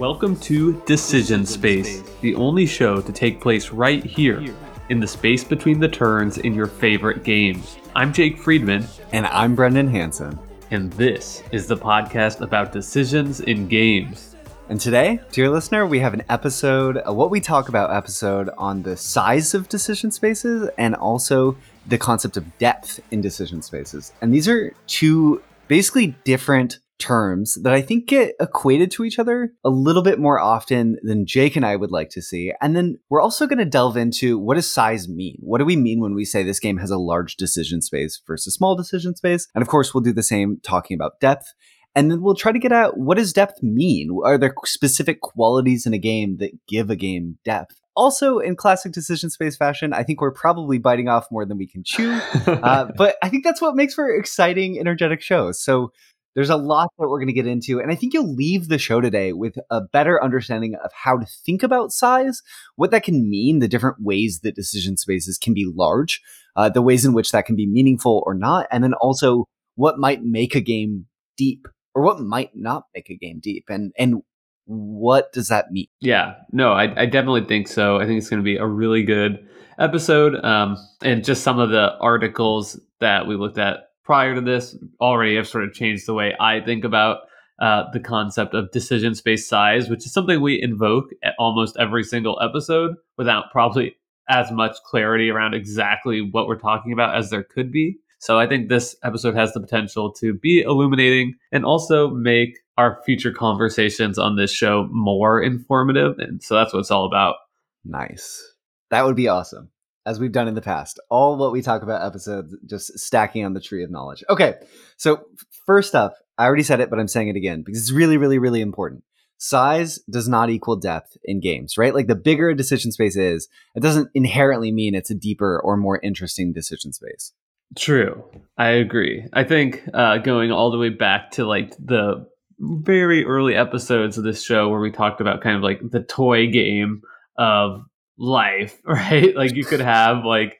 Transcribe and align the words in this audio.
Welcome 0.00 0.36
to 0.36 0.80
Decision 0.86 1.44
Space, 1.44 2.02
the 2.22 2.34
only 2.34 2.64
show 2.64 3.02
to 3.02 3.12
take 3.12 3.38
place 3.38 3.68
right 3.68 4.02
here 4.02 4.42
in 4.88 4.98
the 4.98 5.06
space 5.06 5.44
between 5.44 5.78
the 5.78 5.90
turns 5.90 6.38
in 6.38 6.54
your 6.54 6.68
favorite 6.68 7.22
games. 7.22 7.76
I'm 7.94 8.10
Jake 8.10 8.38
Friedman, 8.38 8.86
And 9.12 9.26
I'm 9.26 9.54
Brendan 9.54 9.88
Hanson. 9.88 10.38
and 10.70 10.90
this 10.94 11.42
is 11.52 11.66
the 11.66 11.76
podcast 11.76 12.40
about 12.40 12.72
decisions 12.72 13.40
in 13.40 13.68
games. 13.68 14.36
And 14.70 14.80
today, 14.80 15.20
dear 15.32 15.50
listener, 15.50 15.84
we 15.84 15.98
have 15.98 16.14
an 16.14 16.22
episode, 16.30 17.02
a 17.04 17.12
what 17.12 17.30
we 17.30 17.42
talk 17.42 17.68
about 17.68 17.94
episode 17.94 18.48
on 18.56 18.82
the 18.82 18.96
size 18.96 19.52
of 19.52 19.68
decision 19.68 20.10
spaces 20.10 20.70
and 20.78 20.94
also 20.94 21.58
the 21.88 21.98
concept 21.98 22.38
of 22.38 22.56
depth 22.56 23.00
in 23.10 23.20
decision 23.20 23.60
spaces. 23.60 24.14
And 24.22 24.32
these 24.32 24.48
are 24.48 24.72
two 24.86 25.42
basically 25.68 26.16
different 26.24 26.78
terms 27.00 27.58
that 27.62 27.72
I 27.72 27.80
think 27.80 28.06
get 28.06 28.34
equated 28.40 28.90
to 28.92 29.04
each 29.04 29.18
other 29.18 29.52
a 29.64 29.70
little 29.70 30.02
bit 30.02 30.20
more 30.20 30.38
often 30.38 30.98
than 31.02 31.26
Jake 31.26 31.56
and 31.56 31.66
I 31.66 31.76
would 31.76 31.90
like 31.90 32.10
to 32.10 32.22
see. 32.22 32.52
And 32.60 32.76
then 32.76 32.98
we're 33.08 33.22
also 33.22 33.46
going 33.46 33.58
to 33.58 33.64
delve 33.64 33.96
into 33.96 34.38
what 34.38 34.54
does 34.54 34.72
size 34.72 35.08
mean? 35.08 35.36
What 35.40 35.58
do 35.58 35.64
we 35.64 35.76
mean 35.76 36.00
when 36.00 36.14
we 36.14 36.24
say 36.24 36.42
this 36.42 36.60
game 36.60 36.76
has 36.78 36.90
a 36.90 36.98
large 36.98 37.36
decision 37.36 37.82
space 37.82 38.20
versus 38.26 38.54
small 38.54 38.76
decision 38.76 39.16
space? 39.16 39.48
And 39.54 39.62
of 39.62 39.68
course, 39.68 39.92
we'll 39.92 40.02
do 40.02 40.12
the 40.12 40.22
same 40.22 40.60
talking 40.62 40.94
about 40.94 41.18
depth. 41.20 41.52
And 41.96 42.10
then 42.10 42.22
we'll 42.22 42.36
try 42.36 42.52
to 42.52 42.58
get 42.58 42.70
at 42.70 42.96
what 42.96 43.16
does 43.16 43.32
depth 43.32 43.62
mean? 43.62 44.16
Are 44.24 44.38
there 44.38 44.54
specific 44.64 45.20
qualities 45.20 45.86
in 45.86 45.94
a 45.94 45.98
game 45.98 46.36
that 46.38 46.52
give 46.68 46.88
a 46.88 46.96
game 46.96 47.38
depth? 47.44 47.80
Also, 47.96 48.38
in 48.38 48.54
classic 48.54 48.92
decision 48.92 49.30
space 49.30 49.56
fashion, 49.56 49.92
I 49.92 50.04
think 50.04 50.20
we're 50.20 50.30
probably 50.30 50.78
biting 50.78 51.08
off 51.08 51.26
more 51.30 51.44
than 51.44 51.58
we 51.58 51.66
can 51.66 51.82
chew. 51.84 52.20
Uh, 52.46 52.90
but 52.96 53.16
I 53.22 53.28
think 53.28 53.44
that's 53.44 53.60
what 53.60 53.74
makes 53.74 53.94
for 53.94 54.08
exciting, 54.14 54.78
energetic 54.78 55.22
shows. 55.22 55.62
So 55.62 55.92
there's 56.34 56.50
a 56.50 56.56
lot 56.56 56.90
that 56.98 57.08
we're 57.08 57.18
going 57.18 57.26
to 57.26 57.32
get 57.32 57.46
into. 57.46 57.80
And 57.80 57.90
I 57.90 57.94
think 57.94 58.14
you'll 58.14 58.34
leave 58.34 58.68
the 58.68 58.78
show 58.78 59.00
today 59.00 59.32
with 59.32 59.56
a 59.70 59.80
better 59.80 60.22
understanding 60.22 60.76
of 60.82 60.90
how 60.92 61.18
to 61.18 61.26
think 61.44 61.62
about 61.62 61.92
size, 61.92 62.42
what 62.76 62.90
that 62.92 63.02
can 63.02 63.28
mean, 63.28 63.58
the 63.58 63.68
different 63.68 63.96
ways 64.00 64.40
that 64.42 64.54
decision 64.54 64.96
spaces 64.96 65.38
can 65.38 65.54
be 65.54 65.70
large, 65.74 66.20
uh, 66.56 66.68
the 66.68 66.82
ways 66.82 67.04
in 67.04 67.12
which 67.12 67.32
that 67.32 67.46
can 67.46 67.56
be 67.56 67.66
meaningful 67.66 68.22
or 68.26 68.34
not, 68.34 68.66
and 68.70 68.84
then 68.84 68.94
also 68.94 69.46
what 69.74 69.98
might 69.98 70.22
make 70.22 70.54
a 70.54 70.60
game 70.60 71.06
deep 71.36 71.66
or 71.94 72.02
what 72.02 72.20
might 72.20 72.50
not 72.54 72.84
make 72.94 73.10
a 73.10 73.16
game 73.16 73.40
deep. 73.40 73.64
And, 73.68 73.92
and 73.98 74.22
what 74.66 75.32
does 75.32 75.48
that 75.48 75.72
mean? 75.72 75.88
Yeah, 76.00 76.34
no, 76.52 76.72
I, 76.72 77.02
I 77.02 77.06
definitely 77.06 77.44
think 77.44 77.66
so. 77.66 77.98
I 77.98 78.06
think 78.06 78.18
it's 78.18 78.30
going 78.30 78.40
to 78.40 78.44
be 78.44 78.56
a 78.56 78.66
really 78.66 79.02
good 79.02 79.48
episode. 79.80 80.36
Um, 80.44 80.76
and 81.02 81.24
just 81.24 81.42
some 81.42 81.58
of 81.58 81.70
the 81.70 81.96
articles 81.98 82.78
that 83.00 83.26
we 83.26 83.34
looked 83.34 83.58
at 83.58 83.89
prior 84.04 84.34
to 84.34 84.40
this 84.40 84.76
already 85.00 85.36
have 85.36 85.48
sort 85.48 85.64
of 85.64 85.72
changed 85.72 86.06
the 86.06 86.14
way 86.14 86.34
I 86.40 86.60
think 86.60 86.84
about 86.84 87.18
uh, 87.60 87.84
the 87.92 88.00
concept 88.00 88.54
of 88.54 88.70
decision 88.70 89.14
space 89.14 89.46
size, 89.46 89.90
which 89.90 90.06
is 90.06 90.12
something 90.12 90.40
we 90.40 90.60
invoke 90.60 91.10
at 91.22 91.34
almost 91.38 91.76
every 91.78 92.02
single 92.02 92.40
episode 92.42 92.96
without 93.18 93.50
probably 93.52 93.96
as 94.28 94.50
much 94.50 94.76
clarity 94.86 95.28
around 95.28 95.54
exactly 95.54 96.20
what 96.20 96.46
we're 96.46 96.58
talking 96.58 96.92
about 96.92 97.14
as 97.14 97.30
there 97.30 97.42
could 97.42 97.70
be. 97.70 97.98
So 98.18 98.38
I 98.38 98.46
think 98.46 98.68
this 98.68 98.96
episode 99.02 99.34
has 99.34 99.52
the 99.52 99.60
potential 99.60 100.12
to 100.14 100.34
be 100.34 100.60
illuminating 100.60 101.34
and 101.52 101.64
also 101.64 102.10
make 102.10 102.58
our 102.76 103.00
future 103.04 103.32
conversations 103.32 104.18
on 104.18 104.36
this 104.36 104.52
show 104.52 104.88
more 104.90 105.42
informative. 105.42 106.18
And 106.18 106.42
so 106.42 106.54
that's 106.54 106.72
what 106.72 106.80
it's 106.80 106.90
all 106.90 107.06
about. 107.06 107.36
Nice. 107.84 108.42
That 108.90 109.04
would 109.04 109.16
be 109.16 109.28
awesome. 109.28 109.70
As 110.06 110.18
we've 110.18 110.32
done 110.32 110.48
in 110.48 110.54
the 110.54 110.62
past, 110.62 110.98
all 111.10 111.36
what 111.36 111.52
we 111.52 111.60
talk 111.60 111.82
about 111.82 112.04
episodes 112.04 112.56
just 112.66 112.98
stacking 112.98 113.44
on 113.44 113.52
the 113.52 113.60
tree 113.60 113.84
of 113.84 113.90
knowledge. 113.90 114.24
Okay, 114.30 114.54
so 114.96 115.24
first 115.66 115.94
up, 115.94 116.14
I 116.38 116.46
already 116.46 116.62
said 116.62 116.80
it, 116.80 116.88
but 116.88 116.98
I'm 116.98 117.08
saying 117.08 117.28
it 117.28 117.36
again 117.36 117.62
because 117.64 117.82
it's 117.82 117.92
really, 117.92 118.16
really, 118.16 118.38
really 118.38 118.62
important. 118.62 119.04
Size 119.36 119.98
does 120.10 120.28
not 120.28 120.50
equal 120.50 120.76
depth 120.76 121.16
in 121.24 121.40
games, 121.40 121.76
right? 121.76 121.94
Like 121.94 122.06
the 122.06 122.14
bigger 122.14 122.48
a 122.48 122.56
decision 122.56 122.92
space 122.92 123.16
is, 123.16 123.48
it 123.74 123.80
doesn't 123.80 124.10
inherently 124.14 124.72
mean 124.72 124.94
it's 124.94 125.10
a 125.10 125.14
deeper 125.14 125.60
or 125.62 125.76
more 125.76 126.00
interesting 126.02 126.52
decision 126.52 126.92
space. 126.92 127.32
True. 127.76 128.24
I 128.58 128.70
agree. 128.70 129.26
I 129.32 129.44
think 129.44 129.82
uh, 129.94 130.18
going 130.18 130.50
all 130.50 130.70
the 130.70 130.78
way 130.78 130.88
back 130.88 131.30
to 131.32 131.46
like 131.46 131.74
the 131.78 132.26
very 132.58 133.24
early 133.24 133.54
episodes 133.54 134.18
of 134.18 134.24
this 134.24 134.42
show 134.42 134.68
where 134.68 134.80
we 134.80 134.90
talked 134.90 135.20
about 135.20 135.40
kind 135.40 135.56
of 135.56 135.62
like 135.62 135.80
the 135.90 136.02
toy 136.02 136.50
game 136.50 137.02
of 137.38 137.82
life, 138.20 138.78
right? 138.84 139.34
Like 139.34 139.54
you 139.56 139.64
could 139.64 139.80
have 139.80 140.24
like, 140.24 140.58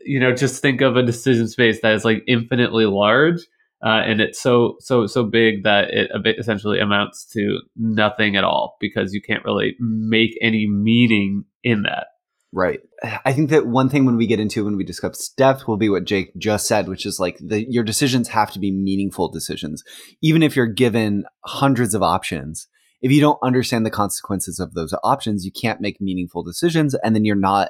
you 0.00 0.20
know, 0.20 0.34
just 0.34 0.62
think 0.62 0.80
of 0.82 0.96
a 0.96 1.02
decision 1.02 1.48
space 1.48 1.80
that 1.82 1.94
is 1.94 2.04
like 2.04 2.22
infinitely 2.28 2.86
large. 2.86 3.40
Uh, 3.84 4.00
and 4.06 4.20
it's 4.20 4.40
so 4.40 4.76
so 4.80 5.06
so 5.06 5.24
big 5.24 5.64
that 5.64 5.88
it 5.90 6.10
essentially 6.38 6.80
amounts 6.80 7.26
to 7.26 7.58
nothing 7.76 8.34
at 8.34 8.44
all 8.44 8.76
because 8.80 9.12
you 9.12 9.20
can't 9.20 9.44
really 9.44 9.74
make 9.78 10.30
any 10.40 10.66
meaning 10.66 11.44
in 11.62 11.82
that. 11.82 12.06
Right. 12.50 12.80
I 13.24 13.32
think 13.32 13.50
that 13.50 13.66
one 13.66 13.88
thing 13.88 14.06
when 14.06 14.16
we 14.16 14.28
get 14.28 14.38
into 14.38 14.64
when 14.64 14.76
we 14.76 14.84
discuss 14.84 15.28
depth 15.36 15.66
will 15.66 15.76
be 15.76 15.88
what 15.88 16.04
Jake 16.04 16.30
just 16.38 16.68
said, 16.68 16.88
which 16.88 17.04
is 17.04 17.18
like 17.18 17.36
the, 17.38 17.66
your 17.68 17.82
decisions 17.82 18.28
have 18.28 18.52
to 18.52 18.60
be 18.60 18.70
meaningful 18.70 19.28
decisions. 19.28 19.82
Even 20.22 20.40
if 20.40 20.54
you're 20.54 20.66
given 20.66 21.24
hundreds 21.44 21.94
of 21.94 22.02
options, 22.02 22.68
if 23.04 23.12
you 23.12 23.20
don't 23.20 23.38
understand 23.42 23.84
the 23.84 23.90
consequences 23.90 24.58
of 24.58 24.72
those 24.72 24.94
options, 25.04 25.44
you 25.44 25.52
can't 25.52 25.78
make 25.80 26.00
meaningful 26.00 26.42
decisions. 26.42 26.94
And 27.04 27.14
then 27.14 27.26
you're 27.26 27.36
not 27.36 27.68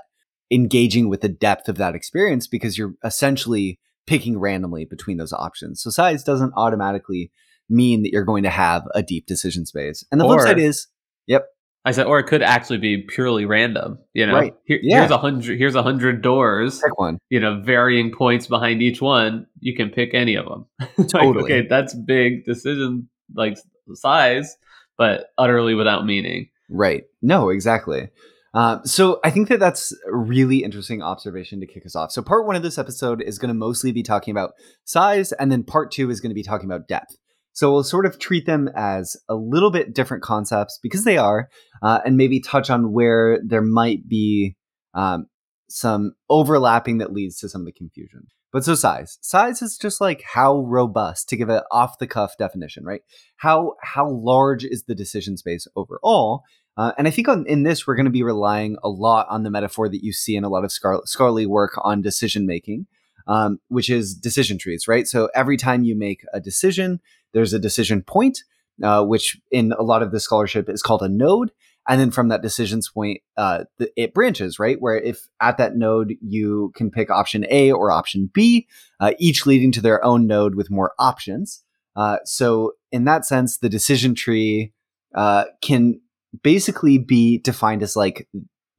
engaging 0.53 1.09
with 1.09 1.23
the 1.23 1.29
depth 1.29 1.69
of 1.69 1.77
that 1.79 1.97
experience 1.97 2.47
because 2.47 2.79
you're 2.79 2.95
essentially 3.03 3.81
picking 4.07 4.39
randomly 4.39 4.85
between 4.85 5.17
those 5.17 5.33
options. 5.33 5.83
So 5.83 5.91
size 5.91 6.23
doesn't 6.23 6.53
automatically 6.57 7.33
mean 7.69 8.03
that 8.03 8.13
you're 8.13 8.25
going 8.25 8.45
to 8.45 8.51
have 8.51 8.85
a 8.95 9.03
deep 9.03 9.27
decision 9.27 9.67
space. 9.67 10.05
And 10.13 10.21
the 10.21 10.25
flip 10.25 10.41
side 10.41 10.59
is, 10.61 10.87
yep, 11.27 11.47
I 11.85 11.91
said, 11.91 12.07
or 12.07 12.21
it 12.21 12.25
could 12.29 12.43
actually 12.43 12.79
be 12.79 12.99
purely 12.99 13.45
random. 13.45 13.99
You 14.13 14.27
know, 14.27 14.35
Right. 14.35 14.55
Here, 14.67 14.79
Yeah. 14.83 15.01
here's 15.01 15.11
a 15.11 15.19
hundred. 15.19 15.59
Here's 15.59 15.75
a 15.75 15.83
hundred 15.83 16.23
doors. 16.23 16.81
pick 16.81 16.97
one. 16.97 17.19
You 17.29 17.41
know, 17.41 17.61
varying 17.61 18.13
points 18.13 18.47
behind 18.47 18.83
each 18.83 19.01
one. 19.03 19.47
You 19.59 19.75
can 19.75 19.91
pick 19.91 20.15
any 20.15 20.37
of 20.37 20.47
them. 20.47 20.67
Like, 20.97 21.09
Totally. 21.09 21.45
okay, 21.45 21.67
that's 21.69 21.93
big 21.93 22.45
decision 22.45 23.09
like 23.35 23.59
size, 23.95 24.57
but 24.97 25.27
utterly 25.39 25.75
without 25.75 26.07
meaning. 26.07 26.49
Right. 26.69 27.05
No, 27.23 27.51
exactly. 27.51 28.09
Uh, 28.55 28.81
so 28.85 29.19
I 29.25 29.31
think 29.31 29.49
that 29.49 29.59
that's 29.59 29.93
a 30.07 30.17
really 30.17 30.63
interesting 30.63 31.03
observation 31.03 31.61
to 31.61 31.67
kick 31.67 31.85
us 31.85 31.97
off. 31.97 32.13
So 32.13 32.23
part 32.23 32.47
one 32.47 32.55
of 32.55 32.63
this 32.63 32.79
episode 32.79 33.21
is 33.21 33.39
going 33.39 33.49
to 33.49 33.55
mostly 33.55 33.91
be 33.91 34.05
talking 34.05 34.31
about 34.31 34.53
size, 34.85 35.33
and 35.33 35.51
then 35.51 35.65
part 35.65 35.91
two 35.91 36.09
is 36.09 36.21
going 36.21 36.31
to 36.31 36.35
be 36.35 36.45
talking 36.45 36.71
about 36.71 36.87
depth. 36.87 37.17
So 37.53 37.73
we'll 37.73 37.85
sort 37.85 38.07
of 38.07 38.19
treat 38.19 38.47
them 38.47 38.69
as 38.77 39.17
a 39.29 39.35
little 39.35 39.71
bit 39.71 39.95
different 39.95 40.23
concepts 40.23 40.79
because 40.83 41.05
they 41.05 41.19
are, 41.19 41.49
uh, 41.83 42.01
and 42.05 42.17
maybe 42.17 42.41
touch 42.41 42.71
on 42.71 42.93
where 42.93 43.41
there 43.45 43.63
might 43.63 44.09
be 44.09 44.57
um, 44.93 45.27
some 45.69 46.13
overlapping 46.31 46.99
that 46.99 47.13
leads 47.13 47.39
to 47.39 47.49
some 47.49 47.63
of 47.63 47.67
the 47.67 47.73
confusion. 47.73 48.27
But 48.55 48.65
so 48.65 48.77
size, 48.77 49.19
size 49.21 49.63
is 49.63 49.77
just 49.77 50.01
like 50.01 50.23
how 50.23 50.61
robust 50.61 51.29
to 51.29 51.37
give 51.37 51.49
an 51.49 51.63
off 51.73 51.99
the 51.99 52.07
cuff 52.07 52.37
definition, 52.39 52.85
right? 52.85 53.01
How 53.39 53.75
how 53.83 54.09
large 54.09 54.65
is 54.65 54.85
the 54.85 54.95
decision 54.95 55.37
space 55.37 55.67
overall? 55.75 56.45
Uh, 56.77 56.93
and 56.97 57.09
I 57.09 57.11
think 57.11 57.27
on, 57.27 57.45
in 57.49 57.65
this, 57.65 57.85
we're 57.85 57.97
going 57.97 58.05
to 58.05 58.13
be 58.13 58.23
relying 58.23 58.77
a 58.85 58.89
lot 58.89 59.27
on 59.29 59.43
the 59.43 59.51
metaphor 59.51 59.89
that 59.89 60.05
you 60.05 60.13
see 60.13 60.37
in 60.37 60.45
a 60.45 60.49
lot 60.49 60.63
of 60.63 60.71
scar- 60.71 61.03
scholarly 61.05 61.47
work 61.47 61.73
on 61.83 62.01
decision 62.01 62.47
making, 62.47 62.87
um, 63.27 63.59
which 63.67 63.91
is 63.91 64.15
decision 64.15 64.57
trees, 64.57 64.87
right? 64.87 65.09
So 65.09 65.31
every 65.35 65.57
time 65.57 65.83
you 65.83 65.97
make 65.97 66.23
a 66.33 66.39
decision, 66.39 67.01
there's 67.33 67.55
a 67.55 67.59
decision 67.59 68.03
point, 68.03 68.45
uh, 68.85 69.05
which 69.05 69.37
in 69.51 69.73
a 69.73 69.83
lot 69.83 70.01
of 70.01 70.13
the 70.13 70.21
scholarship 70.21 70.69
is 70.69 70.81
called 70.81 71.03
a 71.03 71.09
node. 71.09 71.51
And 71.87 72.01
then 72.01 72.11
from 72.11 72.29
that 72.29 72.43
decisions 72.43 72.89
point, 72.89 73.21
uh, 73.37 73.65
th- 73.79 73.91
it 73.97 74.15
branches, 74.15 74.59
right? 74.59 74.81
Where 74.81 74.97
if 74.97 75.29
at 75.41 75.59
that 75.59 75.77
node 75.77 76.15
you 76.23 76.73
can 76.75 76.91
pick 76.91 77.11
option 77.11 77.45
A 77.51 77.73
or 77.73 77.91
option 77.91 78.31
B, 78.33 78.67
uh, 79.01 79.13
each 79.19 79.45
leading 79.45 79.71
to 79.73 79.83
their 79.83 80.03
own 80.05 80.27
node 80.27 80.55
with 80.55 80.71
more 80.71 80.93
options. 80.99 81.63
Uh, 81.95 82.19
so 82.25 82.73
in 82.91 83.05
that 83.05 83.27
sense, 83.27 83.59
the 83.59 83.69
decision 83.69 84.15
tree 84.15 84.73
uh, 85.15 85.45
can 85.61 86.01
basically 86.43 86.99
be 86.99 87.39
defined 87.39 87.83
as 87.83 87.97
like 87.97 88.29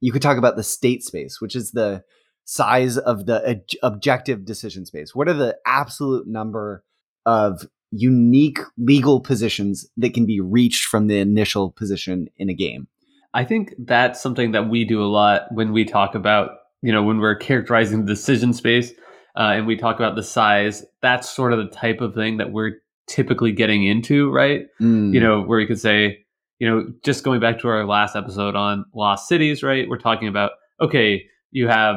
you 0.00 0.12
could 0.12 0.22
talk 0.22 0.36
about 0.36 0.56
the 0.56 0.62
state 0.62 1.02
space, 1.02 1.40
which 1.40 1.56
is 1.56 1.70
the 1.70 2.02
size 2.44 2.98
of 2.98 3.26
the 3.26 3.48
ob- 3.48 3.92
objective 3.92 4.44
decision 4.44 4.84
space. 4.84 5.14
What 5.14 5.28
are 5.28 5.34
the 5.34 5.56
absolute 5.64 6.26
number 6.26 6.84
of 7.24 7.66
unique 7.90 8.58
legal 8.76 9.20
positions 9.20 9.88
that 9.96 10.12
can 10.12 10.26
be 10.26 10.40
reached 10.40 10.84
from 10.84 11.06
the 11.06 11.18
initial 11.18 11.70
position 11.70 12.28
in 12.36 12.50
a 12.50 12.54
game? 12.54 12.88
I 13.36 13.44
think 13.44 13.74
that's 13.78 14.18
something 14.22 14.52
that 14.52 14.70
we 14.70 14.86
do 14.86 15.02
a 15.02 15.04
lot 15.04 15.42
when 15.52 15.74
we 15.74 15.84
talk 15.84 16.14
about, 16.14 16.52
you 16.80 16.90
know, 16.90 17.02
when 17.02 17.18
we're 17.18 17.36
characterizing 17.36 18.00
the 18.00 18.12
decision 18.14 18.54
space 18.54 18.92
uh, 19.36 19.52
and 19.52 19.66
we 19.66 19.76
talk 19.76 19.96
about 19.96 20.16
the 20.16 20.22
size. 20.22 20.82
That's 21.02 21.28
sort 21.28 21.52
of 21.52 21.58
the 21.58 21.68
type 21.68 22.00
of 22.00 22.14
thing 22.14 22.38
that 22.38 22.50
we're 22.50 22.78
typically 23.08 23.52
getting 23.52 23.84
into, 23.84 24.30
right? 24.30 24.62
Mm, 24.80 25.12
you 25.12 25.20
know, 25.20 25.42
where 25.42 25.60
you 25.60 25.66
could 25.66 25.78
say, 25.78 26.24
you 26.58 26.66
know, 26.66 26.86
just 27.04 27.24
going 27.24 27.38
back 27.38 27.60
to 27.60 27.68
our 27.68 27.84
last 27.84 28.16
episode 28.16 28.56
on 28.56 28.86
lost 28.94 29.28
cities, 29.28 29.62
right? 29.62 29.86
We're 29.86 29.98
talking 29.98 30.28
about, 30.28 30.52
okay, 30.80 31.22
you 31.50 31.68
have 31.68 31.96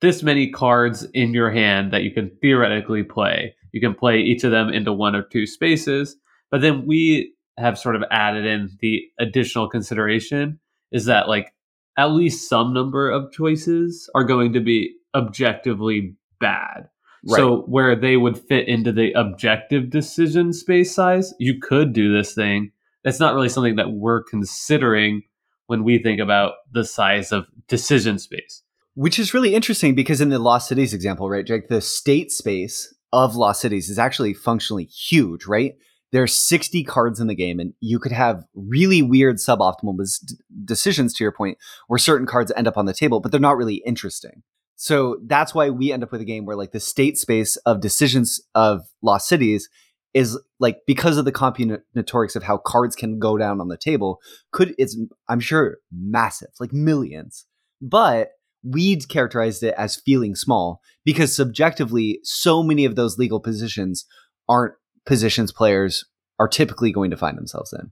this 0.00 0.22
many 0.22 0.50
cards 0.50 1.06
in 1.12 1.34
your 1.34 1.50
hand 1.50 1.92
that 1.92 2.02
you 2.02 2.12
can 2.12 2.30
theoretically 2.40 3.02
play. 3.02 3.54
You 3.72 3.82
can 3.82 3.94
play 3.94 4.20
each 4.20 4.42
of 4.42 4.52
them 4.52 4.70
into 4.70 4.94
one 4.94 5.14
or 5.14 5.22
two 5.22 5.46
spaces, 5.46 6.16
but 6.50 6.62
then 6.62 6.86
we 6.86 7.34
have 7.58 7.78
sort 7.78 7.94
of 7.94 8.04
added 8.10 8.46
in 8.46 8.70
the 8.80 9.02
additional 9.20 9.68
consideration 9.68 10.58
is 10.92 11.06
that 11.06 11.28
like 11.28 11.52
at 11.96 12.12
least 12.12 12.48
some 12.48 12.72
number 12.72 13.10
of 13.10 13.32
choices 13.32 14.08
are 14.14 14.24
going 14.24 14.52
to 14.52 14.60
be 14.60 14.94
objectively 15.14 16.14
bad. 16.40 16.88
Right. 17.28 17.36
So 17.36 17.62
where 17.62 17.96
they 17.96 18.16
would 18.16 18.38
fit 18.38 18.68
into 18.68 18.92
the 18.92 19.12
objective 19.12 19.90
decision 19.90 20.52
space 20.52 20.94
size, 20.94 21.34
you 21.38 21.58
could 21.60 21.92
do 21.92 22.16
this 22.16 22.34
thing. 22.34 22.70
That's 23.02 23.18
not 23.18 23.34
really 23.34 23.48
something 23.48 23.76
that 23.76 23.90
we're 23.90 24.22
considering 24.22 25.22
when 25.66 25.84
we 25.84 25.98
think 25.98 26.20
about 26.20 26.54
the 26.72 26.84
size 26.84 27.32
of 27.32 27.46
decision 27.66 28.18
space. 28.18 28.62
Which 28.94 29.18
is 29.18 29.34
really 29.34 29.54
interesting 29.54 29.94
because 29.94 30.20
in 30.20 30.28
the 30.28 30.38
Lost 30.38 30.68
Cities 30.68 30.94
example, 30.94 31.28
right, 31.28 31.46
Jake, 31.46 31.68
the 31.68 31.80
state 31.80 32.32
space 32.32 32.94
of 33.12 33.36
Lost 33.36 33.60
Cities 33.60 33.88
is 33.88 33.98
actually 33.98 34.34
functionally 34.34 34.84
huge, 34.84 35.46
right? 35.46 35.76
There's 36.10 36.34
60 36.34 36.84
cards 36.84 37.20
in 37.20 37.26
the 37.26 37.34
game, 37.34 37.60
and 37.60 37.74
you 37.80 37.98
could 37.98 38.12
have 38.12 38.44
really 38.54 39.02
weird 39.02 39.36
suboptimal 39.36 39.96
decisions, 40.64 41.12
to 41.14 41.24
your 41.24 41.32
point, 41.32 41.58
where 41.86 41.98
certain 41.98 42.26
cards 42.26 42.52
end 42.56 42.66
up 42.66 42.78
on 42.78 42.86
the 42.86 42.94
table, 42.94 43.20
but 43.20 43.30
they're 43.30 43.40
not 43.40 43.56
really 43.56 43.82
interesting. 43.86 44.42
So 44.76 45.18
that's 45.26 45.54
why 45.54 45.70
we 45.70 45.92
end 45.92 46.04
up 46.04 46.12
with 46.12 46.20
a 46.20 46.24
game 46.24 46.46
where 46.46 46.56
like 46.56 46.70
the 46.70 46.80
state 46.80 47.18
space 47.18 47.56
of 47.56 47.80
decisions 47.80 48.40
of 48.54 48.86
Lost 49.02 49.28
Cities 49.28 49.68
is 50.14 50.38
like 50.60 50.78
because 50.86 51.18
of 51.18 51.24
the 51.24 51.32
combinatorics 51.32 52.36
of 52.36 52.44
how 52.44 52.58
cards 52.58 52.94
can 52.96 53.18
go 53.18 53.36
down 53.36 53.60
on 53.60 53.68
the 53.68 53.76
table 53.76 54.20
could 54.52 54.74
it's 54.78 54.96
I'm 55.28 55.40
sure 55.40 55.78
massive, 55.92 56.50
like 56.60 56.72
millions. 56.72 57.44
But 57.82 58.30
we'd 58.62 59.08
characterized 59.08 59.62
it 59.62 59.74
as 59.76 59.96
feeling 59.96 60.34
small 60.34 60.80
because 61.04 61.34
subjectively 61.34 62.20
so 62.22 62.62
many 62.62 62.84
of 62.84 62.96
those 62.96 63.18
legal 63.18 63.40
positions 63.40 64.06
aren't 64.48 64.74
positions 65.08 65.50
players 65.50 66.04
are 66.38 66.46
typically 66.46 66.92
going 66.92 67.10
to 67.10 67.16
find 67.16 67.36
themselves 67.36 67.72
in. 67.72 67.90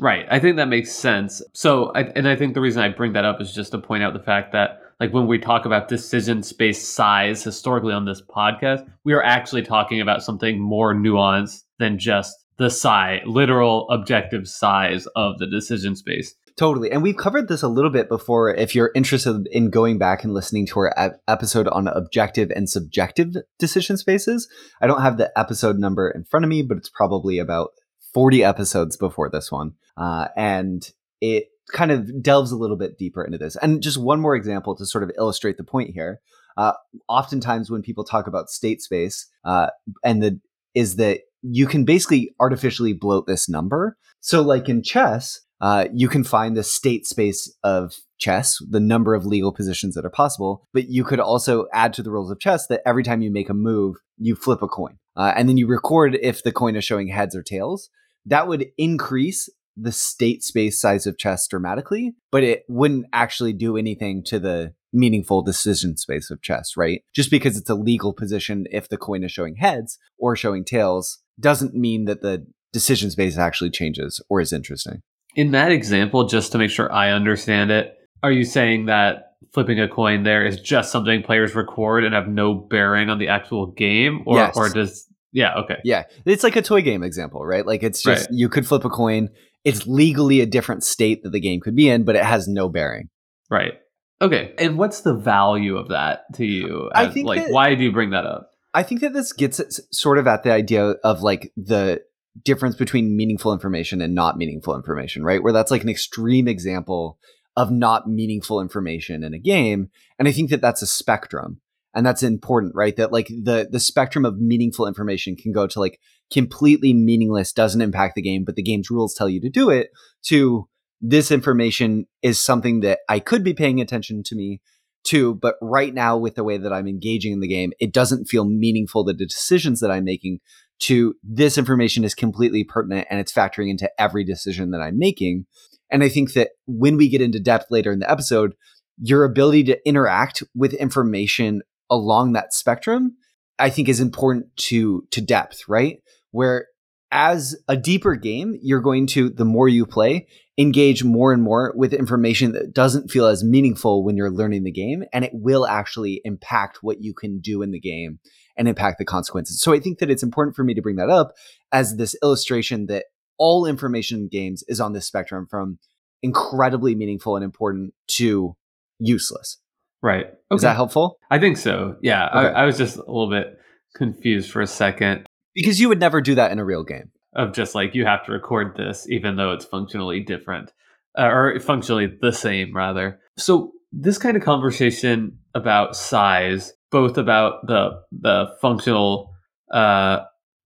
Right. 0.00 0.26
I 0.28 0.40
think 0.40 0.56
that 0.56 0.66
makes 0.66 0.90
sense. 0.90 1.40
So, 1.52 1.92
I, 1.94 2.00
and 2.16 2.26
I 2.26 2.34
think 2.34 2.54
the 2.54 2.60
reason 2.60 2.82
I 2.82 2.88
bring 2.88 3.12
that 3.12 3.24
up 3.24 3.40
is 3.40 3.54
just 3.54 3.70
to 3.70 3.78
point 3.78 4.02
out 4.02 4.12
the 4.12 4.18
fact 4.18 4.50
that, 4.52 4.80
like, 4.98 5.12
when 5.12 5.28
we 5.28 5.38
talk 5.38 5.66
about 5.66 5.86
decision 5.86 6.42
space 6.42 6.88
size 6.88 7.44
historically 7.44 7.92
on 7.92 8.04
this 8.04 8.20
podcast, 8.22 8.88
we 9.04 9.12
are 9.12 9.22
actually 9.22 9.62
talking 9.62 10.00
about 10.00 10.24
something 10.24 10.60
more 10.60 10.94
nuanced 10.94 11.62
than 11.78 11.98
just 11.98 12.34
the 12.56 12.70
size, 12.70 13.20
literal 13.26 13.88
objective 13.90 14.48
size 14.48 15.06
of 15.14 15.38
the 15.38 15.46
decision 15.46 15.94
space. 15.94 16.34
Totally. 16.56 16.92
And 16.92 17.02
we've 17.02 17.16
covered 17.16 17.48
this 17.48 17.62
a 17.62 17.68
little 17.68 17.90
bit 17.90 18.08
before. 18.08 18.54
If 18.54 18.76
you're 18.76 18.92
interested 18.94 19.48
in 19.50 19.70
going 19.70 19.98
back 19.98 20.22
and 20.22 20.32
listening 20.32 20.66
to 20.68 20.80
our 20.80 21.18
episode 21.26 21.66
on 21.66 21.88
objective 21.88 22.50
and 22.54 22.70
subjective 22.70 23.34
decision 23.58 23.96
spaces, 23.96 24.48
I 24.80 24.86
don't 24.86 25.02
have 25.02 25.16
the 25.16 25.36
episode 25.36 25.78
number 25.78 26.08
in 26.08 26.24
front 26.24 26.44
of 26.44 26.48
me, 26.48 26.62
but 26.62 26.76
it's 26.76 26.88
probably 26.88 27.38
about 27.38 27.70
40 28.12 28.44
episodes 28.44 28.96
before 28.96 29.28
this 29.28 29.50
one. 29.50 29.72
Uh, 29.96 30.28
and 30.36 30.88
it 31.20 31.48
kind 31.72 31.90
of 31.90 32.22
delves 32.22 32.52
a 32.52 32.56
little 32.56 32.76
bit 32.76 32.98
deeper 32.98 33.24
into 33.24 33.38
this. 33.38 33.56
And 33.56 33.82
just 33.82 33.98
one 33.98 34.20
more 34.20 34.36
example 34.36 34.76
to 34.76 34.86
sort 34.86 35.02
of 35.02 35.10
illustrate 35.18 35.56
the 35.56 35.64
point 35.64 35.90
here. 35.90 36.20
Uh, 36.56 36.74
oftentimes, 37.08 37.68
when 37.68 37.82
people 37.82 38.04
talk 38.04 38.28
about 38.28 38.48
state 38.48 38.80
space, 38.80 39.28
uh, 39.44 39.70
and 40.04 40.22
the 40.22 40.40
is 40.74 40.96
that 40.96 41.22
you 41.42 41.66
can 41.66 41.84
basically 41.84 42.34
artificially 42.38 42.92
bloat 42.92 43.26
this 43.26 43.48
number. 43.48 43.96
So, 44.20 44.40
like 44.40 44.68
in 44.68 44.82
chess, 44.82 45.40
uh, 45.60 45.86
you 45.92 46.08
can 46.08 46.24
find 46.24 46.56
the 46.56 46.62
state 46.62 47.06
space 47.06 47.52
of 47.62 47.94
chess, 48.18 48.58
the 48.68 48.80
number 48.80 49.14
of 49.14 49.26
legal 49.26 49.52
positions 49.52 49.94
that 49.94 50.04
are 50.04 50.10
possible. 50.10 50.66
But 50.72 50.88
you 50.88 51.04
could 51.04 51.20
also 51.20 51.66
add 51.72 51.92
to 51.94 52.02
the 52.02 52.10
rules 52.10 52.30
of 52.30 52.40
chess 52.40 52.66
that 52.68 52.82
every 52.86 53.02
time 53.02 53.22
you 53.22 53.30
make 53.30 53.48
a 53.48 53.54
move, 53.54 53.96
you 54.18 54.36
flip 54.36 54.62
a 54.62 54.68
coin. 54.68 54.98
Uh, 55.16 55.32
and 55.36 55.48
then 55.48 55.56
you 55.56 55.66
record 55.66 56.18
if 56.20 56.42
the 56.42 56.52
coin 56.52 56.76
is 56.76 56.84
showing 56.84 57.08
heads 57.08 57.36
or 57.36 57.42
tails. 57.42 57.90
That 58.26 58.48
would 58.48 58.66
increase 58.78 59.48
the 59.76 59.92
state 59.92 60.42
space 60.42 60.80
size 60.80 61.06
of 61.06 61.18
chess 61.18 61.46
dramatically, 61.48 62.14
but 62.30 62.44
it 62.44 62.64
wouldn't 62.68 63.06
actually 63.12 63.52
do 63.52 63.76
anything 63.76 64.22
to 64.24 64.38
the 64.38 64.72
meaningful 64.92 65.42
decision 65.42 65.96
space 65.96 66.30
of 66.30 66.40
chess, 66.40 66.76
right? 66.76 67.02
Just 67.14 67.30
because 67.30 67.56
it's 67.56 67.70
a 67.70 67.74
legal 67.74 68.12
position 68.12 68.66
if 68.70 68.88
the 68.88 68.96
coin 68.96 69.24
is 69.24 69.32
showing 69.32 69.56
heads 69.56 69.98
or 70.16 70.36
showing 70.36 70.64
tails 70.64 71.18
doesn't 71.40 71.74
mean 71.74 72.04
that 72.04 72.22
the 72.22 72.46
decision 72.72 73.10
space 73.10 73.36
actually 73.36 73.70
changes 73.70 74.20
or 74.28 74.40
is 74.40 74.52
interesting 74.52 75.02
in 75.34 75.52
that 75.52 75.72
example, 75.72 76.26
just 76.26 76.52
to 76.52 76.58
make 76.58 76.70
sure 76.70 76.92
I 76.92 77.10
understand 77.10 77.70
it, 77.70 77.96
are 78.22 78.32
you 78.32 78.44
saying 78.44 78.86
that 78.86 79.32
flipping 79.52 79.80
a 79.80 79.88
coin 79.88 80.24
there 80.24 80.44
is 80.44 80.60
just 80.60 80.90
something 80.90 81.22
players 81.22 81.54
record 81.54 82.04
and 82.04 82.14
have 82.14 82.28
no 82.28 82.54
bearing 82.54 83.08
on 83.08 83.18
the 83.18 83.28
actual 83.28 83.66
game, 83.66 84.22
or 84.26 84.36
yes. 84.36 84.56
or 84.56 84.68
does 84.68 85.06
yeah 85.32 85.54
okay 85.56 85.78
yeah 85.82 86.04
it's 86.24 86.44
like 86.44 86.56
a 86.56 86.62
toy 86.62 86.82
game 86.82 87.02
example, 87.02 87.44
right? 87.44 87.66
Like 87.66 87.82
it's 87.82 88.02
just 88.02 88.28
right. 88.30 88.36
you 88.36 88.48
could 88.48 88.66
flip 88.66 88.84
a 88.84 88.90
coin. 88.90 89.28
It's 89.64 89.86
legally 89.86 90.40
a 90.40 90.46
different 90.46 90.84
state 90.84 91.22
that 91.22 91.30
the 91.30 91.40
game 91.40 91.60
could 91.60 91.74
be 91.74 91.88
in, 91.88 92.04
but 92.04 92.16
it 92.16 92.24
has 92.24 92.46
no 92.46 92.68
bearing. 92.68 93.08
Right. 93.50 93.74
Okay. 94.20 94.54
And 94.58 94.78
what's 94.78 95.00
the 95.00 95.14
value 95.14 95.76
of 95.76 95.88
that 95.88 96.22
to 96.34 96.44
you? 96.44 96.90
I 96.94 97.08
think 97.08 97.26
like 97.26 97.44
that, 97.44 97.52
why 97.52 97.74
do 97.74 97.82
you 97.82 97.92
bring 97.92 98.10
that 98.10 98.26
up? 98.26 98.50
I 98.74 98.82
think 98.82 99.00
that 99.00 99.12
this 99.12 99.32
gets 99.32 99.80
sort 99.90 100.18
of 100.18 100.26
at 100.26 100.42
the 100.42 100.52
idea 100.52 100.82
of 101.04 101.22
like 101.22 101.52
the 101.56 102.02
difference 102.42 102.76
between 102.76 103.16
meaningful 103.16 103.52
information 103.52 104.00
and 104.00 104.14
not 104.14 104.36
meaningful 104.36 104.74
information, 104.74 105.24
right? 105.24 105.42
Where 105.42 105.52
that's 105.52 105.70
like 105.70 105.82
an 105.82 105.88
extreme 105.88 106.48
example 106.48 107.18
of 107.56 107.70
not 107.70 108.08
meaningful 108.08 108.60
information 108.60 109.22
in 109.22 109.34
a 109.34 109.38
game. 109.38 109.90
And 110.18 110.26
I 110.26 110.32
think 110.32 110.50
that 110.50 110.60
that's 110.60 110.82
a 110.82 110.86
spectrum. 110.86 111.60
And 111.94 112.04
that's 112.04 112.24
important, 112.24 112.74
right? 112.74 112.96
That 112.96 113.12
like 113.12 113.28
the 113.28 113.68
the 113.70 113.78
spectrum 113.78 114.24
of 114.24 114.40
meaningful 114.40 114.88
information 114.88 115.36
can 115.36 115.52
go 115.52 115.68
to 115.68 115.78
like 115.78 116.00
completely 116.32 116.92
meaningless, 116.92 117.52
doesn't 117.52 117.80
impact 117.80 118.16
the 118.16 118.22
game, 118.22 118.44
but 118.44 118.56
the 118.56 118.62
game's 118.62 118.90
rules 118.90 119.14
tell 119.14 119.28
you 119.28 119.40
to 119.40 119.48
do 119.48 119.70
it, 119.70 119.90
to 120.24 120.68
this 121.00 121.30
information 121.30 122.06
is 122.22 122.42
something 122.42 122.80
that 122.80 123.00
I 123.08 123.20
could 123.20 123.44
be 123.44 123.54
paying 123.54 123.80
attention 123.80 124.24
to 124.24 124.34
me 124.34 124.60
to, 125.04 125.34
but 125.34 125.56
right 125.60 125.92
now 125.92 126.16
with 126.16 126.34
the 126.34 126.44
way 126.44 126.56
that 126.56 126.72
I'm 126.72 126.88
engaging 126.88 127.32
in 127.32 127.40
the 127.40 127.48
game, 127.48 127.72
it 127.78 127.92
doesn't 127.92 128.24
feel 128.24 128.46
meaningful 128.46 129.04
the 129.04 129.12
decisions 129.12 129.80
that 129.80 129.90
I'm 129.90 130.04
making 130.04 130.40
to 130.84 131.14
this 131.22 131.56
information 131.56 132.04
is 132.04 132.14
completely 132.14 132.62
pertinent 132.62 133.06
and 133.10 133.18
it's 133.18 133.32
factoring 133.32 133.70
into 133.70 133.90
every 133.98 134.24
decision 134.24 134.70
that 134.70 134.82
I'm 134.82 134.98
making. 134.98 135.46
And 135.90 136.04
I 136.04 136.08
think 136.08 136.34
that 136.34 136.50
when 136.66 136.96
we 136.96 137.08
get 137.08 137.22
into 137.22 137.40
depth 137.40 137.66
later 137.70 137.90
in 137.90 138.00
the 138.00 138.10
episode, 138.10 138.54
your 138.98 139.24
ability 139.24 139.64
to 139.64 139.88
interact 139.88 140.42
with 140.54 140.74
information 140.74 141.62
along 141.90 142.32
that 142.32 142.52
spectrum, 142.52 143.16
I 143.58 143.70
think 143.70 143.88
is 143.88 144.00
important 144.00 144.54
to 144.56 145.06
to 145.10 145.20
depth, 145.20 145.62
right? 145.68 146.00
Where 146.32 146.66
as 147.10 147.56
a 147.68 147.76
deeper 147.76 148.16
game, 148.16 148.58
you're 148.60 148.80
going 148.80 149.06
to 149.08 149.30
the 149.30 149.44
more 149.44 149.68
you 149.68 149.86
play, 149.86 150.26
engage 150.58 151.02
more 151.02 151.32
and 151.32 151.42
more 151.42 151.72
with 151.76 151.94
information 151.94 152.52
that 152.52 152.74
doesn't 152.74 153.10
feel 153.10 153.26
as 153.26 153.42
meaningful 153.42 154.04
when 154.04 154.16
you're 154.16 154.30
learning 154.30 154.64
the 154.64 154.72
game 154.72 155.04
and 155.12 155.24
it 155.24 155.32
will 155.32 155.66
actually 155.66 156.20
impact 156.24 156.78
what 156.82 157.00
you 157.00 157.14
can 157.14 157.40
do 157.40 157.62
in 157.62 157.70
the 157.70 157.80
game 157.80 158.18
and 158.56 158.68
impact 158.68 158.98
the 158.98 159.04
consequences. 159.04 159.60
So 159.60 159.72
I 159.72 159.80
think 159.80 159.98
that 159.98 160.10
it's 160.10 160.22
important 160.22 160.56
for 160.56 160.64
me 160.64 160.74
to 160.74 160.82
bring 160.82 160.96
that 160.96 161.10
up 161.10 161.32
as 161.72 161.96
this 161.96 162.16
illustration 162.22 162.86
that 162.86 163.06
all 163.38 163.66
information 163.66 164.20
in 164.20 164.28
games 164.28 164.62
is 164.68 164.80
on 164.80 164.92
this 164.92 165.06
spectrum 165.06 165.46
from 165.48 165.78
incredibly 166.22 166.94
meaningful 166.94 167.36
and 167.36 167.44
important 167.44 167.94
to 168.06 168.56
useless. 168.98 169.58
Right. 170.02 170.26
Okay. 170.26 170.56
Is 170.56 170.62
that 170.62 170.76
helpful? 170.76 171.18
I 171.30 171.38
think 171.38 171.56
so. 171.56 171.96
Yeah. 172.02 172.26
Okay. 172.26 172.36
I, 172.36 172.62
I 172.62 172.64
was 172.64 172.78
just 172.78 172.96
a 172.96 173.00
little 173.00 173.30
bit 173.30 173.58
confused 173.94 174.50
for 174.50 174.60
a 174.60 174.66
second. 174.66 175.26
Because 175.54 175.80
you 175.80 175.88
would 175.88 176.00
never 176.00 176.20
do 176.20 176.34
that 176.34 176.52
in 176.52 176.58
a 176.58 176.64
real 176.64 176.84
game. 176.84 177.10
Of 177.34 177.52
just 177.52 177.74
like, 177.74 177.94
you 177.94 178.04
have 178.04 178.24
to 178.26 178.32
record 178.32 178.76
this, 178.76 179.08
even 179.08 179.36
though 179.36 179.52
it's 179.52 179.64
functionally 179.64 180.20
different, 180.20 180.72
uh, 181.18 181.26
or 181.26 181.58
functionally 181.58 182.06
the 182.20 182.32
same, 182.32 182.74
rather. 182.74 183.18
So, 183.36 183.72
this 183.90 184.18
kind 184.18 184.36
of 184.36 184.42
conversation 184.42 185.38
about 185.54 185.96
size 185.96 186.72
both 186.94 187.18
about 187.18 187.66
the 187.66 187.90
the 188.12 188.46
functional 188.60 189.34
uh, 189.72 190.20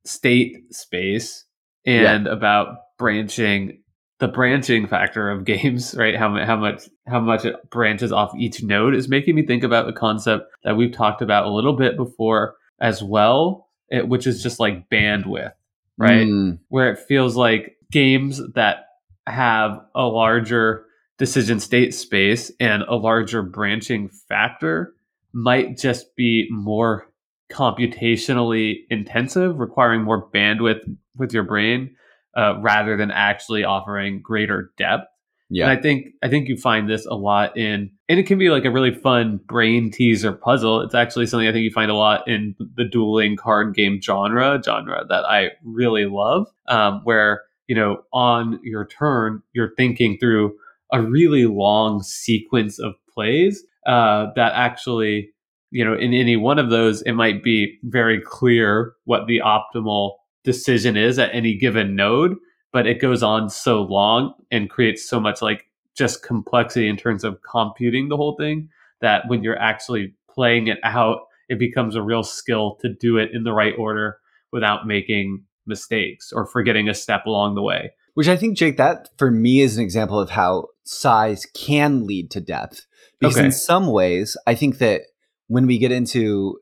state 0.04 0.58
space 0.70 1.47
and 1.87 2.26
yeah. 2.26 2.32
about 2.32 2.76
branching 2.99 3.82
the 4.18 4.28
branching 4.28 4.87
factor 4.87 5.30
of 5.30 5.44
games 5.47 5.94
right 5.97 6.16
how, 6.16 6.37
how 6.44 6.56
much 6.56 6.82
how 7.06 7.18
much 7.18 7.47
it 7.47 7.56
branches 7.70 8.12
off 8.12 8.30
each 8.37 8.62
node 8.62 8.94
is 8.94 9.08
making 9.08 9.35
me 9.35 9.47
think 9.47 9.64
about 9.64 9.87
the 9.87 9.92
concept 9.92 10.44
that 10.64 10.76
we've 10.76 10.92
talked 10.92 11.23
about 11.23 11.47
a 11.47 11.50
little 11.50 11.73
bit 11.73 11.97
before 11.97 12.56
as 12.78 13.02
well 13.02 13.70
it, 13.88 14.06
which 14.06 14.26
is 14.26 14.42
just 14.42 14.61
like 14.61 14.90
bandwidth 14.90 15.52
right 15.97 16.26
mm. 16.26 16.58
where 16.68 16.92
it 16.92 16.99
feels 16.99 17.37
like 17.37 17.76
games 17.90 18.38
that 18.54 18.85
have 19.26 19.80
a 19.94 20.04
larger 20.04 20.85
decision 21.16 21.58
state 21.58 21.94
space 21.94 22.52
and 22.61 22.82
a 22.82 22.97
larger 22.97 23.42
branching 23.42 24.11
factor 24.28 24.92
might 25.32 25.76
just 25.76 26.14
be 26.16 26.49
more 26.50 27.06
computationally 27.50 28.80
intensive, 28.90 29.58
requiring 29.58 30.02
more 30.02 30.28
bandwidth 30.30 30.80
with 31.16 31.32
your 31.32 31.44
brain, 31.44 31.94
uh, 32.37 32.58
rather 32.61 32.97
than 32.97 33.11
actually 33.11 33.64
offering 33.64 34.20
greater 34.23 34.73
depth. 34.76 35.06
Yeah. 35.50 35.70
And 35.70 35.78
I 35.78 35.80
think 35.80 36.08
I 36.23 36.28
think 36.28 36.49
you 36.49 36.58
find 36.58 36.90
this 36.90 37.06
a 37.06 37.14
lot 37.14 37.56
in 37.56 37.90
and 38.08 38.18
it 38.18 38.26
can 38.26 38.38
be 38.38 38.50
like 38.50 38.66
a 38.66 38.70
really 38.70 38.92
fun 38.92 39.40
brain 39.47 39.90
teaser 39.90 40.32
puzzle. 40.32 40.82
It's 40.82 40.94
actually 40.94 41.26
something 41.26 41.49
I 41.49 41.52
think 41.52 41.64
you 41.64 41.70
find 41.70 41.90
a 41.90 41.94
lot 41.94 42.28
in 42.28 42.54
the 42.76 42.85
dueling 42.85 43.37
card 43.37 43.75
game 43.75 43.99
genre, 44.02 44.61
genre 44.62 45.06
that 45.08 45.25
I 45.25 45.52
really 45.64 46.04
love, 46.04 46.49
um, 46.66 47.00
where 47.04 47.44
you 47.66 47.75
know, 47.75 48.02
on 48.12 48.61
your 48.62 48.87
turn, 48.87 49.42
you're 49.52 49.75
thinking 49.76 50.18
through 50.18 50.54
a 50.92 51.02
really 51.02 51.44
long 51.47 52.02
sequence 52.02 52.78
of 52.78 52.94
plays 53.12 53.62
uh, 53.88 54.26
that 54.37 54.52
actually, 54.54 55.30
you 55.71 55.85
know, 55.85 55.95
in 55.95 56.14
any 56.14 56.37
one 56.37 56.59
of 56.59 56.71
those, 56.71 57.02
it 57.02 57.12
might 57.12 57.42
be 57.42 57.78
very 57.85 58.21
clear 58.21 58.92
what 59.04 59.26
the 59.26 59.40
optimal 59.45 60.12
decision 60.45 60.97
is 60.97 61.18
at 61.18 61.35
any 61.35 61.57
given 61.57 61.97
node, 61.97 62.37
but 62.73 62.87
it 62.87 63.00
goes 63.00 63.23
on 63.23 63.49
so 63.49 63.83
long 63.83 64.35
and 64.50 64.71
creates 64.71 65.09
so 65.09 65.18
much 65.18 65.42
like 65.42 65.64
just 65.97 66.23
complexity 66.23 66.87
in 66.87 66.97
terms 66.97 67.25
of 67.25 67.40
computing 67.42 68.09
the 68.09 68.16
whole 68.16 68.37
thing 68.37 68.68
that 69.00 69.23
when 69.26 69.42
you're 69.42 69.59
actually 69.59 70.14
playing 70.30 70.68
it 70.68 70.78
out, 70.85 71.21
it 71.49 71.59
becomes 71.59 71.97
a 71.97 72.02
real 72.02 72.23
skill 72.23 72.76
to 72.80 72.92
do 72.92 73.16
it 73.16 73.30
in 73.33 73.42
the 73.42 73.52
right 73.52 73.75
order 73.78 74.18
without 74.52 74.87
making 74.87 75.42
mistakes 75.66 76.30
or 76.33 76.47
forgetting 76.47 76.88
a 76.88 76.95
step 76.95 77.26
along 77.26 77.54
the 77.54 77.62
way. 77.62 77.90
Which 78.14 78.28
I 78.28 78.37
think, 78.37 78.57
Jake, 78.57 78.76
that 78.76 79.09
for 79.16 79.30
me 79.30 79.61
is 79.61 79.76
an 79.76 79.83
example 79.83 80.18
of 80.18 80.30
how 80.30 80.66
size 80.85 81.47
can 81.54 82.07
lead 82.07 82.30
to 82.33 82.40
depth. 82.40 82.87
Because 83.20 83.37
okay. 83.37 83.46
in 83.46 83.52
some 83.52 83.88
ways, 83.88 84.37
I 84.46 84.54
think 84.54 84.78
that 84.78 85.02
when 85.48 85.66
we 85.66 85.78
get 85.78 85.92
into 85.92 86.58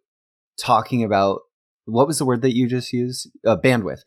talking 0.58 1.04
about 1.04 1.40
what 1.84 2.06
was 2.06 2.18
the 2.18 2.25
word 2.25 2.42
that 2.42 2.56
you 2.56 2.68
just 2.68 2.92
used? 2.92 3.30
Uh, 3.46 3.56
bandwidth. 3.56 4.00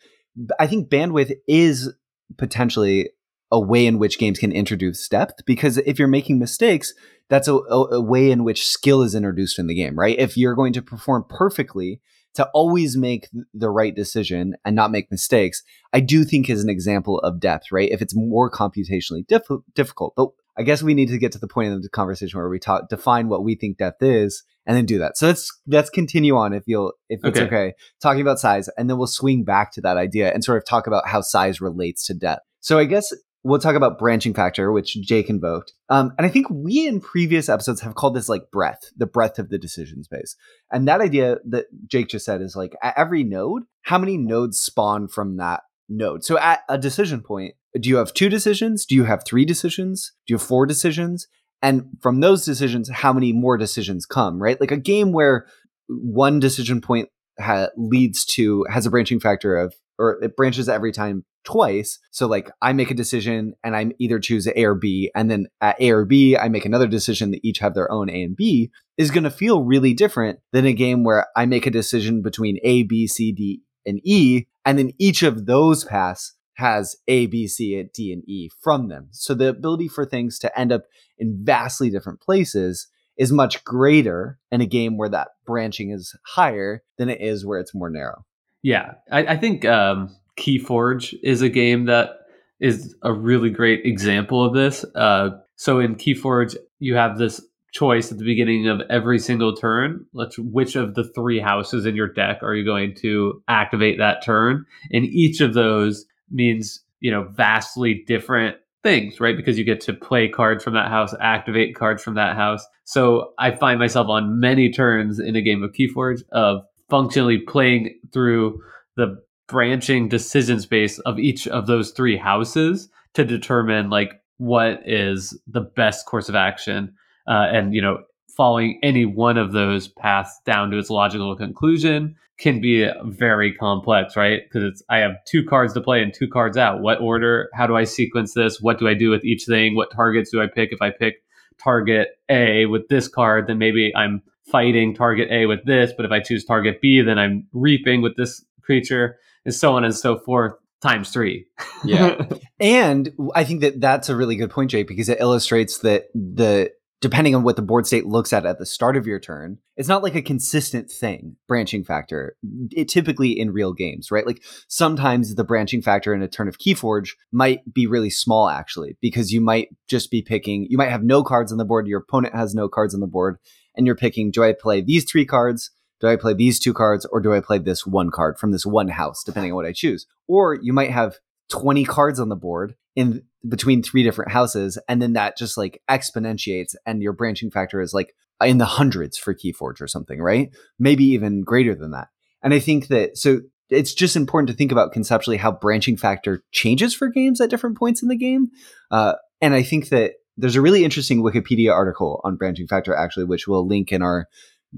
I 0.59 0.67
think 0.67 0.89
bandwidth 0.89 1.33
is 1.47 1.93
potentially 2.37 3.09
a 3.51 3.59
way 3.59 3.85
in 3.85 3.97
which 3.97 4.19
games 4.19 4.37
can 4.37 4.51
introduce 4.51 5.07
depth 5.07 5.45
because 5.45 5.77
if 5.79 5.97
you're 5.97 6.07
making 6.07 6.37
mistakes, 6.37 6.93
that's 7.29 7.47
a, 7.47 7.55
a, 7.55 7.95
a, 7.95 8.01
way 8.01 8.29
in 8.29 8.43
which 8.43 8.67
skill 8.67 9.01
is 9.01 9.15
introduced 9.15 9.57
in 9.57 9.67
the 9.67 9.75
game, 9.75 9.97
right? 9.97 10.17
If 10.19 10.37
you're 10.37 10.55
going 10.55 10.73
to 10.73 10.81
perform 10.81 11.25
perfectly 11.27 11.99
to 12.35 12.47
always 12.53 12.95
make 12.95 13.27
the 13.53 13.69
right 13.69 13.95
decision 13.95 14.55
and 14.63 14.75
not 14.75 14.91
make 14.91 15.09
mistakes, 15.09 15.63
I 15.93 15.99
do 15.99 16.23
think 16.23 16.49
is 16.49 16.63
an 16.63 16.69
example 16.69 17.19
of 17.19 17.39
depth, 17.39 17.71
right? 17.71 17.89
If 17.89 18.01
it's 18.01 18.15
more 18.15 18.51
computationally 18.51 19.25
diff- 19.27 19.63
difficult. 19.73 20.13
But 20.15 20.29
I 20.59 20.63
guess 20.63 20.83
we 20.83 20.93
need 20.93 21.07
to 21.09 21.17
get 21.17 21.31
to 21.31 21.39
the 21.39 21.47
point 21.47 21.73
of 21.73 21.81
the 21.81 21.89
conversation 21.89 22.37
where 22.37 22.49
we 22.49 22.59
talk 22.59 22.89
define 22.89 23.29
what 23.29 23.43
we 23.43 23.55
think 23.55 23.77
depth 23.77 24.03
is 24.03 24.43
and 24.65 24.75
then 24.75 24.85
do 24.85 24.99
that. 24.99 25.17
So 25.17 25.27
let's 25.27 25.49
let's 25.67 25.89
continue 25.89 26.35
on 26.35 26.53
if 26.53 26.63
you'll 26.67 26.93
if 27.07 27.21
it's 27.23 27.39
okay. 27.39 27.47
okay 27.47 27.73
talking 28.01 28.21
about 28.21 28.39
size 28.39 28.69
and 28.77 28.89
then 28.89 28.97
we'll 28.97 29.07
swing 29.07 29.43
back 29.43 29.71
to 29.73 29.81
that 29.81 29.97
idea 29.97 30.31
and 30.33 30.43
sort 30.43 30.57
of 30.57 30.65
talk 30.65 30.85
about 30.85 31.07
how 31.07 31.21
size 31.21 31.61
relates 31.61 32.05
to 32.07 32.13
depth. 32.13 32.43
So 32.59 32.77
I 32.77 32.85
guess 32.85 33.11
we'll 33.43 33.59
talk 33.59 33.75
about 33.75 33.97
branching 33.97 34.33
factor, 34.33 34.71
which 34.71 34.99
Jake 35.01 35.29
invoked. 35.29 35.73
Um, 35.89 36.11
and 36.17 36.27
I 36.27 36.29
think 36.29 36.47
we 36.49 36.87
in 36.87 36.99
previous 36.99 37.49
episodes 37.49 37.81
have 37.81 37.95
called 37.95 38.15
this 38.15 38.29
like 38.29 38.51
breadth, 38.51 38.91
the 38.97 39.05
breadth 39.05 39.39
of 39.39 39.49
the 39.49 39.57
decision 39.57 40.03
space. 40.03 40.35
And 40.71 40.87
that 40.87 41.01
idea 41.01 41.37
that 41.47 41.67
Jake 41.87 42.09
just 42.09 42.25
said 42.25 42.41
is 42.41 42.55
like 42.55 42.75
at 42.83 42.97
every 42.97 43.23
node, 43.23 43.63
how 43.83 43.97
many 43.97 44.17
nodes 44.17 44.59
spawn 44.59 45.07
from 45.07 45.37
that 45.37 45.61
node? 45.87 46.25
So 46.25 46.37
at 46.37 46.61
a 46.67 46.77
decision 46.77 47.21
point, 47.21 47.55
do 47.79 47.89
you 47.89 47.97
have 47.97 48.13
two 48.13 48.29
decisions? 48.29 48.85
Do 48.85 48.95
you 48.95 49.03
have 49.03 49.23
three 49.25 49.45
decisions? 49.45 50.13
Do 50.27 50.33
you 50.33 50.37
have 50.37 50.47
four 50.47 50.65
decisions? 50.65 51.27
And 51.61 51.85
from 52.01 52.21
those 52.21 52.45
decisions, 52.45 52.89
how 52.89 53.13
many 53.13 53.33
more 53.33 53.57
decisions 53.57 54.05
come, 54.05 54.41
right? 54.41 54.59
Like 54.59 54.71
a 54.71 54.77
game 54.77 55.11
where 55.11 55.45
one 55.87 56.39
decision 56.39 56.81
point 56.81 57.09
ha- 57.39 57.69
leads 57.77 58.25
to, 58.35 58.65
has 58.69 58.85
a 58.85 58.89
branching 58.89 59.19
factor 59.19 59.57
of, 59.57 59.73
or 59.97 60.23
it 60.23 60.37
branches 60.37 60.69
every 60.69 60.93
time 60.93 61.25
twice. 61.43 61.99
So 62.11 62.27
like 62.27 62.49
I 62.61 62.73
make 62.73 62.91
a 62.91 62.95
decision 62.95 63.53
and 63.63 63.75
I'm 63.75 63.91
either 63.99 64.19
choose 64.19 64.47
A 64.47 64.63
or 64.63 64.75
B, 64.75 65.11
and 65.13 65.29
then 65.29 65.47
at 65.59 65.79
A 65.81 65.91
or 65.91 66.05
B, 66.05 66.37
I 66.37 66.47
make 66.47 66.65
another 66.65 66.87
decision 66.87 67.31
that 67.31 67.41
each 67.43 67.59
have 67.59 67.73
their 67.73 67.91
own 67.91 68.09
A 68.09 68.23
and 68.23 68.35
B 68.35 68.71
is 68.97 69.11
going 69.11 69.25
to 69.25 69.31
feel 69.31 69.63
really 69.63 69.93
different 69.93 70.39
than 70.53 70.65
a 70.65 70.73
game 70.73 71.03
where 71.03 71.27
I 71.35 71.45
make 71.45 71.65
a 71.65 71.71
decision 71.71 72.21
between 72.21 72.59
A, 72.63 72.83
B, 72.83 73.07
C, 73.07 73.31
D, 73.33 73.61
and 73.85 73.99
E, 74.03 74.45
and 74.65 74.77
then 74.77 74.91
each 74.99 75.23
of 75.23 75.45
those 75.45 75.83
paths 75.83 76.35
has 76.59 76.95
A, 77.07 77.25
B, 77.25 77.47
C, 77.47 77.83
D, 77.93 78.13
and 78.13 78.23
E 78.29 78.49
from 78.61 78.87
them. 78.87 79.07
So 79.11 79.33
the 79.33 79.49
ability 79.49 79.87
for 79.87 80.05
things 80.05 80.37
to 80.39 80.59
end 80.59 80.71
up 80.71 80.83
in 81.17 81.39
vastly 81.43 81.89
different 81.89 82.21
places 82.21 82.87
is 83.17 83.31
much 83.31 83.63
greater 83.65 84.39
in 84.51 84.61
a 84.61 84.65
game 84.65 84.97
where 84.97 85.09
that 85.09 85.29
branching 85.45 85.91
is 85.91 86.15
higher 86.25 86.83
than 86.97 87.09
it 87.09 87.19
is 87.19 87.45
where 87.45 87.59
it's 87.59 87.75
more 87.75 87.89
narrow. 87.89 88.25
Yeah, 88.61 88.93
I, 89.11 89.25
I 89.25 89.37
think 89.37 89.65
um, 89.65 90.15
Keyforge 90.37 91.13
is 91.23 91.41
a 91.41 91.49
game 91.49 91.85
that 91.85 92.11
is 92.59 92.95
a 93.03 93.11
really 93.11 93.49
great 93.49 93.85
example 93.85 94.43
of 94.43 94.53
this. 94.53 94.85
Uh, 94.95 95.31
so 95.55 95.79
in 95.79 95.95
Keyforge, 95.95 96.55
you 96.79 96.95
have 96.95 97.17
this 97.17 97.41
choice 97.71 98.11
at 98.11 98.17
the 98.17 98.23
beginning 98.23 98.67
of 98.67 98.81
every 98.89 99.19
single 99.19 99.55
turn. 99.55 100.05
Let's 100.13 100.37
which 100.39 100.75
of 100.75 100.95
the 100.95 101.03
three 101.03 101.39
houses 101.39 101.85
in 101.85 101.95
your 101.95 102.07
deck 102.07 102.39
are 102.41 102.55
you 102.55 102.65
going 102.65 102.95
to 102.95 103.43
activate 103.47 103.99
that 103.99 104.23
turn? 104.23 104.65
And 104.91 105.05
each 105.05 105.41
of 105.41 105.53
those 105.53 106.05
means 106.31 106.81
you 106.99 107.11
know 107.11 107.23
vastly 107.23 108.03
different 108.07 108.57
things, 108.83 109.19
right? 109.19 109.35
Because 109.35 109.57
you 109.57 109.65
get 109.65 109.81
to 109.81 109.93
play 109.93 110.27
cards 110.29 110.63
from 110.63 110.73
that 110.73 110.89
house, 110.89 111.13
activate 111.19 111.75
cards 111.75 112.01
from 112.01 112.15
that 112.15 112.35
house. 112.35 112.65
So 112.85 113.33
I 113.37 113.51
find 113.51 113.79
myself 113.79 114.07
on 114.07 114.39
many 114.39 114.71
turns 114.71 115.19
in 115.19 115.35
a 115.35 115.41
game 115.41 115.63
of 115.63 115.73
Keyforge 115.73 116.21
of 116.31 116.61
functionally 116.89 117.39
playing 117.39 117.99
through 118.13 118.61
the 118.95 119.21
branching 119.47 120.07
decision 120.07 120.59
space 120.59 120.99
of 120.99 121.19
each 121.19 121.47
of 121.47 121.67
those 121.67 121.91
three 121.91 122.17
houses 122.17 122.89
to 123.13 123.25
determine 123.25 123.89
like 123.89 124.13
what 124.37 124.81
is 124.85 125.37
the 125.47 125.61
best 125.61 126.05
course 126.05 126.29
of 126.29 126.35
action 126.35 126.93
uh, 127.27 127.47
and 127.51 127.73
you 127.73 127.81
know 127.81 127.97
following 128.39 128.79
any 128.81 129.03
one 129.03 129.37
of 129.37 129.51
those 129.51 129.89
paths 129.89 130.39
down 130.45 130.71
to 130.71 130.77
its 130.77 130.89
logical 130.89 131.35
conclusion 131.35 132.15
can 132.37 132.61
be 132.61 132.89
very 133.03 133.53
complex 133.53 134.15
right? 134.15 134.43
Because 134.45 134.63
it's 134.63 134.81
i 134.89 134.99
have 134.99 135.11
two 135.27 135.43
cards 135.43 135.73
to 135.73 135.81
play 135.81 136.01
and 136.01 136.13
two 136.13 136.29
cards 136.29 136.55
out. 136.55 136.79
What 136.79 137.01
order? 137.01 137.49
How 137.53 137.67
do 137.67 137.75
i 137.75 137.83
sequence 137.83 138.33
this? 138.33 138.61
What 138.61 138.79
do 138.79 138.87
i 138.87 138.93
do 138.93 139.09
with 139.09 139.25
each 139.25 139.43
thing? 139.43 139.75
What 139.75 139.91
targets 139.91 140.31
do 140.31 140.41
i 140.41 140.47
pick? 140.47 140.71
If 140.71 140.81
i 140.81 140.89
pick 140.89 141.15
target 141.61 142.07
a 142.29 142.65
with 142.67 142.87
this 142.87 143.09
card 143.09 143.47
then 143.47 143.57
maybe 143.57 143.91
i'm 143.93 144.21
fighting 144.49 144.95
target 144.95 145.27
a 145.29 145.45
with 145.45 145.59
this 145.65 145.91
but 145.97 146.05
if 146.05 146.11
i 146.13 146.21
choose 146.21 146.45
target 146.45 146.79
b 146.79 147.01
then 147.01 147.19
i'm 147.19 147.45
reaping 147.51 148.01
with 148.01 148.15
this 148.15 148.45
creature 148.61 149.17
and 149.43 149.53
so 149.53 149.73
on 149.73 149.83
and 149.83 149.93
so 149.93 150.17
forth 150.17 150.53
times 150.81 151.09
three. 151.09 151.45
yeah. 151.83 152.25
And 152.61 153.13
I 153.35 153.45
think 153.45 153.61
that 153.61 153.79
that's 153.79 154.09
a 154.09 154.17
really 154.17 154.35
good 154.35 154.49
point, 154.49 154.69
Jake, 154.69 154.85
because 154.85 155.07
it 155.07 155.21
illustrates 155.21 155.77
that 155.77 156.09
the 156.13 156.73
depending 157.01 157.33
on 157.33 157.43
what 157.43 157.55
the 157.55 157.61
board 157.61 157.87
state 157.87 158.05
looks 158.05 158.33
at 158.33 158.45
at 158.45 158.59
the 158.59 158.65
start 158.65 158.97
of 158.97 159.07
your 159.07 159.19
turn, 159.19 159.57
it's 159.77 159.87
not 159.87 160.03
like 160.03 160.15
a 160.15 160.21
consistent 160.21 160.91
thing, 160.91 161.37
branching 161.47 161.83
factor. 161.83 162.35
It 162.71 162.89
typically 162.89 163.39
in 163.39 163.51
real 163.51 163.73
games, 163.73 164.11
right? 164.11 164.27
Like 164.27 164.43
sometimes 164.67 165.35
the 165.35 165.43
branching 165.43 165.81
factor 165.81 166.13
in 166.13 166.21
a 166.21 166.27
turn 166.27 166.47
of 166.47 166.57
Keyforge 166.57 167.11
might 167.31 167.73
be 167.73 167.87
really 167.87 168.09
small 168.09 168.49
actually, 168.49 168.97
because 169.01 169.31
you 169.31 169.39
might 169.41 169.69
just 169.87 170.11
be 170.11 170.21
picking, 170.21 170.67
you 170.69 170.77
might 170.77 170.89
have 170.89 171.03
no 171.03 171.23
cards 171.23 171.51
on 171.51 171.57
the 171.57 171.65
board, 171.65 171.87
your 171.87 171.99
opponent 171.99 172.35
has 172.35 172.53
no 172.53 172.67
cards 172.67 172.93
on 172.93 172.99
the 172.99 173.07
board, 173.07 173.37
and 173.75 173.85
you're 173.85 173.95
picking, 173.95 174.31
do 174.31 174.43
I 174.43 174.53
play 174.53 174.81
these 174.81 175.09
three 175.09 175.25
cards? 175.25 175.71
do 175.99 176.07
I 176.07 176.15
play 176.15 176.33
these 176.33 176.59
two 176.59 176.73
cards 176.73 177.05
or 177.05 177.19
do 177.19 177.33
I 177.33 177.41
play 177.41 177.57
this 177.57 177.85
one 177.85 178.09
card 178.09 178.37
from 178.37 178.51
this 178.51 178.65
one 178.65 178.87
house, 178.87 179.23
depending 179.23 179.51
on 179.51 179.55
what 179.55 179.65
I 179.65 179.73
choose? 179.73 180.05
Or 180.27 180.55
you 180.55 180.73
might 180.73 180.91
have 180.91 181.17
20 181.49 181.83
cards 181.85 182.19
on 182.19 182.29
the 182.29 182.35
board 182.35 182.75
in 182.95 183.23
between 183.47 183.81
three 183.81 184.03
different 184.03 184.31
houses, 184.31 184.77
and 184.87 185.01
then 185.01 185.13
that 185.13 185.37
just 185.37 185.57
like 185.57 185.81
exponentiates, 185.89 186.75
and 186.85 187.01
your 187.01 187.13
branching 187.13 187.51
factor 187.51 187.81
is 187.81 187.93
like 187.93 188.13
in 188.43 188.57
the 188.57 188.65
hundreds 188.65 189.17
for 189.17 189.33
Keyforge 189.33 189.81
or 189.81 189.87
something, 189.87 190.21
right? 190.21 190.49
Maybe 190.77 191.05
even 191.05 191.43
greater 191.43 191.75
than 191.75 191.91
that. 191.91 192.07
And 192.41 192.53
I 192.53 192.59
think 192.59 192.87
that 192.87 193.17
so 193.17 193.41
it's 193.69 193.93
just 193.93 194.15
important 194.15 194.49
to 194.49 194.55
think 194.55 194.71
about 194.71 194.91
conceptually 194.91 195.37
how 195.37 195.51
branching 195.51 195.97
factor 195.97 196.43
changes 196.51 196.93
for 196.95 197.07
games 197.07 197.39
at 197.39 197.49
different 197.49 197.77
points 197.77 198.01
in 198.01 198.09
the 198.09 198.17
game. 198.17 198.47
Uh, 198.91 199.13
and 199.41 199.53
I 199.53 199.61
think 199.63 199.89
that 199.89 200.13
there's 200.37 200.55
a 200.55 200.61
really 200.61 200.83
interesting 200.83 201.21
Wikipedia 201.21 201.71
article 201.71 202.21
on 202.23 202.37
branching 202.37 202.67
factor, 202.67 202.95
actually, 202.95 203.25
which 203.25 203.47
we'll 203.47 203.67
link 203.67 203.91
in 203.91 204.01
our 204.01 204.27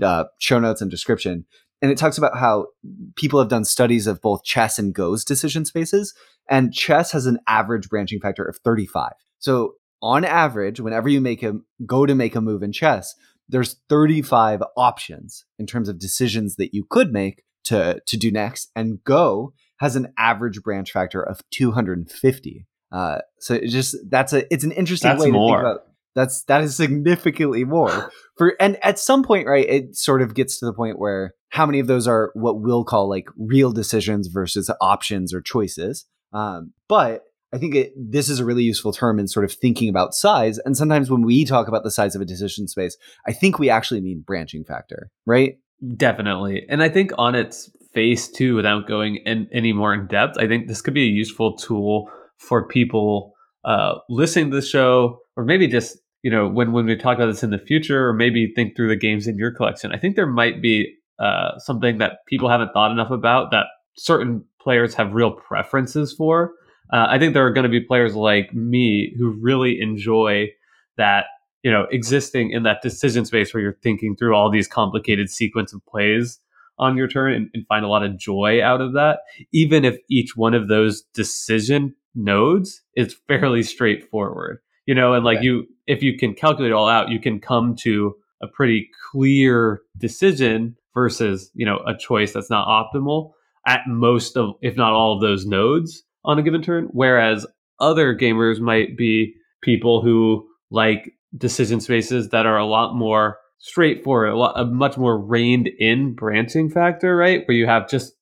uh, 0.01 0.25
show 0.39 0.60
notes 0.60 0.82
and 0.82 0.89
description. 0.89 1.46
And 1.81 1.91
it 1.91 1.97
talks 1.97 2.17
about 2.17 2.38
how 2.38 2.67
people 3.15 3.39
have 3.39 3.50
done 3.50 3.65
studies 3.65 4.07
of 4.07 4.21
both 4.21 4.43
chess 4.43 4.77
and 4.77 4.93
Go's 4.93 5.25
decision 5.25 5.65
spaces. 5.65 6.13
And 6.50 6.73
chess 6.73 7.11
has 7.11 7.25
an 7.25 7.39
average 7.47 7.89
branching 7.89 8.19
factor 8.19 8.43
of 8.43 8.57
35. 8.57 9.13
So 9.39 9.75
on 10.01 10.25
average, 10.25 10.79
whenever 10.79 11.09
you 11.09 11.21
make 11.21 11.43
a 11.43 11.53
go 11.85 12.05
to 12.05 12.15
make 12.15 12.35
a 12.35 12.41
move 12.41 12.63
in 12.63 12.71
chess, 12.71 13.15
there's 13.50 13.77
35 13.89 14.63
options 14.77 15.45
in 15.59 15.65
terms 15.65 15.89
of 15.89 16.00
decisions 16.00 16.55
that 16.55 16.73
you 16.73 16.85
could 16.89 17.11
make 17.11 17.43
to 17.65 18.01
to 18.05 18.17
do 18.17 18.31
next. 18.31 18.71
And 18.75 19.03
Go 19.03 19.53
has 19.77 19.95
an 19.95 20.13
average 20.17 20.61
branch 20.61 20.91
factor 20.91 21.21
of 21.21 21.41
250. 21.51 22.67
Uh, 22.91 23.19
so 23.39 23.55
it 23.55 23.67
just 23.67 23.95
that's 24.09 24.33
a 24.33 24.51
it's 24.53 24.63
an 24.63 24.71
interesting 24.71 25.09
that's 25.09 25.23
way 25.23 25.31
more. 25.31 25.57
to 25.57 25.63
think 25.63 25.75
about 25.77 25.90
that's 26.15 26.44
that 26.44 26.62
is 26.62 26.75
significantly 26.75 27.63
more 27.63 28.12
for 28.38 28.56
and 28.60 28.77
at 28.84 29.00
some 29.00 29.24
point, 29.24 29.48
right? 29.48 29.68
It 29.68 29.96
sort 29.96 30.22
of 30.22 30.34
gets 30.34 30.60
to 30.60 30.65
the 30.65 30.74
point 30.74 31.00
where 31.00 31.34
how 31.50 31.65
many 31.65 31.80
of 31.80 31.88
those 31.88 32.08
are 32.08 32.32
what 32.34 32.62
we'll 32.62 32.86
call 32.86 33.10
like 33.10 33.27
real 33.38 33.72
decisions 33.72 34.27
versus 34.27 34.70
options 34.80 35.34
or 35.34 35.41
choices. 35.41 36.06
Um, 36.34 36.74
but 36.88 37.24
I 37.53 37.58
think 37.58 37.75
it, 37.75 37.91
this 37.98 38.30
is 38.30 38.39
a 38.39 38.46
really 38.46 38.63
useful 38.63 38.94
term 38.94 39.20
in 39.20 39.27
sort 39.27 39.44
of 39.44 39.51
thinking 39.51 39.89
about 39.89 40.13
size. 40.13 40.58
And 40.60 40.77
sometimes 40.77 41.12
when 41.12 41.24
we 41.24 41.44
talk 41.44 41.68
about 41.68 41.84
the 41.84 41.91
size 41.91 42.15
of 42.15 42.22
a 42.22 42.25
decision 42.25 42.68
space, 42.68 42.96
I 43.27 43.34
think 43.34 43.60
we 43.60 43.70
actually 43.70 44.00
mean 44.00 44.24
branching 44.25 44.63
factor, 44.63 45.10
right? 45.25 45.58
Definitely. 45.98 46.65
And 46.70 46.82
I 46.82 46.88
think 46.88 47.12
on 47.18 47.36
its 47.36 47.70
face 47.94 48.30
too, 48.30 48.56
without 48.56 48.88
going 48.88 49.18
in, 49.25 49.50
any 49.51 49.74
more 49.74 49.94
in 49.94 50.08
depth, 50.08 50.38
I 50.38 50.48
think 50.48 50.68
this 50.68 50.82
could 50.82 50.94
be 50.94 51.03
a 51.03 51.12
useful 51.12 51.58
tool 51.58 52.10
for 52.38 52.68
people 52.68 53.34
uh, 53.65 53.96
listening 54.10 54.50
to 54.51 54.56
the 54.56 54.62
show, 54.62 55.20
or 55.36 55.44
maybe 55.44 55.68
just 55.68 55.98
you 56.23 56.31
know 56.31 56.47
when 56.47 56.71
when 56.71 56.85
we 56.85 56.95
talk 56.95 57.17
about 57.17 57.27
this 57.27 57.43
in 57.43 57.49
the 57.49 57.59
future, 57.59 58.07
or 58.07 58.13
maybe 58.13 58.51
think 58.55 58.75
through 58.75 58.89
the 58.89 58.95
games 58.95 59.27
in 59.27 59.37
your 59.37 59.51
collection. 59.51 59.91
I 59.91 59.97
think 59.97 60.15
there 60.15 60.27
might 60.27 60.61
be 60.61 60.93
uh, 61.19 61.57
something 61.59 61.97
that 61.99 62.25
people 62.27 62.49
haven't 62.49 62.73
thought 62.73 62.91
enough 62.91 63.11
about 63.11 63.51
that 63.51 63.67
certain 63.95 64.43
players 64.59 64.93
have 64.95 65.13
real 65.13 65.31
preferences 65.31 66.13
for. 66.13 66.53
Uh, 66.91 67.05
I 67.09 67.19
think 67.19 67.33
there 67.33 67.45
are 67.45 67.53
going 67.53 67.63
to 67.63 67.69
be 67.69 67.79
players 67.79 68.15
like 68.15 68.53
me 68.53 69.13
who 69.17 69.31
really 69.41 69.79
enjoy 69.79 70.49
that 70.97 71.25
you 71.63 71.71
know 71.71 71.87
existing 71.91 72.51
in 72.51 72.63
that 72.63 72.81
decision 72.81 73.25
space 73.25 73.53
where 73.53 73.61
you're 73.61 73.77
thinking 73.83 74.15
through 74.15 74.35
all 74.35 74.51
these 74.51 74.67
complicated 74.67 75.29
sequence 75.29 75.73
of 75.73 75.85
plays 75.85 76.39
on 76.77 76.97
your 76.97 77.07
turn 77.07 77.33
and, 77.33 77.49
and, 77.53 77.67
find 77.67 77.85
a 77.85 77.87
lot 77.87 78.03
of 78.03 78.17
joy 78.17 78.61
out 78.63 78.81
of 78.81 78.93
that 78.93 79.19
even 79.53 79.85
if 79.85 79.97
each 80.09 80.35
one 80.35 80.53
of 80.53 80.67
those 80.67 81.03
decision 81.13 81.93
nodes 82.15 82.81
is 82.95 83.15
fairly 83.27 83.63
straightforward 83.63 84.59
you 84.85 84.95
know 84.95 85.13
and 85.13 85.23
like 85.23 85.39
okay. 85.39 85.45
you 85.45 85.67
if 85.88 86.01
you 86.01 86.17
can 86.17 86.33
calculate 86.33 86.71
it 86.71 86.75
all 86.75 86.89
out 86.89 87.09
you 87.09 87.19
can 87.19 87.39
come 87.39 87.75
to 87.75 88.15
a 88.41 88.47
pretty 88.47 88.89
clear 89.11 89.81
decision 89.97 90.75
versus 90.93 91.51
you 91.53 91.65
know 91.65 91.79
a 91.88 91.95
choice 91.97 92.33
that's 92.33 92.50
not 92.50 92.67
optimal 92.67 93.31
at 93.67 93.81
most 93.88 94.38
of 94.38 94.55
if 94.61 94.75
not 94.75 94.93
all 94.93 95.15
of 95.15 95.21
those 95.21 95.45
nodes 95.45 96.03
on 96.25 96.39
a 96.39 96.41
given 96.41 96.61
turn 96.61 96.88
whereas 96.91 97.45
other 97.79 98.15
gamers 98.15 98.59
might 98.59 98.97
be 98.97 99.33
people 99.61 100.01
who 100.01 100.47
like 100.69 101.13
decision 101.38 101.79
spaces 101.79 102.29
that 102.29 102.45
are 102.45 102.57
a 102.57 102.65
lot 102.65 102.95
more 102.95 103.38
straightforward, 103.61 104.29
a, 104.29 104.38
lot, 104.38 104.59
a 104.59 104.65
much 104.65 104.97
more 104.97 105.17
reined 105.17 105.67
in 105.67 106.13
branching 106.13 106.69
factor, 106.69 107.15
right? 107.15 107.47
Where 107.47 107.55
you 107.55 107.67
have 107.67 107.89
just 107.89 108.13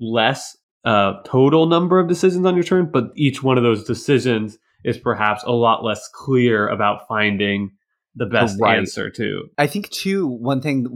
less 0.00 0.56
uh, 0.84 1.14
total 1.24 1.66
number 1.66 1.98
of 1.98 2.08
decisions 2.08 2.46
on 2.46 2.54
your 2.54 2.64
turn, 2.64 2.90
but 2.92 3.10
each 3.16 3.42
one 3.42 3.58
of 3.58 3.64
those 3.64 3.84
decisions 3.84 4.58
is 4.84 4.98
perhaps 4.98 5.42
a 5.44 5.52
lot 5.52 5.84
less 5.84 6.08
clear 6.12 6.68
about 6.68 7.06
finding 7.08 7.72
the 8.14 8.26
best 8.26 8.58
right. 8.60 8.78
answer 8.78 9.10
to. 9.10 9.48
I 9.58 9.66
think 9.66 9.90
too 9.90 10.26
one 10.26 10.60
thing 10.60 10.86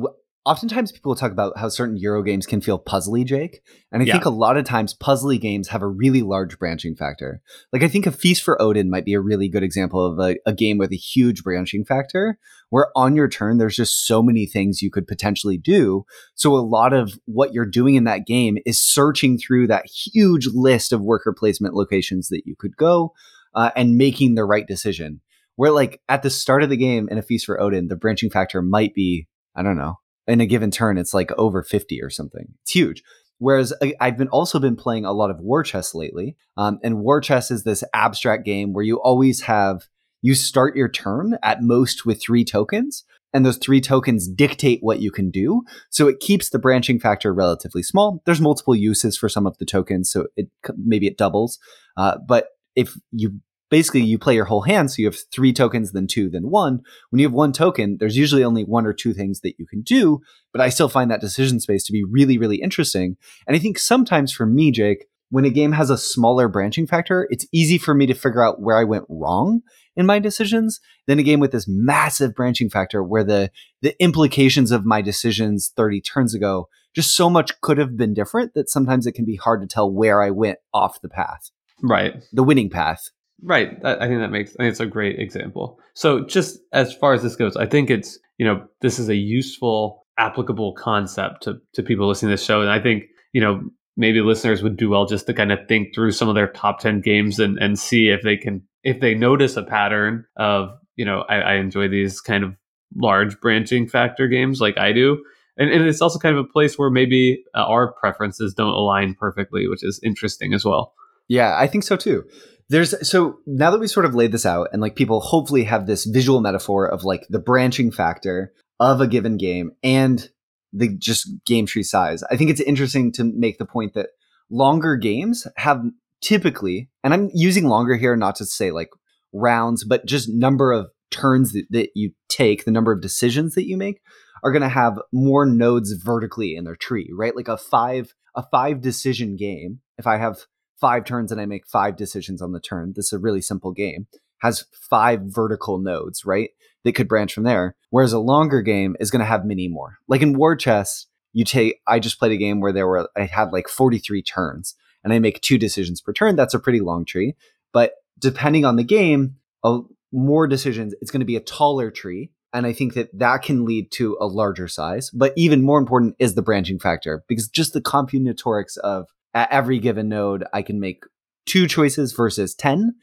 oftentimes 0.47 0.93
people 0.93 1.15
talk 1.17 1.33
about 1.33 1.59
how 1.59 1.69
certain 1.69 1.97
Euro 1.97 2.23
games 2.23 2.47
can 2.47 2.61
feel 2.61 2.79
puzzly, 2.79 3.25
Jake. 3.25 3.63
And 3.91 4.01
I 4.01 4.07
yeah. 4.07 4.13
think 4.13 4.27
a 4.27 4.31
lot 4.31 4.57
of 4.57 4.65
times 4.65 4.95
puzzly 4.95 5.41
games 5.41 5.69
have 5.69 5.83
a 5.83 5.89
really 5.89 6.23
large 6.23 6.57
branching 6.59 6.95
factor. 6.95 7.43
Like 7.73 7.83
I 7.83 7.89
think 7.89 8.07
a 8.07 8.13
Feast 8.13 8.45
for 8.45 8.61
Odin 8.63 8.89
might 8.89 9.05
be 9.05 9.15
a 9.15 9.21
really 9.21 9.49
good 9.49 9.65
example 9.65 10.07
of 10.07 10.21
a, 10.21 10.37
a 10.47 10.55
game 10.55 10.79
with 10.79 10.93
a 10.93 10.97
huge 10.97 11.43
branching 11.43 11.85
factor 11.85 12.39
where 12.71 12.91
on 12.95 13.17
your 13.17 13.29
turn 13.29 13.59
there's 13.59 13.77
just 13.77 14.07
so 14.07 14.23
many 14.23 14.47
things 14.47 14.83
you 14.83 14.91
could 14.91 15.09
potentially 15.09 15.59
do. 15.59 16.07
So 16.37 16.55
a 16.55 16.63
lot 16.63 16.93
of 16.93 17.19
what 17.25 17.53
you're 17.53 17.67
doing 17.67 17.97
in 17.97 18.05
that 18.05 18.25
game 18.25 18.57
is 18.65 18.81
searching 18.81 19.39
through 19.39 19.67
that 19.67 19.87
huge 19.87 20.47
list 20.55 20.93
of 20.93 21.01
worker 21.03 21.35
placement 21.37 21.75
locations 21.75 22.29
that 22.29 22.43
you 22.47 22.55
could 22.57 22.77
go 22.77 23.13
uh, 23.57 23.71
and 23.75 23.97
making 23.97 24.35
the 24.37 24.45
right 24.45 24.67
decision. 24.67 25.21
Where 25.57 25.73
like 25.73 26.01
at 26.09 26.23
the 26.23 26.31
start 26.31 26.63
of 26.63 26.69
the 26.69 26.77
game 26.77 27.09
in 27.11 27.19
a 27.19 27.23
Feast 27.23 27.47
for 27.47 27.61
Odin, 27.61 27.89
the 27.89 27.97
branching 27.97 28.31
factor 28.31 28.63
might 28.63 28.95
be 28.95 29.27
I 29.57 29.63
don't 29.63 29.79
know, 29.79 29.99
in 30.27 30.41
a 30.41 30.47
given 30.47 30.71
turn, 30.71 30.99
it's 30.99 31.15
like 31.15 31.33
over 31.39 31.63
50 31.63 32.03
or 32.03 32.11
something. 32.11 32.47
It's 32.63 32.73
huge. 32.73 33.03
Whereas 33.39 33.73
I've 34.01 34.17
been 34.17 34.29
also 34.29 34.59
been 34.59 34.77
playing 34.77 35.05
a 35.05 35.13
lot 35.13 35.31
of 35.31 35.41
War 35.41 35.63
Chest 35.63 35.95
lately, 35.95 36.37
um, 36.57 36.79
and 36.83 37.01
War 37.01 37.21
Chest 37.21 37.51
is 37.51 37.65
this 37.65 37.85
abstract 37.93 38.47
game 38.47 38.73
where 38.73 38.85
you 38.85 39.01
always 39.03 39.43
have 39.43 39.83
you 40.23 40.35
start 40.35 40.75
your 40.75 40.89
turn 40.89 41.37
at 41.43 41.63
most 41.63 42.07
with 42.07 42.23
three 42.23 42.45
tokens, 42.45 43.05
and 43.35 43.45
those 43.45 43.59
three 43.59 43.83
tokens 43.83 44.27
dictate 44.27 44.79
what 44.81 45.01
you 45.01 45.11
can 45.11 45.31
do. 45.31 45.63
So 45.91 46.09
it 46.09 46.21
keeps 46.21 46.49
the 46.49 46.59
branching 46.59 46.99
factor 46.99 47.35
relatively 47.35 47.83
small. 47.83 48.23
There's 48.25 48.41
multiple 48.41 48.75
uses 48.75 49.19
for 49.19 49.29
some 49.29 49.47
of 49.47 49.59
the 49.59 49.67
tokens, 49.67 50.11
so 50.11 50.29
it 50.37 50.49
maybe 50.79 51.07
it 51.07 51.19
doubles. 51.19 51.59
Uh, 51.99 52.17
but 52.27 52.49
if 52.75 52.95
you 53.13 53.41
basically 53.71 54.03
you 54.03 54.19
play 54.19 54.35
your 54.35 54.45
whole 54.45 54.63
hand 54.63 54.91
so 54.91 54.97
you 54.99 55.07
have 55.07 55.19
three 55.33 55.53
tokens 55.53 55.93
then 55.93 56.07
two 56.07 56.29
then 56.31 56.51
one. 56.51 56.81
When 57.11 57.19
you 57.19 57.27
have 57.27 57.33
one 57.33 57.53
token 57.53 57.97
there's 57.99 58.17
usually 58.17 58.45
only 58.45 58.65
one 58.65 58.87
or 58.87 58.93
two 58.93 59.13
things 59.13 59.41
that 59.41 59.55
you 59.59 59.67
can 59.67 59.83
do 59.83 60.21
but 60.53 60.61
i 60.61 60.69
still 60.69 60.89
find 60.89 61.11
that 61.11 61.21
decision 61.21 61.61
space 61.61 61.85
to 61.85 61.93
be 61.93 62.05
really 62.05 62.39
really 62.39 62.57
interesting. 62.57 63.17
And 63.47 63.57
i 63.57 63.59
think 63.59 63.79
sometimes 63.79 64.33
for 64.33 64.47
me 64.47 64.71
jake 64.71 65.07
when 65.31 65.45
a 65.45 65.51
game 65.51 65.73
has 65.73 65.91
a 65.91 65.99
smaller 65.99 66.49
branching 66.49 66.87
factor 66.87 67.27
it's 67.31 67.47
easy 67.53 67.79
for 67.79 67.95
me 67.95 68.07
to 68.07 68.15
figure 68.15 68.45
out 68.45 68.61
where 68.61 68.79
i 68.79 68.85
went 68.85 69.05
wrong 69.09 69.61
in 69.97 70.07
my 70.07 70.19
decisions 70.19 70.79
than 71.07 71.19
a 71.19 71.23
game 71.23 71.41
with 71.41 71.53
this 71.53 71.67
massive 71.67 72.35
branching 72.35 72.71
factor 72.71 73.03
where 73.03 73.25
the 73.25 73.51
the 73.83 74.01
implications 74.03 74.71
of 74.71 74.85
my 74.85 75.03
decisions 75.03 75.73
30 75.77 76.01
turns 76.01 76.35
ago 76.35 76.69
just 76.95 77.15
so 77.15 77.29
much 77.29 77.61
could 77.61 77.77
have 77.77 77.97
been 77.97 78.15
different 78.15 78.55
that 78.55 78.71
sometimes 78.71 79.07
it 79.07 79.13
can 79.13 79.25
be 79.25 79.37
hard 79.37 79.61
to 79.61 79.67
tell 79.67 79.91
where 79.91 80.23
i 80.23 80.31
went 80.31 80.59
off 80.73 81.01
the 81.03 81.09
path. 81.09 81.51
Right. 81.83 82.25
The 82.33 82.43
winning 82.43 82.71
path 82.71 83.11
Right. 83.43 83.79
I 83.85 84.07
think 84.07 84.21
that 84.21 84.31
makes 84.31 84.53
I 84.53 84.63
think 84.63 84.71
it's 84.71 84.81
a 84.81 84.87
great 84.87 85.19
example. 85.19 85.79
So 85.95 86.25
just 86.25 86.59
as 86.73 86.95
far 86.95 87.13
as 87.13 87.23
this 87.23 87.37
goes, 87.37 87.57
I 87.57 87.67
think 87.67 87.91
it's, 87.91 88.19
you 88.39 88.47
know, 88.47 88.67
this 88.81 88.99
is 88.99 89.09
a 89.09 89.15
useful, 89.15 90.07
applicable 90.19 90.75
concept 90.75 91.43
to, 91.43 91.59
to 91.75 91.83
people 91.83 92.09
listening 92.09 92.31
to 92.31 92.35
this 92.35 92.45
show. 92.45 92.63
And 92.63 92.71
I 92.71 92.81
think, 92.81 93.05
you 93.33 93.41
know, 93.41 93.63
maybe 93.97 94.21
listeners 94.21 94.63
would 94.63 94.77
do 94.77 94.89
well 94.89 95.07
just 95.07 95.27
to 95.27 95.35
kind 95.35 95.53
of 95.53 95.59
think 95.69 95.95
through 95.95 96.13
some 96.13 96.29
of 96.29 96.35
their 96.35 96.49
top 96.49 96.81
10 96.81 97.01
games 97.03 97.39
and, 97.39 97.59
and 97.59 97.79
see 97.79 98.09
if 98.09 98.23
they 98.23 98.37
can 98.37 98.63
if 98.83 99.01
they 99.01 99.15
notice 99.15 99.57
a 99.57 99.63
pattern 99.63 100.25
of, 100.37 100.71
you 100.95 101.05
know, 101.05 101.25
I, 101.29 101.37
I 101.37 101.55
enjoy 101.55 101.89
these 101.89 102.21
kind 102.21 102.45
of 102.45 102.55
large 102.95 103.39
branching 103.41 103.89
factor 103.89 104.29
games 104.29 104.61
like 104.61 104.79
I 104.79 104.93
do. 104.93 105.23
And, 105.59 105.71
and 105.71 105.87
it's 105.87 106.01
also 106.01 106.19
kind 106.19 106.37
of 106.37 106.45
a 106.45 106.49
place 106.49 106.79
where 106.79 106.91
maybe 106.91 107.45
uh, 107.55 107.65
our 107.65 107.93
preferences 107.93 108.55
don't 108.55 108.75
align 108.75 109.15
perfectly, 109.15 109.67
which 109.69 109.83
is 109.83 110.01
interesting 110.03 110.55
as 110.55 110.65
well. 110.65 110.95
Yeah, 111.29 111.57
I 111.59 111.67
think 111.67 111.83
so 111.83 111.97
too. 111.97 112.25
There's 112.69 113.09
so 113.09 113.39
now 113.47 113.71
that 113.71 113.79
we 113.79 113.87
sort 113.87 114.07
of 114.07 114.15
laid 114.15 114.33
this 114.33 114.47
out 114.47 114.69
and 114.73 114.83
like 114.83 114.97
people 114.97 115.21
hopefully 115.21 115.65
have 115.65 115.87
this 115.87 116.05
visual 116.05 116.41
metaphor 116.41 116.87
of 116.87 117.05
like 117.05 117.27
the 117.29 117.39
branching 117.39 117.93
factor 117.93 118.53
of 118.81 119.01
a 119.01 119.07
given 119.07 119.37
game 119.37 119.73
and 119.83 120.29
the 120.73 120.97
just 120.97 121.29
game 121.45 121.67
tree 121.67 121.83
size. 121.83 122.23
I 122.31 122.37
think 122.37 122.51
it's 122.51 122.61
interesting 122.61 123.13
to 123.13 123.25
make 123.25 123.59
the 123.59 123.67
point 123.67 123.95
that 123.95 124.09
longer 124.51 124.97
games 124.97 125.47
have 125.57 125.83
typically, 126.21 126.91
and 127.05 127.15
I'm 127.15 127.31
using 127.35 127.67
longer 127.67 127.97
here 127.97 128.17
not 128.17 128.37
to 128.37 128.45
say 128.45 128.71
like 128.71 128.91
rounds, 129.33 129.85
but 129.85 130.07
just 130.07 130.29
number 130.29 130.73
of 130.73 130.89
turns 131.11 131.53
that, 131.53 131.67
that 131.71 131.91
you 131.95 132.13
take, 132.29 132.65
the 132.65 132.71
number 132.71 132.93
of 132.93 133.01
decisions 133.01 133.55
that 133.55 133.67
you 133.67 133.77
make 133.77 134.01
are 134.43 134.53
going 134.53 134.63
to 134.63 134.69
have 134.69 135.01
more 135.13 135.47
nodes 135.47 135.93
vertically 135.93 136.57
in 136.57 136.65
their 136.65 136.77
tree, 136.77 137.11
right? 137.17 137.37
Like 137.37 137.49
a 137.49 137.57
five 137.57 138.15
a 138.35 138.43
five 138.51 138.83
decision 138.83 139.37
game. 139.37 139.81
If 139.99 140.07
I 140.07 140.19
have 140.19 140.41
five 140.81 141.05
turns 141.05 141.33
and 141.33 141.41
I 141.41 141.47
make 141.47 141.67
five 141.67 141.97
decisions 141.97 142.43
on 142.43 142.53
the 142.53 142.61
turn. 142.61 142.93
This 142.95 143.07
is 143.07 143.13
a 143.15 143.19
really 143.19 143.41
simple 143.41 143.73
game. 143.73 144.07
Has 144.39 144.67
five 144.73 145.21
vertical 145.23 145.79
nodes, 145.79 146.25
right? 146.25 146.51
That 146.85 146.95
could 146.95 147.09
branch 147.09 147.35
from 147.35 147.45
there. 147.45 147.75
Whereas 147.91 148.13
a 148.13 148.19
longer 148.19 148.63
game 148.63 148.97
is 149.01 149.11
going 149.11 149.21
to 149.21 149.27
have 149.27 149.45
many 149.45 149.67
more. 149.69 149.99
Like 150.07 150.23
in 150.23 150.37
War 150.37 150.55
Chest, 150.55 151.09
you 151.33 151.45
take. 151.45 151.81
I 151.87 151.99
just 151.99 152.19
played 152.19 152.33
a 152.33 152.37
game 152.37 152.61
where 152.61 152.73
there 152.73 152.87
were 152.87 153.09
I 153.17 153.25
had 153.25 153.53
like 153.53 153.69
forty 153.69 153.99
three 153.99 154.23
turns, 154.23 154.75
and 155.03 155.13
I 155.13 155.19
make 155.19 155.41
two 155.41 155.59
decisions 155.59 156.01
per 156.01 156.13
turn. 156.13 156.37
That's 156.37 156.55
a 156.55 156.59
pretty 156.59 156.81
long 156.81 157.05
tree. 157.05 157.35
But 157.73 157.93
depending 158.19 158.65
on 158.65 158.77
the 158.77 158.85
game, 158.85 159.37
a, 159.65 159.81
more 160.13 160.47
decisions. 160.47 160.95
It's 161.01 161.11
going 161.11 161.21
to 161.21 161.27
be 161.27 161.37
a 161.37 161.41
taller 161.41 161.91
tree, 161.91 162.31
and 162.53 162.67
I 162.67 162.73
think 162.73 162.95
that 162.95 163.17
that 163.19 163.43
can 163.43 163.65
lead 163.65 163.91
to 163.93 164.17
a 164.21 164.27
larger 164.27 164.69
size. 164.69 165.11
But 165.11 165.33
even 165.37 165.63
more 165.63 165.79
important 165.79 166.17
is 166.19 166.35
the 166.35 166.43
branching 166.43 166.79
factor 166.79 167.25
because 167.29 167.49
just 167.49 167.73
the 167.73 167.81
combinatorics 167.81 168.79
of 168.79 169.09
at 169.37 169.53
every 169.53 169.79
given 169.79 170.09
node, 170.09 170.45
I 170.55 170.63
can 170.63 170.81
make 170.81 171.05
two 171.45 171.69
choices 171.69 172.13
versus 172.13 172.55
10. 172.55 172.95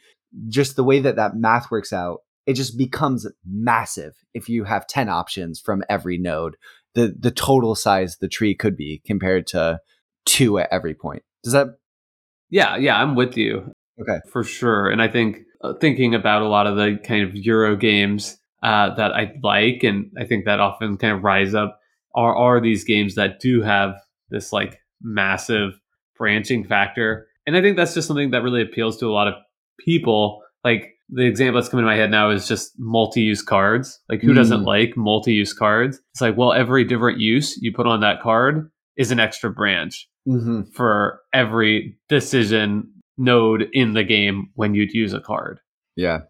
Just 0.48 0.76
the 0.76 0.84
way 0.84 1.00
that 1.00 1.16
that 1.16 1.36
math 1.36 1.70
works 1.70 1.94
out, 1.94 2.22
it 2.48 2.56
just 2.56 2.76
becomes 2.76 3.28
massive 3.46 4.16
if 4.34 4.50
you 4.50 4.64
have 4.64 4.88
10 4.88 5.10
options 5.10 5.62
from 5.62 5.84
every 5.88 6.18
node. 6.18 6.56
The, 6.96 7.16
the 7.18 7.30
total 7.30 7.76
size 7.76 8.18
the 8.18 8.28
tree 8.28 8.56
could 8.56 8.76
be 8.76 9.02
compared 9.06 9.46
to 9.48 9.80
two 10.26 10.58
at 10.58 10.70
every 10.72 10.96
point. 10.96 11.22
Does 11.44 11.54
that? 11.54 11.68
Yeah, 12.50 12.78
yeah, 12.78 13.00
I'm 13.00 13.14
with 13.14 13.38
you. 13.38 13.72
Okay. 14.02 14.20
For 14.32 14.44
sure. 14.44 14.90
And 14.90 15.04
I 15.04 15.08
think 15.08 15.38
uh, 15.62 15.74
thinking 15.80 16.16
about 16.16 16.42
a 16.42 16.48
lot 16.48 16.66
of 16.66 16.76
the 16.78 17.00
kind 17.04 17.24
of 17.24 17.36
Euro 17.36 17.76
games 17.76 18.38
uh, 18.64 18.96
that 18.96 19.12
I 19.12 19.34
like, 19.44 19.84
and 19.84 20.12
I 20.20 20.26
think 20.26 20.46
that 20.46 20.60
often 20.60 20.98
kind 20.98 21.14
of 21.14 21.24
rise 21.24 21.54
up, 21.54 21.80
are, 22.16 22.36
are 22.36 22.60
these 22.60 22.84
games 22.84 23.16
that 23.16 23.40
do 23.40 23.62
have 23.62 23.96
this 24.30 24.52
like 24.52 24.80
massive 25.00 25.74
branching 26.18 26.64
factor. 26.64 27.28
And 27.46 27.58
I 27.58 27.62
think 27.62 27.78
that's 27.78 27.94
just 27.94 28.08
something 28.08 28.32
that 28.32 28.44
really 28.44 28.62
appeals 28.62 28.98
to 29.00 29.08
a 29.08 29.14
lot 29.14 29.28
of 29.28 29.36
people. 29.80 30.42
Like 30.64 30.94
the 31.10 31.26
example 31.26 31.60
that's 31.60 31.70
coming 31.70 31.84
to 31.84 31.88
my 31.88 31.96
head 31.96 32.12
now 32.12 32.30
is 32.30 32.48
just 32.48 32.74
multi-use 32.78 33.42
cards. 33.42 34.00
Like 34.10 34.22
who 34.22 34.32
mm. 34.32 34.36
doesn't 34.36 34.64
like 34.64 34.96
multi-use 34.96 35.54
cards? 35.54 36.00
It's 36.14 36.22
like, 36.22 36.38
well, 36.38 36.54
every 36.54 36.86
different 36.86 37.20
use 37.20 37.58
you 37.62 37.74
put 37.74 37.88
on 37.88 38.02
that 38.02 38.22
card 38.22 38.72
is 38.96 39.12
an 39.12 39.20
extra 39.20 39.50
branch 39.50 40.08
mm-hmm. 40.28 40.64
for 40.74 41.20
every 41.34 41.98
decision 42.10 42.92
node 43.18 43.68
in 43.74 43.94
the 43.94 44.04
game 44.04 44.50
when 44.56 44.74
you'd 44.74 44.94
use 44.94 45.14
a 45.14 45.20
card. 45.20 45.60
Yeah. 45.96 46.22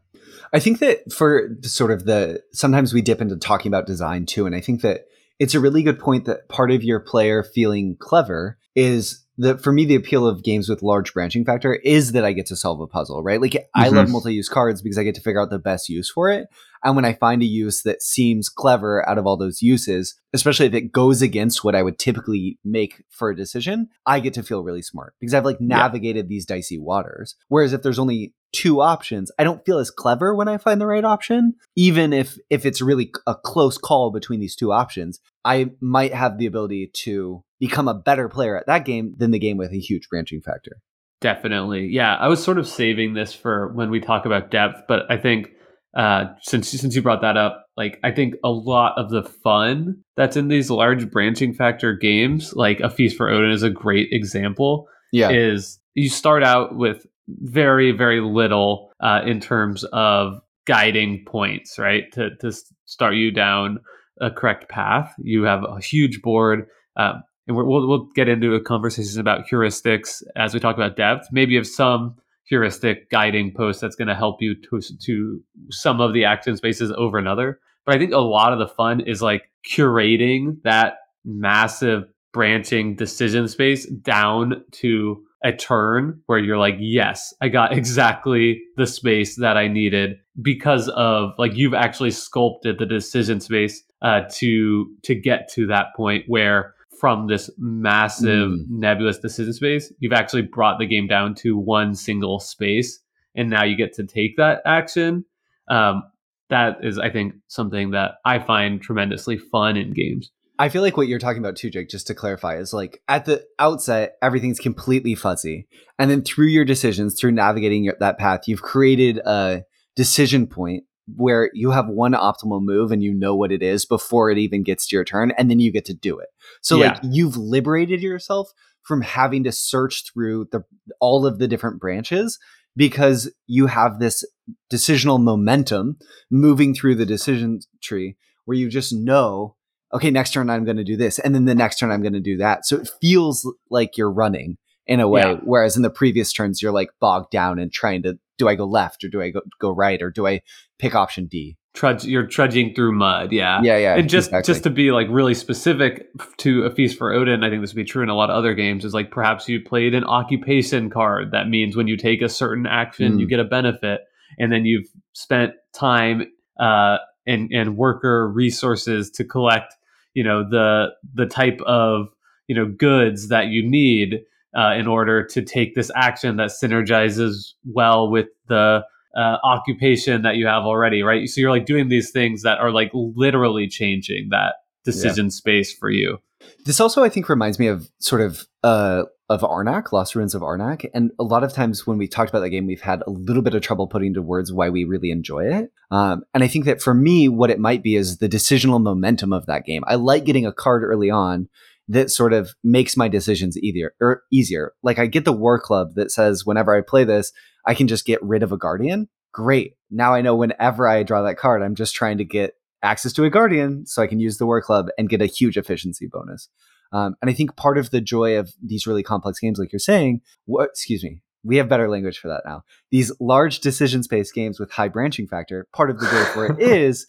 I 0.54 0.60
think 0.60 0.80
that 0.80 1.12
for 1.12 1.50
sort 1.64 1.92
of 1.92 2.06
the 2.06 2.42
sometimes 2.52 2.94
we 2.94 3.02
dip 3.02 3.22
into 3.22 3.38
talking 3.38 3.70
about 3.70 3.88
design 3.88 4.26
too, 4.26 4.46
and 4.46 4.56
I 4.56 4.62
think 4.62 4.82
that 4.82 5.06
it's 5.40 5.56
a 5.56 5.60
really 5.60 5.82
good 5.82 6.00
point 6.00 6.26
that 6.26 6.48
part 6.48 6.72
of 6.72 6.84
your 6.84 7.00
player 7.00 7.44
feeling 7.44 7.98
clever 8.00 8.60
is 8.76 9.23
the 9.38 9.58
for 9.58 9.72
me 9.72 9.86
the 9.86 9.96
appeal 9.96 10.28
of 10.28 10.44
games 10.44 10.70
with 10.70 10.84
large 10.84 11.14
branching 11.14 11.46
factor 11.46 11.74
is 11.74 12.12
that 12.12 12.24
I 12.24 12.34
get 12.34 12.46
to 12.48 12.56
solve 12.56 12.80
a 12.80 12.88
puzzle, 12.88 13.24
right? 13.24 13.42
Like 13.42 13.52
mm-hmm. 13.52 13.82
I 13.82 13.90
love 13.90 14.10
multi-use 14.10 14.50
cards 14.50 14.82
because 14.82 14.98
I 14.98 15.04
get 15.04 15.16
to 15.16 15.22
figure 15.22 15.42
out 15.42 15.50
the 15.50 15.60
best 15.60 15.90
use 15.90 16.10
for 16.10 16.30
it. 16.30 16.48
And 16.84 16.96
when 16.96 17.06
I 17.06 17.14
find 17.14 17.42
a 17.42 17.46
use 17.46 17.84
that 17.84 18.02
seems 18.02 18.50
clever 18.50 19.08
out 19.08 19.18
of 19.18 19.26
all 19.26 19.38
those 19.38 19.62
uses, 19.62 20.16
especially 20.34 20.66
if 20.66 20.74
it 20.74 20.92
goes 20.92 21.22
against 21.22 21.64
what 21.64 21.76
I 21.76 21.84
would 21.84 21.98
typically 21.98 22.60
make 22.64 23.04
for 23.10 23.30
a 23.30 23.36
decision, 23.36 23.90
I 24.06 24.20
get 24.20 24.34
to 24.36 24.44
feel 24.44 24.64
really 24.64 24.82
smart 24.82 25.14
because 25.20 25.34
I've 25.34 25.46
like 25.46 25.62
navigated 25.62 26.26
yeah. 26.26 26.30
these 26.30 26.46
dicey 26.46 26.78
waters. 26.78 27.36
Whereas 27.48 27.74
if 27.74 27.84
there's 27.84 28.00
only 28.00 28.34
two 28.52 28.82
options, 28.82 29.32
I 29.40 29.44
don't 29.44 29.66
feel 29.66 29.80
as 29.80 29.92
clever 29.92 30.36
when 30.36 30.48
I 30.48 30.58
find 30.58 30.80
the 30.80 30.88
right 30.88 31.04
option, 31.04 31.56
even 31.76 32.14
if 32.14 32.38
if 32.50 32.66
it's 32.66 32.82
really 32.82 33.12
a 33.28 33.36
close 33.36 33.78
call 33.78 34.12
between 34.12 34.40
these 34.40 34.56
two 34.56 34.72
options. 34.72 35.20
I 35.46 35.72
might 35.82 36.14
have 36.14 36.38
the 36.38 36.46
ability 36.46 36.92
to 36.94 37.44
become 37.60 37.88
a 37.88 37.94
better 37.94 38.30
player 38.30 38.58
at 38.58 38.68
that 38.68 38.86
game 38.86 39.16
than 39.18 39.32
the 39.32 39.40
game 39.40 39.58
with 39.58 39.72
a 39.72 39.80
huge 39.80 40.08
branching 40.10 40.42
factor. 40.42 40.82
Definitely. 41.20 41.88
Yeah, 41.88 42.16
I 42.16 42.28
was 42.28 42.44
sort 42.44 42.58
of 42.58 42.68
saving 42.68 43.14
this 43.14 43.34
for 43.34 43.70
when 43.74 43.90
we 43.90 44.02
talk 44.02 44.26
about 44.26 44.52
depth, 44.52 44.84
but 44.88 45.10
I 45.10 45.18
think 45.18 45.52
uh, 45.96 46.26
since 46.42 46.70
since 46.70 46.96
you 46.96 47.02
brought 47.02 47.22
that 47.22 47.38
up, 47.38 47.66
like 47.78 48.00
I 48.04 48.12
think 48.12 48.36
a 48.44 48.50
lot 48.50 48.98
of 48.98 49.10
the 49.10 49.24
fun 49.24 50.04
that's 50.16 50.36
in 50.36 50.48
these 50.48 50.70
large 50.70 51.10
branching 51.12 51.54
factor 51.54 51.94
games, 51.94 52.54
like 52.54 52.80
a 52.80 52.90
Feast 52.90 53.18
for 53.18 53.30
Odin 53.30 53.52
is 53.52 53.64
a 53.64 53.70
great 53.70 54.10
example. 54.12 54.88
Yeah, 55.12 55.30
is 55.32 55.80
you 55.94 56.10
start 56.10 56.44
out 56.44 56.76
with 56.76 57.06
very 57.28 57.92
very 57.92 58.22
little 58.22 58.92
uh, 59.00 59.22
in 59.26 59.40
terms 59.40 59.84
of 59.94 60.40
guiding 60.66 61.24
points, 61.26 61.78
right? 61.78 62.12
To 62.14 62.36
to 62.38 62.52
start 62.86 63.16
you 63.16 63.32
down 63.32 63.80
a 64.20 64.32
correct 64.32 64.70
path. 64.70 65.14
You 65.20 65.44
have 65.44 65.64
a 65.64 65.80
huge 65.80 66.22
board. 66.22 66.68
Um, 66.96 67.24
and 67.48 67.58
we 67.58 67.64
will 67.64 67.88
we'll 67.88 68.08
get 68.16 68.30
into 68.30 68.56
a 68.56 68.62
conversation 68.62 69.20
about 69.20 69.48
heuristics 69.48 70.24
as 70.36 70.54
we 70.54 70.60
talk 70.60 70.76
about 70.76 70.96
depth. 70.96 71.28
Maybe 71.32 71.58
of 71.58 71.68
some 71.68 72.16
heuristic 72.46 73.10
guiding 73.10 73.54
post 73.56 73.82
that's 73.82 73.96
going 73.96 74.08
to 74.08 74.16
help 74.16 74.42
you 74.42 74.56
to 74.56 74.82
to 75.06 75.42
some 75.72 76.02
of 76.02 76.14
the 76.14 76.26
action 76.26 76.58
spaces 76.58 76.92
over 76.98 77.18
another. 77.18 77.60
But 77.86 77.96
I 77.96 77.98
think 77.98 78.14
a 78.14 78.20
lot 78.20 78.54
of 78.54 78.60
the 78.60 78.68
fun 78.68 79.02
is 79.02 79.22
like 79.22 79.50
curating 79.70 80.62
that 80.64 80.96
massive 81.26 82.06
branching 82.34 82.96
decision 82.96 83.48
space 83.48 83.86
down 83.86 84.64
to 84.72 85.24
a 85.44 85.52
turn 85.52 86.22
where 86.26 86.40
you're 86.40 86.58
like, 86.58 86.76
yes, 86.80 87.34
I 87.42 87.50
got 87.50 87.74
exactly 87.78 88.62
the 88.78 88.88
space 88.88 89.36
that 89.38 89.58
I 89.58 89.68
needed 89.68 90.18
because 90.42 90.90
of 90.90 91.32
like 91.38 91.56
you've 91.56 91.74
actually 91.74 92.12
sculpted 92.12 92.80
the 92.80 92.86
decision 92.86 93.40
space 93.40 93.84
uh, 94.02 94.22
to 94.32 94.88
to 95.04 95.16
get 95.16 95.50
to 95.54 95.68
that 95.68 95.88
point 95.96 96.26
where 96.28 96.73
from 97.04 97.28
this 97.28 97.50
massive 97.58 98.48
mm. 98.48 98.66
nebulous 98.70 99.20
decision 99.20 99.52
space, 99.52 99.92
you've 100.00 100.14
actually 100.14 100.44
brought 100.44 100.80
the 100.80 100.86
game 100.86 101.06
down 101.06 101.36
to 101.36 101.58
one 101.58 101.94
single 101.94 102.40
space, 102.40 102.98
and 103.36 103.50
now 103.50 103.62
you 103.62 103.76
get 103.76 103.92
to 103.92 104.06
take 104.06 104.38
that 104.38 104.62
action. 104.66 105.26
Um, 105.70 106.04
that 106.50 106.78
is, 106.82 106.98
I 106.98 107.10
think, 107.10 107.34
something 107.50 107.92
that 107.92 108.12
I 108.24 108.40
find 108.40 108.82
tremendously 108.82 109.38
fun 109.38 109.76
in 109.76 109.92
games. 109.92 110.32
I 110.58 110.70
feel 110.70 110.82
like 110.82 110.96
what 110.96 111.10
you're 111.10 111.20
talking 111.20 111.44
about 111.44 111.58
too, 111.58 111.70
Jake, 111.70 111.90
just 111.90 112.08
to 112.08 112.16
clarify, 112.16 112.56
is 112.56 112.72
like 112.72 113.02
at 113.10 113.26
the 113.26 113.44
outset, 113.60 114.14
everything's 114.22 114.60
completely 114.60 115.14
fuzzy. 115.14 115.68
And 116.00 116.10
then 116.10 116.22
through 116.22 116.48
your 116.48 116.64
decisions, 116.64 117.20
through 117.20 117.34
navigating 117.34 117.84
your, 117.84 117.98
that 118.00 118.18
path, 118.18 118.48
you've 118.48 118.62
created 118.62 119.18
a 119.26 119.64
decision 119.98 120.48
point 120.48 120.86
where 121.16 121.50
you 121.54 121.72
have 121.72 121.88
one 121.88 122.14
optimal 122.14 122.62
move 122.62 122.92
and 122.92 123.04
you 123.04 123.14
know 123.14 123.36
what 123.36 123.52
it 123.52 123.62
is 123.62 123.86
before 123.86 124.30
it 124.30 124.38
even 124.38 124.64
gets 124.64 124.88
to 124.88 124.96
your 124.96 125.04
turn 125.04 125.32
and 125.38 125.50
then 125.50 125.60
you 125.60 125.72
get 125.72 125.86
to 125.86 125.94
do 125.94 126.18
it. 126.20 126.30
So 126.62 126.78
yeah. 126.78 126.94
like 126.94 127.00
you've 127.04 127.38
liberated 127.38 128.02
yourself 128.02 128.52
from 128.84 129.02
having 129.02 129.44
to 129.44 129.52
search 129.52 130.04
through 130.12 130.48
the 130.52 130.64
all 131.00 131.26
of 131.26 131.40
the 131.40 131.48
different 131.48 131.80
branches 131.80 132.40
because 132.76 133.32
you 133.48 133.68
have 133.68 134.00
this 134.00 134.24
decisional 134.72 135.22
momentum 135.22 135.98
moving 136.32 136.74
through 136.74 136.96
the 136.96 137.06
decision 137.06 137.60
tree 137.82 138.16
where 138.46 138.58
you 138.58 138.70
just 138.70 138.94
know 138.94 139.56
okay 139.94 140.10
next 140.10 140.32
turn 140.32 140.50
I'm 140.50 140.66
going 140.66 140.78
to 140.78 140.84
do 140.84 140.98
this 140.98 141.20
and 141.20 141.36
then 141.36 141.46
the 141.46 141.56
next 141.56 141.80
turn 141.80 141.92
I'm 141.92 142.02
going 142.02 142.14
to 142.14 142.20
do 142.22 142.38
that. 142.38 142.66
So 142.66 142.78
it 142.78 142.90
feels 143.02 143.52
like 143.70 143.98
you're 143.98 144.12
running 144.12 144.58
in 144.86 145.00
a 145.00 145.08
way 145.08 145.22
yeah. 145.22 145.38
whereas 145.44 145.76
in 145.78 145.82
the 145.82 145.90
previous 145.90 146.34
turns 146.34 146.62
you're 146.62 146.74
like 146.74 146.90
bogged 147.00 147.32
down 147.32 147.60
and 147.60 147.72
trying 147.72 148.04
to 148.04 148.18
do 148.38 148.48
I 148.48 148.56
go 148.56 148.66
left 148.66 149.04
or 149.04 149.10
do 149.10 149.22
I 149.22 149.30
go, 149.30 149.42
go 149.60 149.72
right 149.72 150.02
or 150.02 150.10
do 150.10 150.28
I 150.28 150.42
pick 150.84 150.96
option 150.96 151.28
D? 151.28 151.58
Trudge, 151.74 152.06
you're 152.06 152.28
trudging 152.28 152.76
through 152.76 152.92
mud, 152.92 153.32
yeah, 153.32 153.60
yeah, 153.64 153.78
yeah. 153.78 153.96
And 153.96 154.08
just 154.08 154.28
exactly. 154.28 154.54
just 154.54 154.64
to 154.64 154.70
be 154.70 154.92
like 154.92 155.08
really 155.10 155.34
specific 155.34 156.08
to 156.38 156.66
a 156.66 156.70
feast 156.70 157.00
for 157.00 157.12
Odin, 157.12 157.44
I 157.44 157.50
think 157.50 157.62
this 157.62 157.72
would 157.72 157.84
be 157.84 157.84
true 157.84 158.04
in 158.04 158.10
a 158.10 158.16
lot 158.16 158.30
of 158.30 158.36
other 158.36 158.54
games. 158.54 158.86
Is 158.86 158.94
like 158.94 159.10
perhaps 159.10 159.50
you 159.50 159.60
played 159.60 159.96
an 159.96 160.04
occupation 160.04 160.92
card 160.92 161.32
that 161.32 161.50
means 161.50 161.76
when 161.76 161.88
you 161.88 161.98
take 161.98 162.22
a 162.22 162.30
certain 162.30 162.68
action, 162.68 163.14
mm. 163.14 163.20
you 163.20 163.28
get 163.28 163.40
a 163.40 163.44
benefit, 163.44 164.02
and 164.38 164.52
then 164.52 164.66
you've 164.66 164.88
spent 165.14 165.54
time 165.74 166.32
uh, 166.60 166.98
and 167.26 167.52
and 167.52 167.76
worker 167.76 168.30
resources 168.30 169.10
to 169.12 169.24
collect, 169.24 169.74
you 170.14 170.24
know, 170.24 170.48
the 170.48 170.90
the 171.16 171.26
type 171.26 171.60
of 171.66 172.08
you 172.48 172.56
know 172.56 172.68
goods 172.68 173.30
that 173.30 173.48
you 173.48 173.68
need 173.68 174.20
uh, 174.56 174.76
in 174.78 174.86
order 174.86 175.26
to 175.26 175.42
take 175.42 175.74
this 175.74 175.90
action 175.96 176.38
that 176.38 176.50
synergizes 176.50 177.54
well 177.66 178.12
with 178.12 178.28
the 178.48 178.84
uh, 179.16 179.38
occupation 179.44 180.24
that 180.24 180.36
you 180.36 180.48
have 180.48 180.64
already, 180.64 181.04
right? 181.04 181.28
So 181.28 181.42
you're 181.42 181.52
like 181.52 181.66
doing 181.66 181.90
these 181.90 182.12
things 182.12 182.44
that 182.44 182.60
are 182.60 182.72
like 182.72 182.92
literally 182.94 183.68
changing 183.68 184.30
that 184.32 184.56
decision 184.84 185.26
yeah. 185.26 185.32
space 185.32 185.74
for 185.74 185.90
you. 185.90 186.20
This 186.66 186.80
also, 186.80 187.04
I 187.04 187.10
think, 187.10 187.30
reminds 187.30 187.60
me 187.60 187.68
of 187.68 187.90
sort 188.00 188.22
of 188.22 188.46
uh, 188.64 189.04
of 189.30 189.42
Arnak, 189.42 189.92
Lost 189.92 190.16
Ruins 190.16 190.36
of 190.36 190.42
Arnak, 190.42 190.90
and 190.94 191.12
a 191.18 191.24
lot 191.24 191.44
of 191.44 191.54
times 191.54 191.88
when 191.88 191.98
we 191.98 192.08
talked 192.08 192.30
about 192.30 192.42
that 192.42 192.50
game, 192.50 192.68
we've 192.68 192.82
had 192.82 193.02
a 193.08 193.10
little 193.10 193.42
bit 193.42 193.54
of 193.54 193.62
trouble 193.62 193.88
putting 193.88 194.10
into 194.10 194.22
words 194.22 194.52
why 194.52 194.70
we 194.70 194.84
really 194.84 195.12
enjoy 195.12 195.46
it. 195.46 195.72
Um, 195.92 196.24
and 196.34 196.44
I 196.44 196.48
think 196.48 196.66
that 196.66 196.82
for 196.82 196.94
me, 196.94 197.30
what 197.30 197.50
it 197.50 197.60
might 197.60 197.82
be 197.82 197.96
is 197.96 198.18
the 198.18 198.30
decisional 198.30 198.82
momentum 198.82 199.32
of 199.32 199.46
that 199.46 199.66
game. 199.66 199.84
I 199.88 199.96
like 199.96 200.26
getting 200.26 200.46
a 200.46 200.54
card 200.54 200.84
early 200.84 201.10
on 201.10 201.48
that 201.88 202.10
sort 202.10 202.34
of 202.34 202.54
makes 202.64 202.96
my 202.96 203.08
decisions 203.08 203.58
easier 203.58 203.94
or 204.00 204.24
easier. 204.32 204.74
Like 204.84 205.00
I 205.00 205.06
get 205.06 205.26
the 205.26 205.34
war 205.34 205.60
club 205.60 205.96
that 205.96 206.12
says 206.12 206.46
whenever 206.46 206.76
I 206.76 206.82
play 206.82 207.04
this, 207.04 207.32
I 207.66 207.74
can 207.74 207.88
just 207.88 208.06
get 208.06 208.24
rid 208.24 208.44
of 208.44 208.52
a 208.52 208.58
guardian. 208.58 209.10
Great. 209.34 209.76
Now 209.92 210.14
I 210.14 210.22
know 210.22 210.36
whenever 210.36 210.88
I 210.88 211.04
draw 211.04 211.22
that 211.24 211.38
card, 211.38 211.62
I'm 211.62 211.76
just 211.76 211.96
trying 211.96 212.18
to 212.20 212.26
get 212.26 212.54
access 212.84 213.14
to 213.14 213.24
a 213.24 213.30
guardian 213.30 213.86
so 213.86 214.02
I 214.02 214.08
can 214.08 214.20
use 214.20 214.38
the 214.38 214.46
war 214.46 214.62
club 214.62 214.88
and 214.98 215.10
get 215.10 215.22
a 215.22 215.26
huge 215.26 215.58
efficiency 215.58 216.08
bonus. 216.12 216.50
Um, 216.92 217.16
and 217.22 217.32
I 217.32 217.34
think 217.34 217.56
part 217.56 217.78
of 217.78 217.90
the 217.90 218.02
joy 218.02 218.38
of 218.38 218.54
these 218.64 218.86
really 218.86 219.04
complex 219.04 219.40
games, 219.40 219.58
like 219.58 219.72
you're 219.72 219.80
saying, 219.80 220.22
what, 220.46 220.70
excuse 220.70 221.04
me, 221.04 221.22
we 221.44 221.58
have 221.58 221.68
better 221.68 221.90
language 221.90 222.20
for 222.20 222.28
that 222.28 222.44
now. 222.46 222.64
These 222.92 223.12
large 223.20 223.60
decision 223.60 224.04
space 224.04 224.32
games 224.32 224.60
with 224.60 224.72
high 224.72 224.90
branching 224.90 225.28
factor, 225.28 225.68
part 225.74 225.90
of 225.90 226.00
the 226.00 226.06
joy 226.06 226.24
for 226.26 226.46
it 226.46 226.60
is 226.60 227.08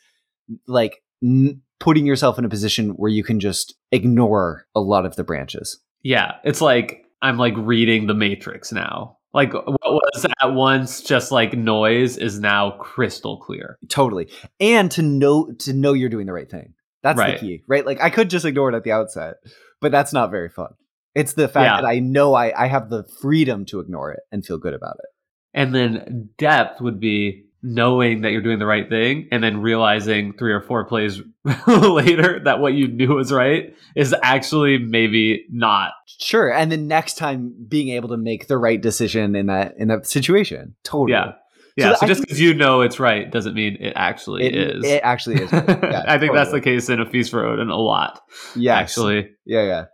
like 0.67 1.03
n- 1.23 1.61
putting 1.81 2.07
yourself 2.07 2.39
in 2.39 2.45
a 2.45 2.49
position 2.49 2.91
where 2.91 3.11
you 3.11 3.25
can 3.25 3.41
just 3.41 3.75
ignore 3.93 4.67
a 4.75 4.81
lot 4.81 5.07
of 5.07 5.17
the 5.17 5.25
branches. 5.25 5.81
Yeah, 6.03 6.37
it's 6.45 6.61
like 6.61 7.05
I'm 7.23 7.39
like 7.39 7.55
reading 7.57 8.07
the 8.07 8.15
Matrix 8.15 8.73
now. 8.73 9.19
Like 9.33 9.53
what 9.53 9.81
was 9.83 10.27
at 10.41 10.53
once 10.53 11.01
just 11.01 11.33
like 11.33 11.55
noise 11.55 12.17
is 12.17 12.39
now 12.39 12.73
crystal 12.73 13.39
clear. 13.39 13.79
Totally. 13.89 14.29
And 14.61 14.91
to 14.93 15.03
know 15.03 15.51
to 15.61 15.73
know 15.73 15.93
you're 15.93 16.09
doing 16.09 16.27
the 16.27 16.33
right 16.33 16.51
thing. 16.51 16.75
That's 17.03 17.19
right. 17.19 17.41
the 17.41 17.47
key, 17.47 17.65
right? 17.67 17.85
Like 17.85 18.01
I 18.01 18.11
could 18.11 18.31
just 18.31 18.45
ignore 18.45 18.71
it 18.71 18.77
at 18.77 18.85
the 18.85 18.93
outset, 18.93 19.35
but 19.81 19.91
that's 19.91 20.13
not 20.13 20.31
very 20.31 20.49
fun. 20.49 20.75
It's 21.15 21.35
the 21.35 21.49
fact 21.49 21.67
yeah. 21.67 21.81
that 21.81 21.87
I 21.87 21.99
know 21.99 22.35
I, 22.35 22.65
I 22.65 22.67
have 22.67 22.91
the 22.91 23.05
freedom 23.21 23.65
to 23.67 23.81
ignore 23.81 24.13
it 24.13 24.21
and 24.33 24.45
feel 24.45 24.59
good 24.59 24.75
about 24.75 24.97
it. 24.99 25.11
And 25.53 25.75
then 25.75 26.31
depth 26.39 26.81
would 26.81 26.99
be 26.99 27.45
knowing 27.67 28.21
that 28.21 28.31
you're 28.31 28.43
doing 28.43 28.59
the 28.59 28.67
right 28.67 28.91
thing 28.91 29.27
and 29.33 29.43
then 29.43 29.63
realizing 29.63 30.35
three 30.35 30.53
or 30.53 30.61
four 30.61 30.85
plays 30.85 31.23
later 31.67 32.39
that 32.45 32.61
what 32.61 32.75
you 32.75 32.87
knew 32.87 33.15
was 33.15 33.33
right 33.33 33.75
is 33.97 34.15
actually 34.23 34.77
maybe 34.77 35.47
not 35.51 35.93
sure 36.07 36.53
and 36.53 36.71
the 36.71 36.77
next 36.77 37.15
time 37.15 37.55
being 37.67 37.89
able 37.89 38.11
to 38.11 38.19
make 38.19 38.49
the 38.49 38.59
right 38.59 38.83
decision 38.83 39.35
in 39.35 39.47
that 39.47 39.75
in 39.79 39.89
that 39.89 40.07
situation 40.07 40.75
totally 40.85 41.13
yeah 41.13 41.33
yeah, 41.77 41.95
so, 41.95 42.01
so 42.01 42.07
just 42.07 42.21
because 42.21 42.41
you 42.41 42.55
know 42.55 42.83
it's 42.83 43.01
right 43.01 43.29
doesn't 43.31 43.55
mean 43.55 43.77
it 43.81 43.95
actually 43.97 44.45
it, 44.45 44.55
is. 44.55 44.85
It 44.85 45.01
actually 45.03 45.43
is. 45.43 45.53
Right. 45.53 45.65
Yeah, 45.95 46.05
I 46.07 46.19
think 46.19 46.31
totally. 46.31 46.39
that's 46.39 46.51
the 46.53 46.61
case 46.61 46.89
in 46.89 47.01
a 47.01 47.07
feast 47.07 47.33
for 47.33 47.45
Odin 47.45 47.69
a 47.69 47.77
lot. 47.77 48.21
Yeah, 48.55 48.77
actually. 48.77 49.31
Yeah, 49.45 49.65
yeah. 49.65 49.85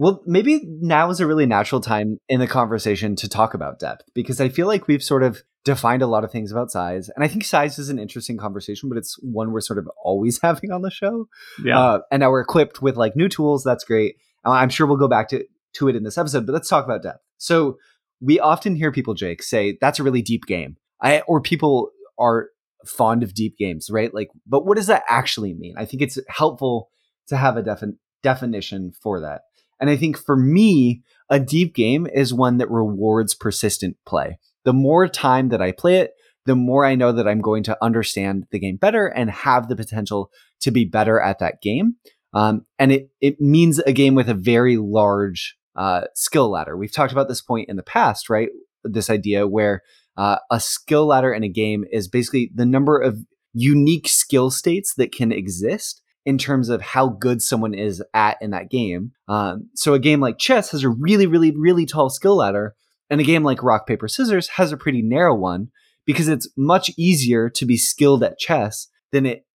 Well, 0.00 0.22
maybe 0.24 0.62
now 0.64 1.10
is 1.10 1.20
a 1.20 1.26
really 1.26 1.44
natural 1.44 1.82
time 1.82 2.16
in 2.26 2.40
the 2.40 2.46
conversation 2.46 3.16
to 3.16 3.28
talk 3.28 3.52
about 3.52 3.78
depth 3.78 4.08
because 4.14 4.40
I 4.40 4.48
feel 4.48 4.66
like 4.66 4.88
we've 4.88 5.02
sort 5.02 5.22
of 5.22 5.42
defined 5.62 6.00
a 6.00 6.06
lot 6.06 6.24
of 6.24 6.32
things 6.32 6.50
about 6.50 6.70
size. 6.70 7.10
And 7.10 7.22
I 7.22 7.28
think 7.28 7.44
size 7.44 7.78
is 7.78 7.90
an 7.90 7.98
interesting 7.98 8.38
conversation, 8.38 8.88
but 8.88 8.96
it's 8.96 9.18
one 9.22 9.52
we're 9.52 9.60
sort 9.60 9.78
of 9.78 9.86
always 10.02 10.40
having 10.42 10.72
on 10.72 10.80
the 10.80 10.90
show. 10.90 11.28
Yeah. 11.62 11.78
Uh, 11.78 11.98
and 12.10 12.20
now 12.20 12.30
we're 12.30 12.40
equipped 12.40 12.80
with 12.80 12.96
like 12.96 13.14
new 13.14 13.28
tools. 13.28 13.62
That's 13.62 13.84
great. 13.84 14.16
I'm 14.42 14.70
sure 14.70 14.86
we'll 14.86 14.96
go 14.96 15.06
back 15.06 15.28
to, 15.28 15.44
to 15.74 15.88
it 15.88 15.96
in 15.96 16.02
this 16.02 16.16
episode, 16.16 16.46
but 16.46 16.54
let's 16.54 16.70
talk 16.70 16.86
about 16.86 17.02
depth. 17.02 17.20
So 17.36 17.76
we 18.22 18.40
often 18.40 18.76
hear 18.76 18.90
people, 18.90 19.12
Jake, 19.12 19.42
say 19.42 19.76
that's 19.82 20.00
a 20.00 20.02
really 20.02 20.22
deep 20.22 20.46
game. 20.46 20.78
I, 21.02 21.20
or 21.28 21.42
people 21.42 21.90
are 22.18 22.48
fond 22.86 23.22
of 23.22 23.34
deep 23.34 23.58
games, 23.58 23.90
right? 23.90 24.14
Like, 24.14 24.30
but 24.46 24.64
what 24.64 24.78
does 24.78 24.86
that 24.86 25.02
actually 25.10 25.52
mean? 25.52 25.74
I 25.76 25.84
think 25.84 26.00
it's 26.00 26.18
helpful 26.30 26.88
to 27.26 27.36
have 27.36 27.58
a 27.58 27.62
defi- 27.62 27.98
definition 28.22 28.92
for 29.02 29.20
that. 29.20 29.42
And 29.80 29.90
I 29.90 29.96
think 29.96 30.18
for 30.18 30.36
me, 30.36 31.02
a 31.30 31.40
deep 31.40 31.74
game 31.74 32.06
is 32.06 32.34
one 32.34 32.58
that 32.58 32.70
rewards 32.70 33.34
persistent 33.34 33.96
play. 34.06 34.38
The 34.64 34.72
more 34.72 35.08
time 35.08 35.48
that 35.48 35.62
I 35.62 35.72
play 35.72 35.96
it, 35.96 36.12
the 36.46 36.56
more 36.56 36.84
I 36.84 36.94
know 36.94 37.12
that 37.12 37.28
I'm 37.28 37.40
going 37.40 37.62
to 37.64 37.78
understand 37.82 38.46
the 38.50 38.58
game 38.58 38.76
better 38.76 39.06
and 39.06 39.30
have 39.30 39.68
the 39.68 39.76
potential 39.76 40.30
to 40.60 40.70
be 40.70 40.84
better 40.84 41.20
at 41.20 41.38
that 41.38 41.62
game. 41.62 41.96
Um, 42.32 42.66
and 42.78 42.92
it 42.92 43.10
it 43.20 43.40
means 43.40 43.78
a 43.80 43.92
game 43.92 44.14
with 44.14 44.28
a 44.28 44.34
very 44.34 44.76
large 44.76 45.56
uh, 45.76 46.02
skill 46.14 46.50
ladder. 46.50 46.76
We've 46.76 46.92
talked 46.92 47.12
about 47.12 47.28
this 47.28 47.42
point 47.42 47.68
in 47.68 47.76
the 47.76 47.82
past, 47.82 48.30
right? 48.30 48.48
This 48.84 49.10
idea 49.10 49.46
where 49.46 49.82
uh, 50.16 50.38
a 50.50 50.60
skill 50.60 51.06
ladder 51.06 51.32
in 51.32 51.42
a 51.42 51.48
game 51.48 51.84
is 51.90 52.08
basically 52.08 52.50
the 52.54 52.66
number 52.66 52.98
of 52.98 53.18
unique 53.52 54.08
skill 54.08 54.50
states 54.50 54.94
that 54.96 55.12
can 55.12 55.32
exist 55.32 55.99
in 56.26 56.38
terms 56.38 56.68
of 56.68 56.82
how 56.82 57.08
good 57.08 57.42
someone 57.42 57.74
is 57.74 58.02
at 58.12 58.36
in 58.40 58.50
that 58.50 58.70
game. 58.70 59.12
Um, 59.28 59.70
so 59.74 59.94
a 59.94 59.98
game 59.98 60.20
like 60.20 60.38
chess 60.38 60.70
has 60.70 60.84
a 60.84 60.88
really, 60.88 61.26
really, 61.26 61.50
really 61.50 61.86
tall 61.86 62.10
skill 62.10 62.36
ladder, 62.36 62.74
and 63.08 63.20
a 63.20 63.24
game 63.24 63.42
like 63.42 63.62
rock 63.62 63.86
paper 63.86 64.08
scissors 64.08 64.48
has 64.48 64.72
a 64.72 64.76
pretty 64.76 65.02
narrow 65.02 65.34
one 65.34 65.68
because 66.06 66.28
it's 66.28 66.48
much 66.56 66.90
easier 66.96 67.48
to 67.50 67.64
be 67.64 67.76
skilled 67.76 68.22
at 68.22 68.38
chess 68.38 68.88
than 69.12 69.26
it. 69.26 69.46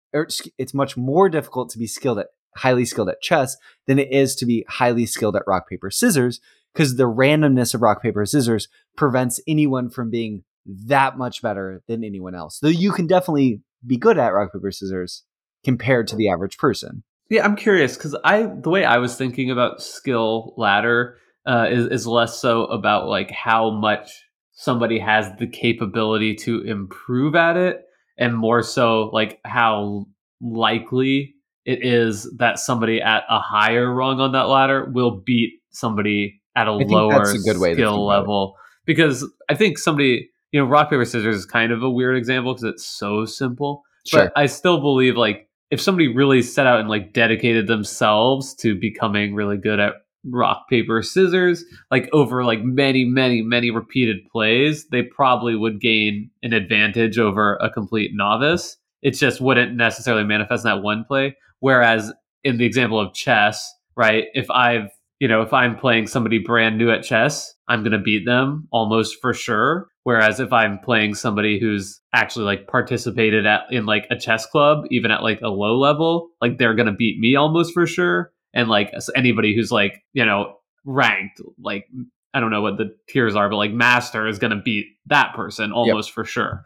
It's 0.57 0.73
much 0.73 0.95
more 0.95 1.27
difficult 1.27 1.69
to 1.71 1.77
be 1.77 1.87
skilled 1.87 2.19
at 2.19 2.27
highly 2.55 2.85
skilled 2.85 3.09
at 3.09 3.21
chess 3.21 3.57
than 3.85 3.99
it 3.99 4.11
is 4.11 4.35
to 4.35 4.45
be 4.45 4.65
highly 4.69 5.05
skilled 5.05 5.35
at 5.35 5.43
rock 5.45 5.69
paper 5.69 5.91
scissors 5.91 6.39
because 6.73 6.95
the 6.95 7.03
randomness 7.03 7.73
of 7.73 7.81
rock 7.81 8.01
paper 8.01 8.25
scissors 8.25 8.67
prevents 8.95 9.41
anyone 9.47 9.89
from 9.89 10.09
being 10.09 10.43
that 10.65 11.17
much 11.17 11.41
better 11.41 11.81
than 11.87 12.03
anyone 12.03 12.33
else. 12.33 12.59
Though 12.59 12.69
you 12.69 12.91
can 12.91 13.07
definitely 13.07 13.61
be 13.85 13.97
good 13.97 14.17
at 14.17 14.33
rock 14.33 14.53
paper 14.53 14.71
scissors 14.71 15.23
compared 15.65 16.07
to 16.07 16.15
the 16.15 16.29
average 16.29 16.57
person. 16.57 17.03
Yeah, 17.29 17.43
I'm 17.43 17.55
curious 17.55 17.97
because 17.97 18.15
I 18.23 18.43
the 18.43 18.69
way 18.69 18.85
I 18.85 18.97
was 18.97 19.17
thinking 19.17 19.51
about 19.51 19.81
skill 19.81 20.53
ladder 20.57 21.17
uh, 21.45 21.67
is 21.69 21.87
is 21.87 22.07
less 22.07 22.39
so 22.39 22.65
about 22.65 23.07
like 23.07 23.31
how 23.31 23.71
much 23.71 24.11
somebody 24.53 24.99
has 24.99 25.29
the 25.39 25.47
capability 25.47 26.35
to 26.35 26.61
improve 26.61 27.35
at 27.35 27.57
it, 27.57 27.81
and 28.17 28.37
more 28.37 28.61
so 28.61 29.09
like 29.11 29.39
how 29.43 30.05
likely 30.39 31.35
it 31.65 31.83
is 31.83 32.31
that 32.37 32.59
somebody 32.59 33.01
at 33.01 33.23
a 33.27 33.39
higher 33.39 33.91
rung 33.91 34.19
on 34.19 34.33
that 34.33 34.43
ladder 34.43 34.85
will 34.85 35.21
beat 35.25 35.53
somebody 35.71 36.41
at 36.55 36.67
a 36.67 36.71
lower 36.71 37.23
a 37.23 37.37
good 37.39 37.57
way 37.59 37.73
skill 37.73 38.05
level. 38.05 38.55
Because 38.85 39.27
I 39.49 39.55
think 39.55 39.79
somebody, 39.79 40.29
you 40.51 40.59
know, 40.59 40.67
rock 40.67 40.91
paper 40.91 41.05
scissors 41.05 41.35
is 41.35 41.45
kind 41.45 41.71
of 41.71 41.81
a 41.81 41.89
weird 41.89 42.17
example 42.17 42.53
because 42.53 42.65
it's 42.65 42.85
so 42.85 43.25
simple. 43.25 43.81
Sure. 44.05 44.25
But 44.25 44.33
I 44.35 44.45
still 44.45 44.79
believe 44.79 45.17
like 45.17 45.49
if 45.71 45.81
somebody 45.81 46.07
really 46.07 46.41
set 46.41 46.67
out 46.67 46.79
and 46.79 46.89
like 46.89 47.13
dedicated 47.13 47.67
themselves 47.67 48.53
to 48.55 48.75
becoming 48.75 49.33
really 49.33 49.57
good 49.57 49.79
at 49.79 49.93
rock 50.27 50.67
paper 50.69 51.03
scissors 51.03 51.63
like 51.91 52.09
over 52.11 52.43
like 52.43 52.63
many 52.63 53.05
many 53.05 53.43
many 53.43 53.69
repeated 53.69 54.17
plays 54.31 54.87
they 54.87 55.03
probably 55.03 55.55
would 55.55 55.79
gain 55.79 56.31
an 56.41 56.51
advantage 56.51 57.19
over 57.19 57.57
a 57.57 57.69
complete 57.69 58.11
novice. 58.13 58.77
It 59.03 59.11
just 59.11 59.39
wouldn't 59.39 59.75
necessarily 59.75 60.23
manifest 60.23 60.65
in 60.65 60.71
that 60.71 60.81
one 60.81 61.05
play. 61.07 61.35
Whereas 61.59 62.11
in 62.45 62.57
the 62.57 62.65
example 62.65 62.99
of 62.99 63.13
chess 63.13 63.73
right 63.97 64.25
if 64.33 64.49
i've 64.51 64.89
you 65.19 65.27
know 65.27 65.41
if 65.41 65.51
i'm 65.51 65.75
playing 65.75 66.07
somebody 66.07 66.37
brand 66.37 66.77
new 66.77 66.89
at 66.89 67.03
chess 67.03 67.53
i'm 67.67 67.81
going 67.81 67.91
to 67.91 67.99
beat 67.99 68.25
them 68.25 68.67
almost 68.71 69.17
for 69.21 69.33
sure 69.33 69.87
Whereas 70.05 70.39
if 70.39 70.53
I'm 70.53 70.77
playing 70.77 71.15
somebody 71.15 71.59
who's 71.59 71.99
actually 72.13 72.45
like 72.45 72.67
participated 72.67 73.47
at 73.47 73.61
in 73.71 73.87
like 73.87 74.05
a 74.11 74.15
chess 74.15 74.45
club, 74.45 74.85
even 74.91 75.09
at 75.09 75.23
like 75.23 75.41
a 75.41 75.47
low 75.47 75.79
level, 75.79 76.29
like 76.39 76.59
they're 76.59 76.75
gonna 76.75 76.93
beat 76.93 77.19
me 77.19 77.35
almost 77.35 77.73
for 77.73 77.87
sure. 77.87 78.31
And 78.53 78.69
like 78.69 78.93
anybody 79.15 79.55
who's 79.55 79.71
like 79.71 80.03
you 80.13 80.23
know 80.23 80.57
ranked, 80.85 81.41
like 81.59 81.87
I 82.35 82.39
don't 82.39 82.51
know 82.51 82.61
what 82.61 82.77
the 82.77 82.95
tiers 83.09 83.35
are, 83.35 83.49
but 83.49 83.55
like 83.55 83.71
master 83.71 84.27
is 84.27 84.37
gonna 84.37 84.61
beat 84.63 84.85
that 85.07 85.33
person 85.35 85.71
almost 85.71 86.09
yep. 86.09 86.13
for 86.13 86.23
sure. 86.23 86.63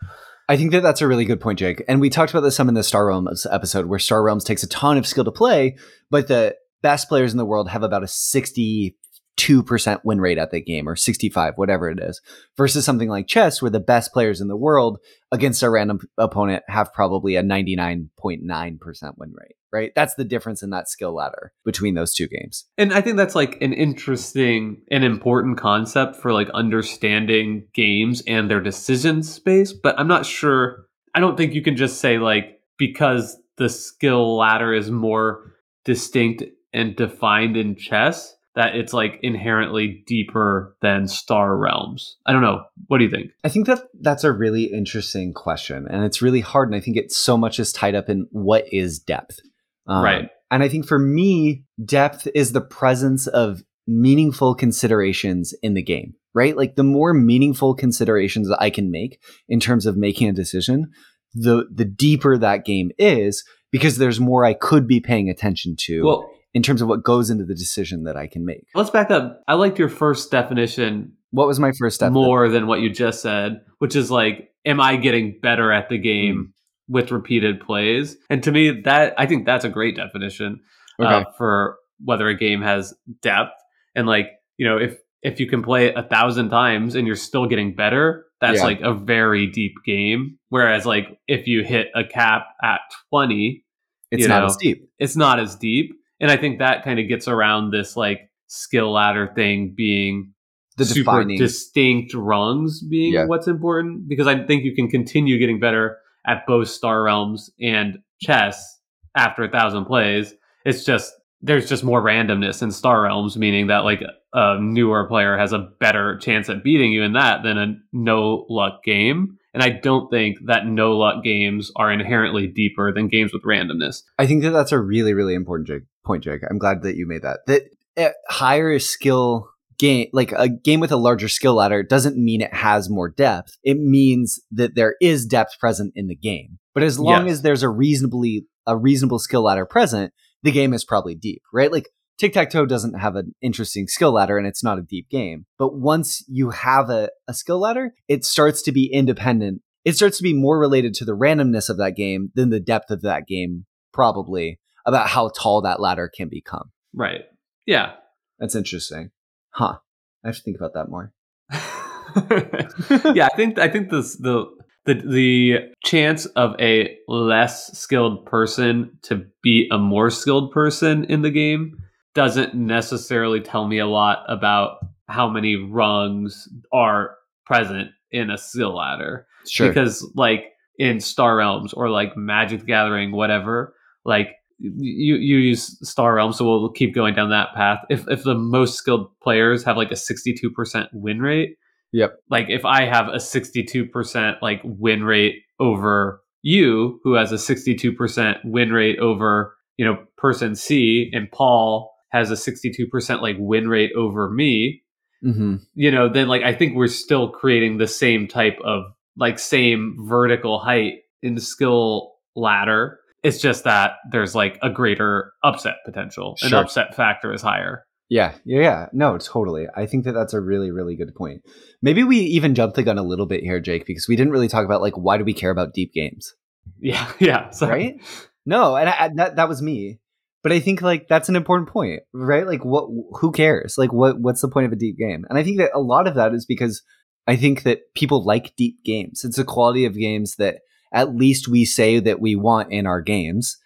I 0.50 0.58
think 0.58 0.74
that 0.74 0.84
that's 0.84 1.00
a 1.00 1.08
really 1.08 1.24
good 1.24 1.40
point, 1.40 1.60
Jake. 1.60 1.82
And 1.88 2.02
we 2.02 2.10
talked 2.10 2.32
about 2.32 2.42
this 2.42 2.58
some 2.58 2.68
in 2.68 2.76
the 2.76 2.84
Star 2.84 3.08
Realms 3.08 3.48
episode, 3.50 3.86
where 3.86 4.00
Star 4.00 4.22
Realms 4.22 4.44
takes 4.44 4.64
a 4.64 4.68
ton 4.68 4.98
of 4.98 5.08
skill 5.08 5.24
to 5.24 5.32
play, 5.32 5.78
but 6.12 6.28
the 6.28 6.58
best 6.82 7.08
players 7.08 7.32
in 7.32 7.38
the 7.38 7.46
world 7.46 7.70
have 7.70 7.84
about 7.84 8.04
a 8.04 8.08
60 8.08 8.98
2% 9.40 10.02
win 10.04 10.20
rate 10.20 10.38
at 10.38 10.52
the 10.52 10.62
game 10.62 10.88
or 10.88 10.98
65, 10.98 11.54
whatever 11.56 11.90
it 11.90 12.00
is, 12.02 12.20
versus 12.58 12.84
something 12.84 13.08
like 13.08 13.26
chess 13.26 13.62
where 13.62 13.72
the 13.72 13.80
best 13.80 14.12
players 14.12 14.42
in 14.42 14.50
the 14.50 14.58
world 14.58 15.00
against 15.32 15.64
a 15.64 15.70
random 15.70 16.00
opponent 16.18 16.64
have 16.68 16.94
probably 16.94 17.38
a 17.38 17.42
99.9% 17.42 19.18
win 19.18 19.34
rate, 19.34 19.56
right? 19.72 19.94
That's 19.96 20.16
the 20.16 20.26
difference 20.26 20.62
in 20.62 20.72
that 20.72 20.90
skill 20.90 21.16
ladder 21.16 21.54
between 21.64 21.96
those 21.96 22.14
two 22.14 22.28
games. 22.28 22.66
And 22.78 22.94
I 22.94 23.00
think 23.00 23.16
that's 23.16 23.36
like 23.36 23.62
an 23.62 23.72
interesting 23.72 24.82
and 24.92 25.06
important 25.06 25.58
concept 25.58 26.18
for 26.18 26.34
like 26.34 26.50
understanding 26.50 27.68
games 27.74 28.22
and 28.28 28.52
their 28.52 28.62
decision 28.62 29.24
space, 29.24 29.72
but 29.72 29.98
I'm 29.98 30.08
not 30.08 30.26
sure 30.26 30.86
I 31.16 31.22
don't 31.22 31.38
think 31.38 31.54
you 31.54 31.62
can 31.62 31.78
just 31.78 32.02
say 32.02 32.18
like 32.18 32.60
because 32.78 33.38
the 33.58 33.70
skill 33.70 34.38
ladder 34.38 34.74
is 34.74 34.92
more 34.92 35.54
distinct 35.86 36.44
and 36.74 36.96
defined 36.96 37.58
in 37.58 37.76
chess 37.76 38.36
that 38.56 38.76
it's 38.76 38.94
like 38.94 39.20
inherently 39.22 40.04
deeper 40.08 40.76
than 40.82 41.08
Star 41.08 41.56
Realms? 41.56 42.18
I 42.26 42.32
don't 42.32 42.42
know. 42.42 42.64
What 42.88 42.98
do 42.98 43.04
you 43.04 43.10
think? 43.10 43.32
I 43.44 43.50
think 43.50 43.68
that 43.68 43.84
that's 44.02 44.24
a 44.24 44.32
really 44.32 44.66
interesting 44.66 45.34
question, 45.34 45.88
and 45.90 46.04
it's 46.04 46.22
really 46.22 46.42
hard. 46.42 46.70
And 46.70 46.76
I 46.76 46.80
think 46.80 46.98
it's 46.98 47.18
so 47.18 47.38
much 47.38 47.60
is 47.60 47.72
tied 47.72 47.96
up 47.96 48.10
in 48.10 48.28
what 48.32 48.66
is 48.72 49.00
depth, 49.00 49.40
um, 49.88 50.04
right? 50.04 50.30
And 50.52 50.64
I 50.64 50.70
think 50.70 50.88
for 50.88 51.00
me, 51.00 51.64
depth 51.84 52.28
is 52.34 52.52
the 52.52 52.62
presence 52.62 53.28
of 53.28 53.64
meaningful 53.88 54.56
considerations 54.56 55.54
in 55.62 55.74
the 55.74 55.82
game, 55.82 56.14
right? 56.34 56.56
Like 56.56 56.76
the 56.76 56.84
more 56.84 57.14
meaningful 57.14 57.74
considerations 57.76 58.48
that 58.50 58.62
I 58.62 58.70
can 58.70 58.92
make 58.92 59.20
in 59.48 59.60
terms 59.60 59.86
of 59.86 59.98
making 59.98 60.30
a 60.30 60.34
decision, 60.34 60.92
the 61.34 61.68
the 61.74 61.86
deeper 61.86 62.38
that 62.38 62.66
game 62.66 62.92
is 62.98 63.44
because 63.72 63.98
there's 63.98 64.20
more 64.20 64.46
I 64.46 64.54
could 64.54 64.88
be 64.88 65.00
paying 65.00 65.30
attention 65.30 65.76
to. 65.82 66.04
Well, 66.04 66.32
in 66.54 66.64
terms 66.64 66.82
of 66.82 66.88
what 66.88 67.04
goes 67.04 67.30
into 67.30 67.46
the 67.46 67.54
decision 67.54 68.04
that 68.04 68.18
I 68.18 68.28
can 68.28 68.46
make. 68.46 68.68
Let's 68.74 68.90
back 68.90 69.12
up. 69.12 69.42
I 69.48 69.54
liked 69.54 69.78
your 69.80 69.90
first 69.90 70.32
definition. 70.32 71.14
What 71.32 71.48
was 71.48 71.60
my 71.60 71.72
first 71.78 71.96
step? 71.96 72.12
More 72.12 72.50
than 72.50 72.68
what 72.68 72.82
you 72.82 72.90
just 72.90 73.22
said, 73.22 73.62
which 73.78 73.96
is 73.96 74.10
like, 74.10 74.50
am 74.66 74.82
I 74.82 74.96
getting 74.96 75.40
better 75.42 75.72
at 75.72 75.90
the 75.90 75.98
game 75.98 76.36
mm. 76.36 76.54
with 76.88 77.12
repeated 77.12 77.60
plays? 77.60 78.18
And 78.30 78.42
to 78.44 78.52
me, 78.52 78.82
that 78.82 79.14
I 79.18 79.28
think 79.28 79.46
that's 79.46 79.66
a 79.66 79.70
great 79.70 79.96
definition 79.96 80.62
uh, 81.00 81.06
okay. 81.06 81.16
uh, 81.16 81.32
for 81.38 81.78
whether 82.04 82.28
a 82.28 82.36
game 82.36 82.62
has 82.62 82.94
depth. 83.22 83.54
And 83.96 84.08
like, 84.08 84.28
you 84.58 84.68
know, 84.68 84.78
if 84.78 84.98
if 85.22 85.40
you 85.40 85.48
can 85.48 85.62
play 85.62 85.88
it 85.88 85.98
a 85.98 86.04
thousand 86.04 86.50
times 86.50 86.96
and 86.96 87.06
you're 87.06 87.16
still 87.16 87.46
getting 87.46 87.76
better, 87.76 88.26
that's 88.42 88.60
yeah. 88.60 88.64
like 88.64 88.82
a 88.82 88.94
very 88.94 89.46
deep 89.48 89.74
game. 89.86 90.40
Whereas 90.48 90.86
like 90.86 91.20
if 91.28 91.46
you 91.46 91.64
hit 91.64 91.90
a 91.94 92.04
cap 92.04 92.48
at 92.64 92.80
twenty, 93.10 93.66
it's 94.10 94.26
not 94.26 94.40
know, 94.40 94.46
as 94.48 94.58
deep. 94.58 94.90
It's 94.98 95.16
not 95.16 95.40
as 95.40 95.56
deep 95.56 95.94
and 96.20 96.32
I 96.32 96.38
think 96.38 96.60
that 96.60 96.84
kind 96.84 97.00
of 97.00 97.08
gets 97.08 97.28
around 97.28 97.72
this 97.72 97.96
like 97.96 98.30
skill 98.48 98.92
ladder 98.92 99.32
thing 99.36 99.74
being 99.76 100.34
the 100.78 100.86
super 100.86 101.12
defining. 101.12 101.38
distinct 101.38 102.14
rungs 102.14 102.82
being 102.82 103.14
yeah. 103.14 103.26
what's 103.26 103.48
important 103.48 104.08
because 104.08 104.28
I 104.28 104.46
think 104.46 104.64
you 104.64 104.74
can 104.74 104.90
continue 104.90 105.38
getting 105.38 105.60
better 105.60 105.98
at 106.26 106.46
both 106.48 106.70
Star 106.70 107.04
Realms 107.04 107.50
and 107.60 108.00
chess 108.22 108.80
after 109.16 109.44
a 109.44 109.50
thousand 109.50 109.86
plays. 109.86 110.34
It's 110.66 110.84
just 110.84 111.14
there's 111.42 111.70
just 111.70 111.84
more 111.84 112.02
randomness 112.02 112.62
in 112.62 112.72
Star 112.72 113.04
Realms, 113.04 113.38
meaning 113.38 113.68
that 113.68 113.80
like 113.80 114.02
a 114.34 114.60
newer 114.60 115.08
player 115.08 115.38
has 115.38 115.54
a 115.54 115.70
better 115.80 116.18
chance 116.18 116.50
at 116.50 116.64
beating 116.64 116.92
you 116.92 117.04
in 117.04 117.14
that 117.14 117.44
than 117.44 117.58
a 117.58 117.74
no 117.94 118.46
luck 118.50 118.84
game. 118.84 119.38
And 119.54 119.64
I 119.64 119.70
don't 119.70 120.12
think 120.12 120.38
that 120.46 120.68
no 120.68 120.96
luck 120.96 121.24
games 121.24 121.72
are 121.76 121.92
inherently 121.92 122.46
deeper 122.46 122.94
than 122.94 123.08
games 123.08 123.34
with 123.34 123.44
randomness. 123.44 124.04
I 124.20 124.28
think 124.28 124.44
that 124.44 124.52
that's 124.52 124.72
a 124.72 124.80
really, 124.80 125.14
really 125.14 125.34
important 125.34 125.68
point, 126.10 126.24
Jake. 126.24 126.42
I'm 126.50 126.58
glad 126.58 126.82
that 126.82 126.96
you 126.96 127.08
made 127.08 127.22
that. 127.22 127.42
That 127.46 128.16
higher 128.30 128.80
skill 128.80 129.50
game, 129.78 130.10
like 130.12 130.32
a 130.32 130.50
game 130.50 130.80
with 130.80 130.92
a 130.92 130.98
larger 130.98 131.28
skill 131.28 131.56
ladder, 131.56 131.84
doesn't 131.84 132.18
mean 132.18 132.42
it 132.42 132.54
has 132.54 132.90
more 132.90 133.10
depth. 133.10 133.58
It 133.64 133.78
means 133.78 134.40
that 134.52 134.76
there 134.76 134.96
is 135.02 135.26
depth 135.26 135.60
present 135.60 135.94
in 135.96 136.08
the 136.08 136.16
game. 136.16 136.60
But 136.74 136.84
as 136.84 137.00
long 137.00 137.26
yes. 137.26 137.34
as 137.34 137.42
there's 137.44 137.64
a 137.64 137.70
reasonably 137.70 138.46
a 138.66 138.76
reasonable 138.78 139.20
skill 139.20 139.44
ladder 139.44 139.66
present, 139.66 140.14
the 140.44 140.52
game 140.52 140.74
is 140.74 140.86
probably 140.86 141.16
deep, 141.16 141.42
right? 141.54 141.72
Like 141.72 141.90
tic 142.18 142.34
tac 142.34 142.50
toe 142.50 142.66
doesn't 142.66 143.00
have 143.00 143.16
an 143.16 143.34
interesting 143.42 143.88
skill 143.88 144.12
ladder 144.12 144.38
and 144.38 144.46
it's 144.48 144.64
not 144.64 144.78
a 144.78 144.84
deep 144.84 145.10
game. 145.10 145.46
But 145.58 145.76
once 145.76 146.24
you 146.28 146.52
have 146.52 146.90
a, 146.90 147.10
a 147.28 147.34
skill 147.34 147.60
ladder, 147.60 147.94
it 148.08 148.26
starts 148.26 148.62
to 148.64 148.72
be 148.72 148.92
independent. 148.92 149.62
It 149.86 149.96
starts 149.96 150.18
to 150.18 150.24
be 150.24 150.34
more 150.34 150.60
related 150.60 150.94
to 150.96 151.06
the 151.06 151.16
randomness 151.16 151.70
of 151.70 151.78
that 151.78 151.96
game 151.96 152.32
than 152.36 152.50
the 152.50 152.60
depth 152.60 152.92
of 152.92 153.02
that 153.02 153.26
game, 153.28 153.66
probably, 153.94 154.60
about 154.90 155.08
how 155.08 155.30
tall 155.30 155.62
that 155.62 155.80
ladder 155.80 156.12
can 156.14 156.30
become. 156.30 156.72
Right. 156.94 157.22
Yeah. 157.66 157.94
That's 158.40 158.56
interesting. 158.56 159.12
Huh. 159.52 159.78
I 160.24 160.28
have 160.28 160.36
to 160.36 160.42
think 160.42 160.58
about 160.58 160.74
that 160.74 160.90
more. 160.90 161.14
yeah, 163.16 163.28
I 163.32 163.36
think 163.36 163.60
I 163.60 163.70
think 163.70 163.90
this 163.90 164.18
the 164.18 164.46
the 164.86 164.96
the 164.96 165.60
chance 165.84 166.26
of 166.28 166.56
a 166.60 166.96
less 167.08 167.78
skilled 167.78 168.26
person 168.26 168.98
to 169.04 169.26
beat 169.42 169.72
a 169.72 169.78
more 169.78 170.10
skilled 170.10 170.52
person 170.52 171.06
in 171.06 171.22
the 171.22 171.32
game 171.32 171.78
doesn't 172.16 172.56
necessarily 172.56 173.40
tell 173.40 173.68
me 173.68 173.80
a 173.80 173.88
lot 173.88 174.24
about 174.28 174.78
how 175.08 175.30
many 175.30 175.56
rungs 175.56 176.48
are 176.74 177.16
present 177.46 177.90
in 178.12 178.30
a 178.30 178.38
skill 178.38 178.76
ladder. 178.76 179.28
Sure. 179.48 179.68
Because 179.68 180.10
like 180.16 180.46
in 180.78 181.00
Star 181.00 181.38
Realms 181.38 181.74
or 181.74 181.90
like 181.90 182.18
Magic 182.18 182.62
the 182.62 182.66
Gathering, 182.66 183.12
whatever, 183.12 183.76
like 184.06 184.30
you 184.60 185.16
you 185.16 185.38
use 185.38 185.78
Star 185.88 186.16
Realms, 186.16 186.38
so 186.38 186.46
we'll 186.46 186.70
keep 186.72 186.94
going 186.94 187.14
down 187.14 187.30
that 187.30 187.54
path. 187.56 187.80
If 187.90 188.08
if 188.08 188.24
the 188.24 188.36
most 188.36 188.76
skilled 188.76 189.10
players 189.22 189.64
have 189.64 189.78
like 189.78 189.92
a 189.92 189.96
sixty 189.96 190.34
two 190.34 190.50
percent 190.52 190.90
win 190.94 191.22
rate, 191.22 191.56
Yep. 191.94 192.18
like 192.30 192.48
if 192.50 192.66
I 192.66 192.86
have 192.86 193.08
a 193.08 193.20
sixty 193.20 193.64
two 193.64 193.86
percent 193.86 194.38
like 194.42 194.62
win 194.64 195.04
rate 195.04 195.36
over 195.60 196.22
you, 196.42 197.00
who 197.04 197.14
has 197.14 197.32
a 197.32 197.38
sixty 197.38 197.76
two 197.76 197.94
percent 197.94 198.38
win 198.44 198.72
rate 198.72 199.00
over 199.00 199.56
you 199.78 199.86
know 199.86 200.04
person 200.18 200.56
C, 200.56 201.10
and 201.14 201.32
Paul 201.32 201.94
has 202.10 202.32
a 202.32 202.38
sixty 202.38 202.72
two 202.72 202.88
percent 202.88 203.22
like 203.22 203.38
win 203.40 203.68
rate 203.70 203.92
over 203.96 204.30
me, 204.30 204.84
hmm 205.22 205.56
you 205.74 205.90
know, 205.92 206.10
then 206.12 206.28
like 206.28 206.44
I 206.44 206.54
think 206.54 206.76
we're 206.76 206.88
still 206.88 207.30
creating 207.30 207.78
the 207.78 207.88
same 207.88 208.28
type 208.28 208.58
of 208.64 208.84
like 209.18 209.40
same 209.40 209.96
vertical 210.02 210.60
height 210.60 210.96
in 211.22 211.36
the 211.36 211.42
skill 211.42 212.14
ladder. 212.36 213.00
It's 213.24 213.40
just 213.40 213.66
that 213.66 213.94
there's 214.12 214.34
like 214.36 214.58
a 214.62 214.70
greater 214.70 215.34
upset 215.44 215.76
potential. 215.86 216.38
An 216.42 216.54
upset 216.54 216.96
factor 216.96 217.34
is 217.34 217.42
higher. 217.42 217.86
Yeah, 218.10 218.34
yeah, 218.44 218.62
yeah. 218.62 218.86
No, 218.92 219.18
totally. 219.18 219.68
I 219.76 219.86
think 219.86 220.06
that 220.06 220.14
that's 220.14 220.34
a 220.34 220.42
really, 220.42 220.72
really 220.72 220.96
good 220.96 221.14
point. 221.14 221.42
Maybe 221.82 222.04
we 222.04 222.18
even 222.18 222.56
jumped 222.56 222.76
the 222.76 222.84
gun 222.84 222.98
a 222.98 223.04
little 223.04 223.28
bit 223.28 223.44
here, 223.44 223.60
Jake, 223.60 223.86
because 223.86 224.08
we 224.08 224.16
didn't 224.16 224.34
really 224.34 224.48
talk 224.48 224.66
about 224.66 224.82
like 224.82 224.96
why 224.96 225.18
do 225.18 225.24
we 225.24 225.34
care 225.34 225.52
about 225.52 225.74
deep 225.74 225.94
games, 225.94 226.34
Yeah, 226.80 227.12
yeah. 227.20 227.50
Sorry. 227.52 227.72
right? 227.72 228.02
no, 228.46 228.76
and 228.76 228.90
I, 228.90 229.10
that 229.16 229.36
that 229.36 229.50
was 229.50 229.62
me. 229.62 230.00
But 230.42 230.54
I 230.54 230.60
think 230.62 230.82
like 230.82 231.08
that's 231.10 231.28
an 231.30 231.36
important 231.36 231.70
point, 231.70 232.02
right? 232.14 232.48
Like, 232.48 232.64
what? 232.64 232.88
Who 233.20 233.32
cares? 233.32 233.76
Like, 233.78 233.92
what? 233.92 234.20
What's 234.20 234.42
the 234.42 234.48
point 234.48 234.66
of 234.68 234.72
a 234.72 234.78
deep 234.78 234.98
game? 234.98 235.26
And 235.30 235.38
I 235.38 235.44
think 235.44 235.58
that 235.58 235.72
a 235.76 235.82
lot 235.82 236.08
of 236.08 236.16
that 236.16 236.34
is 236.34 236.46
because 236.46 236.82
I 237.28 237.36
think 237.36 237.64
that 237.64 237.94
people 237.94 238.26
like 238.26 238.56
deep 238.56 238.84
games. 238.84 239.24
It's 239.24 239.38
a 239.38 239.44
quality 239.44 239.86
of 239.86 239.94
games 239.94 240.38
that 240.38 240.62
at 240.92 241.16
least 241.16 241.48
we 241.48 241.66
say 241.66 242.00
that 242.00 242.20
we 242.20 242.36
want 242.36 242.72
in 242.72 242.86
our 242.88 243.02
games. 243.02 243.58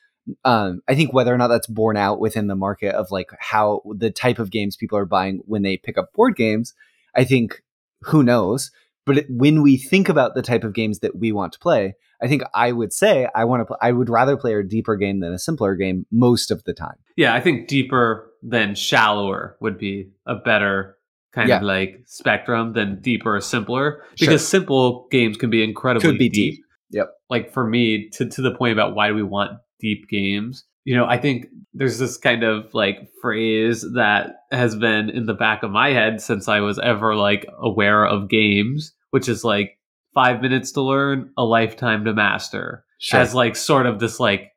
Um, 0.45 0.81
I 0.87 0.95
think 0.95 1.13
whether 1.13 1.33
or 1.33 1.37
not 1.37 1.49
that's 1.49 1.67
borne 1.67 1.97
out 1.97 2.19
within 2.19 2.47
the 2.47 2.55
market 2.55 2.95
of 2.95 3.11
like 3.11 3.29
how 3.39 3.81
the 3.97 4.09
type 4.11 4.39
of 4.39 4.51
games 4.51 4.75
people 4.77 4.97
are 4.97 5.05
buying 5.05 5.41
when 5.45 5.63
they 5.63 5.77
pick 5.77 5.97
up 5.97 6.13
board 6.13 6.35
games, 6.35 6.73
I 7.15 7.23
think 7.25 7.61
who 8.03 8.23
knows. 8.23 8.71
But 9.05 9.17
it, 9.17 9.25
when 9.29 9.61
we 9.61 9.75
think 9.75 10.07
about 10.07 10.33
the 10.33 10.41
type 10.41 10.63
of 10.63 10.73
games 10.73 10.99
that 10.99 11.17
we 11.17 11.33
want 11.33 11.51
to 11.53 11.59
play, 11.59 11.95
I 12.21 12.29
think 12.29 12.41
I 12.53 12.71
would 12.71 12.93
say 12.93 13.27
I 13.35 13.43
want 13.43 13.67
to. 13.67 13.75
I 13.81 13.91
would 13.91 14.09
rather 14.09 14.37
play 14.37 14.53
a 14.53 14.63
deeper 14.63 14.95
game 14.95 15.19
than 15.19 15.33
a 15.33 15.39
simpler 15.39 15.75
game 15.75 16.05
most 16.09 16.51
of 16.51 16.63
the 16.63 16.73
time. 16.73 16.95
Yeah, 17.17 17.33
I 17.33 17.41
think 17.41 17.67
deeper 17.67 18.31
than 18.41 18.75
shallower 18.75 19.57
would 19.59 19.77
be 19.77 20.11
a 20.25 20.35
better 20.35 20.97
kind 21.33 21.49
Yeah. 21.49 21.57
of 21.57 21.63
like 21.63 22.01
spectrum 22.05 22.71
than 22.73 23.01
deeper 23.01 23.35
or 23.35 23.41
simpler. 23.41 24.03
Sure. 24.15 24.27
Because 24.27 24.47
simple 24.47 25.07
games 25.11 25.35
can 25.35 25.49
be 25.49 25.63
incredibly 25.63 26.09
Could 26.11 26.17
be 26.19 26.29
deep. 26.29 26.55
deep. 26.55 26.62
Yep. 26.93 27.09
Like 27.29 27.51
for 27.51 27.67
me, 27.67 28.09
to 28.13 28.29
to 28.29 28.41
the 28.41 28.55
point 28.55 28.73
about 28.73 28.95
why 28.95 29.09
do 29.09 29.15
we 29.15 29.23
want 29.23 29.59
deep 29.79 30.07
games? 30.09 30.63
You 30.85 30.95
know, 30.95 31.05
I 31.05 31.17
think 31.17 31.47
there's 31.73 31.97
this 31.97 32.17
kind 32.17 32.43
of 32.43 32.73
like 32.73 33.09
phrase 33.21 33.85
that 33.95 34.35
has 34.51 34.75
been 34.75 35.09
in 35.09 35.25
the 35.25 35.33
back 35.33 35.63
of 35.63 35.71
my 35.71 35.89
head 35.89 36.21
since 36.21 36.47
I 36.47 36.59
was 36.59 36.77
ever 36.79 37.15
like 37.15 37.45
aware 37.59 38.05
of 38.05 38.29
games, 38.29 38.93
which 39.11 39.27
is 39.29 39.43
like 39.43 39.77
five 40.13 40.41
minutes 40.41 40.71
to 40.73 40.81
learn, 40.81 41.31
a 41.37 41.43
lifetime 41.43 42.05
to 42.05 42.13
master 42.13 42.85
Sure. 42.99 43.19
as 43.19 43.33
like 43.33 43.55
sort 43.55 43.85
of 43.85 43.99
this 43.99 44.19
like 44.19 44.51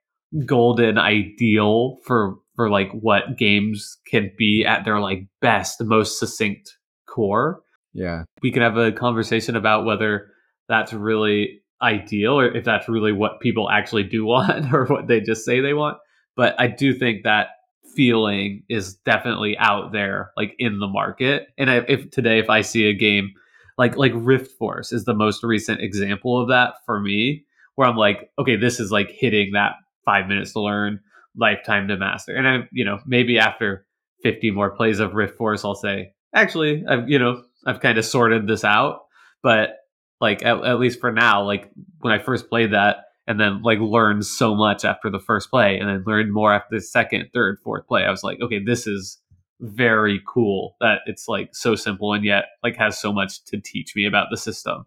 golden 0.45 0.99
ideal 0.99 1.97
for 2.05 2.37
for 2.57 2.71
like 2.71 2.91
what 2.93 3.39
games 3.39 3.99
can 4.11 4.31
be 4.37 4.65
at 4.67 4.85
their 4.85 4.99
like 5.01 5.27
best, 5.41 5.79
the 5.79 5.85
most 5.85 6.19
succinct 6.19 6.71
core. 7.09 7.61
yeah. 7.93 8.25
We 8.43 8.51
can 8.51 8.63
have 8.63 8.77
a 8.77 8.93
conversation 8.93 9.57
about 9.57 9.85
whether 9.85 10.29
that's 10.69 10.93
really 10.93 11.61
ideal 11.83 12.39
or 12.39 12.47
if 12.47 12.65
that's 12.65 12.89
really 12.89 13.13
what 13.13 13.41
people 13.41 13.71
actually 13.71 14.05
do 14.05 14.25
want 14.25 14.73
or 14.73 14.87
what 14.87 15.07
they 15.07 15.21
just 15.21 15.45
say 15.45 15.61
they 15.61 15.75
want. 15.75 15.99
But 16.37 16.55
I 16.59 16.67
do 16.69 16.93
think 16.93 17.25
that 17.25 17.49
feeling 17.95 18.63
is 18.69 18.95
definitely 18.95 19.57
out 19.59 19.93
there 19.93 20.33
like 20.37 20.55
in 20.59 20.79
the 20.79 20.87
market. 20.87 21.49
And 21.57 21.71
I, 21.71 21.77
if 21.89 22.11
today 22.11 22.39
if 22.39 22.51
I 22.51 22.61
see 22.61 22.89
a 22.89 22.95
game 22.95 23.33
like 23.79 23.97
like 23.97 24.13
Rift 24.15 24.53
Force 24.59 24.93
is 24.93 25.05
the 25.05 25.15
most 25.15 25.43
recent 25.43 25.81
example 25.81 26.41
of 26.41 26.49
that 26.49 26.75
for 26.85 27.01
me 27.01 27.47
where 27.77 27.89
I'm 27.89 27.97
like, 27.97 28.31
okay, 28.39 28.57
this 28.57 28.81
is 28.81 28.91
like 28.91 29.11
hitting 29.11 29.53
that 29.53 29.75
five 30.05 30.27
minutes 30.27 30.53
to 30.55 30.61
learn, 30.61 31.01
lifetime 31.37 31.89
to 31.89 31.97
master. 31.97 32.35
And 32.35 32.49
I, 32.49 32.69
you 32.73 32.85
know, 32.85 32.99
maybe 33.07 33.39
after 33.39 33.87
50 34.23 34.51
more 34.51 34.71
plays 34.71 34.99
of 34.99 35.15
Rift 35.15 35.37
Force, 35.37 35.65
I'll 35.65 35.75
say, 35.75 36.13
actually, 36.35 36.85
I've, 36.89 37.09
you 37.09 37.19
know, 37.19 37.43
I've 37.67 37.81
kind 37.81 37.99
of 37.99 38.05
sorted 38.05 38.47
this 38.47 38.65
out. 38.65 39.03
But 39.43 39.77
like, 40.21 40.45
at, 40.45 40.65
at 40.65 40.79
least 40.79 41.01
for 41.01 41.13
now, 41.13 41.43
like 41.45 41.71
when 42.01 42.13
I 42.13 42.19
first 42.19 42.49
played 42.49 42.73
that 42.73 43.05
and 43.27 43.41
then 43.41 43.63
like 43.63 43.79
learned 43.79 44.25
so 44.25 44.55
much 44.55 44.85
after 44.85 45.11
the 45.11 45.19
first 45.19 45.51
play 45.51 45.79
and 45.79 45.89
then 45.89 46.05
learned 46.07 46.33
more 46.33 46.53
after 46.53 46.77
the 46.77 46.81
second, 46.81 47.31
third, 47.33 47.59
fourth 47.63 47.87
play, 47.87 48.05
I 48.05 48.11
was 48.11 48.23
like, 48.23 48.41
okay, 48.41 48.61
this 48.65 48.87
is 48.87 49.19
very 49.61 50.21
cool 50.27 50.77
that 50.81 51.01
it's 51.07 51.29
like 51.29 51.55
so 51.55 51.75
simple 51.75 52.13
and 52.13 52.25
yet 52.25 52.45
like 52.63 52.77
has 52.77 52.99
so 53.01 53.13
much 53.13 53.43
to 53.45 53.59
teach 53.59 53.97
me 53.97 54.07
about 54.07 54.29
the 54.31 54.37
system. 54.37 54.85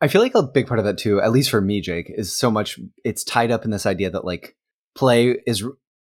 I 0.00 0.08
feel 0.08 0.22
like 0.22 0.34
a 0.34 0.42
big 0.42 0.66
part 0.66 0.78
of 0.78 0.84
that 0.84 0.98
too, 0.98 1.20
at 1.20 1.32
least 1.32 1.50
for 1.50 1.60
me, 1.60 1.80
Jake, 1.80 2.10
is 2.14 2.34
so 2.34 2.50
much 2.50 2.78
it's 3.04 3.24
tied 3.24 3.50
up 3.50 3.64
in 3.64 3.70
this 3.70 3.86
idea 3.86 4.10
that 4.10 4.24
like 4.24 4.56
play 4.94 5.38
is 5.46 5.64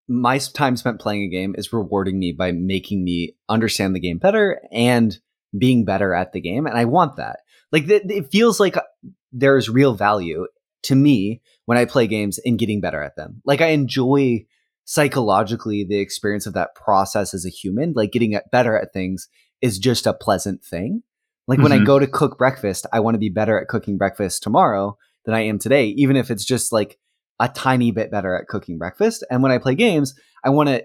my 0.07 0.37
time 0.37 0.77
spent 0.77 0.99
playing 0.99 1.23
a 1.23 1.29
game 1.29 1.55
is 1.57 1.73
rewarding 1.73 2.19
me 2.19 2.31
by 2.31 2.51
making 2.51 3.03
me 3.03 3.35
understand 3.49 3.95
the 3.95 3.99
game 3.99 4.17
better 4.17 4.61
and 4.71 5.19
being 5.57 5.85
better 5.85 6.13
at 6.13 6.33
the 6.33 6.41
game. 6.41 6.67
And 6.67 6.77
I 6.77 6.85
want 6.85 7.15
that. 7.15 7.39
Like 7.71 7.87
th- 7.87 8.03
it 8.05 8.31
feels 8.31 8.59
like 8.59 8.75
there's 9.31 9.69
real 9.69 9.93
value 9.93 10.47
to 10.83 10.95
me 10.95 11.41
when 11.65 11.77
I 11.77 11.85
play 11.85 12.07
games 12.07 12.37
in 12.37 12.57
getting 12.57 12.79
better 12.81 13.01
at 13.01 13.15
them. 13.15 13.41
Like 13.45 13.61
I 13.61 13.67
enjoy 13.67 14.45
psychologically 14.85 15.83
the 15.83 15.99
experience 15.99 16.45
of 16.45 16.53
that 16.53 16.75
process 16.75 17.33
as 17.33 17.45
a 17.45 17.49
human. 17.49 17.93
Like 17.95 18.11
getting 18.11 18.39
better 18.51 18.77
at 18.77 18.93
things 18.93 19.27
is 19.61 19.79
just 19.79 20.05
a 20.07 20.13
pleasant 20.13 20.63
thing. 20.63 21.03
Like 21.47 21.59
when 21.59 21.71
I 21.71 21.79
Mhm. 21.79 21.85
go 21.85 21.99
to 21.99 22.07
cook 22.07 22.37
breakfast, 22.37 22.85
I 22.93 22.99
want 22.99 23.15
to 23.15 23.19
be 23.19 23.29
better 23.29 23.59
at 23.59 23.67
cooking 23.67 23.97
breakfast 23.97 24.41
tomorrow 24.43 24.97
than 25.25 25.35
I 25.35 25.41
am 25.41 25.59
today, 25.59 25.87
even 25.87 26.15
if 26.15 26.31
it's 26.31 26.45
just 26.45 26.71
like 26.71 26.97
a 27.39 27.49
tiny 27.49 27.91
bit 27.91 28.09
better 28.11 28.35
at 28.35 28.47
cooking 28.47 28.77
breakfast. 28.77 29.25
And 29.29 29.43
when 29.43 29.51
I 29.51 29.57
play 29.57 29.75
games, 29.75 30.15
I 30.43 30.49
want 30.49 30.69
to 30.69 30.83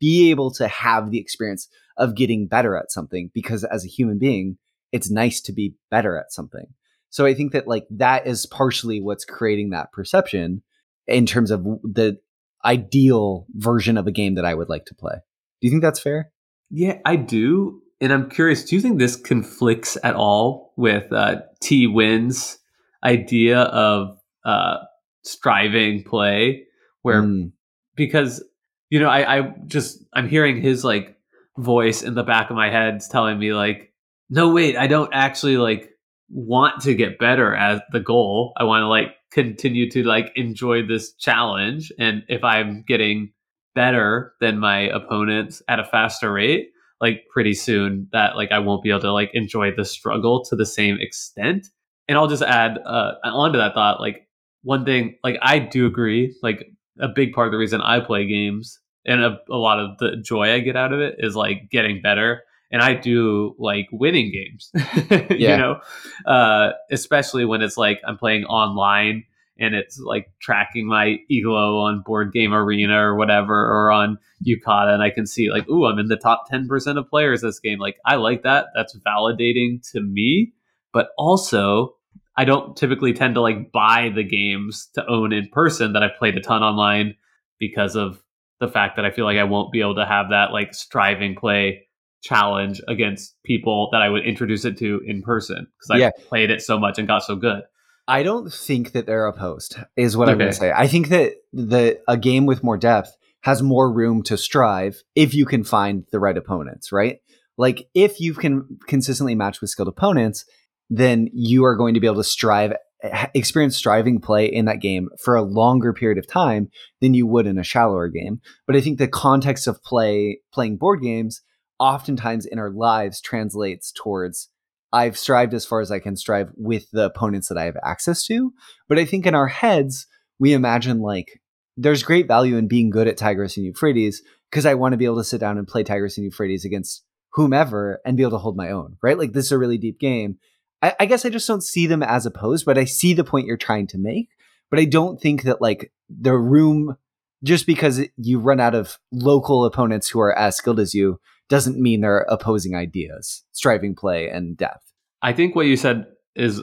be 0.00 0.30
able 0.30 0.50
to 0.52 0.66
have 0.66 1.10
the 1.10 1.18
experience 1.18 1.68
of 1.96 2.16
getting 2.16 2.46
better 2.48 2.76
at 2.76 2.90
something 2.90 3.30
because 3.32 3.64
as 3.64 3.84
a 3.84 3.88
human 3.88 4.18
being, 4.18 4.58
it's 4.92 5.10
nice 5.10 5.40
to 5.42 5.52
be 5.52 5.74
better 5.90 6.16
at 6.18 6.32
something. 6.32 6.66
So 7.10 7.26
I 7.26 7.34
think 7.34 7.52
that 7.52 7.66
like 7.66 7.86
that 7.90 8.26
is 8.26 8.46
partially 8.46 9.00
what's 9.00 9.24
creating 9.24 9.70
that 9.70 9.92
perception 9.92 10.62
in 11.06 11.26
terms 11.26 11.50
of 11.50 11.64
the 11.82 12.18
ideal 12.64 13.46
version 13.54 13.96
of 13.96 14.06
a 14.06 14.12
game 14.12 14.34
that 14.34 14.44
I 14.44 14.54
would 14.54 14.68
like 14.68 14.86
to 14.86 14.94
play. 14.94 15.14
Do 15.60 15.66
you 15.66 15.70
think 15.70 15.82
that's 15.82 16.00
fair? 16.00 16.30
Yeah, 16.70 16.98
I 17.04 17.16
do. 17.16 17.80
And 18.00 18.12
I'm 18.12 18.28
curious, 18.28 18.64
do 18.64 18.76
you 18.76 18.82
think 18.82 18.98
this 18.98 19.16
conflicts 19.16 19.96
at 20.02 20.14
all 20.14 20.74
with 20.76 21.10
uh, 21.12 21.36
Thi 21.62 21.86
Nguyen's 21.86 22.58
idea 23.02 23.60
of 23.60 24.18
uh, 24.44 24.78
striving 25.22 26.02
play? 26.02 26.64
Where, 27.02 27.22
Mm, 27.22 27.52
because, 27.94 28.44
you 28.90 29.00
know, 29.00 29.08
I, 29.08 29.38
I 29.38 29.54
just, 29.66 30.04
I'm 30.12 30.28
hearing 30.28 30.60
his 30.60 30.84
like 30.84 31.16
voice 31.56 32.02
in 32.02 32.14
the 32.14 32.24
back 32.24 32.50
of 32.50 32.56
my 32.56 32.68
head 32.68 33.00
telling 33.10 33.38
me, 33.38 33.54
like, 33.54 33.92
no, 34.28 34.52
wait, 34.52 34.76
I 34.76 34.86
don't 34.86 35.10
actually 35.12 35.56
like 35.56 35.90
want 36.28 36.82
to 36.82 36.94
get 36.94 37.18
better 37.18 37.54
as 37.54 37.80
the 37.92 38.00
goal. 38.00 38.52
I 38.56 38.64
want 38.64 38.82
to 38.82 38.88
like 38.88 39.14
continue 39.30 39.90
to 39.90 40.02
like 40.02 40.32
enjoy 40.34 40.86
this 40.86 41.12
challenge. 41.14 41.92
And 41.98 42.24
if 42.28 42.42
I'm 42.42 42.84
getting 42.86 43.32
better 43.74 44.34
than 44.40 44.58
my 44.58 44.80
opponents 44.80 45.62
at 45.68 45.78
a 45.78 45.84
faster 45.84 46.32
rate, 46.32 46.70
like 47.00 47.24
pretty 47.32 47.54
soon 47.54 48.08
that 48.12 48.36
like 48.36 48.50
I 48.50 48.58
won't 48.58 48.82
be 48.82 48.90
able 48.90 49.00
to 49.00 49.12
like 49.12 49.30
enjoy 49.34 49.74
the 49.74 49.84
struggle 49.84 50.44
to 50.46 50.56
the 50.56 50.66
same 50.66 50.96
extent. 51.00 51.66
And 52.08 52.16
I'll 52.16 52.28
just 52.28 52.42
add 52.42 52.78
uh 52.84 53.12
onto 53.24 53.58
that 53.58 53.74
thought, 53.74 54.00
like 54.00 54.26
one 54.62 54.84
thing, 54.84 55.18
like 55.22 55.38
I 55.42 55.58
do 55.58 55.86
agree, 55.86 56.34
like 56.42 56.66
a 56.98 57.08
big 57.08 57.32
part 57.32 57.46
of 57.46 57.52
the 57.52 57.58
reason 57.58 57.80
I 57.80 58.00
play 58.00 58.26
games 58.26 58.80
and 59.04 59.22
a, 59.22 59.38
a 59.50 59.56
lot 59.56 59.78
of 59.78 59.98
the 59.98 60.16
joy 60.16 60.52
I 60.52 60.60
get 60.60 60.76
out 60.76 60.92
of 60.92 61.00
it 61.00 61.16
is 61.18 61.36
like 61.36 61.70
getting 61.70 62.00
better. 62.02 62.42
And 62.70 62.82
I 62.82 62.94
do 62.94 63.54
like 63.58 63.86
winning 63.92 64.32
games, 64.32 64.70
you 65.30 65.56
know, 65.56 65.80
uh, 66.26 66.72
especially 66.90 67.44
when 67.44 67.62
it's 67.62 67.76
like 67.76 68.00
I'm 68.06 68.18
playing 68.18 68.44
online 68.44 69.24
and 69.58 69.74
it's 69.74 69.98
like 69.98 70.32
tracking 70.40 70.86
my 70.86 71.18
elo 71.30 71.78
on 71.78 72.02
board 72.04 72.32
game 72.32 72.52
arena 72.52 72.98
or 72.98 73.14
whatever 73.14 73.54
or 73.54 73.90
on 73.90 74.18
Yucata 74.46 74.92
and 74.92 75.02
I 75.02 75.10
can 75.10 75.26
see 75.26 75.50
like, 75.50 75.68
ooh, 75.68 75.86
I'm 75.86 75.98
in 75.98 76.08
the 76.08 76.16
top 76.16 76.44
10% 76.52 76.98
of 76.98 77.08
players 77.08 77.40
this 77.40 77.60
game. 77.60 77.78
Like 77.78 77.96
I 78.04 78.16
like 78.16 78.42
that. 78.42 78.66
That's 78.74 78.98
validating 78.98 79.80
to 79.92 80.00
me. 80.00 80.52
But 80.92 81.10
also 81.16 81.96
I 82.36 82.44
don't 82.44 82.76
typically 82.76 83.12
tend 83.12 83.34
to 83.36 83.40
like 83.40 83.72
buy 83.72 84.10
the 84.14 84.24
games 84.24 84.88
to 84.94 85.06
own 85.06 85.32
in 85.32 85.48
person 85.48 85.94
that 85.94 86.02
I've 86.02 86.18
played 86.18 86.36
a 86.36 86.40
ton 86.40 86.62
online 86.62 87.14
because 87.58 87.96
of 87.96 88.22
the 88.60 88.68
fact 88.68 88.96
that 88.96 89.04
I 89.04 89.10
feel 89.10 89.24
like 89.24 89.38
I 89.38 89.44
won't 89.44 89.72
be 89.72 89.80
able 89.80 89.96
to 89.96 90.06
have 90.06 90.30
that 90.30 90.52
like 90.52 90.74
striving 90.74 91.34
play 91.34 91.86
challenge 92.22 92.80
against 92.88 93.36
people 93.44 93.88
that 93.92 94.02
I 94.02 94.08
would 94.08 94.24
introduce 94.24 94.64
it 94.64 94.76
to 94.78 95.00
in 95.06 95.22
person 95.22 95.66
because 95.78 95.90
I 95.90 95.98
Yeah. 95.98 96.10
played 96.28 96.50
it 96.50 96.62
so 96.62 96.78
much 96.78 96.98
and 96.98 97.06
got 97.06 97.22
so 97.22 97.36
good. 97.36 97.62
I 98.08 98.22
don't 98.22 98.52
think 98.52 98.92
that 98.92 99.06
they're 99.06 99.26
opposed, 99.26 99.76
is 99.96 100.16
what 100.16 100.28
I'm 100.28 100.38
going 100.38 100.50
to 100.50 100.56
say. 100.56 100.72
I 100.74 100.86
think 100.86 101.08
that 101.08 101.34
the 101.52 101.98
a 102.06 102.16
game 102.16 102.46
with 102.46 102.62
more 102.62 102.76
depth 102.78 103.16
has 103.42 103.62
more 103.62 103.92
room 103.92 104.22
to 104.24 104.36
strive 104.36 105.02
if 105.14 105.34
you 105.34 105.44
can 105.46 105.64
find 105.64 106.04
the 106.12 106.20
right 106.20 106.36
opponents, 106.36 106.92
right? 106.92 107.18
Like 107.58 107.88
if 107.94 108.20
you 108.20 108.34
can 108.34 108.78
consistently 108.86 109.34
match 109.34 109.60
with 109.60 109.70
skilled 109.70 109.88
opponents, 109.88 110.44
then 110.90 111.28
you 111.32 111.64
are 111.64 111.76
going 111.76 111.94
to 111.94 112.00
be 112.00 112.06
able 112.06 112.16
to 112.16 112.24
strive 112.24 112.74
eh, 113.02 113.26
experience 113.34 113.76
striving 113.76 114.20
play 114.20 114.46
in 114.46 114.66
that 114.66 114.80
game 114.80 115.08
for 115.22 115.34
a 115.34 115.42
longer 115.42 115.92
period 115.92 116.18
of 116.18 116.28
time 116.28 116.68
than 117.00 117.14
you 117.14 117.26
would 117.26 117.46
in 117.46 117.58
a 117.58 117.64
shallower 117.64 118.08
game. 118.08 118.40
But 118.66 118.76
I 118.76 118.80
think 118.80 118.98
the 118.98 119.08
context 119.08 119.66
of 119.66 119.82
play 119.82 120.40
playing 120.52 120.76
board 120.76 121.02
games 121.02 121.42
oftentimes 121.78 122.46
in 122.46 122.58
our 122.58 122.70
lives 122.70 123.20
translates 123.20 123.92
towards 123.92 124.48
I've 124.92 125.18
strived 125.18 125.52
as 125.52 125.66
far 125.66 125.80
as 125.80 125.90
I 125.90 125.98
can 125.98 126.16
strive 126.16 126.50
with 126.56 126.90
the 126.90 127.04
opponents 127.04 127.48
that 127.48 127.58
I 127.58 127.64
have 127.64 127.76
access 127.84 128.24
to. 128.26 128.52
But 128.88 128.98
I 128.98 129.04
think 129.04 129.26
in 129.26 129.34
our 129.34 129.48
heads, 129.48 130.06
we 130.38 130.52
imagine 130.52 131.00
like 131.00 131.40
there's 131.76 132.02
great 132.02 132.28
value 132.28 132.56
in 132.56 132.68
being 132.68 132.90
good 132.90 133.08
at 133.08 133.16
Tigris 133.16 133.56
and 133.56 133.66
Euphrates 133.66 134.22
because 134.50 134.64
I 134.64 134.74
want 134.74 134.92
to 134.92 134.96
be 134.96 135.04
able 135.04 135.18
to 135.18 135.24
sit 135.24 135.40
down 135.40 135.58
and 135.58 135.66
play 135.66 135.82
Tigris 135.82 136.16
and 136.16 136.24
Euphrates 136.24 136.64
against 136.64 137.04
whomever 137.32 138.00
and 138.04 138.16
be 138.16 138.22
able 138.22 138.32
to 138.32 138.38
hold 138.38 138.56
my 138.56 138.70
own, 138.70 138.96
right? 139.02 139.18
Like 139.18 139.32
this 139.32 139.46
is 139.46 139.52
a 139.52 139.58
really 139.58 139.76
deep 139.76 139.98
game. 139.98 140.38
I, 140.80 140.94
I 141.00 141.06
guess 141.06 141.26
I 141.26 141.30
just 141.30 141.46
don't 141.46 141.62
see 141.62 141.86
them 141.86 142.02
as 142.02 142.24
opposed, 142.24 142.64
but 142.64 142.78
I 142.78 142.84
see 142.84 143.12
the 143.12 143.24
point 143.24 143.46
you're 143.46 143.56
trying 143.56 143.86
to 143.88 143.98
make. 143.98 144.28
But 144.70 144.80
I 144.80 144.84
don't 144.84 145.20
think 145.20 145.42
that 145.42 145.60
like 145.60 145.92
the 146.08 146.36
room, 146.36 146.96
just 147.44 147.66
because 147.66 148.00
you 148.16 148.38
run 148.38 148.60
out 148.60 148.74
of 148.74 148.98
local 149.12 149.64
opponents 149.64 150.08
who 150.08 150.20
are 150.20 150.36
as 150.36 150.56
skilled 150.56 150.80
as 150.80 150.94
you, 150.94 151.20
doesn't 151.48 151.78
mean 151.80 152.00
they're 152.00 152.26
opposing 152.28 152.74
ideas, 152.74 153.44
striving 153.52 153.94
play 153.94 154.28
and 154.28 154.56
depth. 154.56 154.92
I 155.22 155.32
think 155.32 155.54
what 155.54 155.66
you 155.66 155.76
said 155.76 156.06
is 156.34 156.60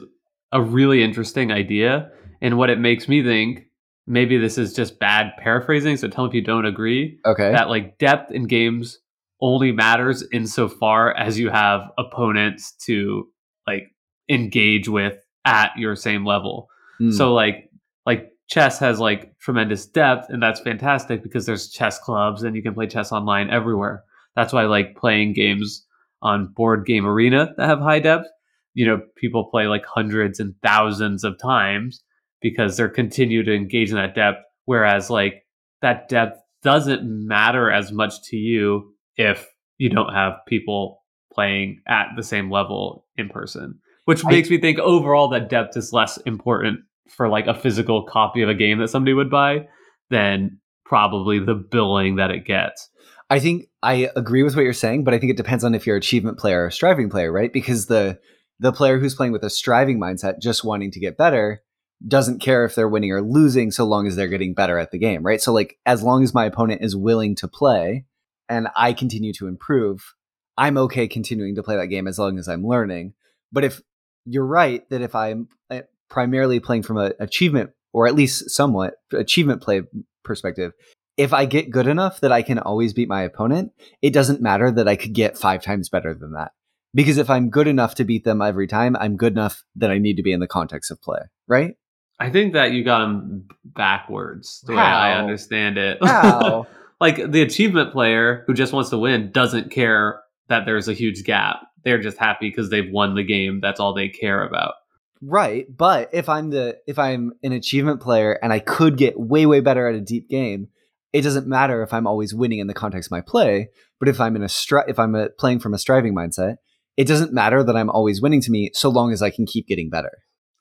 a 0.51 0.61
really 0.61 1.03
interesting 1.03 1.51
idea. 1.51 2.09
And 2.41 2.57
what 2.57 2.69
it 2.69 2.79
makes 2.79 3.07
me 3.07 3.23
think, 3.23 3.65
maybe 4.05 4.37
this 4.37 4.57
is 4.57 4.73
just 4.73 4.99
bad 4.99 5.31
paraphrasing. 5.37 5.97
So 5.97 6.07
tell 6.07 6.25
me 6.25 6.29
if 6.29 6.33
you 6.35 6.41
don't 6.41 6.65
agree, 6.65 7.19
Okay. 7.25 7.51
that 7.51 7.69
like 7.69 7.97
depth 7.97 8.31
in 8.31 8.47
games 8.47 8.99
only 9.41 9.71
matters 9.71 10.23
insofar 10.31 11.13
as 11.15 11.39
you 11.39 11.49
have 11.49 11.81
opponents 11.97 12.73
to 12.85 13.27
like 13.67 13.83
engage 14.29 14.87
with 14.89 15.17
at 15.45 15.71
your 15.77 15.95
same 15.95 16.25
level. 16.25 16.69
Mm. 17.01 17.13
So 17.13 17.33
like 17.33 17.69
like 18.05 18.31
chess 18.49 18.77
has 18.79 18.99
like 18.99 19.37
tremendous 19.39 19.85
depth 19.85 20.29
and 20.29 20.41
that's 20.43 20.59
fantastic 20.59 21.23
because 21.23 21.45
there's 21.45 21.69
chess 21.69 21.97
clubs 21.99 22.43
and 22.43 22.55
you 22.55 22.61
can 22.61 22.73
play 22.73 22.87
chess 22.87 23.11
online 23.11 23.49
everywhere. 23.49 24.03
That's 24.35 24.53
why 24.53 24.63
I 24.63 24.65
like 24.65 24.95
playing 24.97 25.33
games 25.33 25.85
on 26.21 26.53
board 26.55 26.85
game 26.85 27.05
arena 27.05 27.53
that 27.57 27.67
have 27.67 27.79
high 27.79 27.99
depth. 27.99 28.27
You 28.73 28.87
know, 28.87 29.01
people 29.15 29.49
play 29.51 29.67
like 29.67 29.85
hundreds 29.85 30.39
and 30.39 30.55
thousands 30.63 31.23
of 31.23 31.37
times 31.39 32.01
because 32.41 32.75
they're 32.75 32.89
continue 32.89 33.43
to 33.43 33.53
engage 33.53 33.89
in 33.89 33.95
that 33.95 34.15
depth. 34.15 34.39
Whereas 34.65 35.09
like 35.09 35.43
that 35.81 36.09
depth 36.09 36.39
doesn't 36.63 37.01
matter 37.03 37.69
as 37.69 37.91
much 37.91 38.21
to 38.29 38.37
you 38.37 38.93
if 39.17 39.47
you 39.77 39.89
don't 39.89 40.13
have 40.13 40.33
people 40.47 41.03
playing 41.33 41.81
at 41.87 42.07
the 42.15 42.23
same 42.23 42.49
level 42.49 43.05
in 43.17 43.29
person. 43.29 43.79
Which 44.05 44.25
I- 44.25 44.29
makes 44.29 44.49
me 44.49 44.59
think 44.59 44.79
overall 44.79 45.29
that 45.29 45.49
depth 45.49 45.77
is 45.77 45.93
less 45.93 46.17
important 46.17 46.79
for 47.09 47.27
like 47.27 47.47
a 47.47 47.53
physical 47.53 48.03
copy 48.03 48.41
of 48.41 48.49
a 48.49 48.53
game 48.53 48.79
that 48.79 48.87
somebody 48.87 49.13
would 49.13 49.29
buy 49.29 49.67
than 50.09 50.59
probably 50.85 51.39
the 51.39 51.55
billing 51.55 52.15
that 52.15 52.31
it 52.31 52.45
gets. 52.45 52.89
I 53.29 53.39
think 53.39 53.67
I 53.81 54.09
agree 54.15 54.43
with 54.43 54.55
what 54.55 54.63
you're 54.63 54.73
saying, 54.73 55.03
but 55.03 55.13
I 55.13 55.19
think 55.19 55.31
it 55.31 55.37
depends 55.37 55.63
on 55.63 55.73
if 55.75 55.87
you're 55.87 55.97
achievement 55.97 56.37
player 56.37 56.65
or 56.65 56.71
striving 56.71 57.09
player, 57.09 57.31
right? 57.31 57.51
Because 57.51 57.87
the 57.87 58.19
the 58.59 58.71
player 58.71 58.99
who's 58.99 59.15
playing 59.15 59.33
with 59.33 59.43
a 59.43 59.49
striving 59.49 59.99
mindset, 59.99 60.39
just 60.39 60.63
wanting 60.63 60.91
to 60.91 60.99
get 60.99 61.17
better, 61.17 61.63
doesn't 62.07 62.39
care 62.39 62.65
if 62.65 62.75
they're 62.75 62.89
winning 62.89 63.11
or 63.11 63.21
losing 63.21 63.71
so 63.71 63.85
long 63.85 64.07
as 64.07 64.15
they're 64.15 64.27
getting 64.27 64.53
better 64.53 64.77
at 64.77 64.91
the 64.91 64.99
game, 64.99 65.23
right? 65.23 65.41
So 65.41 65.53
like 65.53 65.77
as 65.85 66.03
long 66.03 66.23
as 66.23 66.33
my 66.33 66.45
opponent 66.45 66.81
is 66.83 66.95
willing 66.95 67.35
to 67.37 67.47
play 67.47 68.05
and 68.49 68.67
I 68.75 68.93
continue 68.93 69.33
to 69.33 69.47
improve, 69.47 70.13
I'm 70.57 70.77
okay 70.77 71.07
continuing 71.07 71.55
to 71.55 71.63
play 71.63 71.75
that 71.77 71.87
game 71.87 72.07
as 72.07 72.19
long 72.19 72.37
as 72.37 72.47
I'm 72.47 72.65
learning. 72.65 73.13
But 73.51 73.63
if 73.63 73.81
you're 74.25 74.45
right 74.45 74.87
that 74.89 75.01
if 75.01 75.15
I'm 75.15 75.47
uh, 75.69 75.81
primarily 76.09 76.59
playing 76.59 76.83
from 76.83 76.97
an 76.97 77.13
achievement 77.19 77.71
or 77.93 78.07
at 78.07 78.15
least 78.15 78.49
somewhat 78.49 78.95
achievement 79.11 79.61
play 79.61 79.83
perspective, 80.23 80.73
if 81.17 81.33
I 81.33 81.45
get 81.45 81.69
good 81.69 81.87
enough 81.87 82.19
that 82.21 82.31
I 82.31 82.41
can 82.41 82.59
always 82.59 82.93
beat 82.93 83.07
my 83.07 83.21
opponent, 83.21 83.71
it 84.01 84.13
doesn't 84.13 84.41
matter 84.41 84.71
that 84.71 84.87
I 84.87 84.95
could 84.95 85.13
get 85.13 85.37
five 85.37 85.63
times 85.63 85.89
better 85.89 86.13
than 86.13 86.33
that. 86.33 86.51
Because 86.95 87.17
if 87.17 87.29
I'm 87.29 87.49
good 87.49 87.67
enough 87.67 87.95
to 87.95 88.03
beat 88.03 88.23
them 88.23 88.41
every 88.41 88.67
time, 88.67 88.95
I'm 88.95 89.17
good 89.17 89.33
enough 89.33 89.63
that 89.75 89.89
I 89.89 89.97
need 89.97 90.17
to 90.17 90.23
be 90.23 90.31
in 90.31 90.39
the 90.39 90.47
context 90.47 90.91
of 90.91 91.01
play, 91.01 91.21
right? 91.47 91.75
I 92.19 92.29
think 92.29 92.53
that 92.53 92.71
you 92.71 92.83
got 92.83 92.99
them 92.99 93.47
backwards 93.65 94.63
the 94.65 94.73
way 94.73 94.81
I 94.81 95.17
understand 95.19 95.77
it. 95.77 95.97
How? 96.03 96.67
like 97.01 97.31
the 97.31 97.41
achievement 97.41 97.91
player 97.91 98.43
who 98.47 98.53
just 98.53 98.73
wants 98.73 98.91
to 98.91 98.97
win 98.97 99.31
doesn't 99.31 99.71
care 99.71 100.21
that 100.47 100.65
there's 100.65 100.87
a 100.87 100.93
huge 100.93 101.23
gap. 101.23 101.57
They're 101.83 102.01
just 102.01 102.17
happy 102.17 102.49
because 102.49 102.69
they've 102.69 102.89
won 102.89 103.15
the 103.15 103.23
game. 103.23 103.59
That's 103.59 103.79
all 103.79 103.93
they 103.93 104.09
care 104.09 104.43
about. 104.43 104.75
right. 105.21 105.65
But 105.75 106.11
if 106.13 106.29
I'm 106.29 106.51
the 106.51 106.77
if 106.87 106.99
I'm 106.99 107.33
an 107.43 107.51
achievement 107.51 108.01
player 108.01 108.39
and 108.41 108.53
I 108.53 108.59
could 108.59 108.97
get 108.97 109.19
way, 109.19 109.45
way 109.45 109.59
better 109.59 109.87
at 109.87 109.95
a 109.95 110.01
deep 110.01 110.29
game, 110.29 110.69
it 111.13 111.21
doesn't 111.21 111.47
matter 111.47 111.83
if 111.83 111.93
I'm 111.93 112.07
always 112.07 112.33
winning 112.33 112.59
in 112.59 112.67
the 112.67 112.73
context 112.73 113.07
of 113.07 113.11
my 113.11 113.21
play. 113.21 113.69
But 113.99 114.09
if 114.09 114.19
I'm 114.19 114.35
in 114.35 114.41
a 114.43 114.47
stri- 114.47 114.89
if 114.89 114.99
I'm 114.99 115.15
a, 115.15 115.29
playing 115.29 115.59
from 115.59 115.73
a 115.73 115.77
striving 115.77 116.13
mindset, 116.13 116.55
it 116.97 117.07
doesn't 117.07 117.31
matter 117.31 117.63
that 117.63 117.75
I'm 117.75 117.89
always 117.89 118.21
winning 118.21 118.41
to 118.41 118.51
me 118.51 118.71
so 118.73 118.89
long 118.89 119.13
as 119.13 119.21
I 119.21 119.29
can 119.29 119.45
keep 119.45 119.67
getting 119.67 119.89
better. 119.89 120.11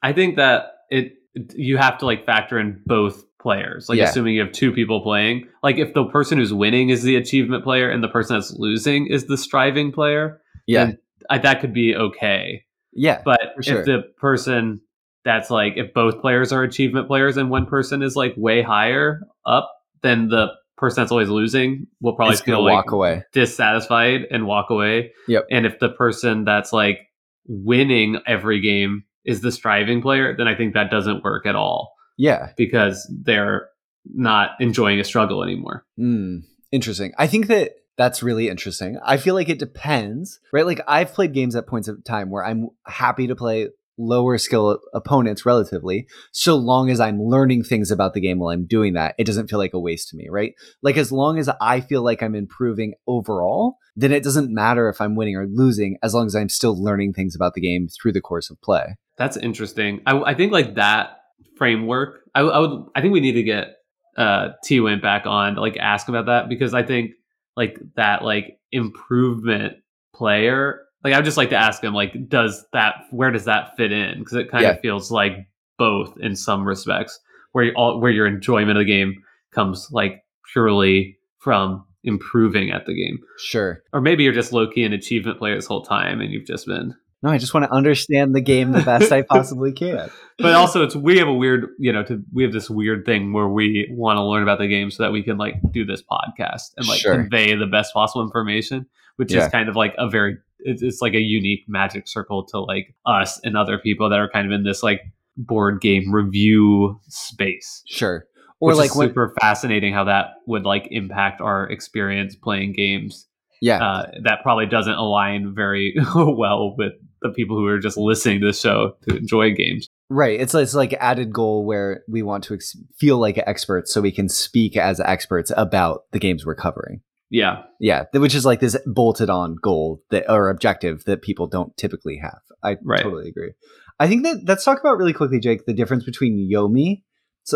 I 0.02 0.12
think 0.12 0.36
that 0.36 0.66
it 0.90 1.14
you 1.54 1.78
have 1.78 1.98
to 1.98 2.06
like 2.06 2.26
factor 2.26 2.58
in 2.58 2.82
both 2.84 3.24
players. 3.40 3.88
Like 3.88 3.98
Yeah. 3.98 4.04
assuming 4.04 4.34
you 4.34 4.42
have 4.42 4.52
two 4.52 4.72
people 4.72 5.00
playing. 5.00 5.48
Like 5.62 5.78
if 5.78 5.94
the 5.94 6.04
person 6.04 6.38
who's 6.38 6.52
winning 6.52 6.90
is 6.90 7.02
the 7.02 7.16
achievement 7.16 7.64
player 7.64 7.90
and 7.90 8.04
the 8.04 8.08
person 8.08 8.36
that's 8.36 8.52
losing 8.52 9.06
is 9.06 9.26
the 9.26 9.38
striving 9.38 9.92
player, 9.92 10.40
Yeah. 10.66 10.84
then 10.86 10.98
I, 11.30 11.38
that 11.38 11.60
could 11.60 11.72
be 11.72 11.96
okay. 11.96 12.62
Yeah. 12.92 13.22
But 13.24 13.40
sure. 13.62 13.80
if 13.80 13.86
the 13.86 14.02
person 14.18 14.82
that's 15.24 15.50
like 15.50 15.74
if 15.76 15.94
both 15.94 16.20
players 16.20 16.52
are 16.52 16.62
achievement 16.62 17.08
players 17.08 17.36
and 17.36 17.48
one 17.48 17.64
person 17.66 18.02
is 18.02 18.14
like 18.14 18.34
way 18.36 18.60
higher 18.62 19.22
up, 19.46 19.70
then 20.02 20.28
the 20.28 20.48
person 20.76 21.02
that's 21.02 21.12
always 21.12 21.28
losing 21.28 21.86
will 22.00 22.14
probably 22.14 22.32
it's 22.34 22.42
feel 22.42 22.62
like 22.64 22.72
walk 22.86 22.92
away. 22.92 23.24
dissatisfied 23.32 24.22
and 24.30 24.46
walk 24.46 24.70
away. 24.70 25.12
Yep. 25.28 25.46
And 25.50 25.64
if 25.66 25.78
the 25.78 25.90
person 25.90 26.44
that's 26.44 26.72
like 26.72 26.98
winning 27.46 28.18
every 28.26 28.60
game 28.60 29.04
is 29.24 29.40
the 29.40 29.52
striving 29.52 30.02
player, 30.02 30.34
then 30.36 30.48
I 30.48 30.54
think 30.56 30.74
that 30.74 30.90
doesn't 30.90 31.22
work 31.22 31.46
at 31.46 31.54
all 31.54 31.94
Yeah. 32.16 32.50
because 32.56 33.08
they're 33.22 33.68
not 34.12 34.50
enjoying 34.60 34.98
a 34.98 35.04
struggle 35.04 35.44
anymore. 35.44 35.84
Mm, 35.98 36.42
interesting. 36.72 37.12
I 37.16 37.28
think 37.28 37.46
that 37.46 37.72
that's 37.96 38.22
really 38.22 38.48
interesting. 38.48 38.98
I 39.04 39.18
feel 39.18 39.34
like 39.34 39.48
it 39.48 39.58
depends, 39.60 40.40
right? 40.52 40.66
Like 40.66 40.80
I've 40.88 41.12
played 41.12 41.32
games 41.34 41.54
at 41.54 41.66
points 41.68 41.86
of 41.88 42.02
time 42.02 42.30
where 42.30 42.44
I'm 42.44 42.70
happy 42.86 43.28
to 43.28 43.36
play 43.36 43.68
lower 43.98 44.38
skill 44.38 44.80
opponents 44.94 45.44
relatively, 45.44 46.06
so 46.32 46.56
long 46.56 46.90
as 46.90 47.00
I'm 47.00 47.22
learning 47.22 47.64
things 47.64 47.90
about 47.90 48.14
the 48.14 48.20
game 48.20 48.38
while 48.38 48.50
I'm 48.50 48.66
doing 48.66 48.94
that. 48.94 49.14
It 49.18 49.24
doesn't 49.24 49.48
feel 49.48 49.58
like 49.58 49.74
a 49.74 49.80
waste 49.80 50.08
to 50.10 50.16
me, 50.16 50.28
right? 50.30 50.54
Like 50.82 50.96
as 50.96 51.12
long 51.12 51.38
as 51.38 51.48
I 51.60 51.80
feel 51.80 52.02
like 52.02 52.22
I'm 52.22 52.34
improving 52.34 52.94
overall, 53.06 53.76
then 53.96 54.12
it 54.12 54.22
doesn't 54.22 54.52
matter 54.52 54.88
if 54.88 55.00
I'm 55.00 55.16
winning 55.16 55.36
or 55.36 55.46
losing 55.46 55.98
as 56.02 56.14
long 56.14 56.26
as 56.26 56.34
I'm 56.34 56.48
still 56.48 56.82
learning 56.82 57.12
things 57.12 57.34
about 57.34 57.54
the 57.54 57.60
game 57.60 57.88
through 57.88 58.12
the 58.12 58.20
course 58.20 58.50
of 58.50 58.60
play. 58.62 58.96
That's 59.18 59.36
interesting. 59.36 60.00
I, 60.06 60.18
I 60.20 60.34
think 60.34 60.52
like 60.52 60.76
that 60.76 61.18
framework. 61.56 62.22
I, 62.34 62.40
I 62.40 62.58
would. 62.58 62.86
I 62.94 63.00
think 63.00 63.12
we 63.12 63.20
need 63.20 63.32
to 63.32 63.42
get 63.42 63.76
uh, 64.16 64.48
Thi 64.64 64.78
Nguyen 64.78 65.02
back 65.02 65.26
on 65.26 65.56
like 65.56 65.76
ask 65.76 66.08
about 66.08 66.26
that 66.26 66.48
because 66.48 66.74
I 66.74 66.82
think 66.82 67.12
like 67.56 67.78
that 67.96 68.24
like 68.24 68.58
improvement 68.70 69.74
player. 70.14 70.80
Like 71.04 71.14
I 71.14 71.18
would 71.18 71.24
just 71.24 71.36
like 71.36 71.50
to 71.50 71.56
ask 71.56 71.82
him 71.82 71.94
like, 71.94 72.28
does 72.28 72.64
that 72.72 72.94
where 73.10 73.30
does 73.30 73.44
that 73.46 73.76
fit 73.76 73.92
in? 73.92 74.18
Because 74.20 74.34
it 74.34 74.50
kind 74.50 74.62
Yeah. 74.62 74.70
of 74.72 74.80
feels 74.80 75.10
like 75.10 75.32
both 75.78 76.16
in 76.20 76.36
some 76.36 76.64
respects, 76.66 77.18
where 77.52 77.64
you 77.64 77.72
all 77.76 78.00
where 78.00 78.10
your 78.10 78.26
enjoyment 78.26 78.78
of 78.78 78.84
the 78.84 78.84
game 78.84 79.22
comes 79.52 79.88
like 79.90 80.22
purely 80.52 81.18
from 81.38 81.84
improving 82.04 82.70
at 82.70 82.84
the 82.86 82.94
game, 82.94 83.18
Sure. 83.38 83.82
or 83.92 84.00
maybe 84.00 84.24
you're 84.24 84.32
just 84.32 84.52
low 84.52 84.66
key 84.68 84.82
an 84.84 84.92
achievement 84.92 85.38
player 85.38 85.54
this 85.54 85.66
whole 85.66 85.82
time 85.82 86.20
and 86.20 86.32
you've 86.32 86.46
just 86.46 86.66
been 86.66 86.94
No, 87.22 87.30
I 87.30 87.38
just 87.38 87.54
want 87.54 87.64
to 87.64 87.72
understand 87.72 88.34
the 88.34 88.40
game 88.40 88.72
the 88.72 88.82
best 88.82 89.12
I 89.12 89.22
possibly 89.28 89.72
can. 89.72 90.10
but 90.38 90.54
also 90.54 90.82
it's 90.82 90.96
we 90.96 91.18
have 91.18 91.28
a 91.28 91.32
weird 91.34 91.68
you 91.78 91.92
know 91.92 92.02
to 92.04 92.22
we 92.32 92.42
have 92.42 92.52
this 92.52 92.68
weird 92.70 93.04
thing 93.06 93.32
where 93.32 93.48
we 93.48 93.88
want 93.90 94.16
to 94.16 94.22
learn 94.24 94.42
about 94.42 94.58
the 94.58 94.66
game 94.68 94.90
so 94.90 95.02
that 95.04 95.12
we 95.12 95.22
can 95.22 95.36
like 95.38 95.54
do 95.70 95.84
this 95.84 96.02
podcast 96.02 96.72
and 96.76 96.86
like 96.88 97.00
Sure. 97.00 97.14
convey 97.14 97.54
the 97.54 97.66
best 97.66 97.92
possible 97.94 98.22
information 98.24 98.86
which 99.16 99.32
Yeah. 99.32 99.44
is 99.46 99.52
kind 99.52 99.68
of 99.68 99.76
like 99.76 99.94
a 99.98 100.08
very 100.08 100.38
it's, 100.64 100.82
it's 100.82 101.02
like 101.02 101.14
a 101.14 101.20
unique 101.20 101.64
magic 101.68 102.08
circle 102.08 102.44
to 102.46 102.60
like 102.60 102.94
us 103.06 103.40
and 103.44 103.56
other 103.56 103.78
people 103.78 104.10
that 104.10 104.18
are 104.18 104.28
kind 104.28 104.46
of 104.46 104.52
in 104.52 104.64
this 104.64 104.82
like 104.82 105.00
board 105.36 105.80
game 105.80 106.12
review 106.12 107.00
space. 107.08 107.82
Sure. 107.86 108.26
Or 108.60 108.74
like 108.74 108.92
super 108.92 109.34
fascinating 109.40 109.92
how 109.92 110.04
that 110.04 110.26
would 110.46 110.64
like 110.64 110.86
impact 110.90 111.40
our 111.40 111.68
experience 111.68 112.36
playing 112.36 112.74
games. 112.74 113.26
Yeah. 113.60 113.82
Uh, 113.82 114.10
that 114.22 114.42
probably 114.42 114.66
doesn't 114.66 114.94
align 114.94 115.52
very 115.54 115.96
well 116.14 116.74
with 116.78 116.92
the 117.22 117.30
people 117.30 117.56
who 117.56 117.66
are 117.66 117.78
just 117.78 117.96
listening 117.96 118.40
to 118.40 118.46
the 118.46 118.52
show 118.52 118.96
to 119.08 119.16
enjoy 119.16 119.52
games. 119.52 119.88
Right. 120.08 120.40
It's 120.40 120.54
it's 120.54 120.74
like 120.74 120.92
added 121.00 121.32
goal 121.32 121.64
where 121.64 122.02
we 122.06 122.22
want 122.22 122.44
to 122.44 122.54
ex- 122.54 122.76
feel 122.98 123.18
like 123.18 123.38
experts 123.38 123.92
so 123.92 124.00
we 124.00 124.12
can 124.12 124.28
speak 124.28 124.76
as 124.76 125.00
experts 125.00 125.50
about 125.56 126.04
the 126.12 126.18
games 126.18 126.46
we're 126.46 126.54
covering. 126.54 127.00
Yeah. 127.32 127.62
Yeah, 127.80 128.04
which 128.12 128.34
is 128.34 128.44
like 128.44 128.60
this 128.60 128.76
bolted 128.84 129.30
on 129.30 129.56
goal 129.60 130.02
that 130.10 130.30
or 130.30 130.50
objective 130.50 131.02
that 131.04 131.22
people 131.22 131.46
don't 131.46 131.74
typically 131.78 132.18
have. 132.18 132.40
I 132.62 132.76
right. 132.84 133.02
totally 133.02 133.28
agree. 133.28 133.52
I 133.98 134.06
think 134.06 134.22
that 134.24 134.42
let's 134.46 134.64
talk 134.64 134.78
about 134.78 134.98
really 134.98 135.14
quickly, 135.14 135.40
Jake, 135.40 135.64
the 135.64 135.72
difference 135.72 136.04
between 136.04 136.48
Yomi 136.52 137.02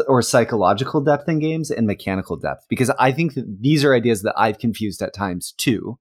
or 0.08 0.22
psychological 0.22 1.02
depth 1.02 1.28
in 1.28 1.40
games 1.40 1.70
and 1.70 1.86
mechanical 1.86 2.36
depth, 2.36 2.64
because 2.70 2.90
I 2.98 3.12
think 3.12 3.34
that 3.34 3.44
these 3.60 3.84
are 3.84 3.94
ideas 3.94 4.22
that 4.22 4.34
I've 4.36 4.58
confused 4.58 5.02
at 5.02 5.14
times 5.14 5.52
too. 5.58 5.98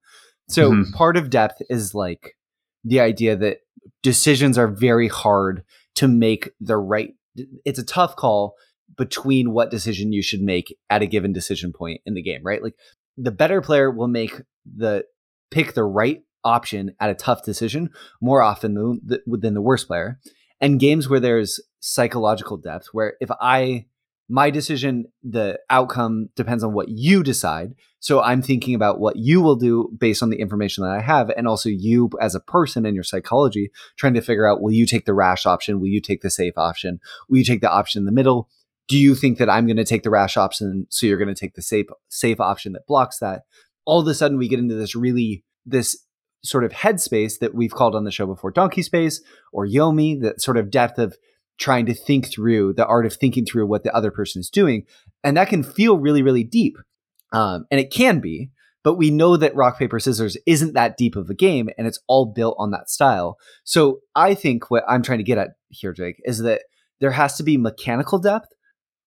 So 0.48 0.70
mm-hmm. 0.70 0.92
part 0.92 1.18
of 1.18 1.28
depth 1.28 1.60
is 1.68 1.94
like 1.94 2.34
the 2.82 3.00
idea 3.00 3.36
that 3.36 3.58
decisions 4.02 4.56
are 4.56 4.68
very 4.68 5.08
hard 5.08 5.64
to 5.96 6.08
make 6.08 6.50
the 6.60 6.78
right. 6.78 7.10
It's 7.66 7.78
a 7.78 7.84
tough 7.84 8.16
call 8.16 8.54
between 8.96 9.52
what 9.52 9.70
decision 9.70 10.12
you 10.12 10.22
should 10.22 10.40
make 10.40 10.74
at 10.88 11.02
a 11.02 11.06
given 11.06 11.32
decision 11.32 11.72
point 11.72 12.00
in 12.06 12.14
the 12.14 12.22
game, 12.22 12.40
right? 12.42 12.62
Like 12.62 12.74
the 13.16 13.30
better 13.30 13.60
player 13.60 13.90
will 13.90 14.08
make 14.08 14.42
the 14.64 15.04
pick 15.50 15.74
the 15.74 15.84
right 15.84 16.22
option 16.44 16.94
at 17.00 17.10
a 17.10 17.14
tough 17.14 17.44
decision 17.44 17.90
more 18.20 18.42
often 18.42 18.74
than 18.74 19.00
the, 19.04 19.20
than 19.26 19.54
the 19.54 19.62
worst 19.62 19.86
player. 19.86 20.20
And 20.60 20.80
games 20.80 21.08
where 21.08 21.20
there's 21.20 21.60
psychological 21.80 22.56
depth, 22.56 22.88
where 22.92 23.14
if 23.20 23.30
I 23.40 23.86
my 24.28 24.50
decision, 24.50 25.06
the 25.22 25.58
outcome 25.70 26.30
depends 26.34 26.64
on 26.64 26.72
what 26.72 26.88
you 26.88 27.22
decide. 27.22 27.74
So 28.00 28.20
I'm 28.20 28.42
thinking 28.42 28.74
about 28.74 28.98
what 28.98 29.16
you 29.16 29.40
will 29.40 29.54
do 29.54 29.88
based 29.96 30.22
on 30.22 30.30
the 30.30 30.40
information 30.40 30.82
that 30.82 30.90
I 30.90 31.00
have, 31.00 31.30
and 31.30 31.46
also 31.46 31.68
you 31.68 32.10
as 32.20 32.34
a 32.34 32.40
person 32.40 32.84
and 32.84 32.94
your 32.94 33.04
psychology, 33.04 33.70
trying 33.96 34.14
to 34.14 34.20
figure 34.20 34.48
out 34.48 34.60
will 34.60 34.72
you 34.72 34.86
take 34.86 35.04
the 35.04 35.14
rash 35.14 35.46
option? 35.46 35.78
Will 35.78 35.88
you 35.88 36.00
take 36.00 36.22
the 36.22 36.30
safe 36.30 36.54
option? 36.56 37.00
Will 37.28 37.38
you 37.38 37.44
take 37.44 37.60
the 37.60 37.70
option 37.70 38.00
in 38.00 38.06
the 38.06 38.12
middle? 38.12 38.48
Do 38.88 38.96
you 38.96 39.14
think 39.14 39.38
that 39.38 39.50
I'm 39.50 39.66
going 39.66 39.76
to 39.76 39.84
take 39.84 40.02
the 40.02 40.10
rash 40.10 40.36
option, 40.36 40.86
so 40.90 41.06
you're 41.06 41.18
going 41.18 41.34
to 41.34 41.40
take 41.40 41.54
the 41.54 41.62
safe 41.62 41.86
safe 42.08 42.40
option 42.40 42.72
that 42.72 42.86
blocks 42.86 43.18
that? 43.18 43.42
All 43.84 44.00
of 44.00 44.06
a 44.06 44.14
sudden, 44.14 44.38
we 44.38 44.48
get 44.48 44.58
into 44.58 44.74
this 44.74 44.94
really 44.94 45.44
this 45.64 45.98
sort 46.44 46.64
of 46.64 46.72
headspace 46.72 47.38
that 47.40 47.54
we've 47.54 47.74
called 47.74 47.94
on 47.94 48.04
the 48.04 48.10
show 48.10 48.26
before, 48.26 48.50
donkey 48.52 48.82
space 48.82 49.20
or 49.52 49.66
Yomi, 49.66 50.20
that 50.22 50.40
sort 50.40 50.56
of 50.56 50.70
depth 50.70 50.98
of 50.98 51.16
trying 51.58 51.86
to 51.86 51.94
think 51.94 52.30
through 52.30 52.74
the 52.74 52.86
art 52.86 53.06
of 53.06 53.14
thinking 53.14 53.44
through 53.44 53.66
what 53.66 53.82
the 53.82 53.94
other 53.94 54.10
person 54.10 54.40
is 54.40 54.50
doing, 54.50 54.84
and 55.24 55.36
that 55.36 55.48
can 55.48 55.62
feel 55.62 55.98
really 55.98 56.22
really 56.22 56.44
deep, 56.44 56.76
um, 57.32 57.66
and 57.70 57.80
it 57.80 57.92
can 57.92 58.20
be. 58.20 58.50
But 58.84 58.94
we 58.94 59.10
know 59.10 59.36
that 59.36 59.56
rock 59.56 59.80
paper 59.80 59.98
scissors 59.98 60.36
isn't 60.46 60.74
that 60.74 60.96
deep 60.96 61.16
of 61.16 61.28
a 61.28 61.34
game, 61.34 61.70
and 61.76 61.88
it's 61.88 61.98
all 62.06 62.26
built 62.26 62.54
on 62.56 62.70
that 62.70 62.88
style. 62.88 63.36
So 63.64 63.98
I 64.14 64.34
think 64.34 64.70
what 64.70 64.84
I'm 64.86 65.02
trying 65.02 65.18
to 65.18 65.24
get 65.24 65.38
at 65.38 65.50
here, 65.70 65.92
Jake, 65.92 66.22
is 66.24 66.38
that 66.38 66.62
there 67.00 67.10
has 67.10 67.36
to 67.38 67.42
be 67.42 67.56
mechanical 67.56 68.20
depth 68.20 68.46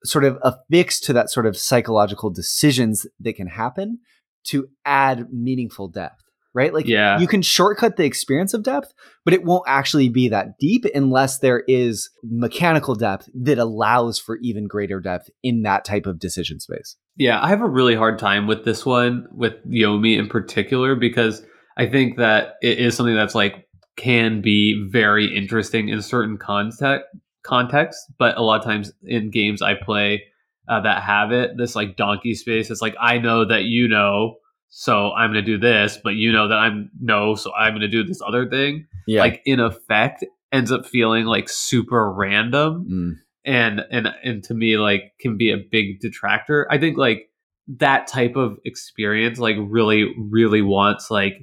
sort 0.04 0.24
of 0.24 0.38
affixed 0.42 1.04
to 1.06 1.14
that 1.14 1.30
sort 1.30 1.46
of 1.46 1.58
psychological 1.58 2.30
decisions 2.30 3.06
that 3.20 3.34
can 3.34 3.48
happen 3.48 4.00
to 4.46 4.68
add 4.86 5.28
meaningful 5.32 5.88
depth 5.88 6.24
right 6.54 6.74
like 6.74 6.88
yeah. 6.88 7.20
you 7.20 7.28
can 7.28 7.42
shortcut 7.42 7.98
the 7.98 8.06
experience 8.06 8.54
of 8.54 8.64
depth 8.64 8.94
but 9.26 9.34
it 9.34 9.44
won't 9.44 9.64
actually 9.68 10.10
be 10.10 10.30
that 10.30 10.58
deep 10.60 10.86
unless 10.96 11.40
there 11.40 11.64
is 11.68 12.10
mechanical 12.24 12.96
depth 12.96 13.30
that 13.34 13.58
allows 13.58 14.18
for 14.18 14.38
even 14.42 14.68
greater 14.68 15.00
depth 15.00 15.30
in 15.44 15.62
that 15.64 15.86
type 15.86 16.06
of 16.06 16.20
decision 16.20 16.60
space 16.60 16.96
yeah 17.16 17.40
i 17.44 17.48
have 17.48 17.62
a 17.62 17.70
really 17.70 17.96
hard 17.96 18.18
time 18.18 18.48
with 18.48 18.66
this 18.66 18.86
one 18.86 19.28
with 19.32 19.54
yomi 19.68 20.18
in 20.18 20.28
particular 20.28 20.96
because 20.96 21.44
i 21.78 21.86
think 21.86 22.18
that 22.18 22.56
it 22.62 22.80
is 22.80 22.96
something 22.96 23.16
that's 23.16 23.36
like 23.36 23.68
can 23.98 24.42
be 24.42 24.88
very 24.90 25.36
interesting 25.36 25.90
in 25.90 26.02
certain 26.02 26.38
context 26.38 27.06
context, 27.44 28.00
but 28.18 28.38
a 28.38 28.42
lot 28.42 28.60
of 28.60 28.66
times 28.66 28.92
in 29.04 29.32
games 29.32 29.62
I 29.62 29.76
play 29.76 30.24
uh, 30.68 30.82
that 30.82 31.04
have 31.04 31.32
it, 31.32 31.58
this 31.58 31.76
like 31.76 31.98
donkey 31.98 32.36
space, 32.36 32.70
it's 32.70 32.82
like 32.82 32.96
I 33.00 33.18
know 33.18 33.46
that 33.46 33.64
you 33.64 33.88
know, 33.88 34.36
so 34.70 35.12
I'm 35.14 35.32
gonna 35.32 35.42
do 35.42 35.58
this, 35.58 35.98
but 36.04 36.16
you 36.16 36.32
know 36.32 36.48
that 36.48 36.58
I'm 36.58 36.92
no, 37.00 37.36
so 37.36 37.54
I'm 37.54 37.74
gonna 37.74 37.88
do 37.88 38.04
this 38.04 38.22
other 38.26 38.48
thing. 38.50 38.86
Yeah. 39.08 39.22
Like 39.22 39.42
in 39.46 39.60
effect, 39.60 40.24
ends 40.52 40.72
up 40.72 40.86
feeling 40.86 41.26
like 41.26 41.50
super 41.50 42.12
random, 42.12 42.88
mm. 42.90 43.14
and 43.46 43.82
and 43.92 44.14
and 44.24 44.44
to 44.46 44.54
me 44.54 44.78
like 44.78 45.14
can 45.20 45.38
be 45.38 45.52
a 45.52 45.58
big 45.58 46.00
detractor. 46.00 46.68
I 46.70 46.78
think 46.78 46.98
like 46.98 47.30
that 47.78 48.08
type 48.08 48.36
of 48.36 48.58
experience 48.66 49.38
like 49.40 49.56
really 49.60 50.14
really 50.18 50.62
wants 50.62 51.12
like 51.12 51.34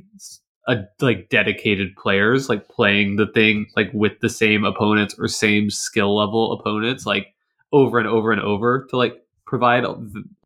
a 0.67 0.85
like 1.01 1.29
dedicated 1.29 1.95
players 1.97 2.49
like 2.49 2.69
playing 2.69 3.17
the 3.17 3.27
thing 3.27 3.67
like 3.77 3.91
with 3.93 4.19
the 4.21 4.29
same 4.29 4.65
opponents 4.65 5.15
or 5.19 5.29
same 5.29 5.71
skill 5.71 6.17
level 6.17 6.53
opponents 6.53 7.07
like 7.07 7.29
over 7.73 7.99
and 7.99 8.09
over 8.09 8.33
and 8.33 8.41
over 8.41 8.87
to 8.91 8.97
like 8.97 9.23
provide 9.47 9.85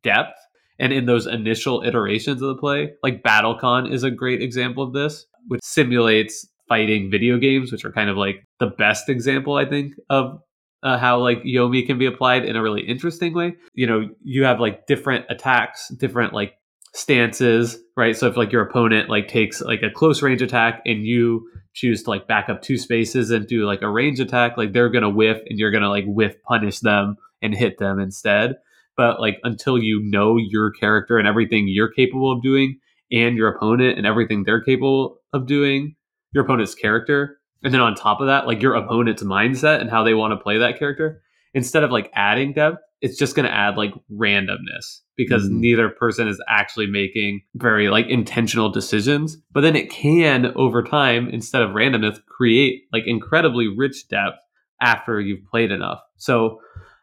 depth. 0.03 0.39
And 0.79 0.95
in 0.95 1.05
those 1.05 1.27
initial 1.27 1.83
iterations 1.83 2.41
of 2.41 2.49
the 2.49 2.57
play 2.57 2.95
like 3.03 3.23
battlecon 3.23 3.93
is 3.93 4.03
a 4.03 4.11
great 4.11 4.43
example 4.43 4.83
of 4.83 4.93
this 4.93 5.27
which 5.49 5.61
simulates 5.62 6.47
fighting 6.68 7.11
video 7.11 7.37
games 7.37 7.71
which 7.71 7.85
are 7.85 7.93
kind 7.93 8.09
of 8.09 8.16
like 8.16 8.45
the 8.61 8.68
best 8.68 9.09
example 9.09 9.57
i 9.57 9.66
think 9.66 9.93
of 10.09 10.41
uh, 10.83 10.99
how 10.99 11.18
like 11.18 11.43
yomi 11.43 11.87
can 11.87 11.99
be 11.99 12.07
applied 12.07 12.45
in 12.45 12.57
a 12.57 12.62
really 12.62 12.83
interesting 12.83 13.35
way. 13.35 13.57
You 13.75 13.87
know 13.87 14.09
you 14.25 14.45
have 14.45 14.61
like 14.61 14.87
different 14.87 15.27
attacks 15.29 15.89
different 15.89 16.33
like 16.33 16.55
stances, 16.93 17.78
right? 17.97 18.16
So 18.16 18.26
if 18.26 18.36
like 18.36 18.53
your 18.53 18.62
opponent 18.62 19.09
like 19.09 19.28
takes 19.28 19.61
like 19.61 19.82
a 19.82 19.91
close 19.91 20.22
range 20.22 20.43
attack 20.43 20.82
and 20.84 21.05
you 21.05 21.49
choose 21.72 22.03
to 22.03 22.11
like 22.11 22.26
back 22.26 22.49
up 22.49 22.62
two 22.62 22.76
spaces 22.76 23.30
and 23.30 23.47
do 23.47 23.64
like 23.64 23.82
a 23.82 23.91
range 23.91 24.20
attack, 24.20 24.57
like 24.57 24.72
they're 24.72 24.91
gonna 24.91 25.11
whiff 25.11 25.38
and 25.49 25.59
you're 25.59 25.70
gonna 25.70 25.88
like 25.88 26.05
whiff 26.07 26.34
punish 26.43 26.80
them 26.80 27.16
and 27.43 27.55
hit 27.55 27.78
them 27.78 28.01
instead. 28.01 28.57
But 28.97 29.20
like 29.20 29.38
until 29.45 29.78
you 29.78 30.01
know 30.03 30.36
your 30.36 30.72
character 30.72 31.16
and 31.16 31.28
everything 31.28 31.66
you're 31.68 31.93
capable 31.93 32.32
of 32.32 32.43
doing 32.43 32.78
and 33.12 33.36
your 33.36 33.49
opponent 33.49 33.97
and 33.97 34.07
everything 34.07 34.43
they're 34.45 34.62
capable 34.62 35.18
of 35.32 35.47
doing, 35.47 35.95
your 36.32 36.45
opponent's 36.45 36.74
character, 36.74 37.38
and 37.62 37.72
then 37.72 37.80
on 37.80 37.95
top 37.95 38.20
of 38.20 38.26
that, 38.26 38.47
like 38.47 38.62
your 38.62 38.74
opponent's 38.74 39.22
mindset 39.22 39.80
and 39.80 39.91
how 39.91 40.03
they 40.03 40.14
want 40.14 40.32
to 40.32 40.43
play 40.43 40.59
that 40.59 40.78
character, 40.78 41.22
instead 41.55 41.84
of 41.84 41.91
like 41.91 42.11
adding 42.14 42.53
depth, 42.53 42.78
it's 43.01 43.18
just 43.18 43.34
going 43.34 43.46
to 43.46 43.55
add 43.55 43.76
like 43.76 43.92
randomness 44.12 45.01
because 45.16 45.44
mm. 45.44 45.53
neither 45.53 45.88
person 45.88 46.28
is 46.28 46.40
actually 46.48 46.86
making 46.86 47.40
very 47.55 47.88
like 47.88 48.07
intentional 48.09 48.68
decisions. 48.68 49.36
But 49.53 49.62
then 49.62 49.76
it 49.76 49.90
can 49.90 50.53
over 50.57 50.82
time 50.82 51.28
instead 51.28 51.62
of 51.62 51.70
randomness 51.70 52.18
create 52.26 52.82
like 52.92 53.05
incredibly 53.07 53.68
rich 53.68 54.09
depth 54.09 54.38
after 54.82 55.20
you've 55.20 55.44
played 55.46 55.70
enough. 55.70 56.01
So 56.16 56.61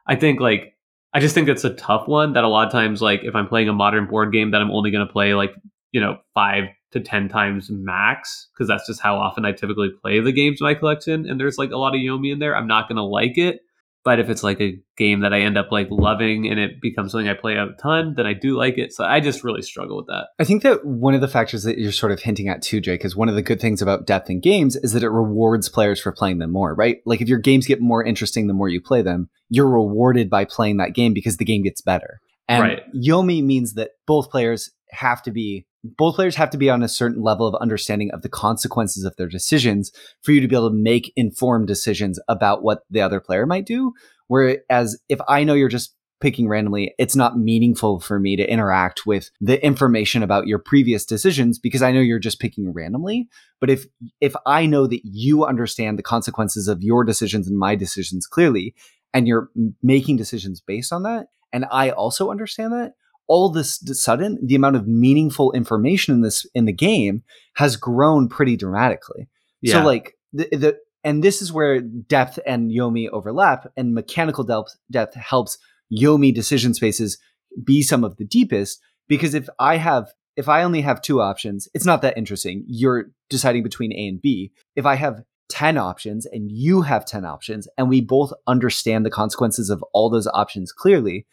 i 0.08 0.16
think 0.16 0.40
like 0.40 0.76
i 1.14 1.20
just 1.20 1.36
think 1.36 1.48
it's 1.48 1.64
a 1.64 1.74
tough 1.76 2.08
one 2.08 2.34
that 2.34 2.44
a 2.44 2.48
lot 2.48 2.66
of 2.66 2.72
times 2.72 3.02
like 3.02 3.24
if 3.24 3.36
i'm 3.36 3.48
playing 3.48 3.70
a 3.70 3.74
modern 3.74 4.08
board 4.08 4.32
game 4.32 4.52
that 4.52 4.62
i'm 4.62 4.72
only 4.72 4.90
going 4.90 5.06
to 5.06 5.12
play 5.12 5.34
like 5.34 5.52
you 5.92 6.02
know 6.02 6.18
five 6.34 6.66
to 6.92 7.00
10 7.00 7.28
times 7.28 7.70
max 7.70 8.48
because 8.54 8.68
that's 8.68 8.88
just 8.88 9.02
how 9.02 9.18
often 9.18 9.46
i 9.46 9.52
typically 9.52 9.90
play 10.02 10.20
the 10.20 10.32
games 10.32 10.62
in 10.62 10.66
my 10.66 10.74
collection 10.74 11.30
and 11.30 11.40
there's 11.40 11.58
like 11.58 11.72
a 11.72 11.78
lot 11.78 11.94
of 11.94 12.00
yomi 12.00 12.32
in 12.32 12.40
there 12.40 12.56
i'm 12.56 12.68
not 12.68 12.88
going 12.88 12.96
to 12.96 13.04
like 13.04 13.38
it 13.38 13.60
but 14.08 14.22
if 14.22 14.30
it's 14.30 14.42
like 14.42 14.62
a 14.62 14.80
game 14.96 15.20
that 15.20 15.34
I 15.34 15.42
end 15.42 15.58
up 15.58 15.70
like 15.70 15.90
loving 15.92 16.48
and 16.48 16.58
it 16.58 16.80
becomes 16.82 17.12
something 17.12 17.28
I 17.28 17.34
play 17.34 17.56
a 17.56 17.74
ton, 17.78 18.14
then 18.16 18.26
I 18.26 18.32
do 18.32 18.56
like 18.56 18.78
it. 18.78 18.94
So 18.94 19.04
I 19.04 19.20
just 19.20 19.44
really 19.44 19.62
struggle 19.62 19.98
with 19.98 20.08
that. 20.08 20.28
I 20.40 20.46
think 20.46 20.64
that 20.64 20.86
one 20.86 21.14
of 21.14 21.20
the 21.20 21.28
factors 21.28 21.64
that 21.64 21.78
you're 21.78 21.92
sort 21.92 22.14
of 22.14 22.22
hinting 22.22 22.48
at 22.48 22.62
too, 22.62 22.80
Jake, 22.80 23.04
is 23.04 23.18
one 23.18 23.28
of 23.28 23.36
the 23.36 23.42
good 23.42 23.60
things 23.60 23.82
about 23.82 24.08
depth 24.08 24.30
in 24.30 24.40
games 24.40 24.78
is 24.78 24.94
that 24.94 25.04
it 25.04 25.10
rewards 25.10 25.68
players 25.68 26.00
for 26.00 26.14
playing 26.14 26.38
them 26.38 26.54
more, 26.54 26.74
right? 26.74 27.00
Like 27.06 27.20
if 27.20 27.28
your 27.28 27.40
games 27.40 27.68
get 27.68 27.82
more 27.82 28.02
interesting 28.02 28.48
the 28.48 28.54
more 28.54 28.70
you 28.70 28.80
play 28.80 29.02
them, 29.02 29.30
you're 29.50 29.70
rewarded 29.70 30.30
by 30.30 30.46
playing 30.46 30.78
that 30.78 30.94
game 30.94 31.14
because 31.14 31.36
the 31.36 31.44
game 31.44 31.64
gets 31.64 31.82
better. 31.82 32.22
And 32.48 32.64
right. 32.64 32.84
Yomi 32.96 33.44
means 33.44 33.74
that 33.74 33.90
both 34.06 34.32
players 34.32 34.72
have 34.92 35.22
to 35.24 35.32
be 35.32 35.66
both 35.98 36.16
players 36.16 36.36
have 36.36 36.50
to 36.52 36.58
be 36.58 36.70
on 36.70 36.84
a 36.84 36.88
certain 36.88 37.22
level 37.22 37.48
of 37.48 37.56
understanding 37.56 38.12
of 38.12 38.22
the 38.22 38.30
consequences 38.30 39.04
of 39.04 39.16
their 39.16 39.28
decisions 39.28 39.92
for 40.22 40.32
you 40.32 40.42
to 40.42 40.48
be 40.48 40.56
able 40.56 40.70
to 40.70 40.76
make 40.76 41.14
informed 41.16 41.68
decisions 41.68 42.20
about 42.28 42.64
what 42.64 42.82
the 42.90 43.02
other 43.02 43.20
player 43.20 43.46
might 43.46 43.66
do. 43.66 43.94
Whereas 44.28 45.00
if 45.10 45.20
I 45.28 45.44
know 45.44 45.54
you're 45.54 45.70
just 45.70 45.96
picking 46.20 46.48
randomly, 46.48 46.94
it's 46.98 47.16
not 47.16 47.38
meaningful 47.38 48.00
for 48.00 48.20
me 48.20 48.36
to 48.36 48.52
interact 48.52 49.06
with 49.06 49.30
the 49.40 49.64
information 49.64 50.24
about 50.24 50.48
your 50.48 50.60
previous 50.60 51.06
decisions 51.06 51.60
because 51.60 51.82
I 51.82 51.92
know 51.92 52.00
you're 52.00 52.20
just 52.20 52.40
picking 52.40 52.74
randomly. 52.74 53.28
But 53.60 53.70
if 53.70 53.86
if 54.20 54.34
I 54.46 54.66
know 54.66 54.88
that 54.88 55.02
you 55.04 55.46
understand 55.46 55.98
the 55.98 56.04
consequences 56.04 56.68
of 56.68 56.82
your 56.82 57.04
decisions 57.04 57.48
and 57.48 57.58
my 57.58 57.76
decisions 57.76 58.26
clearly, 58.26 58.74
and 59.14 59.28
you're 59.28 59.50
making 59.84 60.18
decisions 60.18 60.60
based 60.60 60.92
on 60.92 61.04
that, 61.04 61.28
and 61.54 61.66
I 61.72 61.92
also 61.92 62.32
understand 62.32 62.74
that, 62.74 62.94
all 63.28 63.50
this 63.50 63.82
sudden 63.94 64.40
the 64.42 64.56
amount 64.56 64.76
of 64.76 64.88
meaningful 64.88 65.52
information 65.52 66.14
in 66.14 66.22
this 66.22 66.46
in 66.54 66.66
the 66.66 66.74
game 66.74 67.24
has 67.56 67.76
grown 67.76 68.28
pretty 68.30 68.56
dramatically. 68.56 69.28
Yeah. 69.62 69.74
So 69.74 69.86
like 69.86 70.16
the, 70.34 70.48
the 70.52 70.78
and 71.04 71.24
this 71.24 71.42
is 71.42 71.54
where 71.54 71.80
depth 71.80 72.40
and 72.46 72.72
Yomi 72.72 73.08
overlap, 73.10 73.72
and 73.78 73.94
mechanical 73.94 74.44
depth 74.44 74.76
depth 74.92 75.16
helps 75.16 75.58
Yomi 75.92 76.34
decision 76.34 76.74
spaces 76.74 77.18
be 77.64 77.82
some 77.82 78.04
of 78.04 78.18
the 78.18 78.26
deepest. 78.26 78.82
Because 79.08 79.34
if 79.34 79.48
I 79.60 79.78
have 79.78 80.12
if 80.36 80.48
I 80.48 80.64
only 80.64 80.82
have 80.82 81.02
two 81.02 81.22
options, 81.22 81.68
it's 81.74 81.86
not 81.86 82.02
that 82.02 82.18
interesting. 82.18 82.64
You're 82.68 83.06
deciding 83.30 83.64
between 83.64 83.92
A 83.94 84.08
and 84.08 84.22
B. 84.22 84.52
If 84.76 84.86
I 84.86 84.96
have 84.96 85.24
10 85.50 85.78
options 85.78 86.26
and 86.26 86.52
you 86.52 86.82
have 86.82 87.06
10 87.06 87.26
options 87.26 87.68
and 87.78 87.90
we 87.90 88.02
both 88.02 88.34
understand 88.46 89.06
the 89.06 89.10
consequences 89.10 89.70
of 89.70 89.84
all 89.94 90.10
those 90.10 90.28
options 90.28 90.72
clearly 90.72 91.26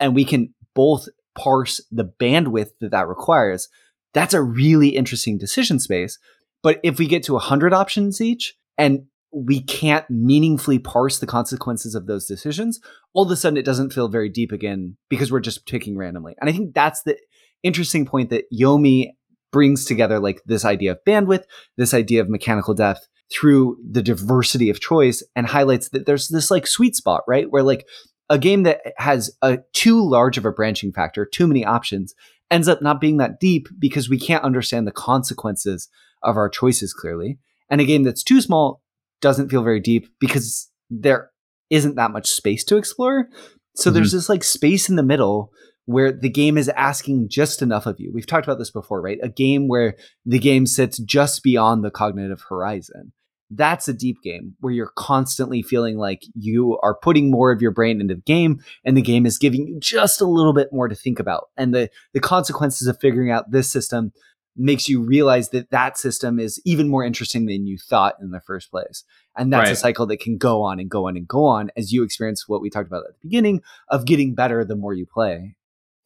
and 0.00 0.14
we 0.14 0.24
can 0.24 0.54
both 0.74 1.08
parse 1.38 1.80
the 1.90 2.04
bandwidth 2.04 2.70
that 2.80 2.90
that 2.90 3.08
requires 3.08 3.68
that's 4.14 4.34
a 4.34 4.42
really 4.42 4.88
interesting 4.88 5.38
decision 5.38 5.78
space 5.78 6.18
but 6.62 6.80
if 6.82 6.98
we 6.98 7.06
get 7.06 7.22
to 7.22 7.34
100 7.34 7.72
options 7.72 8.20
each 8.20 8.54
and 8.76 9.04
we 9.30 9.60
can't 9.60 10.08
meaningfully 10.08 10.78
parse 10.78 11.18
the 11.18 11.26
consequences 11.26 11.94
of 11.94 12.06
those 12.06 12.26
decisions 12.26 12.80
all 13.12 13.24
of 13.24 13.30
a 13.30 13.36
sudden 13.36 13.56
it 13.56 13.64
doesn't 13.64 13.92
feel 13.92 14.08
very 14.08 14.28
deep 14.28 14.52
again 14.52 14.96
because 15.08 15.30
we're 15.30 15.40
just 15.40 15.66
picking 15.66 15.96
randomly 15.96 16.34
and 16.40 16.50
i 16.50 16.52
think 16.52 16.74
that's 16.74 17.02
the 17.02 17.16
interesting 17.62 18.04
point 18.04 18.30
that 18.30 18.44
yomi 18.52 19.10
brings 19.52 19.84
together 19.84 20.18
like 20.18 20.42
this 20.44 20.64
idea 20.64 20.92
of 20.92 20.98
bandwidth 21.06 21.44
this 21.76 21.94
idea 21.94 22.20
of 22.20 22.28
mechanical 22.28 22.74
depth 22.74 23.08
through 23.30 23.76
the 23.88 24.02
diversity 24.02 24.70
of 24.70 24.80
choice 24.80 25.22
and 25.36 25.46
highlights 25.46 25.90
that 25.90 26.06
there's 26.06 26.28
this 26.28 26.50
like 26.50 26.66
sweet 26.66 26.96
spot, 26.96 27.22
right? 27.28 27.50
Where 27.50 27.62
like 27.62 27.86
a 28.30 28.38
game 28.38 28.64
that 28.64 28.80
has 28.98 29.30
a 29.42 29.58
too 29.72 30.06
large 30.06 30.38
of 30.38 30.44
a 30.44 30.52
branching 30.52 30.92
factor, 30.92 31.24
too 31.24 31.46
many 31.46 31.64
options, 31.64 32.14
ends 32.50 32.68
up 32.68 32.82
not 32.82 33.00
being 33.00 33.18
that 33.18 33.40
deep 33.40 33.68
because 33.78 34.08
we 34.08 34.18
can't 34.18 34.44
understand 34.44 34.86
the 34.86 34.92
consequences 34.92 35.88
of 36.22 36.36
our 36.36 36.48
choices 36.48 36.92
clearly. 36.92 37.38
And 37.70 37.80
a 37.80 37.84
game 37.84 38.02
that's 38.02 38.22
too 38.22 38.40
small 38.40 38.82
doesn't 39.20 39.50
feel 39.50 39.62
very 39.62 39.80
deep 39.80 40.08
because 40.20 40.70
there 40.90 41.30
isn't 41.70 41.96
that 41.96 42.12
much 42.12 42.28
space 42.28 42.64
to 42.64 42.76
explore. 42.76 43.28
So 43.76 43.88
mm-hmm. 43.88 43.94
there's 43.94 44.12
this 44.12 44.28
like 44.28 44.44
space 44.44 44.88
in 44.88 44.96
the 44.96 45.02
middle 45.02 45.52
where 45.84 46.12
the 46.12 46.28
game 46.28 46.58
is 46.58 46.68
asking 46.70 47.28
just 47.30 47.62
enough 47.62 47.86
of 47.86 47.98
you. 47.98 48.10
We've 48.12 48.26
talked 48.26 48.46
about 48.46 48.58
this 48.58 48.70
before, 48.70 49.00
right? 49.00 49.18
A 49.22 49.28
game 49.28 49.68
where 49.68 49.96
the 50.26 50.38
game 50.38 50.66
sits 50.66 50.98
just 50.98 51.42
beyond 51.42 51.82
the 51.82 51.90
cognitive 51.90 52.42
horizon 52.48 53.12
that's 53.50 53.88
a 53.88 53.94
deep 53.94 54.22
game 54.22 54.54
where 54.60 54.72
you're 54.72 54.92
constantly 54.96 55.62
feeling 55.62 55.96
like 55.96 56.22
you 56.34 56.78
are 56.82 56.94
putting 56.94 57.30
more 57.30 57.50
of 57.50 57.62
your 57.62 57.70
brain 57.70 58.00
into 58.00 58.14
the 58.14 58.20
game 58.20 58.60
and 58.84 58.96
the 58.96 59.02
game 59.02 59.24
is 59.24 59.38
giving 59.38 59.66
you 59.66 59.78
just 59.80 60.20
a 60.20 60.26
little 60.26 60.52
bit 60.52 60.72
more 60.72 60.88
to 60.88 60.94
think 60.94 61.18
about. 61.18 61.48
And 61.56 61.74
the 61.74 61.90
the 62.12 62.20
consequences 62.20 62.88
of 62.88 63.00
figuring 63.00 63.30
out 63.30 63.50
this 63.50 63.70
system 63.70 64.12
makes 64.56 64.88
you 64.88 65.00
realize 65.00 65.50
that 65.50 65.70
that 65.70 65.96
system 65.96 66.38
is 66.38 66.60
even 66.64 66.88
more 66.88 67.04
interesting 67.04 67.46
than 67.46 67.66
you 67.66 67.78
thought 67.78 68.16
in 68.20 68.32
the 68.32 68.40
first 68.40 68.70
place. 68.70 69.04
And 69.36 69.52
that's 69.52 69.68
right. 69.68 69.72
a 69.72 69.76
cycle 69.76 70.06
that 70.06 70.18
can 70.18 70.36
go 70.36 70.62
on 70.62 70.80
and 70.80 70.90
go 70.90 71.06
on 71.06 71.16
and 71.16 71.28
go 71.28 71.44
on 71.44 71.70
as 71.76 71.92
you 71.92 72.02
experience 72.02 72.48
what 72.48 72.60
we 72.60 72.68
talked 72.68 72.88
about 72.88 73.04
at 73.08 73.12
the 73.12 73.28
beginning 73.28 73.62
of 73.88 74.04
getting 74.04 74.34
better 74.34 74.64
the 74.64 74.74
more 74.74 74.94
you 74.94 75.06
play. 75.06 75.54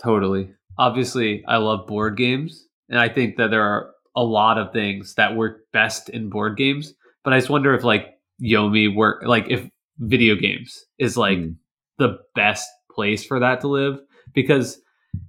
Totally. 0.03 0.53
Obviously 0.79 1.45
i 1.47 1.59
love 1.59 1.87
board 1.87 2.17
games 2.17 2.67
and 2.89 2.99
i 2.99 3.09
think 3.09 3.37
that 3.37 3.51
there 3.51 3.63
are 3.63 3.91
a 4.17 4.25
lot 4.25 4.59
of 4.59 4.73
things 4.73 5.15
that 5.15 5.37
work 5.37 5.71
best 5.73 6.09
in 6.09 6.29
board 6.29 6.57
games 6.57 6.95
but 7.25 7.33
I 7.33 7.39
just 7.39 7.51
wonder 7.51 7.75
if 7.75 7.85
like 7.85 8.09
Yomi 8.43 8.95
work 8.95 9.23
like 9.25 9.47
if 9.49 9.69
video 9.99 10.35
games 10.35 10.85
is 10.99 11.17
like 11.17 11.39
mm. 11.39 11.57
the 11.99 12.19
best 12.35 12.69
place 12.91 13.25
for 13.25 13.41
that 13.41 13.61
to 13.61 13.69
live 13.69 13.99
because 14.35 14.81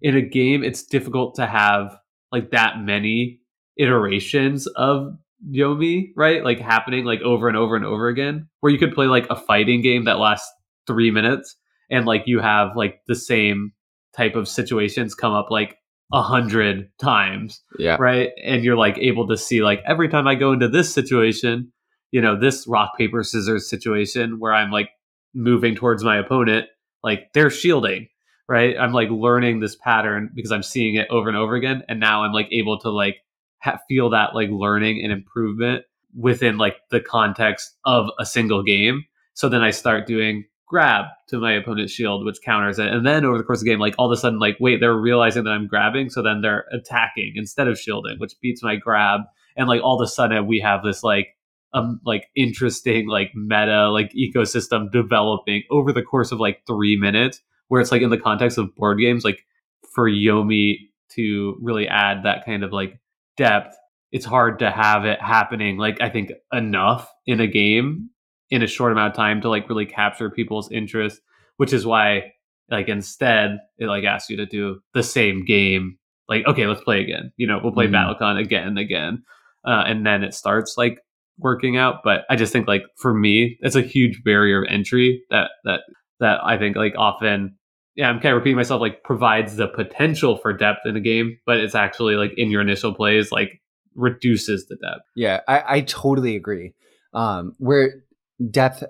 in 0.02 0.16
a 0.16 0.22
game 0.22 0.64
it's 0.64 0.84
difficult 0.84 1.36
to 1.36 1.46
have 1.46 1.98
like 2.32 2.52
that 2.52 2.80
many 2.80 3.40
iterations 3.78 4.68
of 4.68 5.14
Yomi, 5.52 6.12
right? 6.16 6.44
Like 6.44 6.60
happening 6.60 7.06
like 7.06 7.22
over 7.22 7.48
and 7.48 7.58
over 7.58 7.76
and 7.76 7.86
over 7.86 8.08
again. 8.08 8.48
Where 8.62 8.72
you 8.72 8.80
could 8.80 8.94
play 8.94 9.08
like 9.08 9.28
a 9.30 9.36
fighting 9.36 9.82
game 9.82 10.06
that 10.06 10.20
lasts 10.20 10.50
three 10.88 11.12
minutes 11.12 11.56
and 11.90 12.06
like 12.06 12.24
you 12.26 12.40
have 12.40 12.76
like 12.76 13.02
the 13.08 13.16
same 13.16 13.74
type 14.16 14.36
of 14.36 14.48
situations 14.48 15.16
come 15.16 15.34
up 15.34 15.50
like 15.50 15.78
a 16.14 16.22
hundred 16.22 16.90
times. 17.00 17.62
Yeah. 17.78 17.98
Right. 18.00 18.30
And 18.44 18.64
you're 18.64 18.78
like 18.78 18.98
able 19.00 19.28
to 19.28 19.38
see 19.38 19.62
like 19.62 19.82
every 19.86 20.08
time 20.08 20.28
I 20.28 20.36
go 20.36 20.54
into 20.54 20.70
this 20.70 20.94
situation, 20.94 21.73
you 22.14 22.22
know, 22.22 22.40
this 22.40 22.68
rock, 22.68 22.96
paper, 22.96 23.24
scissors 23.24 23.68
situation 23.68 24.40
where 24.40 24.54
I'm 24.54 24.70
like 24.70 24.92
moving 25.34 25.74
towards 25.74 26.04
my 26.04 26.16
opponent, 26.16 26.68
like 27.04 27.34
they're 27.34 27.50
shielding, 27.50 28.08
right? 28.48 28.78
I'm 28.80 28.94
like 28.94 29.10
learning 29.10 29.60
this 29.60 29.76
pattern 29.76 30.30
because 30.36 30.52
I'm 30.52 30.62
seeing 30.62 30.94
it 30.94 31.08
over 31.10 31.28
and 31.28 31.36
over 31.36 31.56
again. 31.56 31.82
And 31.90 32.00
now 32.00 32.24
I'm 32.24 32.32
like 32.32 32.50
able 32.52 32.78
to 32.82 32.92
like 32.92 33.18
ha- 33.64 33.80
feel 33.90 34.12
that 34.12 34.36
like 34.36 34.50
learning 34.52 35.02
and 35.04 35.12
improvement 35.12 35.86
within 36.16 36.60
like 36.60 36.76
the 36.92 37.02
context 37.02 37.76
of 37.84 38.10
a 38.20 38.28
single 38.28 38.62
game. 38.62 39.06
So 39.34 39.50
then 39.50 39.64
I 39.64 39.72
start 39.72 40.06
doing 40.06 40.46
grab 40.68 41.06
to 41.30 41.40
my 41.40 41.54
opponent's 41.54 41.94
shield, 41.94 42.26
which 42.26 42.44
counters 42.46 42.78
it. 42.78 42.90
And 42.90 43.08
then 43.08 43.26
over 43.26 43.40
the 43.40 43.44
course 43.44 43.62
of 43.62 43.66
the 43.66 43.72
game, 43.72 43.80
like 43.80 43.96
all 43.98 44.06
of 44.06 44.16
a 44.16 44.22
sudden, 44.22 44.38
like, 44.38 44.58
wait, 44.60 44.80
they're 44.80 44.94
realizing 44.94 45.46
that 45.46 45.50
I'm 45.50 45.66
grabbing. 45.66 46.12
So 46.12 46.22
then 46.22 46.42
they're 46.42 46.66
attacking 46.72 47.34
instead 47.36 47.68
of 47.68 47.80
shielding, 47.80 48.20
which 48.20 48.40
beats 48.40 48.62
my 48.62 48.76
grab. 48.76 49.22
And 49.58 49.68
like 49.68 49.82
all 49.82 50.00
of 50.00 50.06
a 50.06 50.08
sudden 50.08 50.46
we 50.46 50.60
have 50.60 50.84
this 50.84 51.02
like 51.02 51.30
um 51.74 52.00
like 52.06 52.30
interesting 52.36 53.08
like 53.08 53.32
meta 53.36 53.90
like 53.90 54.12
ecosystem 54.14 54.92
developing 54.92 55.64
over 55.72 55.92
the 55.92 56.02
course 56.04 56.32
of 56.32 56.40
like 56.40 56.62
three 56.68 56.98
minutes 56.98 57.42
where 57.68 57.82
it's 57.82 57.92
like 57.92 58.02
in 58.02 58.10
the 58.10 58.18
context 58.18 58.58
of 58.58 58.76
board 58.76 59.00
games 59.00 59.24
like 59.24 59.46
for 59.94 60.10
yomi 60.10 60.78
to 61.10 61.58
really 61.62 61.88
add 61.88 62.24
that 62.24 62.46
kind 62.46 62.64
of 62.64 62.72
like 62.72 63.00
depth 63.38 63.76
it's 64.12 64.26
hard 64.26 64.60
to 64.60 64.70
have 64.70 65.06
it 65.06 65.22
happening 65.22 65.78
like 65.78 66.00
i 66.02 66.10
think 66.10 66.32
enough 66.52 67.10
in 67.26 67.40
a 67.40 67.48
game 67.48 68.10
in 68.50 68.62
a 68.62 68.68
short 68.68 68.92
amount 68.92 69.12
of 69.12 69.16
time 69.16 69.42
to 69.42 69.50
like 69.50 69.68
really 69.70 69.86
capture 69.86 70.30
people's 70.30 70.72
interest 70.72 71.22
which 71.58 71.74
is 71.74 71.86
why 71.86 72.32
like 72.70 72.88
instead 72.88 73.58
it 73.78 73.88
like 73.88 74.04
asks 74.04 74.30
you 74.30 74.38
to 74.38 74.46
do 74.46 74.80
the 74.94 75.04
same 75.04 75.44
game 75.46 75.98
like 76.30 76.46
okay 76.48 76.68
let's 76.68 76.84
play 76.84 77.02
again 77.02 77.32
you 77.38 77.48
know 77.48 77.60
we'll 77.64 77.74
play 77.74 77.88
mm. 77.88 77.92
battlecon 77.92 78.40
again 78.40 78.68
and 78.68 78.80
again 78.80 79.24
uh, 79.66 79.84
and 79.88 80.06
then 80.06 80.24
it 80.24 80.34
starts 80.34 80.76
like 80.78 81.00
working 81.38 81.78
out. 81.78 82.02
But 82.04 82.22
I 82.30 82.36
just 82.36 82.54
think 82.54 82.68
like 82.68 82.84
for 82.98 83.14
me, 83.14 83.58
it's 83.62 83.76
a 83.76 83.82
huge 83.82 84.24
barrier 84.24 84.64
of 84.64 84.68
entry 84.70 85.24
that 85.30 85.52
that 85.66 85.82
that 86.20 86.40
I 86.44 86.58
think 86.58 86.76
like 86.76 86.94
often 86.98 87.58
yeah, 87.96 88.10
I'm 88.10 88.20
kind 88.20 88.34
of 88.34 88.38
repeating 88.38 88.58
myself, 88.58 88.82
like 88.82 89.04
provides 89.04 89.56
the 89.56 89.68
potential 89.68 90.38
for 90.38 90.52
depth 90.52 90.80
in 90.86 90.96
the 90.96 91.00
game, 91.00 91.38
but 91.46 91.58
it's 91.58 91.76
actually 91.76 92.16
like 92.16 92.34
in 92.38 92.50
your 92.50 92.62
initial 92.62 92.94
plays, 92.94 93.32
like 93.32 93.62
reduces 93.96 94.66
the 94.68 94.76
depth. 94.78 95.06
Yeah, 95.16 95.42
I, 95.48 95.64
I 95.68 95.82
totally 95.82 96.36
agree. 96.36 96.74
Um, 97.14 97.54
where 97.60 98.04
depth, 98.50 98.84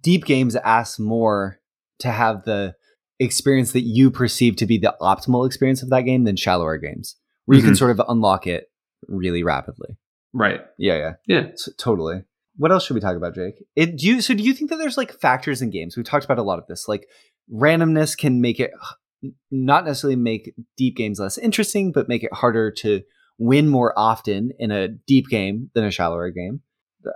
deep 0.00 0.24
games 0.24 0.56
ask 0.56 0.98
more 0.98 1.60
to 1.98 2.10
have 2.10 2.44
the 2.44 2.74
experience 3.20 3.72
that 3.72 3.82
you 3.82 4.10
perceive 4.10 4.56
to 4.56 4.66
be 4.66 4.78
the 4.78 4.94
optimal 5.00 5.46
experience 5.46 5.82
of 5.82 5.90
that 5.90 6.02
game 6.02 6.24
than 6.24 6.36
shallower 6.36 6.78
games, 6.78 7.16
where 7.44 7.56
mm-hmm. 7.56 7.58
you 7.58 7.62
can 7.62 7.74
mm-hmm. 7.74 7.78
sort 7.78 7.90
of 7.90 8.00
unlock 8.08 8.46
it 8.46 8.70
really 9.08 9.42
rapidly. 9.42 9.98
Right. 10.32 10.60
Yeah, 10.78 10.96
yeah. 10.96 11.12
Yeah. 11.26 11.50
totally. 11.78 12.22
What 12.56 12.70
else 12.70 12.84
should 12.86 12.94
we 12.94 13.00
talk 13.00 13.16
about, 13.16 13.34
Jake? 13.34 13.64
It, 13.76 13.96
do 13.96 14.06
you, 14.06 14.20
so 14.20 14.34
do 14.34 14.42
you 14.42 14.52
think 14.52 14.70
that 14.70 14.76
there's 14.76 14.96
like 14.96 15.18
factors 15.20 15.62
in 15.62 15.70
games? 15.70 15.96
We've 15.96 16.06
talked 16.06 16.24
about 16.24 16.38
a 16.38 16.42
lot 16.42 16.58
of 16.58 16.66
this. 16.66 16.86
Like 16.86 17.06
randomness 17.52 18.16
can 18.16 18.40
make 18.40 18.60
it 18.60 18.70
not 19.50 19.84
necessarily 19.84 20.16
make 20.16 20.54
deep 20.76 20.96
games 20.96 21.18
less 21.18 21.38
interesting, 21.38 21.92
but 21.92 22.08
make 22.08 22.24
it 22.24 22.32
harder 22.32 22.70
to 22.70 23.02
win 23.38 23.68
more 23.68 23.96
often 23.98 24.52
in 24.58 24.70
a 24.70 24.88
deep 24.88 25.28
game 25.28 25.70
than 25.74 25.84
a 25.84 25.90
shallower 25.90 26.30
game. 26.30 26.60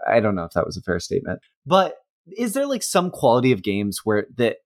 I 0.09 0.21
don't 0.21 0.35
know 0.35 0.45
if 0.45 0.53
that 0.53 0.67
was 0.67 0.77
a 0.77 0.83
fair 0.83 0.99
statement. 0.99 1.41
But 1.65 1.95
is 2.37 2.55
there 2.55 2.67
like 2.67 2.83
some 2.83 3.11
quality 3.11 3.53
of 3.53 3.63
games 3.63 4.01
where 4.05 4.27
that 4.37 4.57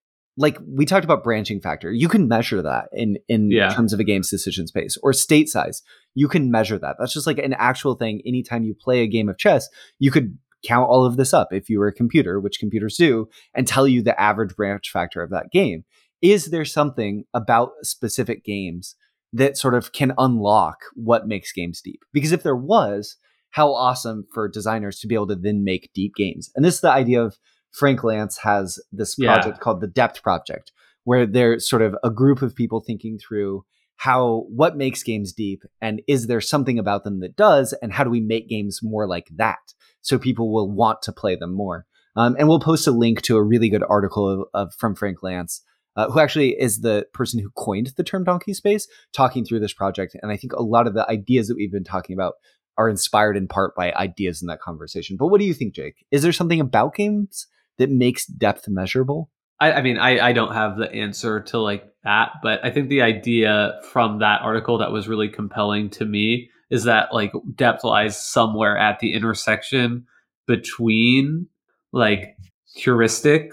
like 0.41 0.59
we 0.67 0.87
talked 0.87 1.05
about 1.05 1.23
branching 1.23 1.61
factor. 1.61 1.93
You 1.93 2.09
can 2.09 2.27
measure 2.27 2.63
that 2.63 2.89
in 2.93 3.19
in 3.29 3.51
yeah. 3.51 3.73
terms 3.75 3.93
of 3.93 4.01
a 4.01 4.05
game's 4.05 4.31
decision 4.31 4.67
space 4.67 4.97
or 5.03 5.13
state 5.13 5.49
size. 5.49 5.83
You 6.15 6.29
can 6.29 6.51
measure 6.51 6.79
that. 6.79 6.97
That's 6.99 7.13
just 7.13 7.27
like 7.27 7.39
an 7.39 7.55
actual 7.55 7.95
thing. 7.95 8.23
Anytime 8.27 8.65
you 8.65 8.75
play 8.75 9.01
a 9.01 9.07
game 9.07 9.29
of 9.29 9.39
chess 9.39 9.69
you 9.99 10.11
could 10.11 10.37
count 10.67 10.89
all 10.89 11.05
of 11.05 11.17
this 11.17 11.33
up 11.33 11.49
if 11.53 11.71
you 11.71 11.79
were 11.79 11.87
a 11.87 11.93
computer 11.93 12.39
which 12.39 12.59
computers 12.59 12.97
do 12.97 13.29
and 13.55 13.67
tell 13.67 13.87
you 13.87 14.03
the 14.03 14.19
average 14.21 14.57
branch 14.57 14.91
factor 14.91 15.23
of 15.23 15.31
that 15.31 15.51
game. 15.53 15.85
Is 16.23 16.47
there 16.47 16.67
something 16.67 17.25
about 17.33 17.71
specific 17.83 18.45
games 18.45 18.95
that 19.33 19.57
sort 19.57 19.75
of 19.75 19.93
can 19.93 20.13
unlock 20.19 20.79
what 20.95 21.27
makes 21.27 21.53
games 21.53 21.81
deep? 21.81 22.01
Because 22.13 22.33
if 22.33 22.43
there 22.43 22.57
was 22.57 23.17
how 23.51 23.73
awesome 23.73 24.27
for 24.33 24.49
designers 24.49 25.01
to 25.01 25.07
be 25.07 25.15
able 25.15 25.27
to 25.29 25.37
then 25.37 25.65
make 25.65 25.91
deep 25.95 26.15
games. 26.15 26.51
And 26.55 26.65
this 26.65 26.77
is 26.77 26.81
the 26.81 26.91
idea 26.91 27.23
of 27.23 27.37
Frank 27.73 28.01
Lantz 28.01 28.39
has 28.39 28.79
this 28.93 29.15
project 29.15 29.57
yeah. 29.57 29.61
called 29.61 29.81
the 29.81 29.87
Depth 29.87 30.23
Project, 30.23 30.73
where 31.05 31.27
they're 31.27 31.59
sort 31.59 31.83
of 31.83 31.97
a 32.03 32.11
group 32.11 32.43
of 32.43 32.55
people 32.55 32.81
thinking 32.81 33.19
through 33.19 33.65
how 33.97 34.47
what 34.49 34.79
makes 34.79 35.03
games 35.03 35.33
deep 35.33 35.63
and 35.83 36.01
is 36.09 36.27
there 36.27 36.41
something 36.41 36.79
about 36.79 37.05
them 37.05 37.21
that 37.21 37.37
does 37.37 37.75
and 37.83 37.93
how 37.93 38.03
do 38.03 38.09
we 38.09 38.21
make 38.21 38.49
games 38.49 38.81
more 38.83 39.07
like 39.07 39.29
that 39.37 39.75
so 40.01 40.19
people 40.19 40.55
will 40.55 40.71
want 40.71 41.03
to 41.03 41.13
play 41.13 41.37
them 41.37 41.53
more 41.53 41.85
um, 42.17 42.35
and 42.39 42.49
we'll 42.49 42.59
post 42.59 42.87
a 42.87 42.93
link 42.93 43.21
to 43.21 43.37
a 43.37 43.43
really 43.43 43.69
good 43.69 43.85
article 43.91 44.27
of, 44.27 44.49
of, 44.55 44.75
from 44.75 44.95
frank 44.95 45.19
lantz 45.19 45.61
uh, 45.97 46.09
who 46.11 46.21
actually 46.21 46.51
is 46.59 46.81
the 46.81 47.07
person 47.13 47.41
who 47.41 47.51
coined 47.51 47.93
the 47.97 48.05
term 48.05 48.25
donkey 48.25 48.55
space, 48.55 48.87
talking 49.13 49.45
through 49.45 49.61
this 49.61 49.73
project. 49.73 50.17
And 50.23 50.31
I 50.31 50.37
think 50.37 50.53
a 50.53 50.63
lot 50.63 50.87
of 50.87 50.95
the 50.95 51.09
ideas 51.11 51.49
that 51.49 51.57
we've 51.57 51.73
been 51.73 51.85
talking 51.85 52.15
about 52.15 52.35
are 52.79 52.89
inspired 52.89 53.37
in 53.37 53.49
part 53.49 53.75
by 53.75 53.93
ideas 53.93 54.41
in 54.41 54.49
that 54.49 54.61
conversation. 54.61 55.17
But 55.19 55.27
what 55.27 55.41
do 55.41 55.47
you 55.47 55.55
think, 55.55 55.75
Jake? 55.75 56.07
Is 56.11 56.23
there 56.23 56.33
something 56.33 56.61
about 56.61 56.95
games 56.95 57.47
that 57.81 57.91
makes 57.91 58.27
depth 58.27 58.69
measurable? 58.69 59.31
I, 59.59 59.73
I 59.73 59.83
mean, 59.83 59.97
I, 59.97 60.29
I 60.29 60.33
don't 60.33 60.53
have 60.53 60.77
the 60.77 60.93
answer 60.93 61.41
to 61.41 61.59
like 61.59 61.85
that, 62.05 62.33
but 62.43 62.65
I 62.65 62.71
think 62.71 62.89
the 62.89 63.03
idea 63.03 63.81
from 63.91 64.21
that 64.21 64.43
article 64.43 64.79
that 64.79 64.93
was 64.93 65.09
really 65.09 65.29
compelling 65.29 65.89
to 65.91 66.05
me 66.05 66.51
is 66.71 66.85
that 66.85 67.13
like 67.13 67.33
depth 67.55 67.83
lies 67.83 68.23
somewhere 68.23 68.77
at 68.77 69.01
the 69.01 69.15
intersection 69.15 70.07
between 70.47 71.47
like 71.93 72.37
heuristic 72.75 73.51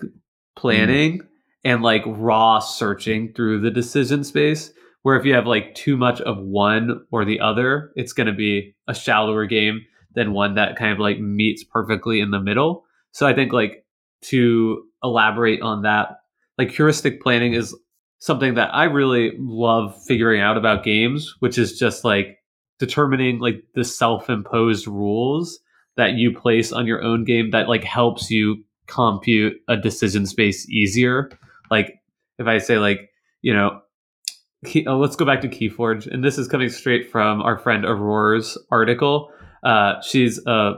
planning 0.55 1.19
mm. 1.19 1.27
and 1.63 1.81
like 1.81 2.03
raw 2.05 2.59
searching 2.59 3.33
through 3.33 3.61
the 3.61 3.71
decision 3.71 4.23
space 4.23 4.71
where 5.03 5.17
if 5.17 5.25
you 5.25 5.33
have 5.33 5.47
like 5.47 5.73
too 5.73 5.95
much 5.95 6.19
of 6.21 6.37
one 6.37 7.05
or 7.11 7.25
the 7.25 7.39
other 7.39 7.91
it's 7.95 8.13
going 8.13 8.27
to 8.27 8.33
be 8.33 8.75
a 8.87 8.93
shallower 8.93 9.45
game 9.45 9.81
than 10.13 10.33
one 10.33 10.55
that 10.55 10.75
kind 10.75 10.91
of 10.91 10.99
like 10.99 11.19
meets 11.19 11.63
perfectly 11.63 12.19
in 12.19 12.31
the 12.31 12.39
middle 12.39 12.85
so 13.11 13.25
i 13.25 13.33
think 13.33 13.53
like 13.53 13.85
to 14.21 14.83
elaborate 15.03 15.61
on 15.61 15.83
that 15.83 16.19
like 16.57 16.71
heuristic 16.71 17.21
planning 17.21 17.53
is 17.53 17.75
something 18.19 18.55
that 18.55 18.73
i 18.73 18.85
really 18.85 19.33
love 19.37 19.95
figuring 20.05 20.41
out 20.41 20.57
about 20.57 20.83
games 20.83 21.35
which 21.39 21.57
is 21.57 21.77
just 21.77 22.03
like 22.03 22.37
determining 22.79 23.39
like 23.39 23.63
the 23.75 23.83
self-imposed 23.83 24.87
rules 24.87 25.59
that 25.97 26.13
you 26.13 26.31
place 26.31 26.71
on 26.71 26.85
your 26.85 27.03
own 27.03 27.23
game 27.23 27.51
that 27.51 27.67
like 27.67 27.83
helps 27.83 28.29
you 28.29 28.63
compute 28.87 29.53
a 29.67 29.75
decision 29.75 30.25
space 30.25 30.67
easier. 30.69 31.29
Like 31.69 31.99
if 32.39 32.47
I 32.47 32.59
say 32.59 32.77
like, 32.77 33.09
you 33.41 33.53
know, 33.53 33.81
key, 34.65 34.85
oh, 34.87 34.97
let's 34.97 35.15
go 35.15 35.25
back 35.25 35.41
to 35.41 35.49
Keyforge, 35.49 36.07
and 36.07 36.23
this 36.23 36.37
is 36.37 36.47
coming 36.47 36.69
straight 36.69 37.11
from 37.11 37.41
our 37.41 37.57
friend 37.57 37.85
Aurora's 37.85 38.57
article. 38.71 39.31
Uh, 39.63 39.99
she's 40.01 40.39
a 40.45 40.75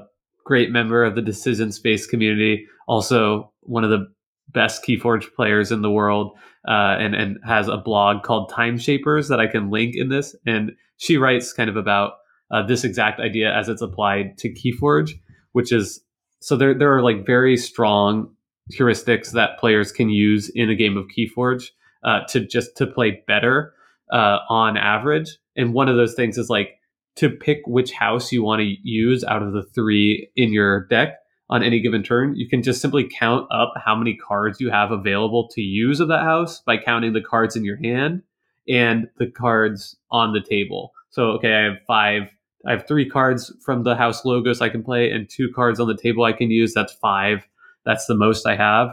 great 0.49 0.71
member 0.71 1.03
of 1.03 1.13
the 1.13 1.21
decision 1.21 1.71
space 1.71 2.07
community, 2.07 2.65
also 2.87 3.53
one 3.61 3.83
of 3.83 3.91
the 3.91 4.07
best 4.51 4.83
Keyforge 4.83 5.31
players 5.35 5.71
in 5.71 5.83
the 5.83 5.91
world, 5.91 6.35
uh, 6.67 6.97
and 6.99 7.13
and 7.13 7.37
has 7.45 7.67
a 7.67 7.77
blog 7.77 8.23
called 8.23 8.51
Time 8.51 8.79
Shapers 8.79 9.27
that 9.27 9.39
I 9.39 9.45
can 9.45 9.69
link 9.69 9.93
in 9.95 10.09
this. 10.09 10.35
And 10.47 10.71
she 10.97 11.17
writes 11.17 11.53
kind 11.53 11.69
of 11.69 11.77
about 11.77 12.13
uh, 12.49 12.65
this 12.65 12.83
exact 12.83 13.19
idea 13.19 13.55
as 13.55 13.69
it's 13.69 13.83
applied 13.83 14.39
to 14.39 14.51
Keyforge, 14.51 15.11
which 15.51 15.71
is 15.71 16.01
so 16.41 16.57
there 16.57 16.73
there 16.73 16.95
are 16.95 17.03
like 17.03 17.27
very 17.27 17.55
strong 17.55 18.33
heuristics 18.73 19.31
that 19.33 19.59
players 19.59 19.91
can 19.91 20.09
use 20.09 20.51
in 20.55 20.67
a 20.71 20.75
game 20.75 20.97
of 20.97 21.05
Keyforge 21.15 21.65
uh, 22.03 22.21
to 22.29 22.39
just 22.39 22.75
to 22.77 22.87
play 22.87 23.21
better 23.27 23.71
uh, 24.11 24.39
on 24.49 24.77
average. 24.77 25.37
And 25.55 25.75
one 25.75 25.89
of 25.89 25.95
those 25.95 26.15
things 26.15 26.39
is 26.39 26.49
like 26.49 26.78
to 27.15 27.29
pick 27.29 27.59
which 27.65 27.91
house 27.91 28.31
you 28.31 28.43
want 28.43 28.61
to 28.61 28.75
use 28.81 29.23
out 29.23 29.43
of 29.43 29.53
the 29.53 29.63
three 29.63 30.29
in 30.35 30.53
your 30.53 30.85
deck 30.87 31.17
on 31.49 31.63
any 31.63 31.79
given 31.79 32.03
turn. 32.03 32.35
You 32.35 32.47
can 32.47 32.61
just 32.61 32.81
simply 32.81 33.09
count 33.09 33.47
up 33.51 33.73
how 33.83 33.95
many 33.95 34.15
cards 34.15 34.61
you 34.61 34.69
have 34.69 34.91
available 34.91 35.49
to 35.49 35.61
use 35.61 35.99
of 35.99 36.07
that 36.09 36.23
house 36.23 36.61
by 36.61 36.77
counting 36.77 37.13
the 37.13 37.21
cards 37.21 37.55
in 37.55 37.65
your 37.65 37.77
hand 37.77 38.21
and 38.67 39.07
the 39.17 39.27
cards 39.27 39.97
on 40.11 40.33
the 40.33 40.41
table. 40.41 40.91
So 41.09 41.31
okay, 41.31 41.53
I 41.53 41.63
have 41.63 41.77
five 41.87 42.23
I 42.67 42.71
have 42.71 42.87
three 42.87 43.09
cards 43.09 43.53
from 43.63 43.83
the 43.83 43.95
house 43.95 44.25
logos 44.25 44.61
I 44.61 44.69
can 44.69 44.83
play 44.83 45.09
and 45.11 45.29
two 45.29 45.49
cards 45.55 45.79
on 45.79 45.87
the 45.87 45.97
table 45.97 46.23
I 46.23 46.33
can 46.33 46.51
use. 46.51 46.73
That's 46.73 46.93
five. 46.93 47.47
That's 47.85 48.05
the 48.05 48.15
most 48.15 48.45
I 48.45 48.55
have. 48.55 48.89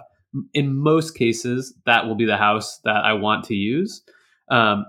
In 0.54 0.76
most 0.76 1.16
cases, 1.16 1.74
that 1.84 2.06
will 2.06 2.14
be 2.14 2.26
the 2.26 2.36
house 2.36 2.78
that 2.84 3.04
I 3.04 3.12
want 3.14 3.44
to 3.46 3.54
use. 3.54 4.02
Um, 4.50 4.86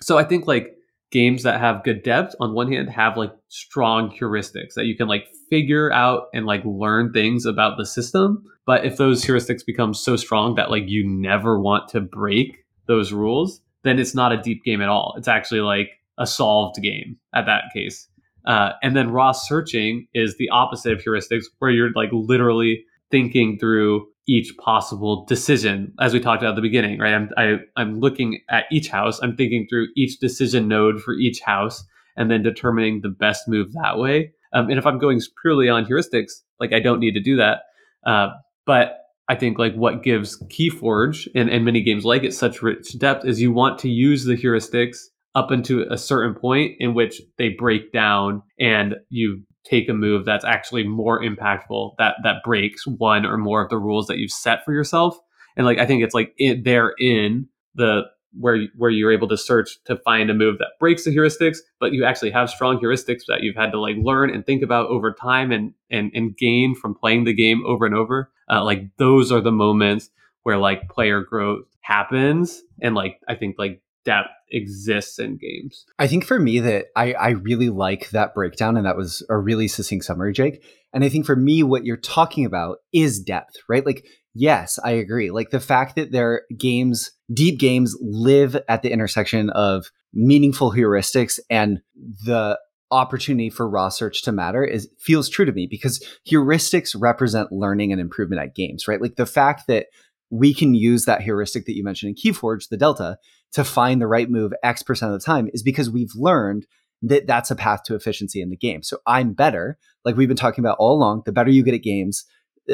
so 0.00 0.18
I 0.18 0.24
think 0.24 0.46
like 0.46 0.75
games 1.10 1.42
that 1.44 1.60
have 1.60 1.84
good 1.84 2.02
depth 2.02 2.34
on 2.40 2.54
one 2.54 2.70
hand 2.70 2.90
have 2.90 3.16
like 3.16 3.32
strong 3.48 4.10
heuristics 4.10 4.74
that 4.74 4.86
you 4.86 4.96
can 4.96 5.08
like 5.08 5.26
figure 5.48 5.92
out 5.92 6.24
and 6.34 6.46
like 6.46 6.62
learn 6.64 7.12
things 7.12 7.46
about 7.46 7.76
the 7.76 7.86
system. 7.86 8.42
But 8.66 8.84
if 8.84 8.96
those 8.96 9.24
heuristics 9.24 9.64
become 9.64 9.94
so 9.94 10.16
strong 10.16 10.56
that 10.56 10.70
like 10.70 10.84
you 10.88 11.06
never 11.06 11.60
want 11.60 11.88
to 11.90 12.00
break 12.00 12.64
those 12.88 13.12
rules, 13.12 13.60
then 13.84 13.98
it's 13.98 14.14
not 14.14 14.32
a 14.32 14.42
deep 14.42 14.64
game 14.64 14.82
at 14.82 14.88
all. 14.88 15.14
It's 15.16 15.28
actually 15.28 15.60
like 15.60 15.90
a 16.18 16.26
solved 16.26 16.82
game 16.82 17.16
at 17.34 17.46
that 17.46 17.64
case. 17.72 18.08
Uh, 18.46 18.72
and 18.82 18.96
then 18.96 19.10
raw 19.10 19.32
searching 19.32 20.06
is 20.14 20.36
the 20.38 20.48
opposite 20.50 20.92
of 20.92 21.00
heuristics, 21.00 21.44
where 21.58 21.70
you're 21.70 21.92
like 21.94 22.10
literally 22.12 22.84
thinking 23.10 23.58
through 23.58 24.06
each 24.28 24.56
possible 24.58 25.24
decision, 25.26 25.92
as 26.00 26.12
we 26.12 26.20
talked 26.20 26.42
about 26.42 26.50
at 26.50 26.56
the 26.56 26.62
beginning, 26.62 26.98
right? 26.98 27.14
I'm 27.14 27.30
I, 27.36 27.44
am 27.44 27.60
i 27.76 27.82
am 27.82 28.00
looking 28.00 28.40
at 28.50 28.64
each 28.72 28.88
house, 28.88 29.20
I'm 29.22 29.36
thinking 29.36 29.66
through 29.68 29.88
each 29.96 30.18
decision 30.18 30.68
node 30.68 31.00
for 31.00 31.14
each 31.14 31.40
house, 31.40 31.84
and 32.16 32.30
then 32.30 32.42
determining 32.42 33.00
the 33.02 33.08
best 33.08 33.46
move 33.46 33.72
that 33.74 33.98
way. 33.98 34.32
Um, 34.52 34.68
and 34.68 34.78
if 34.78 34.86
I'm 34.86 34.98
going 34.98 35.20
purely 35.42 35.68
on 35.68 35.84
heuristics, 35.84 36.32
like 36.58 36.72
I 36.72 36.80
don't 36.80 37.00
need 37.00 37.12
to 37.12 37.20
do 37.20 37.36
that. 37.36 37.60
Uh, 38.04 38.28
but 38.64 38.98
I 39.28 39.34
think 39.34 39.58
like 39.58 39.74
what 39.74 40.02
gives 40.02 40.40
Keyforge 40.44 41.28
and, 41.34 41.50
and 41.50 41.64
many 41.64 41.82
games 41.82 42.04
like 42.04 42.22
it 42.22 42.32
such 42.32 42.62
rich 42.62 42.98
depth 42.98 43.24
is 43.24 43.40
you 43.40 43.52
want 43.52 43.78
to 43.80 43.88
use 43.88 44.24
the 44.24 44.36
heuristics 44.36 44.98
up 45.34 45.52
into 45.52 45.84
a 45.90 45.98
certain 45.98 46.34
point 46.34 46.72
in 46.78 46.94
which 46.94 47.20
they 47.36 47.50
break 47.50 47.92
down 47.92 48.42
and 48.58 48.96
you 49.10 49.42
take 49.68 49.88
a 49.88 49.94
move 49.94 50.24
that's 50.24 50.44
actually 50.44 50.86
more 50.86 51.20
impactful 51.22 51.94
that 51.98 52.16
that 52.22 52.42
breaks 52.44 52.86
one 52.86 53.26
or 53.26 53.36
more 53.36 53.62
of 53.62 53.70
the 53.70 53.78
rules 53.78 54.06
that 54.06 54.18
you've 54.18 54.30
set 54.30 54.64
for 54.64 54.72
yourself. 54.72 55.18
And 55.56 55.66
like 55.66 55.78
i 55.78 55.86
think 55.86 56.02
it's 56.02 56.14
like 56.14 56.32
it, 56.36 56.64
they're 56.64 56.94
in 56.98 57.48
the 57.74 58.04
where 58.38 58.66
where 58.76 58.90
you're 58.90 59.12
able 59.12 59.28
to 59.28 59.36
search 59.36 59.82
to 59.84 59.96
find 59.98 60.30
a 60.30 60.34
move 60.34 60.58
that 60.58 60.72
breaks 60.78 61.04
the 61.04 61.16
heuristics 61.16 61.58
but 61.80 61.92
you 61.92 62.04
actually 62.04 62.30
have 62.30 62.50
strong 62.50 62.78
heuristics 62.78 63.22
that 63.28 63.42
you've 63.42 63.56
had 63.56 63.72
to 63.72 63.80
like 63.80 63.96
learn 63.98 64.30
and 64.30 64.44
think 64.44 64.62
about 64.62 64.88
over 64.88 65.12
time 65.12 65.50
and 65.52 65.72
and 65.90 66.10
and 66.14 66.36
gain 66.36 66.74
from 66.74 66.94
playing 66.94 67.24
the 67.24 67.32
game 67.32 67.64
over 67.66 67.86
and 67.86 67.94
over. 67.94 68.30
Uh, 68.50 68.62
like 68.62 68.84
those 68.98 69.32
are 69.32 69.40
the 69.40 69.52
moments 69.52 70.10
where 70.42 70.58
like 70.58 70.88
player 70.88 71.22
growth 71.22 71.64
happens. 71.80 72.62
And 72.82 72.94
like 72.94 73.20
i 73.28 73.34
think 73.34 73.56
like 73.58 73.80
depth 74.06 74.30
exists 74.50 75.18
in 75.18 75.36
games. 75.36 75.84
I 75.98 76.06
think 76.06 76.24
for 76.24 76.38
me 76.38 76.60
that 76.60 76.86
I, 76.96 77.12
I 77.14 77.28
really 77.30 77.68
like 77.68 78.10
that 78.10 78.34
breakdown 78.34 78.76
and 78.76 78.86
that 78.86 78.96
was 78.96 79.22
a 79.28 79.36
really 79.36 79.68
succinct 79.68 80.06
summary, 80.06 80.32
Jake. 80.32 80.64
And 80.94 81.04
I 81.04 81.10
think 81.10 81.26
for 81.26 81.36
me, 81.36 81.62
what 81.62 81.84
you're 81.84 81.96
talking 81.98 82.46
about 82.46 82.78
is 82.92 83.20
depth, 83.20 83.56
right? 83.68 83.84
Like, 83.84 84.06
yes, 84.32 84.78
I 84.82 84.92
agree. 84.92 85.30
Like 85.30 85.50
the 85.50 85.60
fact 85.60 85.96
that 85.96 86.12
their 86.12 86.42
games, 86.56 87.10
deep 87.34 87.58
games 87.58 87.94
live 88.00 88.56
at 88.68 88.82
the 88.82 88.92
intersection 88.92 89.50
of 89.50 89.90
meaningful 90.14 90.72
heuristics 90.72 91.38
and 91.50 91.80
the 92.24 92.58
opportunity 92.92 93.50
for 93.50 93.68
raw 93.68 93.88
search 93.88 94.22
to 94.22 94.30
matter 94.30 94.64
is 94.64 94.88
feels 95.00 95.28
true 95.28 95.44
to 95.44 95.52
me 95.52 95.66
because 95.68 96.02
heuristics 96.30 96.94
represent 96.96 97.50
learning 97.50 97.90
and 97.90 98.00
improvement 98.00 98.40
at 98.40 98.54
games, 98.54 98.86
right? 98.86 99.02
Like 99.02 99.16
the 99.16 99.26
fact 99.26 99.66
that 99.66 99.86
we 100.30 100.54
can 100.54 100.74
use 100.74 101.04
that 101.04 101.22
heuristic 101.22 101.66
that 101.66 101.76
you 101.76 101.84
mentioned 101.84 102.16
in 102.16 102.32
Keyforge, 102.32 102.68
the 102.68 102.76
delta, 102.76 103.18
to 103.52 103.64
find 103.64 104.00
the 104.00 104.06
right 104.06 104.30
move 104.30 104.52
X 104.62 104.82
percent 104.82 105.12
of 105.12 105.20
the 105.20 105.24
time 105.24 105.48
is 105.52 105.62
because 105.62 105.90
we've 105.90 106.14
learned 106.14 106.66
that 107.02 107.26
that's 107.26 107.50
a 107.50 107.56
path 107.56 107.82
to 107.84 107.94
efficiency 107.94 108.40
in 108.40 108.50
the 108.50 108.56
game. 108.56 108.82
So 108.82 108.98
I'm 109.06 109.32
better, 109.32 109.78
like 110.04 110.16
we've 110.16 110.28
been 110.28 110.36
talking 110.36 110.64
about 110.64 110.78
all 110.78 110.96
along. 110.96 111.22
The 111.26 111.32
better 111.32 111.50
you 111.50 111.62
get 111.62 111.74
at 111.74 111.82
games, 111.82 112.24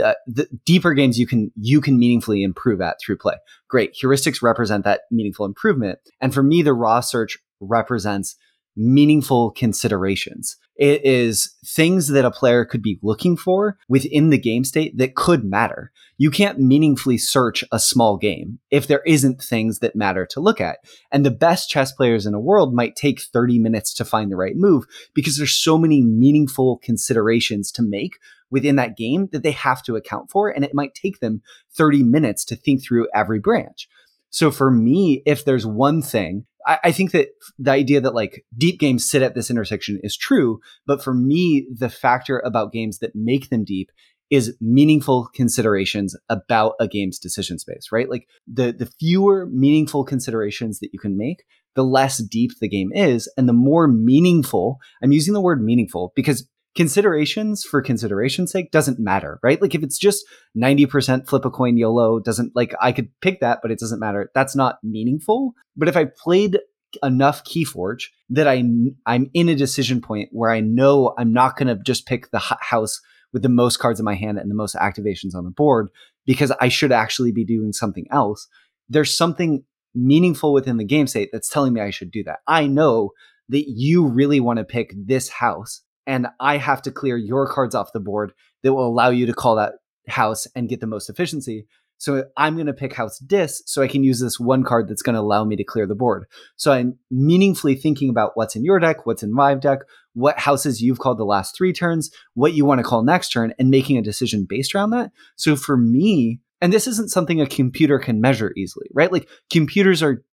uh, 0.02 0.14
the 0.26 0.48
deeper 0.64 0.94
games 0.94 1.18
you 1.18 1.26
can 1.26 1.50
you 1.56 1.80
can 1.80 1.98
meaningfully 1.98 2.42
improve 2.42 2.80
at 2.80 2.96
through 3.00 3.18
play. 3.18 3.34
Great, 3.68 3.94
heuristics 3.94 4.42
represent 4.42 4.84
that 4.84 5.02
meaningful 5.10 5.46
improvement, 5.46 5.98
and 6.20 6.32
for 6.32 6.42
me, 6.42 6.62
the 6.62 6.74
raw 6.74 7.00
search 7.00 7.38
represents 7.60 8.36
meaningful 8.76 9.50
considerations. 9.50 10.56
It 10.76 11.04
is 11.04 11.54
things 11.64 12.08
that 12.08 12.24
a 12.24 12.30
player 12.30 12.64
could 12.64 12.82
be 12.82 12.98
looking 13.02 13.36
for 13.36 13.78
within 13.88 14.30
the 14.30 14.38
game 14.38 14.64
state 14.64 14.96
that 14.98 15.14
could 15.14 15.44
matter. 15.44 15.92
You 16.16 16.30
can't 16.30 16.58
meaningfully 16.58 17.18
search 17.18 17.62
a 17.70 17.78
small 17.78 18.16
game 18.16 18.58
if 18.70 18.86
there 18.86 19.02
isn't 19.06 19.42
things 19.42 19.80
that 19.80 19.94
matter 19.94 20.26
to 20.30 20.40
look 20.40 20.60
at. 20.60 20.78
And 21.10 21.26
the 21.26 21.30
best 21.30 21.68
chess 21.68 21.92
players 21.92 22.26
in 22.26 22.32
the 22.32 22.40
world 22.40 22.74
might 22.74 22.96
take 22.96 23.20
30 23.20 23.58
minutes 23.58 23.92
to 23.94 24.04
find 24.04 24.30
the 24.30 24.36
right 24.36 24.56
move 24.56 24.84
because 25.14 25.36
there's 25.36 25.56
so 25.56 25.76
many 25.76 26.02
meaningful 26.02 26.78
considerations 26.82 27.70
to 27.72 27.82
make 27.82 28.18
within 28.50 28.76
that 28.76 28.96
game 28.96 29.28
that 29.32 29.42
they 29.42 29.52
have 29.52 29.82
to 29.82 29.96
account 29.96 30.30
for. 30.30 30.48
And 30.48 30.64
it 30.64 30.74
might 30.74 30.94
take 30.94 31.20
them 31.20 31.42
30 31.74 32.02
minutes 32.02 32.44
to 32.46 32.56
think 32.56 32.82
through 32.82 33.08
every 33.14 33.40
branch. 33.40 33.88
So 34.30 34.50
for 34.50 34.70
me, 34.70 35.22
if 35.26 35.44
there's 35.44 35.66
one 35.66 36.00
thing 36.00 36.46
I, 36.66 36.78
I 36.84 36.92
think 36.92 37.12
that 37.12 37.28
the 37.58 37.70
idea 37.70 38.00
that 38.00 38.14
like 38.14 38.44
deep 38.56 38.78
games 38.78 39.08
sit 39.08 39.22
at 39.22 39.34
this 39.34 39.50
intersection 39.50 40.00
is 40.02 40.16
true, 40.16 40.60
but 40.86 41.02
for 41.02 41.14
me, 41.14 41.66
the 41.74 41.88
factor 41.88 42.38
about 42.40 42.72
games 42.72 42.98
that 42.98 43.14
make 43.14 43.50
them 43.50 43.64
deep 43.64 43.90
is 44.30 44.56
meaningful 44.62 45.28
considerations 45.34 46.16
about 46.30 46.72
a 46.80 46.88
game's 46.88 47.18
decision 47.18 47.58
space, 47.58 47.88
right? 47.92 48.08
Like 48.08 48.26
the 48.46 48.72
the 48.72 48.90
fewer 48.98 49.46
meaningful 49.46 50.04
considerations 50.04 50.80
that 50.80 50.90
you 50.92 50.98
can 50.98 51.18
make, 51.18 51.44
the 51.74 51.84
less 51.84 52.16
deep 52.18 52.52
the 52.58 52.68
game 52.68 52.90
is, 52.94 53.30
and 53.36 53.48
the 53.48 53.52
more 53.52 53.86
meaningful. 53.88 54.78
I'm 55.02 55.12
using 55.12 55.34
the 55.34 55.40
word 55.40 55.62
meaningful 55.62 56.12
because 56.16 56.48
considerations 56.74 57.64
for 57.64 57.82
consideration's 57.82 58.50
sake 58.50 58.70
doesn't 58.70 58.98
matter, 58.98 59.38
right? 59.42 59.60
Like 59.60 59.74
if 59.74 59.82
it's 59.82 59.98
just 59.98 60.24
90% 60.56 61.28
flip 61.28 61.44
a 61.44 61.50
coin 61.50 61.76
YOLO 61.76 62.20
doesn't 62.20 62.52
like 62.54 62.74
I 62.80 62.92
could 62.92 63.08
pick 63.20 63.40
that, 63.40 63.60
but 63.62 63.70
it 63.70 63.78
doesn't 63.78 64.00
matter. 64.00 64.30
That's 64.34 64.56
not 64.56 64.78
meaningful. 64.82 65.52
But 65.76 65.88
if 65.88 65.96
I 65.96 66.06
played 66.06 66.58
enough 67.02 67.44
Keyforge 67.44 68.04
that 68.30 68.46
I 68.46 68.62
I'm 69.06 69.30
in 69.34 69.48
a 69.48 69.54
decision 69.54 70.00
point 70.00 70.28
where 70.32 70.50
I 70.50 70.60
know 70.60 71.14
I'm 71.18 71.32
not 71.32 71.56
going 71.56 71.68
to 71.68 71.82
just 71.82 72.06
pick 72.06 72.30
the 72.30 72.38
house 72.38 73.00
with 73.32 73.42
the 73.42 73.48
most 73.48 73.78
cards 73.78 73.98
in 73.98 74.04
my 74.04 74.14
hand 74.14 74.38
and 74.38 74.50
the 74.50 74.54
most 74.54 74.76
activations 74.76 75.34
on 75.34 75.44
the 75.44 75.50
board 75.50 75.88
because 76.26 76.52
I 76.60 76.68
should 76.68 76.92
actually 76.92 77.32
be 77.32 77.44
doing 77.44 77.72
something 77.72 78.06
else. 78.10 78.46
There's 78.88 79.16
something 79.16 79.64
meaningful 79.94 80.52
within 80.52 80.76
the 80.76 80.84
game 80.84 81.06
state 81.06 81.30
that's 81.32 81.48
telling 81.48 81.72
me 81.72 81.80
I 81.80 81.90
should 81.90 82.10
do 82.10 82.24
that. 82.24 82.40
I 82.46 82.66
know 82.66 83.10
that 83.48 83.64
you 83.68 84.06
really 84.06 84.40
want 84.40 84.58
to 84.58 84.64
pick 84.64 84.92
this 84.96 85.28
house 85.28 85.82
and 86.06 86.26
I 86.40 86.56
have 86.56 86.82
to 86.82 86.90
clear 86.90 87.16
your 87.16 87.48
cards 87.48 87.74
off 87.74 87.92
the 87.92 88.00
board 88.00 88.32
that 88.62 88.74
will 88.74 88.86
allow 88.86 89.10
you 89.10 89.26
to 89.26 89.34
call 89.34 89.56
that 89.56 89.74
house 90.08 90.46
and 90.54 90.68
get 90.68 90.80
the 90.80 90.86
most 90.86 91.08
efficiency. 91.08 91.66
So 91.98 92.24
I'm 92.36 92.54
going 92.54 92.66
to 92.66 92.72
pick 92.72 92.94
house 92.94 93.18
dis 93.20 93.62
so 93.64 93.80
I 93.80 93.86
can 93.86 94.02
use 94.02 94.18
this 94.18 94.40
one 94.40 94.64
card 94.64 94.88
that's 94.88 95.02
going 95.02 95.14
to 95.14 95.20
allow 95.20 95.44
me 95.44 95.54
to 95.54 95.62
clear 95.62 95.86
the 95.86 95.94
board. 95.94 96.24
So 96.56 96.72
I'm 96.72 96.98
meaningfully 97.12 97.76
thinking 97.76 98.10
about 98.10 98.32
what's 98.34 98.56
in 98.56 98.64
your 98.64 98.80
deck, 98.80 99.06
what's 99.06 99.22
in 99.22 99.32
my 99.32 99.54
deck, 99.54 99.80
what 100.14 100.40
houses 100.40 100.82
you've 100.82 100.98
called 100.98 101.18
the 101.18 101.24
last 101.24 101.56
three 101.56 101.72
turns, 101.72 102.10
what 102.34 102.54
you 102.54 102.64
want 102.64 102.80
to 102.80 102.84
call 102.84 103.04
next 103.04 103.30
turn, 103.30 103.54
and 103.56 103.70
making 103.70 103.98
a 103.98 104.02
decision 104.02 104.46
based 104.48 104.74
around 104.74 104.90
that. 104.90 105.12
So 105.36 105.54
for 105.54 105.76
me, 105.76 106.40
and 106.60 106.72
this 106.72 106.88
isn't 106.88 107.10
something 107.10 107.40
a 107.40 107.46
computer 107.46 108.00
can 108.00 108.20
measure 108.20 108.52
easily, 108.56 108.88
right? 108.92 109.12
Like 109.12 109.28
computers 109.50 110.02
are 110.02 110.24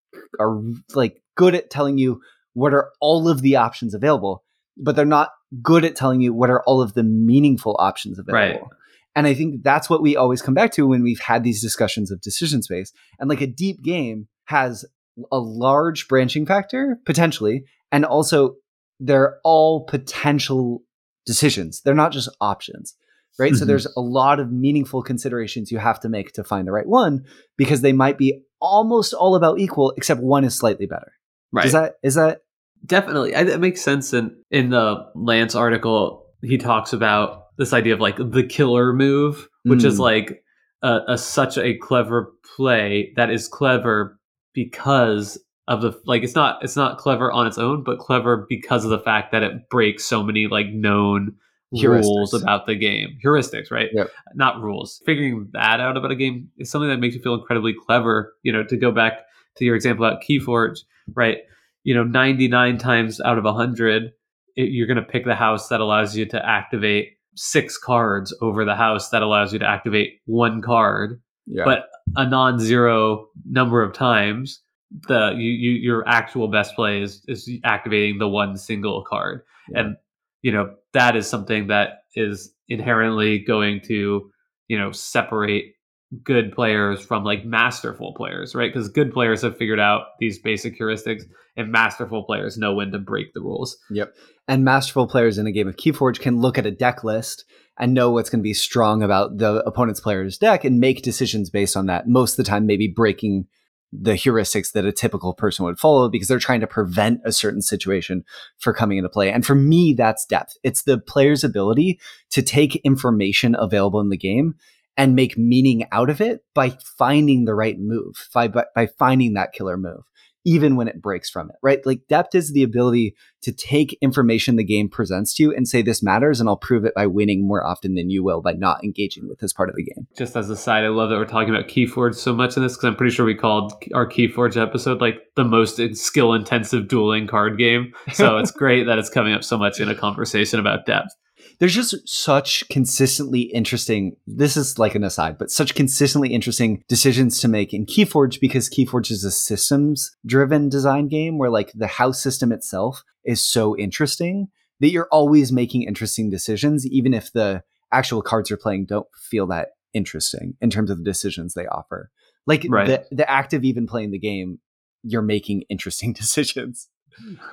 are 0.40 0.62
like 0.94 1.22
good 1.36 1.54
at 1.54 1.68
telling 1.68 1.98
you 1.98 2.22
what 2.54 2.72
are 2.72 2.90
all 3.00 3.28
of 3.28 3.42
the 3.42 3.56
options 3.56 3.92
available, 3.92 4.42
but 4.76 4.96
they're 4.96 5.04
not 5.04 5.30
good 5.62 5.84
at 5.84 5.96
telling 5.96 6.20
you 6.20 6.32
what 6.32 6.50
are 6.50 6.62
all 6.64 6.82
of 6.82 6.94
the 6.94 7.02
meaningful 7.02 7.76
options 7.78 8.18
available. 8.18 8.60
Right. 8.60 8.70
And 9.16 9.26
I 9.26 9.34
think 9.34 9.62
that's 9.62 9.90
what 9.90 10.02
we 10.02 10.16
always 10.16 10.42
come 10.42 10.54
back 10.54 10.72
to 10.72 10.86
when 10.86 11.02
we've 11.02 11.20
had 11.20 11.42
these 11.42 11.60
discussions 11.60 12.10
of 12.10 12.20
decision 12.20 12.62
space. 12.62 12.92
And 13.18 13.28
like 13.28 13.40
a 13.40 13.46
deep 13.46 13.82
game 13.82 14.28
has 14.44 14.84
a 15.32 15.38
large 15.38 16.06
branching 16.06 16.46
factor 16.46 17.00
potentially, 17.04 17.64
and 17.90 18.04
also 18.04 18.56
they're 19.00 19.38
all 19.42 19.84
potential 19.84 20.82
decisions. 21.26 21.82
They're 21.82 21.94
not 21.94 22.12
just 22.12 22.28
options, 22.40 22.94
right? 23.38 23.52
Mm-hmm. 23.52 23.58
So 23.58 23.64
there's 23.64 23.86
a 23.96 24.00
lot 24.00 24.40
of 24.40 24.52
meaningful 24.52 25.02
considerations 25.02 25.72
you 25.72 25.78
have 25.78 26.00
to 26.00 26.08
make 26.08 26.32
to 26.32 26.44
find 26.44 26.68
the 26.68 26.72
right 26.72 26.86
one 26.86 27.24
because 27.56 27.80
they 27.80 27.92
might 27.92 28.18
be 28.18 28.40
almost 28.60 29.14
all 29.14 29.34
about 29.34 29.58
equal, 29.58 29.92
except 29.96 30.20
one 30.20 30.44
is 30.44 30.54
slightly 30.54 30.86
better. 30.86 31.12
Right? 31.50 31.66
Is 31.66 31.72
that 31.72 31.94
is 32.02 32.14
that 32.14 32.42
definitely? 32.84 33.32
It 33.32 33.60
makes 33.60 33.82
sense. 33.82 34.12
In 34.12 34.36
in 34.50 34.70
the 34.70 35.06
Lantz 35.16 35.54
article, 35.54 36.26
he 36.42 36.58
talks 36.58 36.92
about 36.92 37.46
this 37.56 37.72
idea 37.72 37.94
of 37.94 38.00
like 38.00 38.16
the 38.16 38.44
killer 38.44 38.92
move, 38.92 39.48
which 39.64 39.80
mm. 39.80 39.86
is 39.86 39.98
like 39.98 40.42
a, 40.82 41.00
a, 41.08 41.18
such 41.18 41.58
a 41.58 41.76
clever 41.76 42.32
play 42.56 43.12
that 43.16 43.30
is 43.30 43.48
clever 43.48 44.18
because 44.54 45.38
of 45.66 45.82
the 45.82 46.00
like 46.06 46.22
it's 46.22 46.34
not 46.34 46.62
it's 46.62 46.76
not 46.76 46.98
clever 46.98 47.30
on 47.30 47.46
its 47.46 47.58
own, 47.58 47.82
but 47.84 47.98
clever 47.98 48.46
because 48.48 48.84
of 48.84 48.90
the 48.90 48.98
fact 48.98 49.32
that 49.32 49.42
it 49.42 49.68
breaks 49.68 50.04
so 50.04 50.22
many 50.22 50.46
like 50.46 50.68
known 50.68 51.34
Heuristics. 51.74 52.02
rules 52.02 52.34
about 52.34 52.66
the 52.66 52.74
game. 52.74 53.18
Heuristics, 53.22 53.70
right? 53.70 53.90
Yep. 53.92 54.10
Not 54.34 54.62
rules. 54.62 55.02
Figuring 55.04 55.48
that 55.52 55.80
out 55.80 55.96
about 55.96 56.10
a 56.10 56.16
game 56.16 56.48
is 56.56 56.70
something 56.70 56.88
that 56.88 56.98
makes 56.98 57.14
you 57.14 57.20
feel 57.20 57.34
incredibly 57.34 57.74
clever. 57.74 58.34
You 58.42 58.52
know, 58.52 58.64
to 58.64 58.76
go 58.76 58.90
back 58.90 59.24
to 59.56 59.64
your 59.64 59.76
example 59.76 60.06
about 60.06 60.22
Keyforge, 60.22 60.78
right? 61.14 61.38
You 61.84 61.94
know, 61.94 62.04
99 62.04 62.78
times 62.78 63.20
out 63.20 63.38
of 63.38 63.44
100, 63.44 64.12
it, 64.56 64.70
you're 64.70 64.86
going 64.86 64.96
to 64.96 65.02
pick 65.02 65.24
the 65.24 65.34
house 65.34 65.68
that 65.68 65.80
allows 65.80 66.16
you 66.16 66.26
to 66.26 66.44
activate 66.44 67.18
six 67.34 67.78
cards 67.78 68.34
over 68.40 68.64
the 68.64 68.74
house 68.74 69.10
that 69.10 69.22
allows 69.22 69.52
you 69.52 69.58
to 69.60 69.68
activate 69.68 70.20
one 70.26 70.60
card. 70.60 71.20
Yeah. 71.46 71.64
But 71.64 71.86
a 72.16 72.28
non-zero 72.28 73.28
number 73.48 73.82
of 73.82 73.94
times, 73.94 74.60
the 74.90 75.34
you, 75.36 75.50
you 75.50 75.70
your 75.72 76.08
actual 76.08 76.48
best 76.48 76.74
play 76.74 77.02
is 77.02 77.22
is 77.28 77.50
activating 77.64 78.18
the 78.18 78.28
one 78.28 78.56
single 78.56 79.04
card, 79.04 79.42
yeah. 79.70 79.80
and 79.80 79.96
you 80.42 80.52
know 80.52 80.74
that 80.94 81.16
is 81.16 81.26
something 81.26 81.68
that 81.68 82.00
is 82.14 82.52
inherently 82.68 83.38
going 83.38 83.80
to 83.82 84.30
you 84.66 84.78
know 84.78 84.92
separate 84.92 85.74
good 86.22 86.52
players 86.52 87.04
from 87.04 87.24
like 87.24 87.44
masterful 87.44 88.14
players, 88.14 88.54
right? 88.54 88.72
Because 88.72 88.88
good 88.88 89.12
players 89.12 89.42
have 89.42 89.56
figured 89.56 89.80
out 89.80 90.18
these 90.18 90.38
basic 90.38 90.78
heuristics, 90.78 91.22
and 91.56 91.72
masterful 91.72 92.22
players 92.22 92.56
know 92.56 92.74
when 92.74 92.92
to 92.92 92.98
break 92.98 93.34
the 93.34 93.40
rules. 93.40 93.76
Yep. 93.90 94.14
And 94.46 94.64
masterful 94.64 95.08
players 95.08 95.38
in 95.38 95.46
a 95.46 95.52
game 95.52 95.68
of 95.68 95.76
Keyforge 95.76 96.20
can 96.20 96.40
look 96.40 96.56
at 96.56 96.66
a 96.66 96.70
deck 96.70 97.04
list 97.04 97.44
and 97.78 97.94
know 97.94 98.10
what's 98.10 98.30
going 98.30 98.40
to 98.40 98.44
be 98.44 98.54
strong 98.54 99.02
about 99.02 99.38
the 99.38 99.62
opponent's 99.64 100.00
player's 100.00 100.38
deck 100.38 100.64
and 100.64 100.80
make 100.80 101.02
decisions 101.02 101.50
based 101.50 101.76
on 101.76 101.86
that. 101.86 102.08
Most 102.08 102.32
of 102.32 102.36
the 102.38 102.50
time, 102.50 102.66
maybe 102.66 102.88
breaking 102.88 103.46
the 103.92 104.12
heuristics 104.12 104.72
that 104.72 104.84
a 104.84 104.92
typical 104.92 105.32
person 105.32 105.64
would 105.64 105.78
follow 105.78 106.08
because 106.08 106.28
they're 106.28 106.38
trying 106.38 106.60
to 106.60 106.66
prevent 106.66 107.20
a 107.24 107.32
certain 107.32 107.62
situation 107.62 108.22
for 108.58 108.74
coming 108.74 108.98
into 108.98 109.08
play. 109.08 109.32
And 109.32 109.46
for 109.46 109.54
me, 109.54 109.94
that's 109.94 110.26
depth. 110.26 110.58
It's 110.62 110.82
the 110.82 110.98
player's 110.98 111.42
ability 111.42 111.98
to 112.30 112.42
take 112.42 112.76
information 112.76 113.56
available 113.58 114.00
in 114.00 114.10
the 114.10 114.16
game 114.16 114.54
and 114.98 115.14
make 115.14 115.38
meaning 115.38 115.86
out 115.92 116.10
of 116.10 116.20
it 116.20 116.44
by 116.54 116.76
finding 116.98 117.44
the 117.44 117.54
right 117.54 117.78
move, 117.78 118.28
by, 118.34 118.48
by, 118.48 118.88
finding 118.98 119.34
that 119.34 119.52
killer 119.52 119.78
move 119.78 120.02
even 120.44 120.76
when 120.76 120.88
it 120.88 121.02
breaks 121.02 121.28
from 121.28 121.50
it, 121.50 121.56
right? 121.62 121.84
Like 121.84 122.06
depth 122.08 122.34
is 122.34 122.52
the 122.52 122.62
ability 122.62 123.14
to 123.42 123.52
take 123.52 123.98
information 124.00 124.56
the 124.56 124.64
game 124.64 124.88
presents 124.88 125.34
to 125.34 125.42
you 125.42 125.54
and 125.54 125.68
say, 125.68 125.82
this 125.82 126.02
matters, 126.02 126.40
and 126.40 126.48
I'll 126.48 126.56
prove 126.56 126.86
it 126.86 126.94
by 126.94 127.06
winning 127.06 127.46
more 127.46 127.62
often 127.62 127.96
than 127.96 128.08
you 128.08 128.24
will 128.24 128.40
by 128.40 128.52
not 128.52 128.82
engaging 128.82 129.28
with 129.28 129.40
this 129.40 129.52
part 129.52 129.68
of 129.68 129.74
the 129.76 129.84
game. 129.84 130.06
Just 130.16 130.36
as 130.36 130.48
a 130.48 130.56
side, 130.56 130.84
I 130.84 130.88
love 130.88 131.10
that 131.10 131.16
we're 131.16 131.26
talking 131.26 131.54
about 131.54 131.68
Keyforge 131.68 132.14
so 132.14 132.32
much 132.32 132.56
in 132.56 132.62
this 132.62 132.76
because 132.76 132.84
I'm 132.84 132.96
pretty 132.96 133.14
sure 133.14 133.26
we 133.26 133.34
called 133.34 133.74
our 133.92 134.08
Keyforge 134.08 134.56
episode 134.56 135.02
like 135.02 135.18
the 135.36 135.44
most 135.44 135.80
skill 135.96 136.32
intensive 136.32 136.88
dueling 136.88 137.26
card 137.26 137.58
game. 137.58 137.92
So 138.14 138.38
it's 138.38 138.50
great 138.52 138.84
that 138.84 138.98
it's 138.98 139.10
coming 139.10 139.34
up 139.34 139.44
so 139.44 139.58
much 139.58 139.80
in 139.80 139.90
a 139.90 139.94
conversation 139.94 140.60
about 140.60 140.86
depth 140.86 141.14
there's 141.58 141.74
just 141.74 142.08
such 142.08 142.68
consistently 142.68 143.42
interesting 143.42 144.16
this 144.26 144.56
is 144.56 144.78
like 144.78 144.94
an 144.94 145.04
aside 145.04 145.38
but 145.38 145.50
such 145.50 145.74
consistently 145.74 146.32
interesting 146.32 146.82
decisions 146.88 147.40
to 147.40 147.48
make 147.48 147.72
in 147.72 147.86
keyforge 147.86 148.40
because 148.40 148.68
keyforge 148.68 149.10
is 149.10 149.24
a 149.24 149.30
systems 149.30 150.16
driven 150.26 150.68
design 150.68 151.08
game 151.08 151.38
where 151.38 151.50
like 151.50 151.72
the 151.74 151.86
house 151.86 152.20
system 152.20 152.52
itself 152.52 153.02
is 153.24 153.44
so 153.44 153.76
interesting 153.76 154.48
that 154.80 154.90
you're 154.90 155.08
always 155.10 155.52
making 155.52 155.82
interesting 155.82 156.30
decisions 156.30 156.86
even 156.86 157.14
if 157.14 157.32
the 157.32 157.62
actual 157.92 158.22
cards 158.22 158.50
you're 158.50 158.58
playing 158.58 158.84
don't 158.84 159.08
feel 159.30 159.46
that 159.46 159.68
interesting 159.94 160.54
in 160.60 160.70
terms 160.70 160.90
of 160.90 160.98
the 160.98 161.04
decisions 161.04 161.54
they 161.54 161.66
offer 161.66 162.10
like 162.46 162.64
right. 162.68 162.86
the, 162.86 163.16
the 163.16 163.30
act 163.30 163.52
of 163.52 163.64
even 163.64 163.86
playing 163.86 164.10
the 164.10 164.18
game 164.18 164.58
you're 165.02 165.22
making 165.22 165.62
interesting 165.68 166.12
decisions 166.18 166.88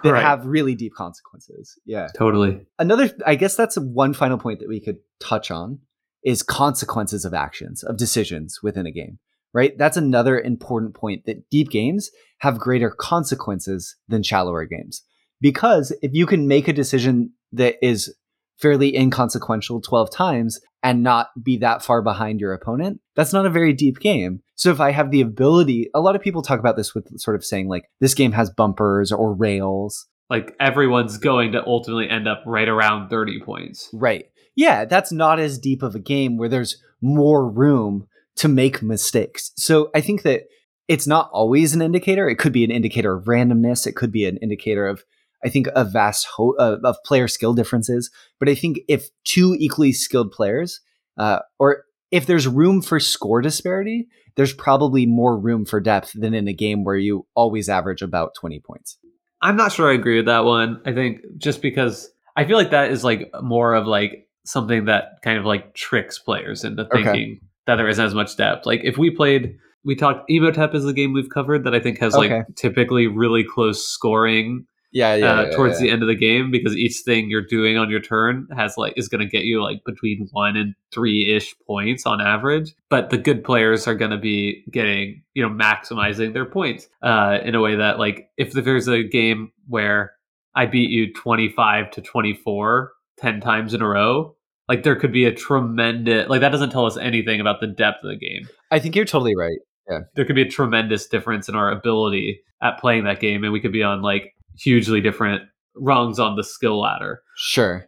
that 0.03 0.11
right. 0.11 0.24
have 0.24 0.45
really 0.45 0.76
deep 0.76 0.93
consequences. 0.93 1.78
Yeah. 1.86 2.07
Totally. 2.16 2.66
Another 2.80 3.09
I 3.26 3.36
guess 3.36 3.55
that's 3.55 3.78
one 3.78 4.13
final 4.13 4.38
point 4.38 4.59
that 4.59 4.70
we 4.70 4.80
could 4.80 4.97
touch 5.20 5.51
on 5.51 5.80
is 6.24 6.43
consequences 6.43 7.26
of 7.26 7.34
actions, 7.34 7.84
of 7.84 7.97
decisions 7.97 8.59
within 8.63 8.86
a 8.86 8.91
game. 8.91 9.20
Right? 9.53 9.78
That's 9.78 9.95
another 9.95 10.39
important 10.39 10.95
point 10.95 11.26
that 11.26 11.49
deep 11.49 11.70
games 11.70 12.09
have 12.39 12.59
greater 12.59 12.89
consequences 12.89 13.95
than 14.07 14.22
shallower 14.22 14.66
games. 14.66 15.03
Because 15.39 15.95
if 16.01 16.13
you 16.13 16.26
can 16.26 16.47
make 16.47 16.68
a 16.68 16.74
decision 16.74 17.32
that 17.53 17.76
is 17.82 18.13
fairly 18.58 18.95
inconsequential 18.95 19.82
12 19.82 20.12
times 20.12 20.60
and 20.84 21.03
not 21.03 21.28
be 21.41 21.58
that 21.58 21.84
far 21.84 22.01
behind 22.01 22.39
your 22.39 22.53
opponent, 22.53 23.01
that's 23.16 23.34
not 23.34 23.45
a 23.45 23.49
very 23.49 23.74
deep 23.74 23.99
game. 23.99 24.41
So 24.56 24.72
if 24.72 24.80
I 24.80 24.91
have 24.91 25.12
the 25.12 25.22
ability, 25.22 25.89
a 25.93 26.01
lot 26.01 26.16
of 26.16 26.22
people 26.22 26.41
talk 26.41 26.60
about 26.60 26.78
this 26.78 26.93
with 26.93 27.20
sort 27.20 27.36
of 27.36 27.43
saying 27.43 27.68
like 27.68 27.86
this 27.99 28.14
game 28.14 28.32
has 28.34 28.49
bumpers 28.49 29.12
or 29.12 29.34
rails. 29.34 30.08
Like 30.30 30.56
everyone's 30.60 31.18
going 31.18 31.51
to 31.51 31.66
ultimately 31.66 32.10
end 32.10 32.28
up 32.28 32.43
right 32.45 32.68
around 32.68 33.10
30 33.10 33.41
points. 33.41 33.89
Right. 33.93 34.26
Yeah, 34.56 34.86
that's 34.86 35.12
not 35.12 35.39
as 35.39 35.60
deep 35.60 35.84
of 35.84 35.95
a 35.95 35.99
game 35.99 36.38
where 36.38 36.49
there's 36.49 36.82
more 37.01 37.49
room 37.49 38.08
to 38.38 38.47
make 38.47 38.82
mistakes. 38.82 39.51
So 39.56 39.89
I 39.93 40.01
think 40.01 40.24
that 40.24 40.43
it's 40.88 41.08
not 41.08 41.30
always 41.34 41.74
an 41.74 41.82
indicator. 41.82 42.30
It 42.30 42.38
could 42.38 42.53
be 42.53 42.64
an 42.64 42.72
indicator 42.72 43.16
of 43.16 43.26
randomness. 43.26 43.88
It 43.88 43.95
could 43.95 44.12
be 44.12 44.26
an 44.26 44.38
indicator 44.38 44.88
of 44.88 45.03
I 45.44 45.50
think 45.50 45.68
a 45.76 45.84
vast 45.84 46.28
ho- 46.28 46.56
uh, 46.58 46.78
of 46.84 46.98
player 47.06 47.28
skill 47.28 47.54
differences. 47.54 48.10
But 48.40 48.50
I 48.50 48.56
think 48.56 48.80
if 48.88 49.10
two 49.24 49.56
equally 49.60 49.94
skilled 49.94 50.32
players, 50.32 50.82
uh, 51.18 51.40
or 51.60 51.84
if 52.12 52.26
there's 52.26 52.48
room 52.48 52.82
for 52.82 53.00
score 53.00 53.42
disparity, 53.42 54.08
there's 54.36 54.54
probably 54.54 55.06
more 55.06 55.38
room 55.38 55.66
for 55.66 55.80
depth 55.80 56.14
than 56.14 56.34
in 56.34 56.48
a 56.48 56.54
game 56.54 56.84
where 56.84 56.98
you 56.98 57.26
always 57.36 57.70
average 57.70 58.02
about 58.02 58.36
20 58.36 58.60
points. 58.60 58.98
I'm 59.42 59.56
not 59.56 59.72
sure 59.72 59.92
I 59.92 59.94
agree 59.94 60.18
with 60.18 60.26
that 60.26 60.46
one. 60.46 60.82
I 60.86 60.94
think 60.94 61.22
just 61.38 61.62
because 61.62 62.10
I 62.36 62.46
feel 62.46 62.58
like 62.58 62.72
that 62.72 62.92
is 62.92 63.04
like 63.04 63.30
more 63.42 63.74
of 63.74 63.86
like 63.88 64.28
something 64.46 64.86
that 64.86 65.22
kind 65.24 65.38
of 65.38 65.46
like 65.46 65.74
tricks 65.74 66.20
players 66.20 66.64
into 66.64 66.86
thinking 66.86 67.08
okay. 67.08 67.40
that 67.68 67.76
there 67.76 67.88
isn't 67.88 68.06
as 68.06 68.14
much 68.14 68.38
depth. 68.38 68.66
Like 68.66 68.82
if 68.84 68.98
we 68.98 69.10
played 69.10 69.58
we 69.84 69.96
talked 69.96 70.30
Imhotep 70.30 70.74
is 70.74 70.84
the 70.84 70.94
game 70.94 71.14
we've 71.14 71.30
covered 71.30 71.64
that 71.64 71.76
I 71.76 71.80
think 71.80 72.00
has 72.00 72.16
like 72.16 72.48
typically 72.56 73.08
really 73.08 73.44
close 73.44 73.88
scoring 73.88 74.66
Yeah, 74.96 75.16
yeah. 75.16 75.26
uh, 75.26 75.43
yeah, 75.43 75.56
towards 75.58 75.76
yeah. 75.76 75.88
the 75.88 75.89
end 75.91 76.04
of 76.04 76.08
the 76.08 76.16
game 76.16 76.52
because 76.52 76.74
each 76.74 77.00
thing 77.04 77.30
you're 77.30 77.46
doing 77.46 77.78
on 77.78 77.89
your 77.89 78.00
turn 78.00 78.48
has 78.56 78.78
like 78.78 78.93
is 78.96 79.10
going 79.10 79.20
to 79.20 79.28
get 79.28 79.43
you 79.43 79.62
like 79.62 79.82
between 79.86 80.30
one 80.32 80.56
and 80.56 80.74
three 80.93 81.36
ish 81.36 81.54
points 81.68 82.06
on 82.06 82.22
average. 82.22 82.74
But 82.89 83.10
the 83.10 83.18
good 83.18 83.43
players 83.43 83.88
are 83.88 83.96
going 83.96 84.12
to 84.12 84.18
be 84.18 84.64
getting 84.72 85.22
you 85.34 85.43
know 85.43 85.50
maximizing 85.50 86.32
their 86.32 86.46
points 86.46 86.88
uh, 87.04 87.39
in 87.43 87.56
a 87.56 87.62
way 87.62 87.76
that 87.76 88.00
like 88.00 88.30
if 88.38 88.54
there's 88.54 88.88
a 88.88 89.04
game 89.04 89.52
where 89.68 90.14
I 90.56 90.66
beat 90.66 90.89
you 90.89 91.14
25 91.14 91.91
to 91.91 92.02
24 92.02 92.93
10 93.18 93.41
times 93.41 93.74
in 93.74 93.82
a 93.82 93.88
row. 93.88 94.36
Like 94.70 94.84
there 94.84 94.96
could 94.96 95.12
be 95.12 95.26
a 95.26 95.34
tremendous 95.34 96.30
like 96.30 96.41
that 96.41 96.50
doesn't 96.50 96.72
tell 96.72 96.86
us 96.86 96.98
anything 96.98 97.39
about 97.41 97.60
the 97.60 97.68
depth 97.68 98.04
of 98.04 98.10
the 98.12 98.18
game. 98.18 98.48
I 98.72 98.80
think 98.80 98.96
you're 98.96 99.06
totally 99.06 99.36
right. 99.36 99.60
Yeah. 99.89 100.00
There 100.16 100.26
could 100.26 100.36
be 100.36 100.41
a 100.41 100.50
tremendous 100.50 101.06
difference 101.06 101.48
in 101.48 101.56
our 101.56 101.70
ability 101.70 102.39
at 102.62 102.80
playing 102.80 103.04
that 103.04 103.20
game, 103.20 103.43
and 103.43 103.54
we 103.54 103.60
could 103.60 103.72
be 103.72 103.84
on 103.84 104.02
like 104.02 104.34
hugely 104.58 105.01
different 105.01 105.43
rungs 105.76 106.20
on 106.20 106.36
the 106.36 106.43
skill 106.43 106.80
ladder. 106.80 107.22
Sure. 107.38 107.88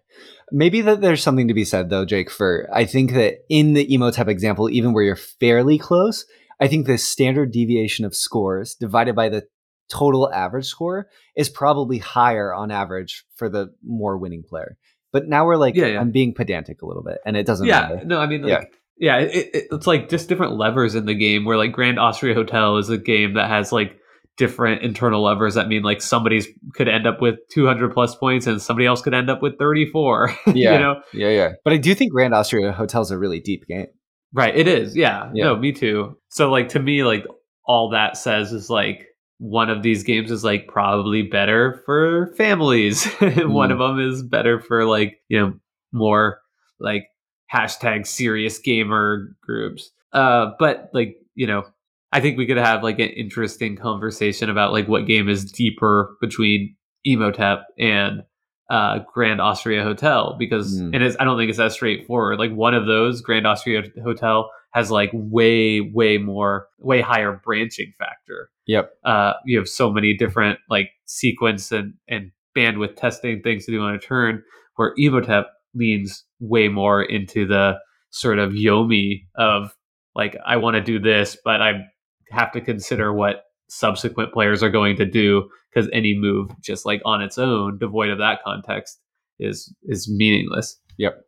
Maybe 0.52 0.82
that 0.82 1.02
there's 1.02 1.24
something 1.24 1.48
to 1.48 1.54
be 1.54 1.66
said 1.66 1.90
though, 1.90 2.06
Jake, 2.06 2.30
for 2.30 2.70
I 2.74 2.86
think 2.86 3.12
that 3.14 3.40
in 3.50 3.74
the 3.74 3.94
Imhotep 3.94 4.28
example, 4.28 4.70
even 4.70 4.94
where 4.94 5.04
you're 5.04 5.16
fairly 5.16 5.78
close, 5.78 6.26
I 6.60 6.68
think 6.68 6.86
the 6.86 6.98
standard 6.98 7.52
deviation 7.52 8.06
of 8.06 8.16
scores 8.16 8.76
divided 8.76 9.16
by 9.16 9.30
the 9.30 9.44
total 9.90 10.32
average 10.34 10.66
score 10.66 11.08
is 11.36 11.50
probably 11.50 11.98
higher 11.98 12.54
on 12.54 12.72
average 12.72 13.26
for 13.36 13.50
the 13.50 13.74
more 13.86 14.18
winning 14.18 14.44
player. 14.44 14.78
But 15.12 15.28
now 15.28 15.46
we're 15.46 15.56
like, 15.56 15.76
Yeah, 15.76 15.88
yeah. 15.88 16.00
I'm 16.02 16.12
being 16.12 16.34
pedantic 16.34 16.82
a 16.82 16.86
little 16.86 17.04
bit, 17.04 17.20
and 17.26 17.38
it 17.38 17.46
doesn't 17.46 17.68
yeah, 17.68 17.82
matter. 17.82 18.02
no, 18.06 18.20
I 18.20 18.28
mean, 18.28 18.42
like, 18.44 18.74
yeah, 18.98 19.18
it, 19.20 19.50
it, 19.54 19.68
it's 19.72 19.88
like 19.88 20.10
just 20.10 20.28
different 20.28 20.58
levers 20.58 20.96
in 20.96 21.06
the 21.06 21.14
game. 21.16 21.46
Where 21.46 21.58
like 21.58 21.72
Grand 21.72 22.00
Austria 22.00 22.34
Hotel 22.34 22.78
is 22.78 22.90
a 22.90 22.98
game 22.98 23.36
that 23.36 23.50
has 23.50 23.72
like 23.72 23.98
different 24.38 24.84
internal 24.84 25.24
levers 25.24 25.56
that 25.56 25.68
mean 25.68 25.82
like 25.84 26.02
somebody's 26.02 26.48
could 26.74 26.88
end 26.88 27.08
up 27.08 27.22
with 27.22 27.36
200 27.52 27.92
plus 27.94 28.16
points 28.16 28.46
and 28.48 28.62
somebody 28.62 28.86
else 28.86 29.02
could 29.02 29.14
end 29.14 29.30
up 29.30 29.42
with 29.42 29.58
34. 29.58 30.32
Yeah. 30.48 30.74
you 30.74 30.80
know, 30.80 31.02
Yeah, 31.14 31.30
yeah. 31.30 31.50
But 31.64 31.74
I 31.74 31.78
do 31.78 31.94
think 31.96 32.12
Grand 32.12 32.34
Austria 32.34 32.72
Hotel's 32.72 33.12
a 33.12 33.18
really 33.18 33.40
deep 33.40 33.66
game. 33.68 33.88
Right, 34.34 34.56
it 34.56 34.68
is. 34.68 34.96
Yeah. 34.96 35.32
Yeah. 35.34 35.46
No, 35.46 35.56
me 35.56 35.72
too. 35.72 36.18
So 36.30 36.52
like 36.52 36.70
to 36.70 36.80
me 36.80 37.04
like 37.04 37.26
all 37.66 37.90
that 37.90 38.16
says 38.18 38.52
is 38.54 38.70
like 38.70 39.08
one 39.40 39.70
of 39.70 39.84
these 39.84 40.04
games 40.04 40.32
is 40.32 40.44
like 40.44 40.68
probably 40.68 41.22
better 41.24 41.82
for 41.86 42.34
families. 42.38 43.08
and 43.22 43.54
One 43.54 43.70
Mm. 43.70 43.74
of 43.74 43.80
them 43.80 44.00
is 44.00 44.22
better 44.24 44.60
for 44.60 44.86
like, 44.86 45.18
you 45.30 45.40
know, 45.40 45.54
more 45.92 46.42
like 46.80 47.06
hashtag 47.54 48.06
serious 48.06 48.60
gamer 48.60 49.36
groups. 49.42 49.90
Uh 50.14 50.52
but 50.60 50.90
like, 50.94 51.16
you 51.36 51.48
know, 51.48 51.64
I 52.12 52.22
think 52.22 52.38
we 52.38 52.46
could 52.48 52.58
have 52.58 52.84
like 52.84 53.00
an 53.00 53.10
interesting 53.10 53.76
conversation 53.76 54.50
about 54.50 54.72
like 54.72 54.88
what 54.88 55.06
game 55.08 55.28
is 55.30 55.52
deeper 55.52 56.16
between 56.22 56.76
Imhotep 57.04 57.66
and 57.78 58.24
uh, 58.70 59.00
Grand 59.14 59.40
Austria 59.42 59.84
Hotel 59.84 60.36
because 60.38 60.80
Mm. 60.82 60.94
and 60.94 61.04
it's, 61.04 61.16
I 61.20 61.24
don't 61.24 61.38
think 61.38 61.50
it's 61.50 61.58
that 61.58 61.72
straightforward. 61.72 62.40
Like 62.40 62.52
one 62.52 62.74
of 62.74 62.86
those 62.86 63.22
Grand 63.22 63.48
Austria 63.48 63.84
Hotel 64.04 64.50
has 64.72 64.92
like 64.92 65.10
way 65.14 65.80
way 65.82 66.18
more 66.18 66.68
way 66.80 67.02
higher 67.02 67.40
branching 67.44 67.94
factor. 67.98 68.50
Yep. 68.68 68.92
Uh, 69.06 69.34
you 69.46 69.58
have 69.58 69.70
so 69.70 69.90
many 69.92 70.16
different 70.16 70.60
like 70.70 70.90
sequence 71.06 71.72
and 71.72 71.94
and 72.10 72.32
bandwidth 72.58 72.96
testing 72.98 73.42
things 73.42 73.66
to 73.66 73.72
do 73.72 73.82
on 73.82 73.94
a 73.96 74.00
turn. 74.00 74.44
Where 74.76 74.94
Imhotep 74.98 75.48
leans 75.74 76.26
way 76.40 76.68
more 76.68 77.02
into 77.02 77.48
the 77.48 77.78
sort 78.10 78.38
of 78.40 78.52
Yomi 78.52 79.24
of 79.38 79.74
like 80.14 80.36
I 80.46 80.58
want 80.58 80.76
to 80.76 80.82
do 80.82 81.00
this, 81.00 81.38
but 81.44 81.62
I 81.62 81.86
have 82.32 82.52
to 82.52 82.62
consider 82.62 83.14
what 83.14 83.44
subsequent 83.70 84.34
players 84.34 84.64
are 84.64 84.70
going 84.70 84.96
to 84.96 85.06
do 85.06 85.50
because 85.74 85.90
any 85.92 86.18
move 86.18 86.50
just 86.62 86.86
like 86.86 87.02
on 87.06 87.22
its 87.22 87.38
own 87.38 87.78
devoid 87.78 88.10
of 88.10 88.18
that 88.18 88.40
context 88.44 89.00
is 89.40 89.74
is 89.84 90.10
meaningless 90.10 90.80
Yep. 90.98 91.24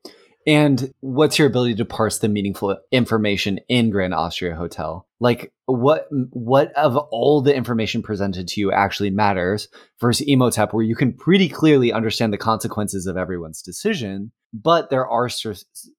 And 0.49 0.91
what's 1.01 1.37
your 1.37 1.47
ability 1.47 1.75
to 1.75 1.85
parse 1.85 2.17
the 2.17 2.27
meaningful 2.27 2.75
information 2.91 3.59
in 3.69 3.91
Grand 3.91 4.15
Austria 4.15 4.55
Hotel? 4.55 5.07
Like 5.19 5.53
what 5.67 6.07
what 6.31 6.73
of 6.73 6.97
all 6.97 7.43
the 7.43 7.53
information 7.53 8.01
presented 8.01 8.47
to 8.47 8.59
you 8.59 8.71
actually 8.71 9.11
matters 9.11 9.67
versus 10.01 10.25
Imhotep 10.27 10.73
where 10.73 10.83
you 10.83 10.95
can 10.95 11.13
pretty 11.13 11.49
clearly 11.49 11.93
understand 11.93 12.33
the 12.33 12.39
consequences 12.39 13.05
of 13.05 13.15
everyone's 13.15 13.61
decision, 13.61 14.31
but 14.51 14.89
there 14.89 15.07
are 15.07 15.29
cer- 15.29 15.53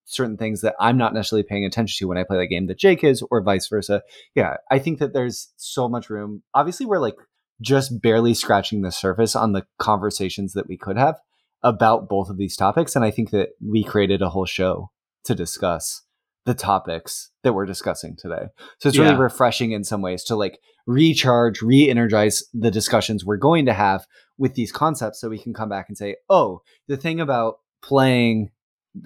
certain 0.06 0.36
things 0.36 0.62
that 0.62 0.74
I'm 0.80 0.98
not 0.98 1.14
necessarily 1.14 1.46
paying 1.48 1.64
attention 1.64 1.98
to 1.98 2.08
when 2.08 2.18
I 2.18 2.24
play 2.24 2.38
the 2.38 2.48
game 2.48 2.66
that 2.66 2.78
Jake 2.78 3.04
is 3.04 3.22
or 3.30 3.44
vice 3.44 3.68
versa. 3.68 4.02
Yeah, 4.34 4.56
I 4.68 4.80
think 4.80 4.98
that 4.98 5.12
there's 5.12 5.52
so 5.58 5.88
much 5.88 6.10
room. 6.10 6.42
Obviously 6.54 6.86
we're 6.86 6.98
like 6.98 7.14
just 7.60 8.02
barely 8.02 8.34
scratching 8.34 8.82
the 8.82 8.90
surface 8.90 9.36
on 9.36 9.52
the 9.52 9.64
conversations 9.78 10.54
that 10.54 10.66
we 10.66 10.76
could 10.76 10.98
have 10.98 11.20
about 11.62 12.08
both 12.08 12.30
of 12.30 12.38
these 12.38 12.56
topics. 12.56 12.96
And 12.96 13.04
I 13.04 13.10
think 13.10 13.30
that 13.30 13.50
we 13.64 13.84
created 13.84 14.22
a 14.22 14.30
whole 14.30 14.46
show 14.46 14.90
to 15.24 15.34
discuss 15.34 16.02
the 16.46 16.54
topics 16.54 17.30
that 17.42 17.52
we're 17.52 17.66
discussing 17.66 18.16
today. 18.16 18.46
So 18.78 18.88
it's 18.88 18.98
really 18.98 19.10
Yeah. 19.10 19.18
refreshing 19.18 19.72
in 19.72 19.84
some 19.84 20.00
ways 20.00 20.24
to 20.24 20.36
like 20.36 20.58
recharge, 20.86 21.60
re 21.62 21.88
energize 21.88 22.44
the 22.54 22.70
discussions 22.70 23.24
we're 23.24 23.36
going 23.36 23.66
to 23.66 23.74
have 23.74 24.06
with 24.38 24.54
these 24.54 24.72
concepts 24.72 25.20
so 25.20 25.28
we 25.28 25.38
can 25.38 25.52
come 25.52 25.68
back 25.68 25.86
and 25.88 25.98
say, 25.98 26.16
oh, 26.30 26.62
the 26.88 26.96
thing 26.96 27.20
about 27.20 27.56
playing. 27.82 28.50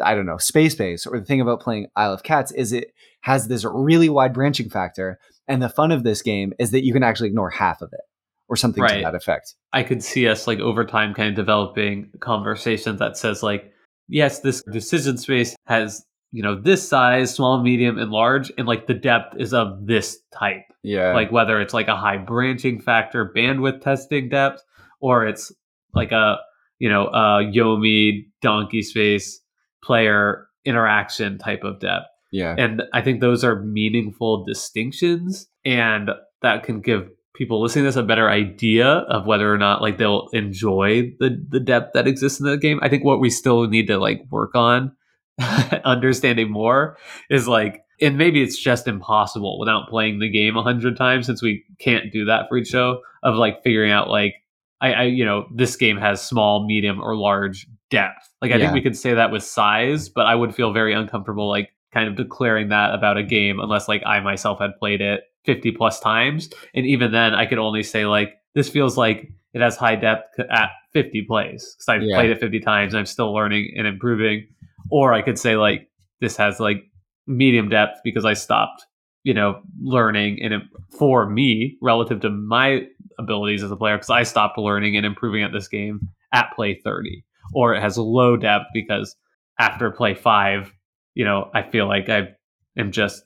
I 0.03 0.15
don't 0.15 0.25
know, 0.25 0.39
Space 0.39 0.75
Base, 0.75 1.05
or 1.05 1.19
the 1.19 1.27
thing 1.27 1.43
about 1.43 1.61
playing 1.61 1.89
Isle 1.95 2.15
of 2.15 2.23
Cats 2.23 2.51
is 2.53 2.73
it 2.73 2.93
has 3.21 3.49
this 3.49 3.67
really 3.71 4.09
wide 4.09 4.33
branching 4.33 4.71
factor. 4.71 5.19
And 5.47 5.63
the 5.63 5.69
fun 5.69 5.93
of 5.93 6.05
this 6.05 6.23
game 6.23 6.55
is 6.59 6.71
that 6.71 6.87
you 6.87 6.95
can 6.95 7.03
actually 7.03 7.29
ignore 7.29 7.51
half 7.51 7.83
of 7.83 7.91
it 7.93 8.01
or 8.49 8.57
something 8.57 8.87
to 8.87 9.01
that 9.03 9.15
effect. 9.15 9.55
i 9.73 9.83
could 9.83 10.03
see 10.03 10.29
us 10.29 10.47
like 10.47 10.59
over 10.61 10.85
time 10.85 11.15
kind 11.15 11.29
of 11.29 11.35
developing 11.35 12.11
conversations 12.21 12.99
that 12.99 13.17
says 13.17 13.43
like 13.43 13.73
yes 14.09 14.41
this 14.41 14.63
decision 14.73 15.17
space 15.17 15.57
has 15.67 16.05
you 16.33 16.43
know 16.43 16.61
this 16.61 16.87
size 16.87 17.33
small 17.35 17.63
medium 17.63 17.99
and 17.99 18.11
large 18.11 18.51
and 18.59 18.67
like 18.67 18.87
the 18.87 18.95
depth 18.95 19.37
is 19.39 19.55
of 19.55 19.87
this 19.87 20.19
type 20.33 20.63
Yeah. 20.83 21.15
like 21.15 21.31
whether 21.33 21.61
it's 21.61 21.73
like 21.75 21.89
a 21.89 21.97
high 21.97 22.19
branching 22.19 22.81
factor 22.81 23.33
bandwidth 23.35 23.81
testing 23.81 24.29
depth 24.29 24.63
or 25.01 25.27
it's 25.27 25.53
like 25.95 26.13
a 26.13 26.39
you 26.79 26.89
know 26.91 27.07
a 27.07 27.45
yomi 27.45 28.27
donkey 28.43 28.83
space 28.83 29.41
player 29.83 30.47
interaction 30.65 31.39
type 31.39 31.63
of 31.63 31.79
depth 31.79 32.07
yeah. 32.33 32.55
and 32.59 32.83
i 32.93 33.01
think 33.01 33.21
those 33.21 33.45
are 33.45 33.61
meaningful 33.63 34.45
distinctions 34.45 35.47
and 35.65 36.11
that 36.43 36.63
can 36.65 36.81
give 36.81 37.09
people 37.35 37.61
listening 37.61 37.83
to 37.85 37.89
this 37.89 37.97
a 37.97 38.03
better 38.03 38.29
idea 38.31 38.87
of 38.87 39.27
whether 39.27 39.53
or 39.53 39.59
not 39.59 39.83
like 39.83 39.99
they'll 39.99 40.29
enjoy 40.33 41.03
the 41.19 41.45
the 41.49 41.61
depth 41.61 41.93
that 41.95 42.07
exists 42.07 42.41
in 42.41 42.47
the 42.47 42.57
game 42.57 42.79
i 42.83 42.89
think 42.89 43.05
what 43.05 43.21
we 43.21 43.29
still 43.31 43.67
need 43.67 43.87
to 43.87 43.99
like 43.99 44.23
work 44.31 44.55
on 44.55 44.93
understanding 45.85 46.51
more 46.51 46.97
is 47.31 47.49
like 47.49 47.81
and 48.01 48.19
maybe 48.19 48.43
it's 48.43 48.59
just 48.59 48.89
impossible 48.89 49.59
without 49.59 49.89
playing 49.89 50.19
the 50.19 50.29
game 50.31 50.57
a 50.57 50.63
hundred 50.63 50.97
times 50.97 51.27
since 51.27 51.43
we 51.43 51.65
can't 51.79 52.13
do 52.13 52.25
that 52.25 52.47
for 52.49 52.57
each 52.57 52.69
show 52.69 53.01
of 53.23 53.35
like 53.37 53.63
figuring 53.63 53.91
out 53.91 54.09
like 54.09 54.35
I, 54.81 54.93
I 54.93 55.03
you 55.05 55.25
know 55.25 55.47
this 55.55 55.77
game 55.77 55.97
has 55.97 56.23
small 56.23 56.67
medium 56.67 57.01
or 57.01 57.17
large 57.17 57.67
depth 57.91 58.29
like 58.43 58.51
i 58.53 58.57
Yeah. 58.57 58.65
think 58.67 58.75
we 58.75 58.83
could 58.83 58.97
say 58.97 59.15
that 59.15 59.31
with 59.33 59.43
size 59.43 60.09
but 60.09 60.27
i 60.27 60.35
would 60.35 60.55
feel 60.55 60.73
very 60.73 60.95
uncomfortable 60.95 61.49
like 61.49 61.71
kind 61.93 62.09
of 62.09 62.17
declaring 62.17 62.69
that 62.71 62.93
about 62.95 63.17
a 63.17 63.23
game 63.23 63.61
unless 63.61 63.89
like 63.89 64.03
i 64.07 64.21
myself 64.21 64.59
had 64.61 64.71
played 64.79 65.01
it 65.01 65.23
50 65.45 65.73
plus 65.73 66.01
times. 66.01 66.51
And 66.75 66.87
even 66.87 67.13
then 67.13 67.35
i 67.35 67.47
could 67.47 67.59
only 67.59 67.83
say 67.83 68.07
like 68.07 68.35
this 68.55 68.69
feels 68.69 68.97
like 68.97 69.31
it 69.53 69.61
has 69.61 69.77
high 69.77 69.97
depth 69.97 70.39
at 70.41 70.71
50 70.93 71.23
plays 71.29 71.75
because 71.75 71.89
i've 71.89 72.03
Yeah. 72.03 72.17
played 72.17 72.31
it 72.31 72.41
50 72.41 72.61
times 72.61 72.93
and 72.95 72.99
i'm 73.01 73.07
still 73.07 73.33
learning 73.35 73.73
and 73.77 73.87
improving. 73.87 74.47
Or 74.91 75.13
i 75.15 75.23
could 75.23 75.39
say 75.39 75.57
like 75.57 75.89
this 76.21 76.37
has 76.37 76.61
like 76.61 76.85
medium 77.27 77.69
depth 77.69 77.99
because 78.05 78.25
i 78.25 78.35
stopped 78.35 78.85
you 79.23 79.33
know 79.35 79.61
learning 79.83 80.39
and 80.43 80.63
for 80.99 81.29
me 81.29 81.77
relative 81.81 82.21
to 82.21 82.29
my 82.31 82.87
abilities 83.19 83.63
as 83.63 83.71
a 83.71 83.77
player 83.77 83.97
because 83.97 84.11
i 84.11 84.23
stopped 84.23 84.59
learning 84.59 84.97
and 84.97 85.07
improving 85.07 85.43
at 85.43 85.53
this 85.53 85.67
game 85.69 86.01
at 86.33 86.53
play 86.55 86.75
30 86.85 87.25
or 87.55 87.75
it 87.75 87.81
has 87.81 87.97
low 87.97 88.37
depth 88.37 88.67
because 88.75 89.17
after 89.59 89.91
play 89.91 90.13
5 90.15 90.71
you 91.15 91.25
know 91.25 91.51
i 91.55 91.63
feel 91.63 91.87
like 91.89 92.09
i 92.11 92.29
am 92.77 92.93
just 92.93 93.23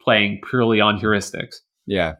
playing 0.00 0.40
purely 0.48 0.80
on 0.80 0.98
heuristics 0.98 1.56
Yeah. 1.86 2.16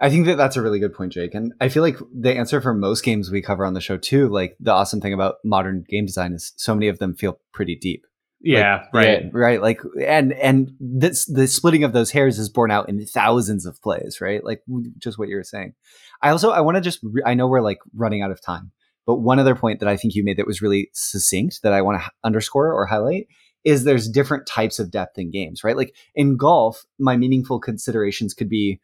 I 0.00 0.10
think 0.10 0.26
that 0.26 0.36
that's 0.36 0.56
a 0.56 0.62
really 0.62 0.80
good 0.80 0.94
point, 0.94 1.12
Jake. 1.12 1.32
And 1.32 1.52
I 1.60 1.68
feel 1.68 1.82
like 1.84 1.96
the 2.12 2.36
answer 2.36 2.60
for 2.60 2.74
most 2.74 3.04
games 3.04 3.30
we 3.30 3.40
cover 3.40 3.64
on 3.64 3.74
the 3.74 3.80
show, 3.80 3.96
too, 3.96 4.28
like 4.28 4.56
the 4.58 4.72
awesome 4.72 5.00
thing 5.00 5.12
about 5.12 5.36
modern 5.44 5.84
game 5.88 6.06
design 6.06 6.32
is 6.32 6.52
so 6.56 6.74
many 6.74 6.88
of 6.88 6.98
them 6.98 7.14
feel 7.14 7.38
pretty 7.52 7.76
deep. 7.76 8.04
yeah 8.40 8.78
Like, 8.92 8.94
right 8.94 9.22
yeah, 9.22 9.30
right. 9.32 9.62
Like, 9.62 9.80
and, 10.04 10.32
and 10.32 10.72
this, 10.80 11.26
the 11.26 11.46
splitting 11.46 11.84
of 11.84 11.92
those 11.92 12.10
hairs 12.10 12.40
is 12.40 12.48
borne 12.48 12.72
out 12.72 12.88
in 12.88 13.06
thousands 13.06 13.64
of 13.64 13.80
plays, 13.80 14.20
right? 14.20 14.42
Like 14.42 14.62
just 14.98 15.18
what 15.20 15.28
you 15.28 15.36
were 15.36 15.44
saying. 15.44 15.74
I 16.20 16.30
also, 16.30 16.50
I 16.50 16.62
want 16.62 16.76
to 16.76 16.80
just, 16.80 16.98
re- 17.04 17.22
I 17.24 17.34
know 17.34 17.46
we're 17.46 17.60
like 17.60 17.78
running 17.94 18.22
out 18.22 18.32
of 18.32 18.42
time, 18.42 18.72
but 19.06 19.18
one 19.18 19.38
other 19.38 19.54
point 19.54 19.78
that 19.78 19.88
I 19.88 19.96
think 19.96 20.16
you 20.16 20.24
made 20.24 20.38
that 20.38 20.48
was 20.48 20.62
really 20.62 20.90
succinct 20.94 21.60
that 21.62 21.72
I 21.72 21.82
want 21.82 22.02
to 22.02 22.10
underscore 22.24 22.72
or 22.72 22.86
highlight 22.86 23.28
is 23.64 23.84
there's 23.84 24.08
different 24.08 24.46
types 24.46 24.78
of 24.78 24.90
depth 24.90 25.18
in 25.18 25.30
games, 25.30 25.62
right? 25.62 25.76
Like 25.76 25.94
in 26.14 26.36
golf, 26.36 26.84
my 26.98 27.16
meaningful 27.16 27.60
considerations 27.60 28.34
could 28.34 28.48
be, 28.48 28.80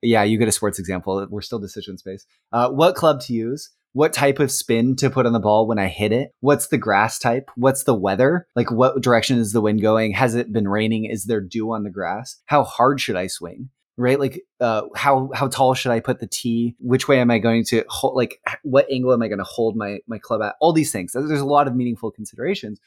yeah, 0.00 0.22
you 0.22 0.38
get 0.38 0.48
a 0.48 0.52
sports 0.52 0.78
example. 0.78 1.26
We're 1.28 1.40
still 1.42 1.58
decision 1.58 1.98
space. 1.98 2.26
Uh, 2.52 2.70
what 2.70 2.94
club 2.94 3.20
to 3.22 3.32
use? 3.32 3.70
what 3.92 4.12
type 4.12 4.38
of 4.38 4.50
spin 4.50 4.96
to 4.96 5.10
put 5.10 5.26
on 5.26 5.32
the 5.32 5.40
ball 5.40 5.66
when 5.66 5.78
I 5.78 5.88
hit 5.88 6.12
it? 6.12 6.34
What's 6.40 6.68
the 6.68 6.78
grass 6.78 7.18
type? 7.18 7.50
What's 7.56 7.84
the 7.84 7.94
weather? 7.94 8.46
Like, 8.56 8.70
what 8.70 9.00
direction 9.02 9.38
is 9.38 9.52
the 9.52 9.60
wind 9.60 9.82
going? 9.82 10.12
Has 10.12 10.34
it 10.34 10.52
been 10.52 10.68
raining? 10.68 11.04
Is 11.04 11.26
there 11.26 11.40
dew 11.40 11.72
on 11.72 11.84
the 11.84 11.90
grass? 11.90 12.40
How 12.46 12.64
hard 12.64 13.00
should 13.00 13.16
I 13.16 13.26
swing? 13.26 13.70
Right, 13.98 14.18
like 14.18 14.40
uh, 14.58 14.84
how 14.96 15.28
how 15.34 15.48
tall 15.48 15.74
should 15.74 15.92
I 15.92 16.00
put 16.00 16.18
the 16.18 16.26
tee? 16.26 16.74
Which 16.80 17.08
way 17.08 17.20
am 17.20 17.30
I 17.30 17.38
going 17.38 17.62
to 17.66 17.84
hold? 17.88 18.16
Like, 18.16 18.40
what 18.62 18.90
angle 18.90 19.12
am 19.12 19.20
I 19.20 19.28
going 19.28 19.38
to 19.38 19.44
hold 19.44 19.76
my 19.76 19.98
my 20.06 20.18
club 20.18 20.40
at? 20.40 20.54
All 20.62 20.72
these 20.72 20.90
things. 20.90 21.12
There's 21.12 21.42
a 21.42 21.44
lot 21.44 21.68
of 21.68 21.76
meaningful 21.76 22.10
considerations, 22.10 22.80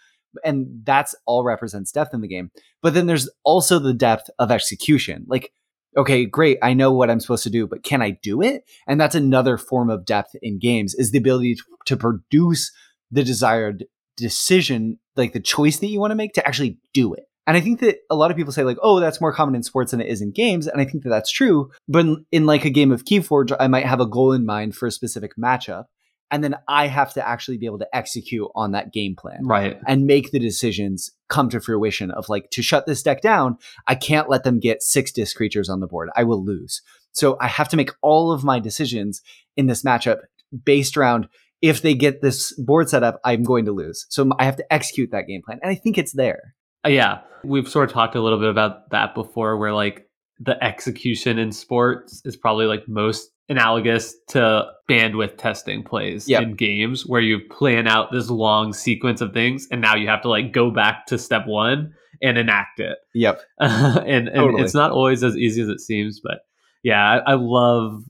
and 0.43 0.81
that's 0.83 1.15
all 1.25 1.43
represents 1.43 1.91
depth 1.91 2.13
in 2.13 2.21
the 2.21 2.27
game. 2.27 2.51
But 2.81 2.93
then 2.93 3.07
there's 3.07 3.29
also 3.43 3.79
the 3.79 3.93
depth 3.93 4.29
of 4.39 4.51
execution. 4.51 5.25
Like, 5.27 5.51
okay, 5.97 6.25
great, 6.25 6.57
I 6.61 6.73
know 6.73 6.91
what 6.91 7.09
I'm 7.09 7.19
supposed 7.19 7.43
to 7.43 7.49
do, 7.49 7.67
but 7.67 7.83
can 7.83 8.01
I 8.01 8.17
do 8.21 8.41
it? 8.41 8.63
And 8.87 8.99
that's 8.99 9.15
another 9.15 9.57
form 9.57 9.89
of 9.89 10.05
depth 10.05 10.35
in 10.41 10.59
games 10.59 10.93
is 10.93 11.11
the 11.11 11.17
ability 11.17 11.55
to, 11.55 11.63
to 11.87 11.97
produce 11.97 12.71
the 13.11 13.23
desired 13.23 13.85
decision, 14.17 14.99
like 15.15 15.33
the 15.33 15.39
choice 15.39 15.79
that 15.79 15.87
you 15.87 15.99
want 15.99 16.11
to 16.11 16.15
make 16.15 16.33
to 16.33 16.47
actually 16.47 16.79
do 16.93 17.13
it. 17.13 17.23
And 17.47 17.55
I 17.55 17.61
think 17.61 17.79
that 17.81 17.97
a 18.09 18.15
lot 18.15 18.31
of 18.31 18.37
people 18.37 18.51
say 18.51 18.63
like, 18.63 18.77
"Oh, 18.81 18.99
that's 18.99 19.21
more 19.21 19.33
common 19.33 19.55
in 19.55 19.63
sports 19.63 19.91
than 19.91 20.01
it 20.01 20.07
is 20.07 20.21
in 20.21 20.31
games," 20.31 20.67
and 20.67 20.81
I 20.81 20.85
think 20.85 21.03
that 21.03 21.09
that's 21.09 21.31
true. 21.31 21.69
But 21.87 21.99
in, 21.99 22.25
in 22.31 22.45
like 22.45 22.65
a 22.65 22.71
game 22.71 22.91
of 22.91 23.05
Keyforge, 23.05 23.55
I 23.59 23.67
might 23.67 23.85
have 23.85 23.99
a 23.99 24.07
goal 24.07 24.31
in 24.31 24.45
mind 24.45 24.75
for 24.75 24.87
a 24.87 24.91
specific 24.91 25.35
matchup, 25.37 25.85
and 26.31 26.43
then 26.43 26.55
I 26.67 26.87
have 26.87 27.13
to 27.13 27.27
actually 27.27 27.57
be 27.57 27.65
able 27.65 27.79
to 27.79 27.95
execute 27.95 28.47
on 28.55 28.71
that 28.71 28.91
game 28.91 29.15
plan, 29.15 29.45
right, 29.45 29.79
and 29.87 30.05
make 30.05 30.31
the 30.31 30.39
decisions 30.39 31.11
come 31.29 31.49
to 31.49 31.59
fruition. 31.59 32.11
Of 32.11 32.29
like 32.29 32.49
to 32.51 32.61
shut 32.61 32.85
this 32.85 33.03
deck 33.03 33.21
down, 33.21 33.57
I 33.87 33.95
can't 33.95 34.29
let 34.29 34.43
them 34.43 34.59
get 34.59 34.83
six 34.83 35.11
disc 35.11 35.35
creatures 35.35 35.69
on 35.69 35.79
the 35.79 35.87
board. 35.87 36.09
I 36.15 36.23
will 36.23 36.43
lose. 36.43 36.81
So 37.11 37.37
I 37.39 37.47
have 37.47 37.69
to 37.69 37.77
make 37.77 37.91
all 38.01 38.31
of 38.31 38.43
my 38.43 38.59
decisions 38.59 39.21
in 39.55 39.67
this 39.67 39.83
matchup 39.83 40.19
based 40.63 40.97
around 40.97 41.29
if 41.61 41.81
they 41.81 41.95
get 41.95 42.21
this 42.21 42.51
board 42.59 42.89
set 42.89 43.03
up, 43.03 43.19
I'm 43.23 43.43
going 43.43 43.65
to 43.65 43.71
lose. 43.71 44.05
So 44.09 44.29
I 44.37 44.45
have 44.45 44.57
to 44.57 44.73
execute 44.73 45.11
that 45.11 45.27
game 45.27 45.41
plan, 45.43 45.59
and 45.61 45.71
I 45.71 45.75
think 45.75 45.97
it's 45.97 46.13
there. 46.13 46.55
Uh, 46.85 46.89
yeah, 46.89 47.21
we've 47.43 47.67
sort 47.67 47.89
of 47.89 47.93
talked 47.93 48.15
a 48.15 48.21
little 48.21 48.39
bit 48.39 48.49
about 48.49 48.89
that 48.91 49.15
before, 49.15 49.57
where 49.57 49.73
like 49.73 50.04
the 50.39 50.61
execution 50.63 51.37
in 51.37 51.51
sports 51.51 52.21
is 52.25 52.35
probably 52.35 52.65
like 52.65 52.87
most 52.87 53.31
analogous 53.47 54.15
to 54.27 54.65
bandwidth 54.89 55.37
testing 55.37 55.83
plays 55.83 56.27
yep. 56.27 56.43
in 56.43 56.55
games 56.55 57.05
where 57.05 57.21
you 57.21 57.39
plan 57.49 57.87
out 57.87 58.11
this 58.11 58.29
long 58.29 58.73
sequence 58.73 59.21
of 59.21 59.33
things 59.33 59.67
and 59.71 59.81
now 59.81 59.95
you 59.95 60.07
have 60.07 60.21
to 60.21 60.29
like 60.29 60.51
go 60.51 60.71
back 60.71 61.05
to 61.05 61.17
step 61.17 61.45
one 61.45 61.93
and 62.21 62.37
enact 62.37 62.79
it. 62.79 62.97
Yep. 63.13 63.39
Uh, 63.59 64.01
and, 64.05 64.27
and 64.27 64.35
totally. 64.35 64.63
it's 64.63 64.73
not 64.73 64.91
always 64.91 65.23
as 65.23 65.37
easy 65.37 65.61
as 65.61 65.69
it 65.69 65.79
seems, 65.79 66.19
but 66.19 66.39
yeah, 66.83 67.19
I, 67.25 67.31
I 67.31 67.33
love 67.35 68.03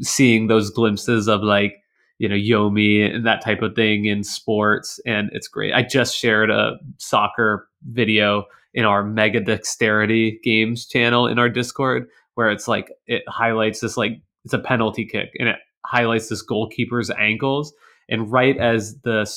seeing 0.00 0.46
those 0.46 0.70
glimpses 0.70 1.28
of 1.28 1.42
like 1.42 1.74
you 2.18 2.28
know 2.28 2.34
Yomi 2.34 3.14
and 3.14 3.26
that 3.26 3.44
type 3.44 3.62
of 3.62 3.74
thing 3.74 4.06
in 4.06 4.24
sports, 4.24 4.98
and 5.06 5.30
it's 5.32 5.46
great. 5.46 5.72
I 5.72 5.82
just 5.82 6.16
shared 6.16 6.50
a 6.50 6.78
soccer 6.96 7.67
video 7.82 8.44
in 8.74 8.84
our 8.84 9.02
Mega 9.02 9.40
Dexterity 9.40 10.40
Games 10.42 10.86
channel 10.86 11.26
in 11.26 11.38
our 11.38 11.48
Discord, 11.48 12.06
where 12.34 12.50
it's 12.50 12.68
like 12.68 12.92
it 13.06 13.22
highlights 13.28 13.80
this 13.80 13.96
like 13.96 14.12
it's 14.44 14.54
a 14.54 14.58
penalty 14.58 15.04
kick, 15.04 15.30
and 15.38 15.48
it 15.48 15.56
highlights 15.84 16.28
this 16.28 16.42
goalkeeper's 16.42 17.10
ankles, 17.10 17.72
and 18.08 18.30
right 18.30 18.56
as 18.56 18.98
the 19.02 19.28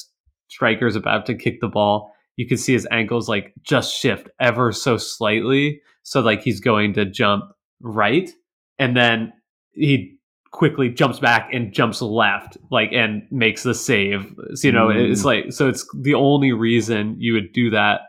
striker 0.47 0.85
is 0.85 0.95
about 0.95 1.25
to 1.25 1.35
kick 1.35 1.61
the 1.61 1.67
ball, 1.67 2.13
you 2.35 2.47
can 2.47 2.57
see 2.57 2.73
his 2.73 2.87
ankles 2.91 3.29
like 3.29 3.53
just 3.61 3.95
shift 3.95 4.29
ever 4.39 4.71
so 4.71 4.97
slightly, 4.97 5.81
so 6.03 6.21
like 6.21 6.41
he's 6.41 6.59
going 6.59 6.93
to 6.93 7.05
jump 7.05 7.45
right, 7.81 8.29
and 8.77 8.95
then 8.95 9.33
he 9.71 10.17
quickly 10.51 10.89
jumps 10.89 11.19
back 11.19 11.49
and 11.53 11.73
jumps 11.73 12.01
left 12.01 12.57
like 12.71 12.91
and 12.91 13.23
makes 13.31 13.63
the 13.63 13.73
save 13.73 14.35
so, 14.53 14.67
you 14.67 14.71
know 14.73 14.87
mm. 14.87 15.09
it's 15.09 15.23
like 15.23 15.49
so 15.49 15.69
it's 15.69 15.87
the 16.01 16.13
only 16.13 16.51
reason 16.51 17.15
you 17.17 17.31
would 17.31 17.53
do 17.53 17.69
that 17.69 18.01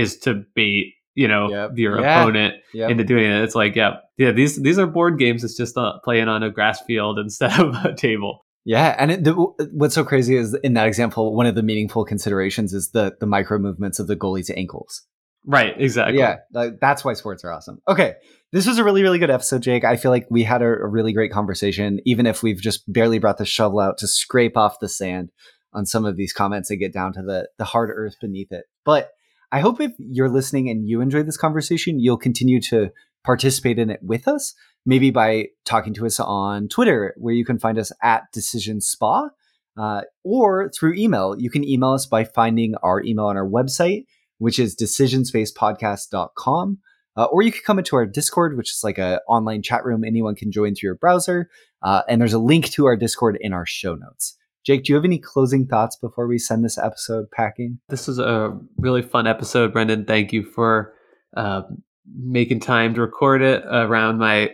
is 0.00 0.18
to 0.18 0.42
bait 0.54 0.94
you 1.14 1.28
know 1.28 1.50
yep. 1.50 1.70
your 1.74 2.00
yeah. 2.00 2.20
opponent 2.20 2.54
yep. 2.72 2.90
into 2.90 3.04
doing 3.04 3.24
it 3.24 3.42
it's 3.42 3.54
like 3.54 3.74
yeah 3.76 3.96
yeah 4.16 4.30
these 4.30 4.60
these 4.62 4.78
are 4.78 4.86
board 4.86 5.18
games 5.18 5.44
it's 5.44 5.56
just 5.56 5.76
uh, 5.76 5.98
playing 6.04 6.28
on 6.28 6.42
a 6.42 6.50
grass 6.50 6.80
field 6.82 7.18
instead 7.24 7.58
of 7.60 7.74
a 7.84 7.94
table 7.94 8.44
yeah, 8.64 8.94
and 8.98 9.10
it, 9.10 9.24
the, 9.24 9.32
what's 9.72 9.94
so 9.94 10.04
crazy 10.04 10.36
is 10.36 10.54
in 10.62 10.74
that 10.74 10.86
example, 10.86 11.34
one 11.34 11.46
of 11.46 11.54
the 11.54 11.62
meaningful 11.62 12.04
considerations 12.04 12.74
is 12.74 12.90
the 12.90 13.16
the 13.18 13.26
micro 13.26 13.58
movements 13.58 13.98
of 13.98 14.06
the 14.06 14.16
goalie's 14.16 14.50
ankles. 14.50 15.02
Right, 15.46 15.74
exactly. 15.80 16.18
Yeah, 16.18 16.36
like, 16.52 16.80
that's 16.80 17.02
why 17.02 17.14
sports 17.14 17.42
are 17.44 17.50
awesome. 17.50 17.80
Okay, 17.88 18.14
this 18.52 18.66
was 18.66 18.76
a 18.76 18.84
really, 18.84 19.02
really 19.02 19.18
good 19.18 19.30
episode, 19.30 19.62
Jake. 19.62 19.84
I 19.84 19.96
feel 19.96 20.10
like 20.10 20.26
we 20.30 20.42
had 20.42 20.60
a, 20.60 20.66
a, 20.66 20.86
really 20.86 21.14
great 21.14 21.32
conversation, 21.32 22.00
even 22.04 22.26
if 22.26 22.42
we've 22.42 22.60
just 22.60 22.82
barely 22.92 23.18
brought 23.18 23.38
the 23.38 23.46
shovel 23.46 23.80
out 23.80 23.96
to 23.98 24.06
scrape 24.06 24.58
off 24.58 24.80
the 24.80 24.88
sand 24.88 25.30
on 25.72 25.86
some 25.86 26.04
of 26.04 26.16
these 26.16 26.34
comments 26.34 26.70
and 26.70 26.78
get 26.78 26.92
down 26.92 27.14
to 27.14 27.22
the, 27.22 27.48
the 27.56 27.64
hard 27.64 27.88
earth 27.88 28.16
beneath 28.20 28.52
it. 28.52 28.66
But 28.84 29.12
I 29.52 29.60
hope 29.60 29.80
if 29.80 29.92
you're 29.98 30.28
listening 30.28 30.68
and 30.68 30.88
you 30.88 31.00
enjoy 31.00 31.24
this 31.24 31.36
conversation, 31.36 31.98
you'll 31.98 32.16
continue 32.16 32.60
to 32.62 32.90
participate 33.24 33.78
in 33.78 33.90
it 33.90 34.00
with 34.02 34.26
us, 34.28 34.54
maybe 34.86 35.10
by 35.10 35.48
talking 35.64 35.92
to 35.94 36.06
us 36.06 36.20
on 36.20 36.68
Twitter, 36.68 37.14
where 37.18 37.34
you 37.34 37.44
can 37.44 37.58
find 37.58 37.76
us 37.78 37.90
at 38.02 38.30
Decision 38.32 38.80
Spa, 38.80 39.30
uh, 39.76 40.02
or 40.24 40.70
through 40.70 40.94
email. 40.94 41.36
You 41.38 41.50
can 41.50 41.64
email 41.64 41.92
us 41.92 42.06
by 42.06 42.24
finding 42.24 42.74
our 42.82 43.02
email 43.02 43.26
on 43.26 43.36
our 43.36 43.48
website, 43.48 44.06
which 44.38 44.58
is 44.58 44.74
decisionspacepodcast.com. 44.76 46.78
Uh, 47.16 47.24
or 47.24 47.42
you 47.42 47.50
can 47.50 47.62
come 47.66 47.78
into 47.78 47.96
our 47.96 48.06
Discord, 48.06 48.56
which 48.56 48.70
is 48.70 48.84
like 48.84 48.98
an 48.98 49.18
online 49.28 49.62
chat 49.62 49.84
room 49.84 50.04
anyone 50.04 50.36
can 50.36 50.52
join 50.52 50.74
through 50.74 50.88
your 50.88 50.94
browser. 50.94 51.50
Uh, 51.82 52.02
and 52.08 52.20
there's 52.20 52.32
a 52.32 52.38
link 52.38 52.70
to 52.70 52.86
our 52.86 52.96
Discord 52.96 53.36
in 53.40 53.52
our 53.52 53.66
show 53.66 53.96
notes. 53.96 54.36
Jake, 54.66 54.84
do 54.84 54.92
you 54.92 54.96
have 54.96 55.04
any 55.04 55.18
closing 55.18 55.66
thoughts 55.66 55.96
before 55.96 56.26
we 56.26 56.38
send 56.38 56.64
this 56.64 56.78
episode 56.78 57.30
packing? 57.30 57.78
This 57.88 58.06
was 58.06 58.18
a 58.18 58.56
really 58.78 59.02
fun 59.02 59.26
episode, 59.26 59.72
Brendan. 59.72 60.04
Thank 60.04 60.32
you 60.32 60.44
for 60.44 60.92
uh, 61.36 61.62
making 62.06 62.60
time 62.60 62.94
to 62.94 63.00
record 63.00 63.42
it 63.42 63.64
around 63.66 64.18
my 64.18 64.50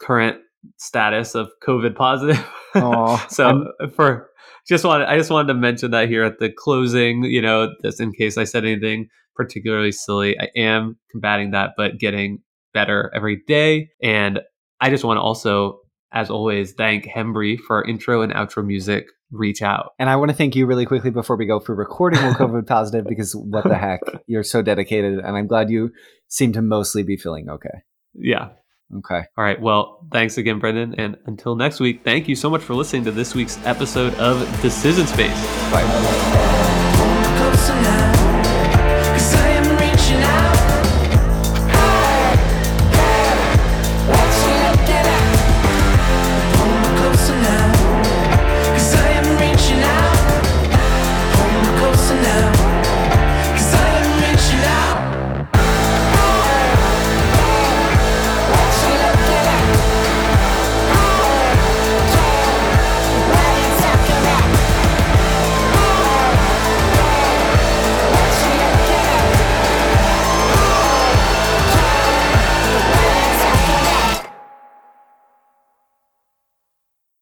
current 0.00 0.38
status 0.78 1.34
of 1.34 1.50
COVID 1.66 1.94
positive. 1.94 2.44
so 3.28 3.46
I'm- 3.46 3.90
for 3.94 4.30
just 4.68 4.84
wanted, 4.84 5.08
I 5.08 5.16
just 5.16 5.30
wanted 5.30 5.48
to 5.48 5.54
mention 5.54 5.90
that 5.90 6.08
here 6.08 6.22
at 6.22 6.38
the 6.38 6.50
closing, 6.50 7.24
you 7.24 7.42
know, 7.42 7.74
just 7.82 8.00
in 8.00 8.12
case 8.12 8.38
I 8.38 8.44
said 8.44 8.64
anything 8.64 9.08
particularly 9.34 9.90
silly. 9.90 10.38
I 10.38 10.48
am 10.54 10.96
combating 11.10 11.52
that, 11.52 11.70
but 11.76 11.98
getting 11.98 12.38
better 12.72 13.10
every 13.14 13.42
day. 13.46 13.90
And 14.02 14.40
I 14.80 14.90
just 14.90 15.02
want 15.02 15.16
to 15.16 15.22
also, 15.22 15.79
as 16.12 16.30
always, 16.30 16.72
thank 16.72 17.06
Hembry 17.06 17.58
for 17.58 17.84
intro 17.84 18.22
and 18.22 18.32
outro 18.32 18.64
music. 18.64 19.06
Reach 19.30 19.62
out. 19.62 19.92
And 19.98 20.10
I 20.10 20.16
want 20.16 20.30
to 20.30 20.36
thank 20.36 20.56
you 20.56 20.66
really 20.66 20.84
quickly 20.86 21.10
before 21.10 21.36
we 21.36 21.46
go 21.46 21.60
for 21.60 21.74
recording 21.74 22.24
with 22.24 22.36
COVID 22.38 22.66
positive 22.66 23.06
because 23.06 23.34
what 23.34 23.64
the 23.64 23.76
heck? 23.76 24.00
You're 24.26 24.42
so 24.42 24.60
dedicated. 24.60 25.20
And 25.20 25.36
I'm 25.36 25.46
glad 25.46 25.70
you 25.70 25.92
seem 26.26 26.52
to 26.54 26.62
mostly 26.62 27.04
be 27.04 27.16
feeling 27.16 27.48
okay. 27.48 27.82
Yeah. 28.14 28.48
Okay. 28.98 29.22
All 29.38 29.44
right. 29.44 29.60
Well, 29.60 30.04
thanks 30.10 30.36
again, 30.36 30.58
Brendan. 30.58 30.96
And 30.98 31.16
until 31.26 31.54
next 31.54 31.78
week, 31.78 32.02
thank 32.02 32.26
you 32.26 32.34
so 32.34 32.50
much 32.50 32.62
for 32.62 32.74
listening 32.74 33.04
to 33.04 33.12
this 33.12 33.36
week's 33.36 33.56
episode 33.64 34.14
of 34.14 34.40
Decision 34.62 35.06
Space. 35.06 35.40
Bye. 35.70 36.49